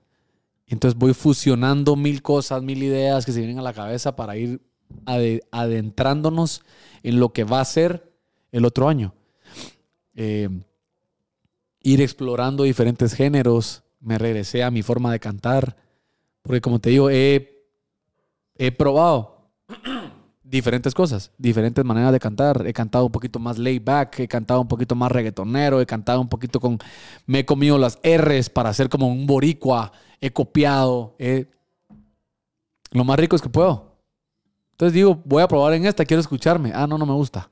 Entonces 0.67 0.99
voy 0.99 1.13
fusionando 1.13 1.97
mil 1.97 2.23
cosas, 2.23 2.63
mil 2.63 2.83
ideas 2.83 3.27
que 3.27 3.33
se 3.33 3.41
vienen 3.41 3.59
a 3.59 3.63
la 3.63 3.75
cabeza 3.75 4.17
para 4.17 4.37
ir 4.37 4.61
adentrándonos 5.51 6.63
en 7.03 7.21
lo 7.21 7.33
que 7.33 7.45
va 7.45 7.61
a 7.61 7.65
ser 7.65 8.13
el 8.53 8.65
otro 8.65 8.89
año. 8.89 9.15
Eh, 10.15 10.49
ir 11.81 12.01
explorando 12.01 12.65
diferentes 12.65 13.15
géneros. 13.15 13.83
Me 14.01 14.19
regresé 14.19 14.63
a 14.63 14.71
mi 14.71 14.83
forma 14.83 15.13
de 15.13 15.21
cantar. 15.21 15.77
Porque 16.43 16.61
como 16.61 16.81
te 16.81 16.91
digo, 16.91 17.09
he, 17.11 17.49
probado 18.77 19.49
diferentes 20.43 20.93
cosas, 20.93 21.31
diferentes 21.39 21.85
maneras 21.85 22.13
de 22.13 22.21
cantar. 22.21 22.67
He 22.67 22.73
cantado 22.73 23.07
un 23.07 23.13
poquito 23.13 23.39
más 23.39 23.59
laid 23.59 23.83
back, 23.85 24.21
he 24.21 24.29
cantado 24.29 24.61
un 24.61 24.69
poquito 24.69 24.95
más 24.95 25.11
reggaetonero, 25.13 25.81
he 25.81 25.87
cantado 25.87 26.21
un 26.21 26.29
poquito 26.29 26.61
con... 26.61 26.79
Me 27.27 27.41
he 27.41 27.45
comido 27.47 27.79
las 27.79 27.99
R's 28.03 28.51
para 28.51 28.71
hacer 28.71 28.89
como 28.89 29.09
un 29.09 29.27
boricua, 29.27 29.93
he 30.21 30.31
copiado, 30.33 31.15
he- 31.19 31.47
Lo 32.91 33.05
más 33.05 33.19
rico 33.19 33.37
es 33.37 33.43
que 33.43 33.49
puedo. 33.49 33.92
Entonces 34.83 34.95
digo, 34.95 35.23
voy 35.25 35.45
a 35.45 35.47
probar 35.47 35.75
en 35.75 35.87
esta, 35.87 36.05
quiero 36.05 36.21
escucharme. 36.21 36.73
Ah, 36.75 36.89
no, 36.89 36.99
no 36.99 37.07
me 37.07 37.13
gusta. 37.13 37.49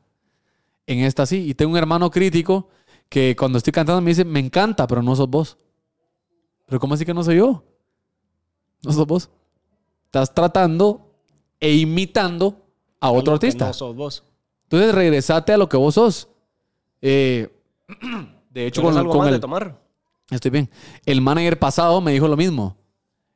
En 0.84 0.98
esta 0.98 1.24
sí. 1.26 1.48
Y 1.48 1.54
tengo 1.54 1.70
un 1.70 1.78
hermano 1.78 2.10
crítico 2.10 2.66
que 3.08 3.36
cuando 3.38 3.56
estoy 3.56 3.72
cantando 3.72 4.00
me 4.00 4.10
dice, 4.10 4.24
me 4.24 4.40
encanta, 4.40 4.84
pero 4.88 5.00
no 5.00 5.14
sos 5.14 5.30
vos. 5.30 5.56
Pero 6.66 6.80
¿cómo 6.80 6.94
así 6.94 7.04
que 7.04 7.14
no 7.14 7.22
soy 7.22 7.36
yo? 7.36 7.62
No 8.82 8.92
sos 8.92 9.06
vos. 9.06 9.30
Estás 10.06 10.34
tratando 10.34 11.14
e 11.60 11.72
imitando 11.72 12.66
a 12.98 13.12
otro 13.12 13.34
artista. 13.34 13.68
No 13.68 13.74
sos 13.74 13.94
vos. 13.94 14.24
Entonces 14.64 14.92
regresate 14.92 15.52
a 15.52 15.56
lo 15.56 15.68
que 15.68 15.76
vos 15.76 15.94
sos. 15.94 16.26
Eh, 17.00 17.48
de 18.50 18.66
hecho, 18.66 18.80
¿Tienes 18.80 18.96
con, 18.96 18.98
algo 18.98 19.12
con 19.12 19.18
más 19.20 19.28
el, 19.28 19.34
de 19.34 19.38
tomar? 19.38 19.80
Estoy 20.30 20.50
bien. 20.50 20.68
El 21.06 21.20
manager 21.20 21.60
pasado 21.60 22.00
me 22.00 22.10
dijo 22.10 22.26
lo 22.26 22.36
mismo. 22.36 22.76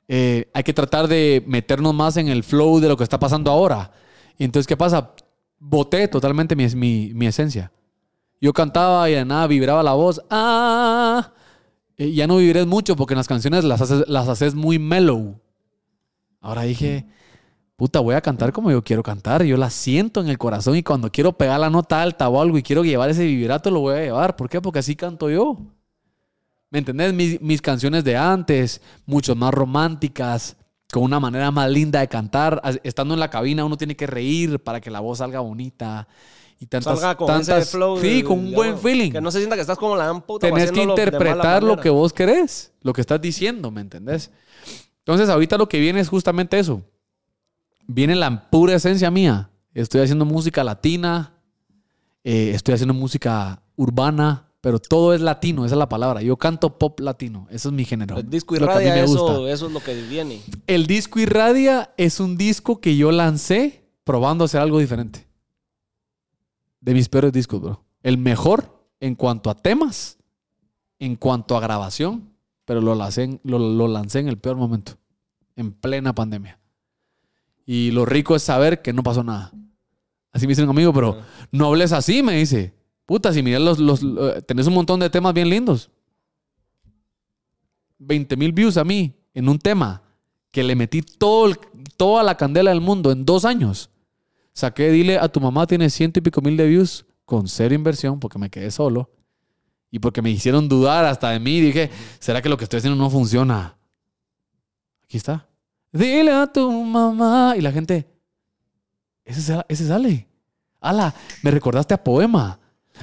Eh, 0.08 0.50
hay 0.52 0.62
que 0.62 0.74
tratar 0.74 1.08
de 1.08 1.42
meternos 1.46 1.94
más 1.94 2.16
en 2.16 2.28
el 2.28 2.44
flow 2.44 2.80
de 2.80 2.88
lo 2.88 2.96
que 2.96 3.04
está 3.04 3.18
pasando 3.18 3.50
ahora. 3.50 3.90
Y 4.38 4.44
entonces, 4.44 4.66
¿qué 4.66 4.76
pasa? 4.76 5.12
Boté 5.58 6.08
totalmente 6.08 6.56
mi, 6.56 6.66
mi, 6.74 7.12
mi 7.14 7.26
esencia. 7.26 7.72
Yo 8.40 8.52
cantaba 8.52 9.08
y 9.08 9.14
de 9.14 9.24
nada 9.24 9.46
vibraba 9.46 9.82
la 9.82 9.94
voz. 9.94 10.20
Ah, 10.30 11.32
Eh, 11.96 12.12
ya 12.12 12.26
no 12.26 12.38
viviré 12.38 12.64
mucho 12.66 12.96
porque 12.96 13.14
en 13.14 13.18
las 13.18 13.28
canciones 13.28 13.62
las 13.64 13.80
haces, 13.80 14.04
las 14.08 14.28
haces 14.28 14.54
muy 14.54 14.78
mellow. 14.80 15.38
Ahora 16.40 16.62
dije, 16.62 17.06
puta, 17.76 18.00
voy 18.00 18.14
a 18.16 18.20
cantar 18.20 18.52
como 18.52 18.70
yo 18.70 18.82
quiero 18.84 19.02
cantar. 19.02 19.44
Yo 19.44 19.56
la 19.56 19.70
siento 19.70 20.20
en 20.20 20.28
el 20.28 20.38
corazón 20.38 20.76
y 20.76 20.82
cuando 20.82 21.10
quiero 21.10 21.32
pegar 21.34 21.60
la 21.60 21.70
nota 21.70 22.02
alta 22.02 22.28
o 22.28 22.40
algo 22.40 22.58
y 22.58 22.62
quiero 22.62 22.84
llevar 22.84 23.10
ese 23.10 23.24
vibrato, 23.26 23.70
lo 23.70 23.80
voy 23.80 23.94
a 23.96 24.02
llevar. 24.02 24.36
¿Por 24.36 24.48
qué? 24.48 24.60
Porque 24.60 24.80
así 24.80 24.96
canto 24.96 25.30
yo. 25.30 25.58
¿Me 26.74 26.80
entendés? 26.80 27.14
Mis, 27.14 27.40
mis 27.40 27.62
canciones 27.62 28.02
de 28.02 28.16
antes, 28.16 28.80
mucho 29.06 29.36
más 29.36 29.54
románticas, 29.54 30.56
con 30.92 31.04
una 31.04 31.20
manera 31.20 31.52
más 31.52 31.70
linda 31.70 32.00
de 32.00 32.08
cantar. 32.08 32.60
Estando 32.82 33.14
en 33.14 33.20
la 33.20 33.30
cabina 33.30 33.64
uno 33.64 33.76
tiene 33.76 33.94
que 33.94 34.08
reír 34.08 34.58
para 34.58 34.80
que 34.80 34.90
la 34.90 34.98
voz 34.98 35.18
salga 35.18 35.38
bonita. 35.38 36.08
Y 36.58 36.66
tantas, 36.66 36.98
Salga 36.98 37.16
con 37.16 37.28
tantas- 37.28 37.62
ese 37.62 37.70
flow. 37.76 38.00
Sí, 38.00 38.24
con 38.24 38.40
un 38.40 38.52
buen 38.52 38.76
feeling. 38.76 39.12
Que 39.12 39.20
no 39.20 39.30
se 39.30 39.38
sienta 39.38 39.54
que 39.54 39.60
estás 39.60 39.78
como 39.78 39.94
la 39.94 40.06
gran 40.06 40.22
puta. 40.22 40.48
Tenés 40.48 40.72
que 40.72 40.82
interpretar 40.82 41.62
lo 41.62 41.76
que 41.76 41.90
vos 41.90 42.12
querés, 42.12 42.72
lo 42.82 42.92
que 42.92 43.02
estás 43.02 43.20
diciendo, 43.20 43.70
¿me 43.70 43.80
entendés? 43.80 44.32
Entonces, 44.98 45.28
ahorita 45.28 45.56
lo 45.56 45.68
que 45.68 45.78
viene 45.78 46.00
es 46.00 46.08
justamente 46.08 46.58
eso. 46.58 46.82
Viene 47.86 48.16
la 48.16 48.50
pura 48.50 48.74
esencia 48.74 49.12
mía. 49.12 49.48
Estoy 49.74 50.00
haciendo 50.00 50.24
música 50.24 50.64
latina, 50.64 51.34
eh, 52.24 52.50
estoy 52.52 52.74
haciendo 52.74 52.94
música 52.94 53.62
urbana, 53.76 54.43
pero 54.64 54.78
todo 54.78 55.12
es 55.12 55.20
latino, 55.20 55.66
esa 55.66 55.74
es 55.74 55.78
la 55.78 55.90
palabra. 55.90 56.22
Yo 56.22 56.38
canto 56.38 56.78
pop 56.78 56.98
latino, 57.00 57.46
eso 57.50 57.68
es 57.68 57.74
mi 57.74 57.84
género. 57.84 58.16
El 58.16 58.30
disco 58.30 58.56
y 58.56 58.58
Lo 58.60 58.66
que 58.66 58.72
a 58.72 58.78
mí 58.78 58.84
radia, 58.86 58.94
me 59.02 59.06
gusta. 59.06 59.32
eso, 59.32 59.46
eso 59.48 59.66
es 59.66 59.72
lo 59.74 59.80
que 59.80 59.94
viene. 60.04 60.40
El 60.66 60.86
disco 60.86 61.20
Irradia 61.20 61.92
es 61.98 62.18
un 62.18 62.38
disco 62.38 62.80
que 62.80 62.96
yo 62.96 63.12
lancé 63.12 63.84
probando 64.04 64.42
hacer 64.46 64.62
algo 64.62 64.78
diferente. 64.78 65.26
De 66.80 66.94
mis 66.94 67.10
peores 67.10 67.30
discos, 67.30 67.60
bro. 67.60 67.84
El 68.02 68.16
mejor 68.16 68.86
en 69.00 69.14
cuanto 69.16 69.50
a 69.50 69.54
temas, 69.54 70.16
en 70.98 71.16
cuanto 71.16 71.58
a 71.58 71.60
grabación, 71.60 72.30
pero 72.64 72.80
lo 72.80 72.94
lancé, 72.94 73.24
en- 73.24 73.40
lo, 73.44 73.58
lo 73.58 73.86
lancé 73.86 74.20
en 74.20 74.28
el 74.28 74.38
peor 74.38 74.56
momento, 74.56 74.92
en 75.56 75.72
plena 75.72 76.14
pandemia. 76.14 76.58
Y 77.66 77.90
lo 77.90 78.06
rico 78.06 78.34
es 78.34 78.42
saber 78.42 78.80
que 78.80 78.94
no 78.94 79.02
pasó 79.02 79.22
nada. 79.22 79.52
Así 80.32 80.46
me 80.46 80.52
dice 80.52 80.62
un 80.62 80.70
amigo, 80.70 80.94
pero 80.94 81.18
no 81.52 81.66
hables 81.66 81.92
así, 81.92 82.22
me 82.22 82.36
dice. 82.38 82.72
Puta, 83.06 83.32
si 83.32 83.42
miras 83.42 83.60
los, 83.60 83.78
los, 83.78 84.02
eh, 84.02 84.42
tenés 84.42 84.66
un 84.66 84.74
montón 84.74 85.00
de 85.00 85.10
temas 85.10 85.34
bien 85.34 85.48
lindos. 85.48 85.90
20 87.98 88.36
mil 88.36 88.52
views 88.52 88.76
a 88.76 88.84
mí 88.84 89.14
en 89.34 89.48
un 89.48 89.58
tema 89.58 90.02
que 90.50 90.62
le 90.62 90.74
metí 90.76 91.02
todo 91.02 91.54
toda 91.96 92.22
la 92.22 92.36
candela 92.36 92.70
del 92.70 92.80
mundo 92.80 93.12
en 93.12 93.24
dos 93.24 93.44
años. 93.44 93.90
Saqué, 94.52 94.90
dile 94.90 95.18
a 95.18 95.28
tu 95.28 95.40
mamá, 95.40 95.66
tiene 95.66 95.90
ciento 95.90 96.20
y 96.20 96.22
pico 96.22 96.40
mil 96.40 96.56
de 96.56 96.66
views 96.66 97.04
con 97.24 97.48
cero 97.48 97.74
inversión 97.74 98.20
porque 98.20 98.38
me 98.38 98.50
quedé 98.50 98.70
solo 98.70 99.10
y 99.90 99.98
porque 99.98 100.22
me 100.22 100.30
hicieron 100.30 100.68
dudar 100.68 101.04
hasta 101.04 101.30
de 101.30 101.40
mí. 101.40 101.60
Dije, 101.60 101.90
¿será 102.18 102.42
que 102.42 102.48
lo 102.48 102.56
que 102.56 102.64
estoy 102.64 102.78
haciendo 102.78 103.00
no 103.00 103.10
funciona? 103.10 103.76
Aquí 105.04 105.16
está. 105.16 105.46
Dile 105.92 106.32
a 106.32 106.46
tu 106.46 106.68
mamá. 106.72 107.54
Y 107.56 107.60
la 107.60 107.70
gente, 107.70 108.04
ese, 109.24 109.64
ese 109.68 109.86
sale. 109.86 110.28
Ala, 110.80 111.14
me 111.42 111.52
recordaste 111.52 111.94
a 111.94 112.02
poema. 112.02 112.58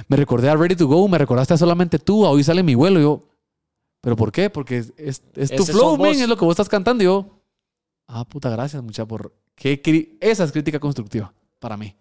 Me 0.08 0.16
recordé 0.16 0.48
a 0.48 0.56
Ready 0.56 0.76
to 0.76 0.86
Go, 0.86 1.06
me 1.08 1.18
recordaste 1.18 1.54
a 1.54 1.56
solamente 1.56 1.98
tú, 1.98 2.24
a 2.24 2.30
hoy 2.30 2.44
sale 2.44 2.62
mi 2.62 2.74
vuelo. 2.74 2.98
Y 2.98 3.02
yo, 3.02 3.28
¿pero 4.00 4.16
por 4.16 4.32
qué? 4.32 4.50
Porque 4.50 4.78
es, 4.78 4.92
es, 4.96 5.22
es 5.34 5.50
tu 5.54 5.64
flow, 5.64 5.96
man, 5.96 6.10
es 6.10 6.28
lo 6.28 6.36
que 6.36 6.44
vos 6.44 6.52
estás 6.52 6.68
cantando. 6.68 7.02
Y 7.02 7.06
yo, 7.06 7.26
ah, 8.08 8.24
puta, 8.24 8.50
gracias, 8.50 8.82
mucha, 8.82 9.06
por. 9.06 9.34
Qué 9.54 10.16
Esa 10.20 10.44
es 10.44 10.52
crítica 10.52 10.80
constructiva 10.80 11.32
para 11.58 11.76
mí. 11.76 11.94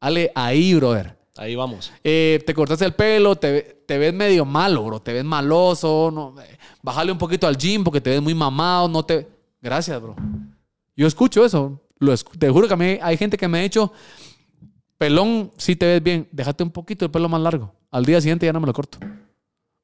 Ale, 0.00 0.32
ahí, 0.34 0.74
brother. 0.74 1.16
Ahí 1.36 1.54
vamos. 1.54 1.92
Eh, 2.02 2.42
te 2.44 2.52
cortaste 2.52 2.84
el 2.84 2.94
pelo, 2.94 3.36
te, 3.36 3.84
te 3.86 3.96
ves 3.96 4.12
medio 4.12 4.44
malo, 4.44 4.84
bro. 4.84 5.00
Te 5.00 5.12
ves 5.12 5.24
maloso. 5.24 6.10
No, 6.12 6.34
eh, 6.40 6.58
bájale 6.82 7.12
un 7.12 7.18
poquito 7.18 7.46
al 7.46 7.56
gym 7.56 7.84
porque 7.84 8.00
te 8.00 8.10
ves 8.10 8.20
muy 8.20 8.34
mamado. 8.34 8.88
No 8.88 9.04
te... 9.04 9.26
Gracias, 9.62 10.00
bro. 10.02 10.16
Yo 10.96 11.06
escucho 11.06 11.44
eso. 11.44 11.80
Lo 11.98 12.16
te 12.16 12.50
juro 12.50 12.66
que 12.66 12.74
a 12.74 12.76
mí 12.76 12.98
hay 13.00 13.16
gente 13.16 13.36
que 13.36 13.46
me 13.46 13.58
ha 13.58 13.62
dicho, 13.62 13.92
pelón, 15.00 15.50
sí 15.56 15.76
te 15.76 15.86
ves 15.86 16.02
bien. 16.02 16.28
Déjate 16.30 16.62
un 16.62 16.70
poquito 16.70 17.06
el 17.06 17.10
pelo 17.10 17.26
más 17.26 17.40
largo. 17.40 17.72
Al 17.90 18.04
día 18.04 18.20
siguiente 18.20 18.44
ya 18.44 18.52
no 18.52 18.60
me 18.60 18.66
lo 18.66 18.74
corto. 18.74 18.98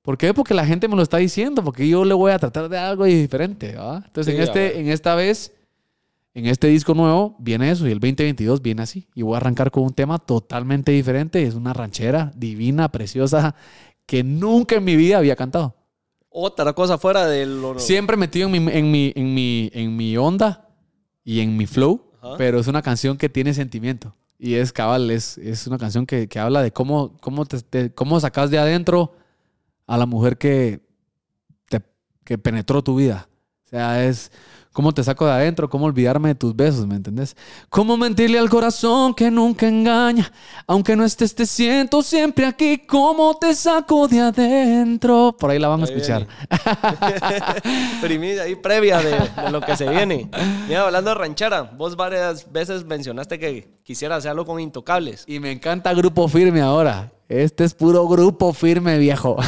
¿Por 0.03 0.19
qué? 0.19 0.35
Porque 0.35 0.53
la 0.53 0.67
gente 0.67 0.89
me 0.89 0.95
lo 0.95 1.03
está 1.03 1.17
diciendo. 1.17 1.65
Porque 1.65 1.89
yo 1.89 2.05
le 2.05 2.13
voy 2.13 2.33
a 2.33 2.39
tratar 2.39 2.69
de 2.69 2.77
algo 2.77 3.07
diferente. 3.07 3.71
Entonces, 3.71 4.27
Sí, 4.27 4.33
en, 4.33 4.43
este, 4.43 4.79
en 4.79 4.89
esta 4.89 5.15
vez, 5.15 5.55
en 6.35 6.45
este 6.45 6.67
disco 6.67 6.93
nuevo, 6.93 7.35
viene 7.39 7.71
eso. 7.71 7.89
Y 7.89 7.93
el 7.93 7.99
2022 7.99 8.61
viene 8.61 8.83
así. 8.83 9.09
Y 9.15 9.23
voy 9.23 9.33
a 9.33 9.37
arrancar 9.39 9.71
con 9.71 9.85
un 9.85 9.95
tema 9.95 10.19
totalmente 10.19 10.93
diferente. 10.93 11.43
Es 11.43 11.55
una 11.55 11.73
ranchera 11.73 12.31
divina, 12.37 12.93
preciosa, 12.93 13.55
que 14.05 14.23
nunca 14.23 14.75
en 14.75 14.85
mi 14.85 14.97
vida 14.97 15.17
había 15.17 15.35
cantado. 15.35 15.75
Otra 16.29 16.75
cosa 16.75 16.99
fuera 16.99 17.27
de 17.27 17.47
lo... 17.47 17.79
Siempre 17.79 18.19
metido 18.19 18.51
en 18.51 18.53
mi, 18.53 18.71
en 18.71 18.91
mi, 18.91 19.13
en 19.17 19.33
mi, 19.35 19.71
en 19.73 19.97
mi 19.97 20.19
onda 20.19 20.69
y 21.25 21.41
en 21.41 21.57
mi 21.57 21.65
flow, 21.67 22.03
Ajá. 22.21 22.35
pero 22.37 22.61
es 22.61 22.67
una 22.67 22.83
canción 22.83 23.17
que 23.17 23.31
tiene 23.31 23.55
sentimiento. 23.55 24.15
Y 24.39 24.55
es 24.55 24.73
cabal, 24.73 25.11
es, 25.11 25.39
es 25.39 25.67
una 25.67 25.79
canción 25.79 26.07
que, 26.07 26.29
que 26.29 26.39
habla 26.39 26.63
de 26.63 26.73
cómo, 26.73 27.17
cómo, 27.21 27.47
te, 27.47 27.93
cómo 27.93 28.21
sacas 28.21 28.51
de 28.51 28.59
adentro 28.59 29.15
a 29.87 29.97
la 29.97 30.07
mujer 30.07 30.37
que, 30.37 30.81
te, 31.69 31.81
que 32.25 32.37
penetró 32.37 32.83
tu 32.83 32.97
vida. 32.97 33.29
O 33.65 33.69
sea, 33.69 34.05
es 34.05 34.31
cómo 34.77 34.93
te 34.93 35.03
saco 35.03 35.25
de 35.25 35.33
adentro, 35.33 35.71
cómo 35.71 35.87
olvidarme 35.87 36.29
de 36.29 36.35
tus 36.35 36.55
besos, 36.55 36.87
¿me 36.87 36.97
entendés? 36.97 37.35
Cómo 37.71 37.97
mentirle 37.97 38.39
al 38.39 38.51
corazón 38.51 39.15
que 39.15 39.31
nunca 39.31 39.67
engaña, 39.67 40.31
aunque 40.67 40.95
no 40.95 41.03
estés, 41.03 41.35
te 41.35 41.47
siento 41.47 42.03
siempre 42.03 42.45
aquí, 42.45 42.83
cómo 42.87 43.39
te 43.39 43.55
saco 43.55 44.07
de 44.07 44.21
adentro. 44.21 45.35
Por 45.41 45.51
ahí 45.51 45.59
la 45.59 45.69
van 45.69 45.81
a 45.81 45.85
escuchar. 45.85 46.27
Primicia 48.03 48.43
ahí 48.43 48.55
previa 48.55 48.99
de, 48.99 49.13
de 49.45 49.51
lo 49.51 49.63
que 49.63 49.79
se 49.79 49.89
viene. 49.89 50.29
Mira, 50.69 50.85
hablando 50.85 51.09
de 51.09 51.15
ranchera, 51.15 51.63
vos 51.63 51.97
varias 51.97 52.53
veces 52.53 52.85
mencionaste 52.85 53.39
que 53.39 53.79
quisiera 53.83 54.17
hacerlo 54.17 54.45
con 54.45 54.61
Intocables. 54.61 55.25
Y 55.27 55.41
me 55.41 55.53
encanta 55.53 55.95
Grupo 55.95 56.29
Firme 56.29 56.61
ahora. 56.61 57.15
Este 57.31 57.65
es 57.65 57.73
puro 57.73 58.07
Grupo 58.07 58.53
Firme, 58.53 58.99
viejo. 58.99 59.39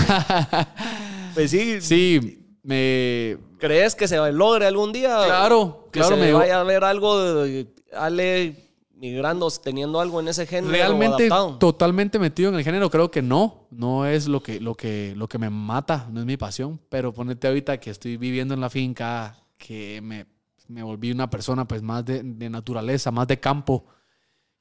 Pues 1.35 1.53
sí, 1.53 1.81
sí, 1.81 2.59
me... 2.65 3.48
¿crees 3.59 3.95
que 3.95 4.09
se 4.09 4.17
logre 4.33 4.67
algún 4.67 4.93
día? 4.93 5.23
Claro, 5.27 5.89
que 5.93 6.01
claro, 6.01 6.17
se 6.17 6.21
me- 6.21 6.33
vaya 6.33 6.61
a 6.61 6.65
ver 6.65 6.85
algo 6.85 7.19
de 7.43 7.67
Ale 7.93 8.65
migrando, 8.95 9.49
teniendo 9.63 10.01
algo 10.01 10.19
en 10.21 10.27
ese 10.29 10.45
género 10.47 10.73
Realmente 10.73 11.27
adaptado. 11.29 11.59
totalmente 11.59 12.19
metido 12.19 12.49
en 12.49 12.57
el 12.57 12.65
género, 12.65 12.91
creo 12.91 13.11
que 13.11 13.23
no. 13.23 13.69
No 13.71 14.07
es 14.07 14.27
lo 14.27 14.43
que, 14.43 14.61
lo 14.61 14.75
que, 14.75 15.15
lo 15.17 15.29
que 15.29 15.39
me 15.39 15.51
mata, 15.51 16.09
no 16.11 16.19
es 16.21 16.27
mi 16.27 16.37
pasión. 16.37 16.81
Pero 16.89 17.13
ponete 17.13 17.47
ahorita 17.47 17.79
que 17.79 17.91
estoy 17.91 18.17
viviendo 18.17 18.55
en 18.55 18.61
la 18.61 18.71
finca, 18.71 19.37
que 19.57 20.01
me, 20.03 20.27
me 20.67 20.83
volví 20.83 21.13
una 21.13 21.31
persona 21.31 21.67
pues 21.67 21.81
más 21.83 22.05
de, 22.05 22.23
de 22.25 22.51
naturaleza, 22.51 23.11
más 23.13 23.29
de 23.29 23.39
campo, 23.39 23.85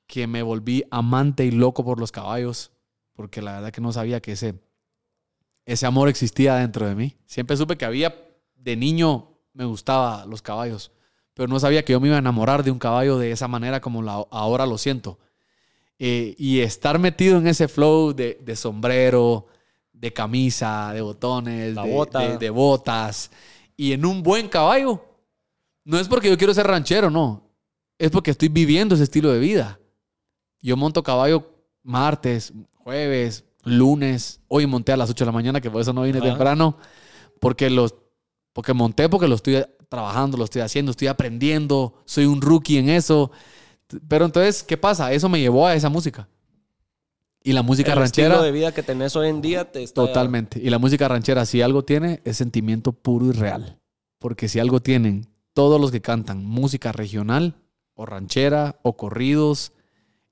que 0.06 0.28
me 0.28 0.44
volví 0.44 0.84
amante 0.92 1.44
y 1.44 1.52
loco 1.52 1.84
por 1.84 2.00
los 2.00 2.12
caballos, 2.12 2.72
porque 3.14 3.42
la 3.42 3.54
verdad 3.54 3.72
que 3.72 3.82
no 3.82 3.92
sabía 3.92 4.22
que 4.22 4.34
ese, 4.34 4.54
ese 5.66 5.86
amor 5.88 6.10
existía 6.10 6.56
dentro 6.56 6.88
de 6.88 6.94
mí. 6.96 7.18
Siempre 7.26 7.58
supe 7.58 7.76
que 7.76 7.86
había, 7.86 8.16
de 8.68 8.76
niño 8.76 9.30
me 9.54 9.64
gustaba 9.64 10.26
los 10.26 10.42
caballos, 10.42 10.92
pero 11.34 11.48
no 11.48 11.58
sabía 11.58 11.86
que 11.86 11.94
yo 11.94 12.02
me 12.02 12.08
iba 12.08 12.18
a 12.18 12.20
enamorar 12.20 12.64
de 12.66 12.72
un 12.72 12.80
caballo 12.80 13.18
de 13.18 13.32
esa 13.32 13.48
manera 13.48 13.80
como 13.80 14.02
la- 14.02 14.26
ahora 14.30 14.66
lo 14.66 14.78
siento. 14.78 15.20
Eh, 16.00 16.36
y 16.38 16.60
estar 16.60 17.00
metido 17.00 17.38
en 17.38 17.48
ese 17.48 17.70
flow 17.70 18.14
de, 18.14 18.38
de 18.44 18.56
sombrero, 18.58 19.48
de 19.94 20.12
camisa, 20.12 20.92
de 20.94 21.00
botones, 21.02 21.76
La 21.76 21.84
de, 21.84 21.94
bota. 21.94 22.20
de- 22.20 22.38
de 22.38 22.50
botas, 22.50 23.32
y 23.78 23.94
en 23.94 24.06
un 24.06 24.22
buen 24.22 24.50
caballo. 24.50 25.02
No 25.86 25.98
es 25.98 26.10
porque 26.10 26.30
yo 26.30 26.38
quiero 26.38 26.54
ser 26.54 26.68
ranchero, 26.68 27.10
no. 27.10 27.50
Es 27.98 28.12
porque 28.12 28.32
estoy 28.32 28.50
viviendo 28.50 28.96
ese 28.96 29.06
estilo 29.06 29.32
de 29.32 29.40
vida. 29.40 29.80
Yo 30.62 30.76
monto 30.76 31.02
caballo 31.04 31.50
martes, 31.84 32.52
jueves, 32.84 33.46
lunes. 33.64 34.42
Hoy 34.50 34.68
monté 34.68 34.92
a 34.92 34.98
las 34.98 35.10
8 35.10 35.24
de 35.24 35.28
la 35.28 35.32
mañana, 35.32 35.62
que 35.62 35.72
por 35.72 35.82
eso 35.82 35.94
no 35.94 36.02
vine 36.02 36.18
Ajá. 36.18 36.28
temprano. 36.28 36.78
Porque 37.40 37.70
los 37.70 37.96
porque 38.58 38.74
monté, 38.74 39.08
porque 39.08 39.28
lo 39.28 39.36
estoy 39.36 39.64
trabajando, 39.88 40.36
lo 40.36 40.44
estoy 40.44 40.64
haciendo, 40.64 40.90
estoy 40.90 41.08
aprendiendo, 41.10 41.94
soy 42.06 42.26
un 42.26 42.42
rookie 42.42 42.80
en 42.80 42.90
eso. 42.90 43.30
Pero 44.08 44.26
entonces, 44.26 44.64
¿qué 44.64 44.78
pasa? 44.78 45.14
Eso 45.14 45.30
me 45.30 45.40
llevó 45.40 45.68
a 45.68 45.76
esa 45.76 45.90
música. 45.90 46.28
Y 47.44 47.54
la 47.54 47.62
música 47.62 47.94
el 47.94 48.00
ranchera. 48.00 48.30
estilo 48.30 48.42
de 48.44 48.52
vida 48.52 48.72
que 48.74 48.82
tenés 48.82 49.16
hoy 49.16 49.30
en 49.30 49.44
día 49.44 49.72
te 49.72 49.84
está... 49.84 50.02
Totalmente. 50.02 50.60
Y 50.60 50.72
la 50.72 50.80
música 50.80 51.08
ranchera, 51.08 51.46
si 51.46 51.62
algo 51.62 51.86
tiene, 51.86 52.20
es 52.26 52.38
sentimiento 52.38 52.94
puro 52.94 53.28
y 53.28 53.32
real. 53.34 53.80
Porque 54.18 54.48
si 54.50 54.58
algo 54.58 54.80
tienen 54.82 55.28
todos 55.54 55.80
los 55.80 55.92
que 55.92 56.02
cantan 56.02 56.44
música 56.44 56.92
regional, 56.92 57.58
o 57.94 58.08
ranchera, 58.08 58.80
o 58.82 58.98
corridos, 58.98 59.72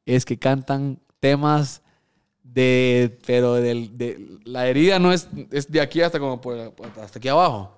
es 0.07 0.25
que 0.25 0.39
cantan 0.39 0.99
temas 1.19 1.83
de. 2.41 3.19
Pero 3.27 3.53
del- 3.53 3.95
de, 3.95 4.39
la 4.45 4.65
herida 4.67 4.97
no 4.97 5.13
es, 5.13 5.27
es 5.51 5.71
de 5.71 5.79
aquí 5.79 6.01
hasta 6.01 6.19
como 6.19 6.41
por- 6.41 6.73
hasta 6.99 7.19
aquí 7.19 7.27
abajo. 7.27 7.71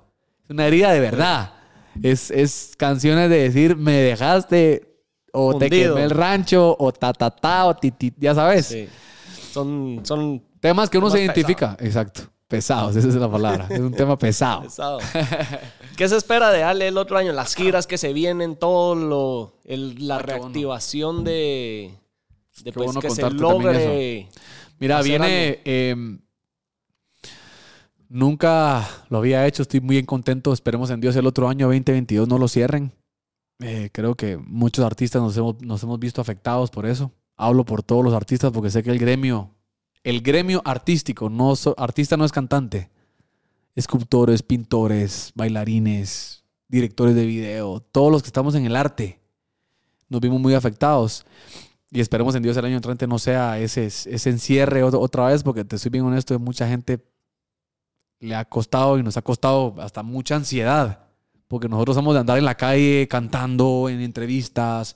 Es 0.47 0.51
una 0.51 0.65
herida 0.65 0.91
de 0.93 0.99
verdad. 1.01 1.53
Es, 2.01 2.31
es 2.31 2.73
canciones 2.77 3.29
de 3.29 3.37
decir, 3.49 3.75
me 3.75 3.91
dejaste, 3.93 4.97
o 5.33 5.57
te 5.57 5.69
quemé 5.69 6.03
el 6.03 6.09
rancho, 6.11 6.75
o 6.79 6.91
ta 6.93 7.11
ta 7.11 7.29
ta, 7.31 7.65
o 7.65 7.75
ti, 7.75 7.91
ti, 7.91 8.13
ya 8.17 8.33
sabes. 8.33 8.67
Sí. 8.67 8.87
Son, 9.51 9.99
son 10.03 10.41
Temas 10.61 10.89
que 10.89 10.97
uno 10.99 11.07
Temas 11.07 11.19
se 11.19 11.25
identifica. 11.25 11.75
Exacto. 11.79 12.21
Pesados, 12.47 12.95
esa 12.95 13.09
es 13.09 13.15
la 13.15 13.29
palabra. 13.29 13.67
Es 13.69 13.79
un 13.79 13.91
tema 13.91 14.17
pesado. 14.17 14.63
¿Qué 15.97 16.07
se 16.07 16.15
espera 16.15 16.49
de 16.51 16.63
Ale 16.63 16.87
el 16.87 16.97
otro 16.97 17.17
año? 17.17 17.33
Las 17.33 17.55
giras 17.55 17.87
que 17.87 17.97
se 17.97 18.13
vienen, 18.13 18.55
todo 18.55 18.95
lo... 18.95 19.59
el- 19.65 20.07
la 20.07 20.15
Ah, 20.15 20.19
qué 20.19 20.25
bueno. 20.31 20.43
reactivación 20.43 21.23
de... 21.25 21.91
pues, 22.63 22.73
bueno 22.85 23.01
que 23.01 23.09
se 23.09 23.29
logre... 23.31 24.29
Mira, 24.79 25.01
viene. 25.01 25.59
eh, 25.65 25.95
nunca 28.09 28.87
lo 29.09 29.17
había 29.19 29.45
hecho. 29.47 29.61
Estoy 29.61 29.81
muy 29.81 30.01
contento. 30.03 30.53
Esperemos 30.53 30.89
en 30.89 31.01
Dios 31.01 31.15
el 31.15 31.27
otro 31.27 31.49
año 31.49 31.67
2022 31.67 32.27
no 32.27 32.37
lo 32.37 32.47
cierren. 32.47 32.91
Eh, 33.59 33.89
creo 33.91 34.15
que 34.15 34.37
muchos 34.37 34.85
artistas 34.85 35.21
nos 35.21 35.35
hemos, 35.37 35.61
nos 35.61 35.81
hemos 35.83 35.99
visto 35.99 36.21
afectados 36.21 36.69
por 36.69 36.85
eso. 36.85 37.11
Hablo 37.35 37.65
por 37.65 37.83
todos 37.83 38.03
los 38.03 38.13
artistas 38.13 38.51
porque 38.51 38.69
sé 38.69 38.83
que 38.83 38.91
el 38.91 38.99
gremio, 38.99 39.51
el 40.03 40.21
gremio 40.21 40.61
artístico, 40.65 41.29
no 41.29 41.55
so- 41.55 41.75
artista 41.77 42.17
no 42.17 42.25
es 42.25 42.31
cantante. 42.31 42.89
Escultores, 43.75 44.41
pintores, 44.41 45.31
bailarines, 45.35 46.43
directores 46.67 47.15
de 47.15 47.25
video, 47.25 47.79
todos 47.79 48.11
los 48.11 48.23
que 48.23 48.27
estamos 48.27 48.55
en 48.55 48.65
el 48.65 48.75
arte, 48.75 49.19
nos 50.09 50.19
vimos 50.21 50.41
muy 50.41 50.53
afectados. 50.55 51.25
Y 51.91 51.99
esperemos 52.01 52.33
en 52.35 52.43
Dios 52.43 52.57
el 52.57 52.65
año 52.65 52.75
entrante 52.75 53.07
no 53.07 53.17
sea 53.19 53.59
ese, 53.59 53.85
ese 53.85 54.29
encierre 54.29 54.83
ot- 54.83 54.97
otra 54.99 55.27
vez, 55.27 55.43
porque 55.43 55.63
te 55.63 55.77
soy 55.77 55.91
bien 55.91 56.03
honesto, 56.05 56.37
mucha 56.39 56.67
gente 56.67 56.99
le 58.19 58.35
ha 58.35 58.45
costado 58.45 58.97
y 58.97 59.03
nos 59.03 59.17
ha 59.17 59.21
costado 59.21 59.75
hasta 59.79 60.03
mucha 60.03 60.35
ansiedad, 60.35 61.05
porque 61.47 61.69
nosotros 61.69 61.95
somos 61.95 62.13
de 62.13 62.19
andar 62.21 62.37
en 62.37 62.45
la 62.45 62.55
calle 62.55 63.07
cantando, 63.09 63.87
en 63.89 64.01
entrevistas. 64.01 64.95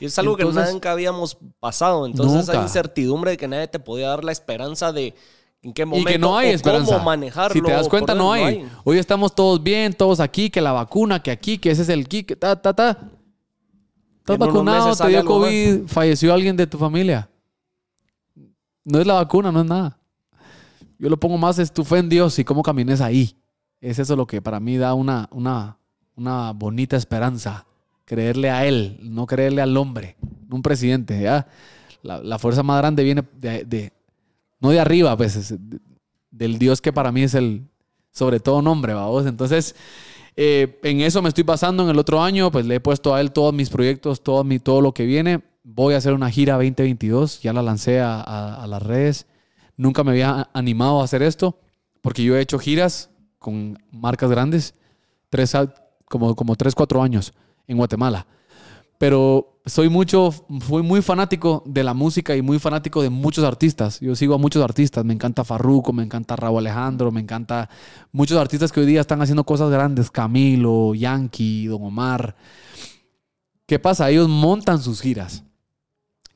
Y 0.00 0.06
es 0.06 0.18
algo 0.18 0.36
Entonces- 0.38 0.66
que 0.66 0.72
nunca 0.72 0.92
habíamos 0.92 1.38
pasado. 1.60 2.06
Entonces 2.06 2.46
Nunca. 2.46 2.58
hay 2.58 2.64
incertidumbre 2.64 3.30
de 3.32 3.36
que 3.36 3.48
nadie 3.48 3.68
te 3.68 3.78
podía 3.78 4.08
dar 4.08 4.24
la 4.24 4.32
esperanza 4.32 4.92
de 4.92 5.14
en 5.62 5.72
qué 5.72 5.82
Y 5.82 5.86
momento 5.86 6.10
que 6.10 6.18
no 6.18 6.36
hay 6.36 6.50
o 6.50 6.52
esperanza. 6.52 6.92
cómo 6.92 7.04
manejarlo. 7.04 7.52
Si 7.54 7.62
te 7.62 7.72
das 7.72 7.88
cuenta, 7.88 8.14
no 8.14 8.32
hay. 8.32 8.66
Hoy 8.84 8.98
estamos 8.98 9.34
todos 9.34 9.62
bien, 9.62 9.92
todos 9.94 10.20
aquí, 10.20 10.50
que 10.50 10.60
la 10.60 10.72
vacuna, 10.72 11.22
que 11.22 11.30
aquí, 11.30 11.58
que 11.58 11.70
ese 11.70 11.82
es 11.82 11.88
el 11.88 12.06
kick, 12.08 12.38
ta, 12.38 12.60
ta, 12.60 12.74
ta. 12.74 13.10
Estás 14.18 14.38
vacunado, 14.38 14.94
te 14.94 15.08
dio 15.08 15.18
más. 15.18 15.24
COVID, 15.26 15.86
falleció 15.86 16.34
alguien 16.34 16.56
de 16.56 16.66
tu 16.66 16.78
familia. 16.78 17.28
No 18.84 19.00
es 19.00 19.06
la 19.06 19.14
vacuna, 19.14 19.50
no 19.50 19.60
es 19.60 19.66
nada. 19.66 19.98
Yo 20.98 21.08
lo 21.10 21.18
pongo 21.18 21.38
más, 21.38 21.58
es 21.58 21.72
tu 21.72 21.84
fe 21.84 21.98
en 21.98 22.08
Dios 22.08 22.38
y 22.38 22.44
cómo 22.44 22.62
camines 22.62 23.00
ahí. 23.00 23.36
Es 23.80 23.98
eso 23.98 24.16
lo 24.16 24.26
que 24.26 24.40
para 24.40 24.60
mí 24.60 24.76
da 24.76 24.94
una, 24.94 25.28
una, 25.30 25.76
una 26.14 26.52
bonita 26.52 26.96
esperanza. 26.96 27.66
Creerle 28.04 28.50
a 28.50 28.64
Él, 28.66 28.98
no 29.02 29.26
creerle 29.26 29.60
al 29.62 29.76
hombre, 29.76 30.16
un 30.50 30.62
presidente. 30.62 31.20
¿ya? 31.20 31.46
La, 32.02 32.22
la 32.22 32.38
fuerza 32.38 32.62
más 32.62 32.78
grande 32.78 33.02
viene 33.04 33.22
de, 33.38 33.64
de- 33.64 33.92
no 34.60 34.70
de 34.70 34.80
arriba, 34.80 35.16
pues, 35.16 35.36
es 35.36 35.50
de- 35.50 35.80
del 36.30 36.58
Dios 36.58 36.80
que 36.80 36.92
para 36.92 37.12
mí 37.12 37.22
es 37.22 37.34
el, 37.34 37.66
sobre 38.12 38.40
todo 38.40 38.62
nombre, 38.62 38.94
vamos. 38.94 39.26
Entonces, 39.26 39.74
eh, 40.36 40.78
en 40.82 41.00
eso 41.00 41.20
me 41.20 41.28
estoy 41.28 41.44
basando 41.44 41.82
en 41.82 41.90
el 41.90 41.98
otro 41.98 42.22
año, 42.22 42.50
pues 42.50 42.64
le 42.66 42.76
he 42.76 42.80
puesto 42.80 43.14
a 43.14 43.20
él 43.20 43.32
todos 43.32 43.52
mis 43.52 43.68
proyectos, 43.70 44.22
todo, 44.22 44.44
mi, 44.44 44.58
todo 44.58 44.80
lo 44.80 44.92
que 44.92 45.04
viene. 45.04 45.42
voy 45.64 45.94
a 45.94 45.96
hacer 45.98 46.12
una 46.12 46.30
gira 46.30 46.54
2022, 46.54 47.42
ya 47.42 47.52
la 47.52 47.62
lancé 47.62 48.00
a, 48.00 48.20
a- 48.20 48.62
a 48.62 48.66
las 48.66 48.82
redes. 48.82 49.26
Nunca 49.76 50.04
me 50.04 50.12
había 50.12 50.48
animado 50.52 51.00
a 51.00 51.04
hacer 51.04 51.22
esto, 51.22 51.58
porque 52.00 52.22
yo 52.22 52.36
he 52.36 52.40
hecho 52.40 52.58
giras 52.58 53.10
con 53.38 53.78
marcas 53.90 54.30
grandes, 54.30 54.74
tres, 55.28 55.52
como, 56.06 56.34
como 56.34 56.56
tres, 56.56 56.74
cuatro 56.74 57.02
años 57.02 57.34
en 57.66 57.76
Guatemala. 57.76 58.26
Pero 58.98 59.60
soy 59.66 59.88
mucho, 59.88 60.32
fui 60.60 60.82
muy 60.82 61.02
fanático 61.02 61.62
de 61.66 61.84
la 61.84 61.92
música 61.92 62.34
y 62.34 62.40
muy 62.40 62.58
fanático 62.58 63.02
de 63.02 63.10
muchos 63.10 63.44
artistas. 63.44 64.00
Yo 64.00 64.16
sigo 64.16 64.34
a 64.34 64.38
muchos 64.38 64.62
artistas. 64.62 65.04
Me 65.04 65.12
encanta 65.12 65.44
Farruko, 65.44 65.92
me 65.92 66.02
encanta 66.02 66.36
Raúl 66.36 66.58
Alejandro, 66.58 67.12
me 67.12 67.20
encanta 67.20 67.68
muchos 68.12 68.38
artistas 68.38 68.72
que 68.72 68.80
hoy 68.80 68.86
día 68.86 69.00
están 69.00 69.20
haciendo 69.20 69.44
cosas 69.44 69.70
grandes. 69.70 70.10
Camilo, 70.10 70.94
Yankee, 70.94 71.66
Don 71.66 71.82
Omar. 71.82 72.36
¿Qué 73.66 73.78
pasa? 73.78 74.08
Ellos 74.08 74.28
montan 74.28 74.80
sus 74.80 75.00
giras. 75.00 75.42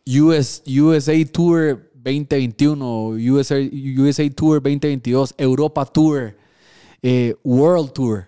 US, 0.07 0.63
USA 0.67 1.15
Tour 1.33 1.90
2021, 2.03 3.17
USA, 3.31 3.57
USA 3.61 4.31
Tour 4.31 4.63
2022, 4.63 5.35
Europa 5.37 5.85
Tour, 5.85 6.37
eh, 7.03 7.35
World 7.45 7.93
Tour. 7.93 8.27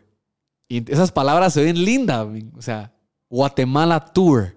Y 0.68 0.90
esas 0.90 1.12
palabras 1.12 1.52
se 1.54 1.62
ven 1.62 1.84
lindas. 1.84 2.26
O 2.56 2.62
sea, 2.62 2.92
Guatemala 3.28 4.00
Tour. 4.00 4.56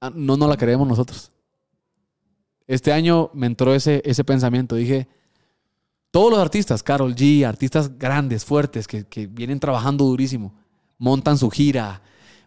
Ah, 0.00 0.12
No, 0.14 0.36
no 0.36 0.46
la 0.48 0.56
queremos 0.56 0.86
nosotros. 0.86 1.30
Este 2.66 2.92
año 2.92 3.30
me 3.34 3.46
entró 3.46 3.74
ese, 3.74 4.02
ese 4.04 4.24
pensamiento. 4.24 4.74
Dije, 4.74 5.08
todos 6.10 6.30
los 6.30 6.40
artistas, 6.40 6.82
Carol 6.82 7.14
G, 7.14 7.44
artistas 7.44 7.98
grandes, 7.98 8.44
fuertes, 8.44 8.86
que, 8.86 9.04
que 9.06 9.26
vienen 9.26 9.60
trabajando 9.60 10.04
durísimo, 10.04 10.54
montan 10.98 11.36
su 11.36 11.50
gira. 11.50 12.02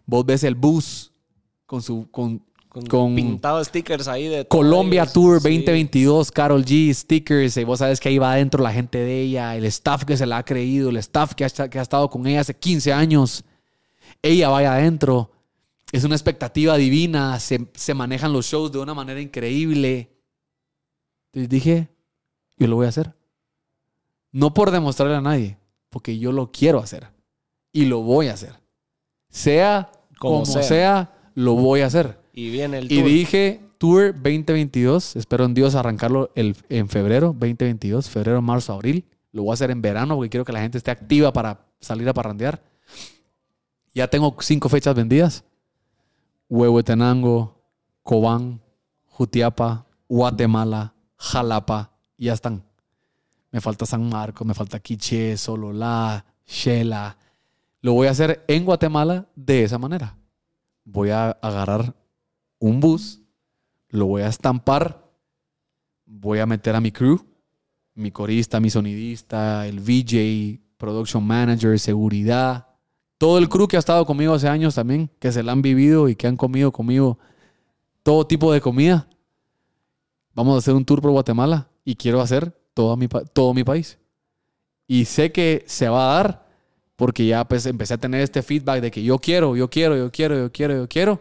Vos 0.06 0.24
ves 0.24 0.42
el 0.44 0.54
bus 0.54 1.12
con 1.66 1.82
su 1.82 2.10
con, 2.10 2.42
Con, 2.68 2.86
con 2.86 3.14
pintado 3.14 3.64
stickers 3.64 4.08
ahí 4.08 4.28
de 4.28 4.46
Colombia 4.46 5.02
ellos. 5.02 5.12
Tour 5.14 5.40
Sí. 5.40 5.48
2022, 5.48 6.30
Carol 6.30 6.64
G, 6.64 6.92
stickers, 6.92 7.56
y 7.56 7.64
vos 7.64 7.78
sabes 7.78 7.98
que 7.98 8.08
ahí 8.10 8.18
va 8.18 8.32
adentro 8.32 8.62
la 8.62 8.72
gente 8.72 8.98
de 8.98 9.22
ella, 9.22 9.56
el 9.56 9.64
staff 9.64 10.04
que 10.04 10.16
se 10.16 10.26
la 10.26 10.38
ha 10.38 10.44
creído, 10.44 10.90
el 10.90 10.98
staff 10.98 11.34
que 11.34 11.44
ha, 11.44 11.48
que 11.48 11.78
ha 11.78 11.82
estado 11.82 12.10
con 12.10 12.26
ella 12.26 12.40
hace 12.40 12.54
15 12.54 12.92
años. 12.92 13.44
Ella 14.22 14.48
vaya 14.50 14.74
adentro. 14.74 15.30
Es 15.92 16.04
una 16.04 16.14
expectativa 16.14 16.76
divina, 16.76 17.40
se, 17.40 17.66
se 17.74 17.94
manejan 17.94 18.32
los 18.32 18.44
shows 18.46 18.70
de 18.70 18.78
una 18.78 18.92
manera 18.92 19.20
increíble. 19.20 20.10
Entonces 21.32 21.48
dije, 21.48 21.88
yo 22.58 22.66
lo 22.66 22.76
voy 22.76 22.86
a 22.86 22.90
hacer. 22.90 23.14
No 24.30 24.52
por 24.52 24.70
demostrarle 24.70 25.16
a 25.16 25.20
nadie, 25.22 25.56
porque 25.88 26.18
yo 26.18 26.32
lo 26.32 26.52
quiero 26.52 26.80
hacer. 26.80 27.08
Y 27.72 27.86
lo 27.86 28.00
voy 28.02 28.28
a 28.28 28.34
hacer. 28.34 28.54
Sea 29.30 29.90
como, 30.18 30.42
Como 30.42 30.46
sea. 30.46 30.62
sea. 30.62 31.14
lo 31.34 31.54
voy 31.54 31.80
a 31.80 31.86
hacer. 31.86 32.17
Y 32.38 32.50
viene 32.50 32.78
el 32.78 32.92
Y 32.92 33.00
tour. 33.00 33.08
dije 33.08 33.60
Tour 33.78 34.14
2022. 34.14 35.16
Espero 35.16 35.44
en 35.44 35.54
Dios 35.54 35.74
arrancarlo 35.74 36.30
el- 36.36 36.56
en 36.68 36.88
febrero 36.88 37.34
2022. 37.36 38.08
Febrero, 38.08 38.40
marzo, 38.40 38.72
abril. 38.74 39.04
Lo 39.32 39.42
voy 39.42 39.50
a 39.50 39.54
hacer 39.54 39.72
en 39.72 39.82
verano 39.82 40.14
porque 40.14 40.30
quiero 40.30 40.44
que 40.44 40.52
la 40.52 40.60
gente 40.60 40.78
esté 40.78 40.92
activa 40.92 41.32
para 41.32 41.66
salir 41.80 42.08
a 42.08 42.14
parrandear. 42.14 42.62
Ya 43.92 44.06
tengo 44.06 44.36
cinco 44.40 44.68
fechas 44.68 44.94
vendidas. 44.94 45.42
Huehuetenango, 46.48 47.60
Cobán, 48.04 48.60
Jutiapa, 49.06 49.86
Guatemala, 50.08 50.94
Jalapa. 51.16 51.90
Ya 52.18 52.34
están. 52.34 52.62
Me 53.50 53.60
falta 53.60 53.84
San 53.84 54.08
Marcos, 54.08 54.46
me 54.46 54.54
falta 54.54 54.78
Quiché, 54.78 55.36
Sololá, 55.36 56.24
Shela. 56.46 57.16
Lo 57.80 57.94
voy 57.94 58.06
a 58.06 58.12
hacer 58.12 58.44
en 58.46 58.64
Guatemala 58.64 59.26
de 59.34 59.64
esa 59.64 59.78
manera. 59.78 60.16
Voy 60.84 61.10
a 61.10 61.30
agarrar 61.30 61.94
un 62.58 62.80
bus, 62.80 63.20
lo 63.88 64.06
voy 64.06 64.22
a 64.22 64.28
estampar, 64.28 65.04
voy 66.04 66.38
a 66.38 66.46
meter 66.46 66.74
a 66.74 66.80
mi 66.80 66.92
crew, 66.92 67.24
mi 67.94 68.10
corista, 68.10 68.60
mi 68.60 68.70
sonidista, 68.70 69.66
el 69.66 69.80
VJ, 69.80 70.60
production 70.76 71.24
manager, 71.24 71.78
seguridad, 71.78 72.68
todo 73.18 73.38
el 73.38 73.48
crew 73.48 73.66
que 73.66 73.76
ha 73.76 73.80
estado 73.80 74.06
conmigo 74.06 74.32
hace 74.32 74.48
años 74.48 74.76
también, 74.76 75.10
que 75.18 75.32
se 75.32 75.42
la 75.42 75.52
han 75.52 75.62
vivido 75.62 76.08
y 76.08 76.14
que 76.14 76.28
han 76.28 76.36
comido 76.36 76.70
conmigo 76.70 77.18
todo 78.04 78.26
tipo 78.26 78.52
de 78.52 78.60
comida. 78.60 79.08
Vamos 80.34 80.54
a 80.54 80.58
hacer 80.58 80.74
un 80.74 80.84
tour 80.84 81.02
por 81.02 81.10
Guatemala 81.10 81.68
y 81.84 81.96
quiero 81.96 82.20
hacer 82.20 82.56
todo 82.74 82.96
mi, 82.96 83.08
todo 83.08 83.52
mi 83.54 83.64
país. 83.64 83.98
Y 84.86 85.04
sé 85.04 85.32
que 85.32 85.64
se 85.66 85.88
va 85.88 86.10
a 86.10 86.22
dar 86.22 86.48
porque 86.94 87.26
ya 87.26 87.46
pues 87.46 87.66
empecé 87.66 87.94
a 87.94 87.98
tener 87.98 88.20
este 88.20 88.42
feedback 88.42 88.80
de 88.80 88.90
que 88.90 89.02
yo 89.02 89.18
quiero, 89.18 89.56
yo 89.56 89.68
quiero, 89.68 89.96
yo 89.96 90.10
quiero, 90.10 90.36
yo 90.36 90.52
quiero, 90.52 90.74
yo 90.74 90.88
quiero. 90.88 91.20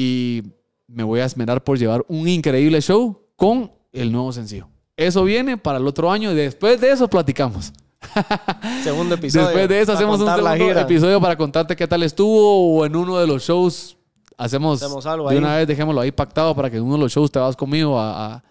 Y 0.00 0.44
me 0.86 1.02
voy 1.02 1.18
a 1.18 1.24
esmerar 1.24 1.64
por 1.64 1.76
llevar 1.76 2.04
un 2.06 2.28
increíble 2.28 2.80
show 2.80 3.20
con 3.34 3.72
el 3.92 4.12
nuevo 4.12 4.32
sencillo. 4.32 4.68
Eso 4.96 5.24
viene 5.24 5.56
para 5.56 5.78
el 5.78 5.86
otro 5.88 6.08
año 6.10 6.30
y 6.30 6.36
después 6.36 6.80
de 6.80 6.92
eso 6.92 7.08
platicamos. 7.08 7.72
Segundo 8.84 9.16
episodio. 9.16 9.46
Después 9.48 9.68
de 9.68 9.78
eso 9.80 9.86
para 9.86 9.98
hacemos 9.98 10.20
un 10.20 10.26
segundo 10.28 10.80
episodio 10.80 11.20
para 11.20 11.36
contarte 11.36 11.74
qué 11.74 11.88
tal 11.88 12.04
estuvo 12.04 12.76
o 12.78 12.86
en 12.86 12.94
uno 12.94 13.18
de 13.18 13.26
los 13.26 13.42
shows 13.42 13.96
hacemos, 14.36 14.80
Hacemos 14.82 15.04
algo 15.06 15.28
de 15.28 15.34
ahí. 15.34 15.38
una 15.42 15.56
vez 15.56 15.66
dejémoslo 15.66 16.00
ahí 16.00 16.12
pactado 16.12 16.54
para 16.54 16.70
que 16.70 16.76
en 16.76 16.84
uno 16.84 16.94
de 16.94 17.00
los 17.00 17.12
shows 17.12 17.30
te 17.32 17.40
vas 17.40 17.56
conmigo 17.56 17.98
a- 17.98 18.34
a- 18.36 18.44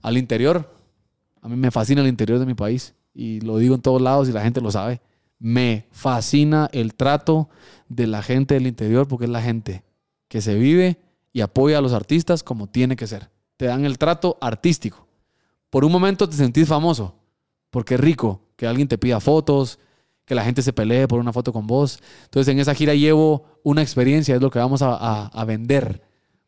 al 0.00 0.16
interior. 0.16 0.70
A 1.42 1.48
mí 1.48 1.56
me 1.56 1.72
fascina 1.72 2.02
el 2.02 2.06
interior 2.08 2.38
de 2.38 2.46
mi 2.46 2.54
país 2.54 2.94
y 3.12 3.40
lo 3.40 3.58
digo 3.58 3.74
en 3.74 3.82
todos 3.82 4.00
lados 4.00 4.28
y 4.28 4.32
la 4.32 4.42
gente 4.42 4.60
lo 4.60 4.70
sabe. 4.70 5.00
Me 5.40 5.88
fascina 5.90 6.68
el 6.72 6.94
trato 6.94 7.48
de 7.88 8.06
la 8.06 8.22
gente 8.22 8.54
del 8.54 8.66
interior 8.68 9.08
porque 9.08 9.24
es 9.24 9.30
la 9.30 9.42
gente 9.42 9.82
que 10.34 10.40
se 10.40 10.56
vive 10.56 10.98
y 11.32 11.42
apoya 11.42 11.78
a 11.78 11.80
los 11.80 11.92
artistas 11.92 12.42
como 12.42 12.66
tiene 12.66 12.96
que 12.96 13.06
ser. 13.06 13.30
Te 13.56 13.66
dan 13.66 13.84
el 13.84 13.98
trato 13.98 14.36
artístico. 14.40 15.06
Por 15.70 15.84
un 15.84 15.92
momento 15.92 16.28
te 16.28 16.34
sentís 16.34 16.66
famoso 16.66 17.14
porque 17.70 17.94
es 17.94 18.00
rico 18.00 18.40
que 18.56 18.66
alguien 18.66 18.88
te 18.88 18.98
pida 18.98 19.20
fotos, 19.20 19.78
que 20.24 20.34
la 20.34 20.42
gente 20.42 20.60
se 20.62 20.72
pelee 20.72 21.06
por 21.06 21.20
una 21.20 21.32
foto 21.32 21.52
con 21.52 21.68
vos. 21.68 22.00
Entonces 22.24 22.52
en 22.52 22.58
esa 22.58 22.74
gira 22.74 22.94
llevo 22.96 23.44
una 23.62 23.80
experiencia, 23.80 24.34
es 24.34 24.42
lo 24.42 24.50
que 24.50 24.58
vamos 24.58 24.82
a, 24.82 24.96
a- 24.96 25.26
a 25.28 25.44
vender. 25.44 26.02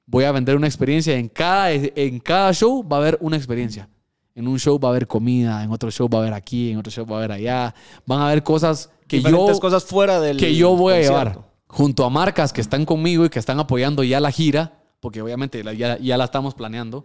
Voy 0.04 0.24
a 0.24 0.32
vender 0.32 0.56
una 0.56 0.66
experiencia. 0.66 1.14
En 1.16 1.28
cada, 1.28 1.70
en 1.70 2.18
cada 2.18 2.52
show 2.52 2.84
va 2.84 2.96
a 2.96 3.00
haber 3.02 3.18
una 3.20 3.36
experiencia. 3.36 3.88
En 4.34 4.48
un 4.48 4.58
show 4.58 4.80
va 4.80 4.88
a 4.88 4.90
haber 4.90 5.06
comida, 5.06 5.62
en 5.62 5.70
otro 5.70 5.92
show 5.92 6.08
va 6.08 6.18
a 6.18 6.22
haber 6.22 6.34
aquí, 6.34 6.72
en 6.72 6.78
otro 6.78 6.90
show 6.90 7.06
va 7.06 7.14
a 7.14 7.18
haber 7.20 7.30
allá. 7.30 7.72
Van 8.04 8.18
a 8.18 8.26
haber 8.26 8.42
cosas 8.42 8.90
que 9.06 9.18
yo 9.30 9.60
cosas 9.60 9.84
fuera 9.84 10.18
del 10.20 10.38
que 10.38 10.56
yo 10.56 10.74
voy 10.74 10.94
a 10.94 10.96
llevar. 11.02 11.45
Junto 11.76 12.06
a 12.06 12.10
marcas 12.10 12.54
que 12.54 12.62
están 12.62 12.86
conmigo 12.86 13.26
y 13.26 13.28
que 13.28 13.38
están 13.38 13.60
apoyando 13.60 14.02
ya 14.02 14.18
la 14.18 14.32
gira, 14.32 14.80
porque 14.98 15.20
obviamente 15.20 15.62
ya, 15.76 15.98
ya 15.98 16.16
la 16.16 16.24
estamos 16.24 16.54
planeando. 16.54 17.04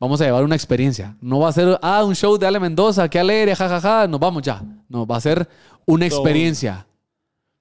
Vamos 0.00 0.20
a 0.20 0.24
llevar 0.24 0.42
una 0.42 0.56
experiencia. 0.56 1.16
No 1.20 1.38
va 1.38 1.50
a 1.50 1.52
ser, 1.52 1.78
ah, 1.80 2.02
un 2.02 2.16
show 2.16 2.36
de 2.36 2.44
Ale 2.44 2.58
Mendoza, 2.58 3.08
qué 3.08 3.20
alegre, 3.20 3.54
jajaja, 3.54 4.08
nos 4.08 4.18
vamos 4.18 4.42
ya. 4.42 4.64
No, 4.88 5.06
va 5.06 5.16
a 5.16 5.20
ser 5.20 5.48
una 5.86 6.06
experiencia. 6.06 6.88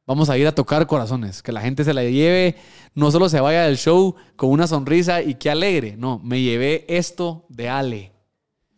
Vamos 0.08 0.28
a 0.32 0.40
ir 0.40 0.48
a 0.48 0.52
tocar 0.52 0.88
corazones, 0.88 1.44
que 1.44 1.52
la 1.52 1.62
gente 1.62 1.84
se 1.84 1.94
la 1.94 2.04
lleve, 2.04 2.56
no 2.96 3.12
solo 3.12 3.30
se 3.30 3.40
vaya 3.40 3.66
del 3.66 3.78
show 3.78 4.16
con 4.36 4.50
una 4.50 4.66
sonrisa 4.66 5.22
y 5.22 5.36
qué 5.36 5.52
alegre. 5.52 5.98
No, 5.98 6.20
me 6.24 6.42
llevé 6.42 6.84
esto 6.90 7.46
de 7.50 7.70
Ale. 7.70 8.12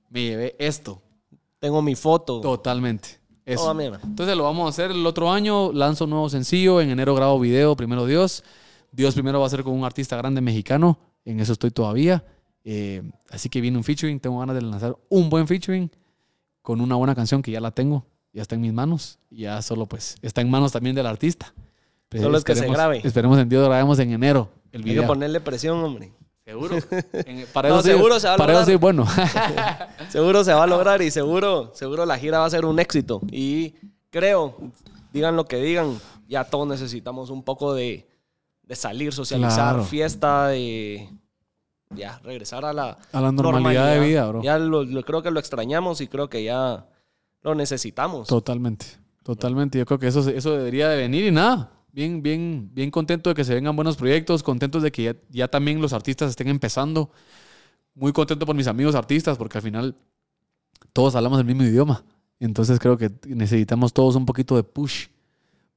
Me 0.10 0.24
llevé 0.24 0.58
esto. 0.60 1.02
Tengo 1.60 1.82
mi 1.82 1.96
foto. 1.96 2.42
Totalmente. 2.42 3.21
Eso. 3.54 3.64
Toda 3.64 3.74
mierda. 3.74 4.00
Entonces 4.04 4.36
lo 4.38 4.44
vamos 4.44 4.66
a 4.66 4.70
hacer 4.70 4.92
el 4.92 5.06
otro 5.06 5.32
año. 5.32 5.72
Lanzo 5.72 6.06
un 6.06 6.12
nuevo 6.12 6.30
sencillo. 6.30 6.82
En 6.82 6.90
enero 6.90 7.16
grabo 7.16 7.40
video, 7.40 7.76
primero 7.76 8.06
Dios. 8.06 8.44
Dios 8.92 9.14
primero 9.14 9.40
va 9.40 9.48
a 9.48 9.50
ser 9.50 9.64
con 9.64 9.74
un 9.74 9.84
artista 9.86 10.18
grande 10.18 10.42
mexicano. 10.42 11.00
En 11.26 11.40
eso 11.40 11.54
estoy 11.54 11.72
todavía. 11.72 12.24
Eh, 12.64 13.02
así 13.30 13.50
que 13.50 13.62
viene 13.62 13.78
un 13.78 13.84
featuring. 13.84 14.20
Tengo 14.20 14.40
ganas 14.40 14.56
de 14.56 14.62
lanzar 14.62 14.98
un 15.10 15.30
buen 15.30 15.48
featuring 15.48 15.90
con 16.62 16.82
una 16.82 16.96
buena 16.96 17.16
canción 17.16 17.42
que 17.42 17.52
ya 17.52 17.60
la 17.62 17.72
tengo. 17.72 18.06
Ya 18.34 18.42
está 18.42 18.56
en 18.56 18.62
mis 18.62 18.74
manos. 18.74 19.20
Ya 19.30 19.62
solo 19.62 19.86
pues 19.88 20.16
está 20.22 20.42
en 20.42 20.50
manos 20.50 20.72
también 20.72 20.96
del 20.96 21.06
artista. 21.06 21.54
Pues, 22.10 22.24
Solo 22.24 22.38
es 22.38 22.44
que 22.44 22.56
se 22.56 22.68
grabe. 22.68 23.02
Esperemos 23.04 23.38
en 23.40 23.48
Dios 23.50 23.66
grabemos 23.66 23.98
en 24.00 24.12
enero 24.12 24.50
el 24.72 24.82
Hay 24.82 24.86
que 24.86 24.90
video. 24.92 25.08
ponerle 25.08 25.40
presión, 25.42 25.78
hombre. 25.84 26.12
Seguro. 26.46 26.78
En- 27.14 27.46
para 27.54 27.70
No, 27.70 27.76
eso 27.76 27.84
sí- 27.84 27.90
seguro 27.92 28.20
se 28.20 28.28
va 28.28 28.34
a 28.34 28.38
Para 28.38 28.54
eso 28.54 28.66
sí, 28.66 28.76
bueno. 28.76 29.06
Seguro 30.10 30.44
se 30.44 30.54
va 30.54 30.64
a 30.64 30.68
lograr 30.68 31.02
y 31.02 31.12
seguro, 31.12 31.72
seguro 31.74 32.06
la 32.06 32.18
gira 32.18 32.40
va 32.40 32.46
a 32.46 32.50
ser 32.50 32.66
un 32.66 32.80
éxito. 32.80 33.22
Y 33.32 33.76
creo, 34.10 34.58
digan 35.14 35.36
lo 35.36 35.46
que 35.46 35.58
digan, 35.58 35.98
ya 36.28 36.44
todos 36.46 36.68
necesitamos 36.68 37.30
un 37.30 37.44
poco 37.44 37.74
de, 37.74 38.08
de 38.64 38.76
salir, 38.76 39.14
socializar, 39.14 39.74
Claro. 39.76 39.84
fiesta, 39.86 40.48
de 40.48 41.10
ya 41.92 42.20
regresar 42.24 42.66
a 42.66 42.74
la, 42.74 42.98
A 43.12 43.22
la 43.22 43.32
normalidad 43.32 43.92
de 43.94 44.00
vida, 44.00 44.26
bro. 44.28 44.42
Ya 44.42 44.58
lo, 44.58 44.84
lo- 44.84 45.04
creo 45.04 45.22
que 45.22 45.30
lo 45.32 45.40
extrañamos 45.40 46.02
y 46.02 46.08
creo 46.08 46.30
que 46.30 46.44
ya 46.44 46.86
lo 47.42 47.54
necesitamos. 47.56 48.28
Totalmente, 48.28 48.86
totalmente. 49.24 49.78
Yo 49.78 49.86
creo 49.86 50.00
que 50.00 50.08
eso, 50.08 50.28
eso 50.30 50.52
debería 50.58 50.90
de 50.90 50.98
venir 50.98 51.26
y 51.26 51.32
nada. 51.32 51.70
Bien, 51.94 52.22
bien, 52.24 52.70
bien 52.74 52.90
contento 52.90 53.30
de 53.30 53.36
que 53.36 53.44
se 53.44 53.54
vengan 53.54 53.76
buenos 53.76 53.98
proyectos, 53.98 54.44
contentos 54.44 54.82
de 54.82 54.92
que 54.92 55.20
ya, 55.30 55.48
también 55.50 55.82
los 55.82 55.92
artistas 55.94 56.30
estén 56.30 56.48
empezando. 56.48 57.12
Muy 57.96 58.14
contento 58.14 58.46
por 58.46 58.56
mis 58.56 58.68
amigos 58.68 58.96
artistas, 58.96 59.38
porque 59.38 59.58
al 59.60 59.64
final 59.64 59.96
todos 60.94 61.16
hablamos 61.16 61.40
el 61.40 61.46
mismo 61.46 61.64
idioma. 61.64 62.04
Entonces 62.40 62.80
creo 62.80 62.98
que 62.98 63.12
necesitamos 63.28 63.94
todos 63.94 64.16
un 64.16 64.26
poquito 64.26 64.56
de 64.56 64.64
push 64.64 65.08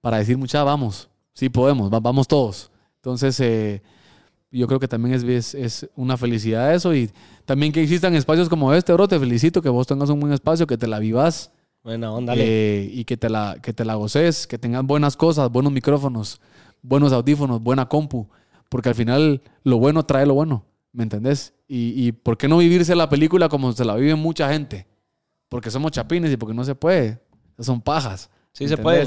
para 0.01 0.19
decir, 0.19 0.39
mucha, 0.39 0.65
vamos, 0.65 1.11
sí 1.35 1.49
podemos, 1.51 1.93
va- 1.93 2.01
vamos 2.01 2.29
todos. 2.29 2.71
Entonces, 2.97 3.39
eh, 3.41 3.83
Yo 4.53 4.69
creo 4.69 4.81
que 4.81 4.89
también 4.89 5.15
es, 5.15 5.25
es, 5.25 5.55
es 5.55 5.91
una 5.97 6.17
felicidad 6.17 6.75
eso 6.75 6.95
y 6.95 7.11
también 7.47 7.73
que 7.73 7.83
existan 7.83 8.15
espacios 8.15 8.49
como 8.49 8.73
este, 8.75 8.93
bro. 8.93 9.09
Te 9.09 9.19
felicito 9.21 9.63
que 9.63 9.69
vos 9.71 9.87
tengas 9.87 10.11
un 10.11 10.21
buen 10.21 10.33
espacio, 10.33 10.67
que 10.67 10.79
te 10.79 10.87
la 10.89 11.01
vivas 11.01 11.53
Buena 11.85 12.11
onda, 12.13 12.33
dale. 12.33 12.45
eh, 12.47 12.91
y 12.93 13.05
que 13.05 13.17
te, 13.17 13.29
la, 13.29 13.57
que 13.63 13.73
te 13.73 13.85
la 13.85 13.95
goces, 13.95 14.47
que 14.47 14.59
tengas 14.59 14.83
buenas 14.85 15.17
cosas, 15.17 15.51
buenos 15.51 15.71
micrófonos, 15.71 16.41
buenos 16.83 17.13
audífonos, 17.13 17.63
buena 17.63 17.87
compu, 17.89 18.27
porque 18.71 18.89
al 18.89 18.95
final 18.95 19.43
lo 19.65 19.77
bueno 19.79 20.03
trae 20.05 20.25
lo 20.25 20.33
bueno, 20.35 20.65
¿me 20.93 21.03
entendés? 21.03 21.53
Y, 21.69 21.93
y 22.07 22.13
¿por 22.13 22.39
qué 22.39 22.49
no 22.49 22.57
vivirse 22.59 22.95
la 22.97 23.09
película 23.11 23.49
como 23.51 23.71
se 23.73 23.85
la 23.85 23.97
vive 23.97 24.15
mucha 24.15 24.51
gente? 24.51 24.87
Porque 25.51 25.71
somos 25.71 25.93
chapines 25.93 26.33
y 26.33 26.37
porque 26.39 26.55
no 26.55 26.65
se 26.65 26.75
puede, 26.75 27.21
son 27.59 27.81
pajas. 27.83 28.31
Sí 28.53 28.67
se 28.67 28.79
puede. 28.79 29.07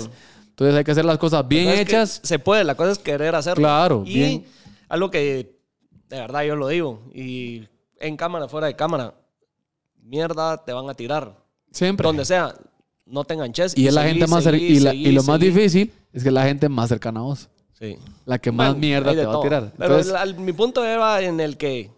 Entonces 0.50 0.76
hay 0.76 0.84
que 0.84 0.92
hacer 0.92 1.06
las 1.06 1.18
cosas 1.18 1.48
bien 1.48 1.66
La 1.66 1.72
cosa 1.72 1.82
es 1.82 1.86
que 1.88 1.92
hechas. 1.96 2.20
Se 2.24 2.40
puede, 2.40 2.64
la 2.64 2.76
cosa 2.76 2.92
es 2.92 3.00
querer 3.00 3.34
hacerlo. 3.36 3.62
Claro, 3.62 4.04
Y 4.06 4.14
bien. 4.14 4.46
algo 4.88 5.10
que 5.10 5.58
de 6.10 6.18
verdad 6.20 6.44
yo 6.44 6.56
lo 6.56 6.68
digo, 6.68 7.02
y 7.14 7.68
en 8.00 8.16
cámara, 8.18 8.48
fuera 8.48 8.68
de 8.68 8.76
cámara, 8.76 9.16
mierda 10.04 10.64
te 10.64 10.74
van 10.74 10.88
a 10.90 10.94
tirar. 10.94 11.44
Siempre. 11.72 12.06
Donde 12.08 12.24
sea, 12.26 12.56
no 13.10 13.24
te 13.24 13.34
enganches. 13.34 13.78
y 13.78 13.88
es 13.88 13.94
la 13.94 14.02
seguí, 14.04 14.14
gente 14.20 14.28
más 14.32 14.44
seguí, 14.44 14.58
y, 14.66 14.80
la- 14.80 14.92
seguí, 14.92 15.08
y 15.08 15.12
lo 15.12 15.24
más 15.24 15.40
difícil 15.40 15.92
es 16.14 16.24
que 16.24 16.30
es 16.30 16.34
la 16.34 16.44
gente 16.46 16.70
más 16.70 16.90
cercana 16.90 17.20
a 17.20 17.24
vos. 17.24 17.50
Sí. 17.80 17.96
La 18.26 18.40
que 18.40 18.52
más 18.52 18.70
Bueno, 18.70 18.80
mierda 18.82 19.14
te 19.14 19.26
va 19.26 19.36
a 19.38 19.42
tirar. 19.42 19.74
Pero 19.78 19.98
Entonces, 20.00 20.14
la- 20.14 20.26
mi 20.42 20.52
punto 20.54 20.84
era 20.84 21.22
en 21.22 21.40
el 21.40 21.58
que 21.58 21.92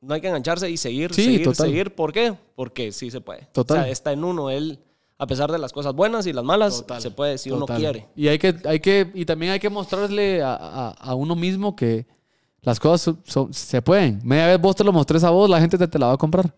no 0.00 0.14
hay 0.14 0.20
que 0.20 0.28
engancharse 0.28 0.70
y 0.70 0.76
seguir, 0.76 1.12
Sí, 1.12 1.24
seguir, 1.24 1.44
total. 1.44 1.66
seguir. 1.66 1.94
¿Por 1.94 2.12
qué? 2.12 2.34
Porque 2.54 2.92
sí 2.92 3.10
se 3.10 3.20
puede. 3.20 3.48
Total. 3.52 3.78
O 3.78 3.82
sea, 3.82 3.90
está 3.90 4.12
en 4.12 4.22
uno. 4.22 4.48
Él, 4.48 4.78
a 5.18 5.26
pesar 5.26 5.50
de 5.50 5.58
las 5.58 5.72
cosas 5.72 5.92
buenas 5.94 6.26
y 6.28 6.32
las 6.32 6.44
malas, 6.44 6.76
Total, 6.78 7.02
se 7.02 7.10
puede 7.10 7.36
si 7.38 7.50
uno 7.50 7.60
total. 7.60 7.78
quiere. 7.78 8.06
Y 8.14 8.28
hay 8.28 8.38
que, 8.38 8.54
hay 8.64 8.78
que, 8.78 9.10
y 9.12 9.24
también 9.24 9.52
hay 9.52 9.58
que 9.58 9.68
mostrarle 9.70 10.40
a, 10.42 10.54
a- 10.54 10.90
a 10.92 11.14
uno 11.16 11.34
mismo 11.34 11.74
que 11.74 12.06
las 12.62 12.78
cosas 12.78 13.00
son- 13.00 13.18
son- 13.26 13.52
se 13.52 13.82
pueden. 13.82 14.20
Media 14.22 14.46
vez 14.46 14.60
vos 14.60 14.76
te 14.76 14.84
lo 14.84 14.92
mostrés 14.92 15.24
a 15.24 15.30
vos, 15.30 15.50
la 15.50 15.60
gente 15.60 15.76
te, 15.76 15.88
te 15.88 15.98
la 15.98 16.06
va 16.06 16.12
a 16.12 16.16
comprar. 16.16 16.54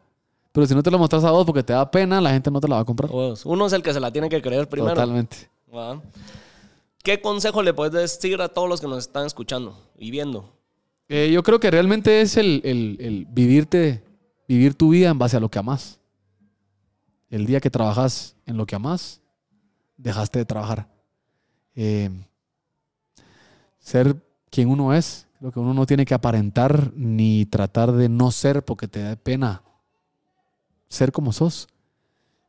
Pero 0.53 0.67
si 0.67 0.75
no 0.75 0.83
te 0.83 0.91
lo 0.91 0.99
mostras 0.99 1.23
a 1.25 1.31
vos 1.31 1.45
porque 1.47 1.63
te 1.63 1.73
da 1.73 1.89
pena, 1.91 2.21
la 2.21 2.31
gente 2.31 2.51
no 2.51 2.61
te 2.61 2.67
la 2.69 2.77
va 2.77 2.81
a 2.83 2.85
comprar. 2.85 3.11
Uno 3.45 3.67
es 3.67 3.73
el 3.73 3.83
que 3.83 3.93
se 3.93 4.01
la 4.01 4.11
tiene 4.13 4.29
que 4.29 4.43
creer 4.43 4.69
primero. 4.69 4.95
Totalmente. 4.95 5.49
¿va? 5.75 6.01
¿Qué 7.03 7.21
consejo 7.21 7.63
le 7.63 7.73
puedes 7.73 7.93
decir 7.93 8.41
a 8.43 8.49
todos 8.49 8.69
los 8.69 8.81
que 8.81 8.89
nos 8.89 8.99
están 8.99 9.27
escuchando 9.27 9.79
y 9.97 10.11
viendo? 10.11 10.53
Eh, 11.09 11.31
yo 11.33 11.43
creo 11.43 11.61
que 11.61 11.71
realmente 11.71 12.21
es 12.21 12.37
el, 12.37 12.61
el- 12.65 12.97
el 13.01 13.27
vivirte, 13.27 14.03
vivir 14.49 14.75
tu 14.75 14.91
vida 14.91 15.11
en 15.11 15.19
base 15.19 15.37
a 15.37 15.41
lo 15.41 15.49
que 15.49 15.59
amas. 15.59 15.99
El 17.31 17.47
día 17.47 17.61
que 17.61 17.71
trabajas 17.71 18.35
en 18.45 18.57
lo 18.57 18.67
que 18.67 18.75
amas, 18.75 19.21
dejaste 19.97 20.41
de 20.41 20.45
trabajar. 20.45 20.89
Eh, 21.77 22.11
ser 23.79 24.17
quien 24.51 24.69
uno 24.69 24.93
es, 24.95 25.27
creo 25.39 25.53
que 25.53 25.61
uno 25.61 25.73
no 25.75 25.87
tiene 25.87 26.05
que 26.05 26.15
aparentar 26.15 26.93
ni 26.95 27.47
tratar 27.47 27.93
de 27.93 28.09
no 28.09 28.31
ser 28.31 28.65
porque 28.65 28.89
te 28.89 29.01
da 29.03 29.17
pena. 29.17 29.63
Ser 30.91 31.13
como 31.13 31.33
sos. 31.33 31.69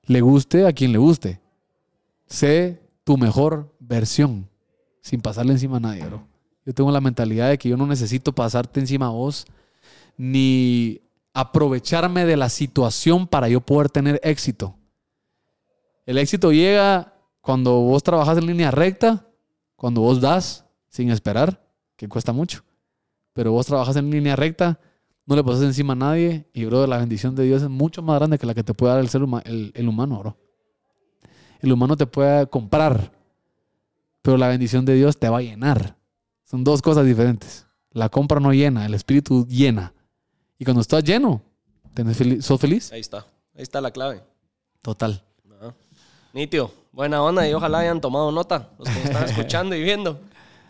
Le 0.03 0.19
guste 0.19 0.67
a 0.67 0.73
quien 0.73 0.91
le 0.91 0.97
guste. 0.97 1.39
Sé 2.25 2.81
tu 3.05 3.15
mejor 3.17 3.73
versión 3.79 4.49
sin 5.01 5.21
pasarle 5.21 5.53
encima 5.53 5.77
a 5.77 5.79
nadie, 5.79 6.05
bro. 6.05 6.27
Yo 6.65 6.73
tengo 6.73 6.91
la 6.91 7.01
mentalidad 7.01 7.49
de 7.49 7.57
que 7.57 7.69
yo 7.69 7.77
no 7.77 7.87
necesito 7.87 8.33
pasarte 8.33 8.79
encima 8.79 9.07
a 9.07 9.11
vos 9.11 9.45
ni 10.17 11.01
aprovecharme 11.33 12.25
de 12.25 12.37
la 12.37 12.49
situación 12.49 13.27
para 13.27 13.47
yo 13.47 13.61
poder 13.61 13.89
tener 13.89 14.19
éxito. 14.23 14.75
El 16.05 16.17
éxito 16.17 16.51
llega 16.51 17.13
cuando 17.41 17.79
vos 17.81 18.03
trabajas 18.03 18.37
en 18.37 18.45
línea 18.45 18.69
recta, 18.71 19.25
cuando 19.75 20.01
vos 20.01 20.21
das 20.21 20.65
sin 20.89 21.09
esperar, 21.09 21.65
que 21.95 22.07
cuesta 22.07 22.33
mucho. 22.33 22.63
Pero 23.33 23.51
vos 23.51 23.65
trabajas 23.65 23.95
en 23.95 24.11
línea 24.11 24.35
recta, 24.35 24.79
no 25.25 25.35
le 25.35 25.43
pasas 25.43 25.63
encima 25.63 25.93
a 25.93 25.95
nadie 25.95 26.47
y, 26.53 26.65
bro, 26.65 26.87
la 26.87 26.97
bendición 26.97 27.35
de 27.35 27.43
Dios 27.43 27.61
es 27.61 27.69
mucho 27.69 28.01
más 28.01 28.17
grande 28.17 28.37
que 28.37 28.45
la 28.45 28.53
que 28.53 28.63
te 28.63 28.73
puede 28.73 28.93
dar 28.93 29.01
el 29.01 29.09
ser 29.09 29.21
huma- 29.21 29.41
el, 29.45 29.71
el 29.75 29.87
humano, 29.87 30.19
bro. 30.19 30.37
El 31.59 31.71
humano 31.71 31.95
te 31.95 32.07
puede 32.07 32.47
comprar, 32.47 33.11
pero 34.21 34.37
la 34.37 34.47
bendición 34.47 34.83
de 34.85 34.95
Dios 34.95 35.17
te 35.17 35.29
va 35.29 35.37
a 35.37 35.41
llenar. 35.41 35.95
Son 36.43 36.63
dos 36.63 36.81
cosas 36.81 37.05
diferentes. 37.05 37.67
La 37.91 38.09
compra 38.09 38.39
no 38.39 38.51
llena, 38.53 38.85
el 38.85 38.93
espíritu 38.93 39.45
llena. 39.47 39.93
Y 40.57 40.65
cuando 40.65 40.81
estás 40.81 41.03
lleno, 41.03 41.41
tenés 41.93 42.19
fel- 42.19 42.41
sos 42.41 42.59
feliz. 42.59 42.91
Ahí 42.91 43.01
está. 43.01 43.19
Ahí 43.55 43.61
está 43.63 43.79
la 43.81 43.91
clave. 43.91 44.23
Total. 44.81 45.23
Ajá. 45.59 45.75
Nitio, 46.33 46.71
buena 46.91 47.21
onda 47.21 47.47
y 47.47 47.53
ojalá 47.53 47.79
hayan 47.79 48.01
tomado 48.01 48.31
nota 48.31 48.69
los 48.79 48.87
que 48.89 48.95
nos 48.95 49.05
están 49.05 49.23
escuchando 49.29 49.75
y 49.75 49.83
viendo. 49.83 50.19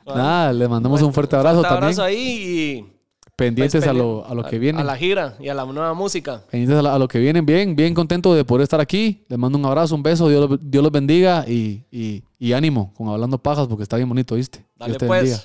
Nada, 0.06 0.52
le 0.52 0.68
mandamos 0.68 1.00
Bueno, 1.00 1.08
un 1.08 1.14
fuerte 1.14 1.36
abrazo 1.36 1.58
fuerte 1.62 1.70
también. 1.70 1.84
abrazo 1.86 2.04
ahí 2.04 2.18
y 2.18 3.01
pendientes 3.36 3.82
pues, 3.84 3.90
a, 3.90 3.94
lo, 3.94 4.26
a 4.26 4.34
lo 4.36 4.44
que 4.44 4.60
viene. 4.60 4.80
A 4.80 4.84
la 4.84 4.96
gira 4.96 5.36
y 5.40 5.50
a 5.50 5.54
la 5.54 5.66
nueva 5.66 5.94
música. 5.94 6.44
Pendientes 6.50 6.78
a, 6.78 6.82
la- 6.82 6.96
a 6.96 7.00
lo 7.00 7.08
que 7.08 7.20
vienen. 7.20 7.46
Bien, 7.46 7.76
bien 7.76 7.94
contento 7.94 8.34
de 8.36 8.46
poder 8.46 8.64
estar 8.64 8.80
aquí. 8.80 9.24
Les 9.28 9.40
mando 9.40 9.58
un 9.58 9.66
abrazo, 9.66 9.96
un 9.96 10.04
beso. 10.04 10.30
Dios, 10.30 10.50
los- 10.50 10.60
Dios 10.62 10.84
los 10.84 10.92
bendiga 10.92 11.46
y, 11.48 11.84
y- 11.92 12.24
y 12.40 12.54
ánimo 12.54 12.94
con 12.96 13.08
Hablando 13.10 13.38
Pajas 13.38 13.68
porque 13.68 13.84
está 13.84 13.98
bien 13.98 14.10
bonito, 14.10 14.36
¿viste? 14.36 14.64
Dale 14.78 14.92
Dios 14.92 14.98
te 15.00 15.08
pues. 15.08 15.22
bendiga. 15.24 15.44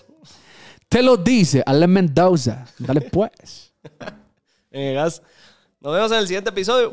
Te 0.89 1.03
lo 1.03 1.17
dice 1.17 1.63
Ale 1.67 1.87
Mendoza. 1.87 2.67
Dale 2.79 3.01
pues. 3.01 3.73
Eh. 4.79 4.95
Nos 5.81 5.95
vemos 5.95 6.13
en 6.13 6.19
el 6.19 6.27
siguiente 6.27 6.51
episodio. 6.51 6.93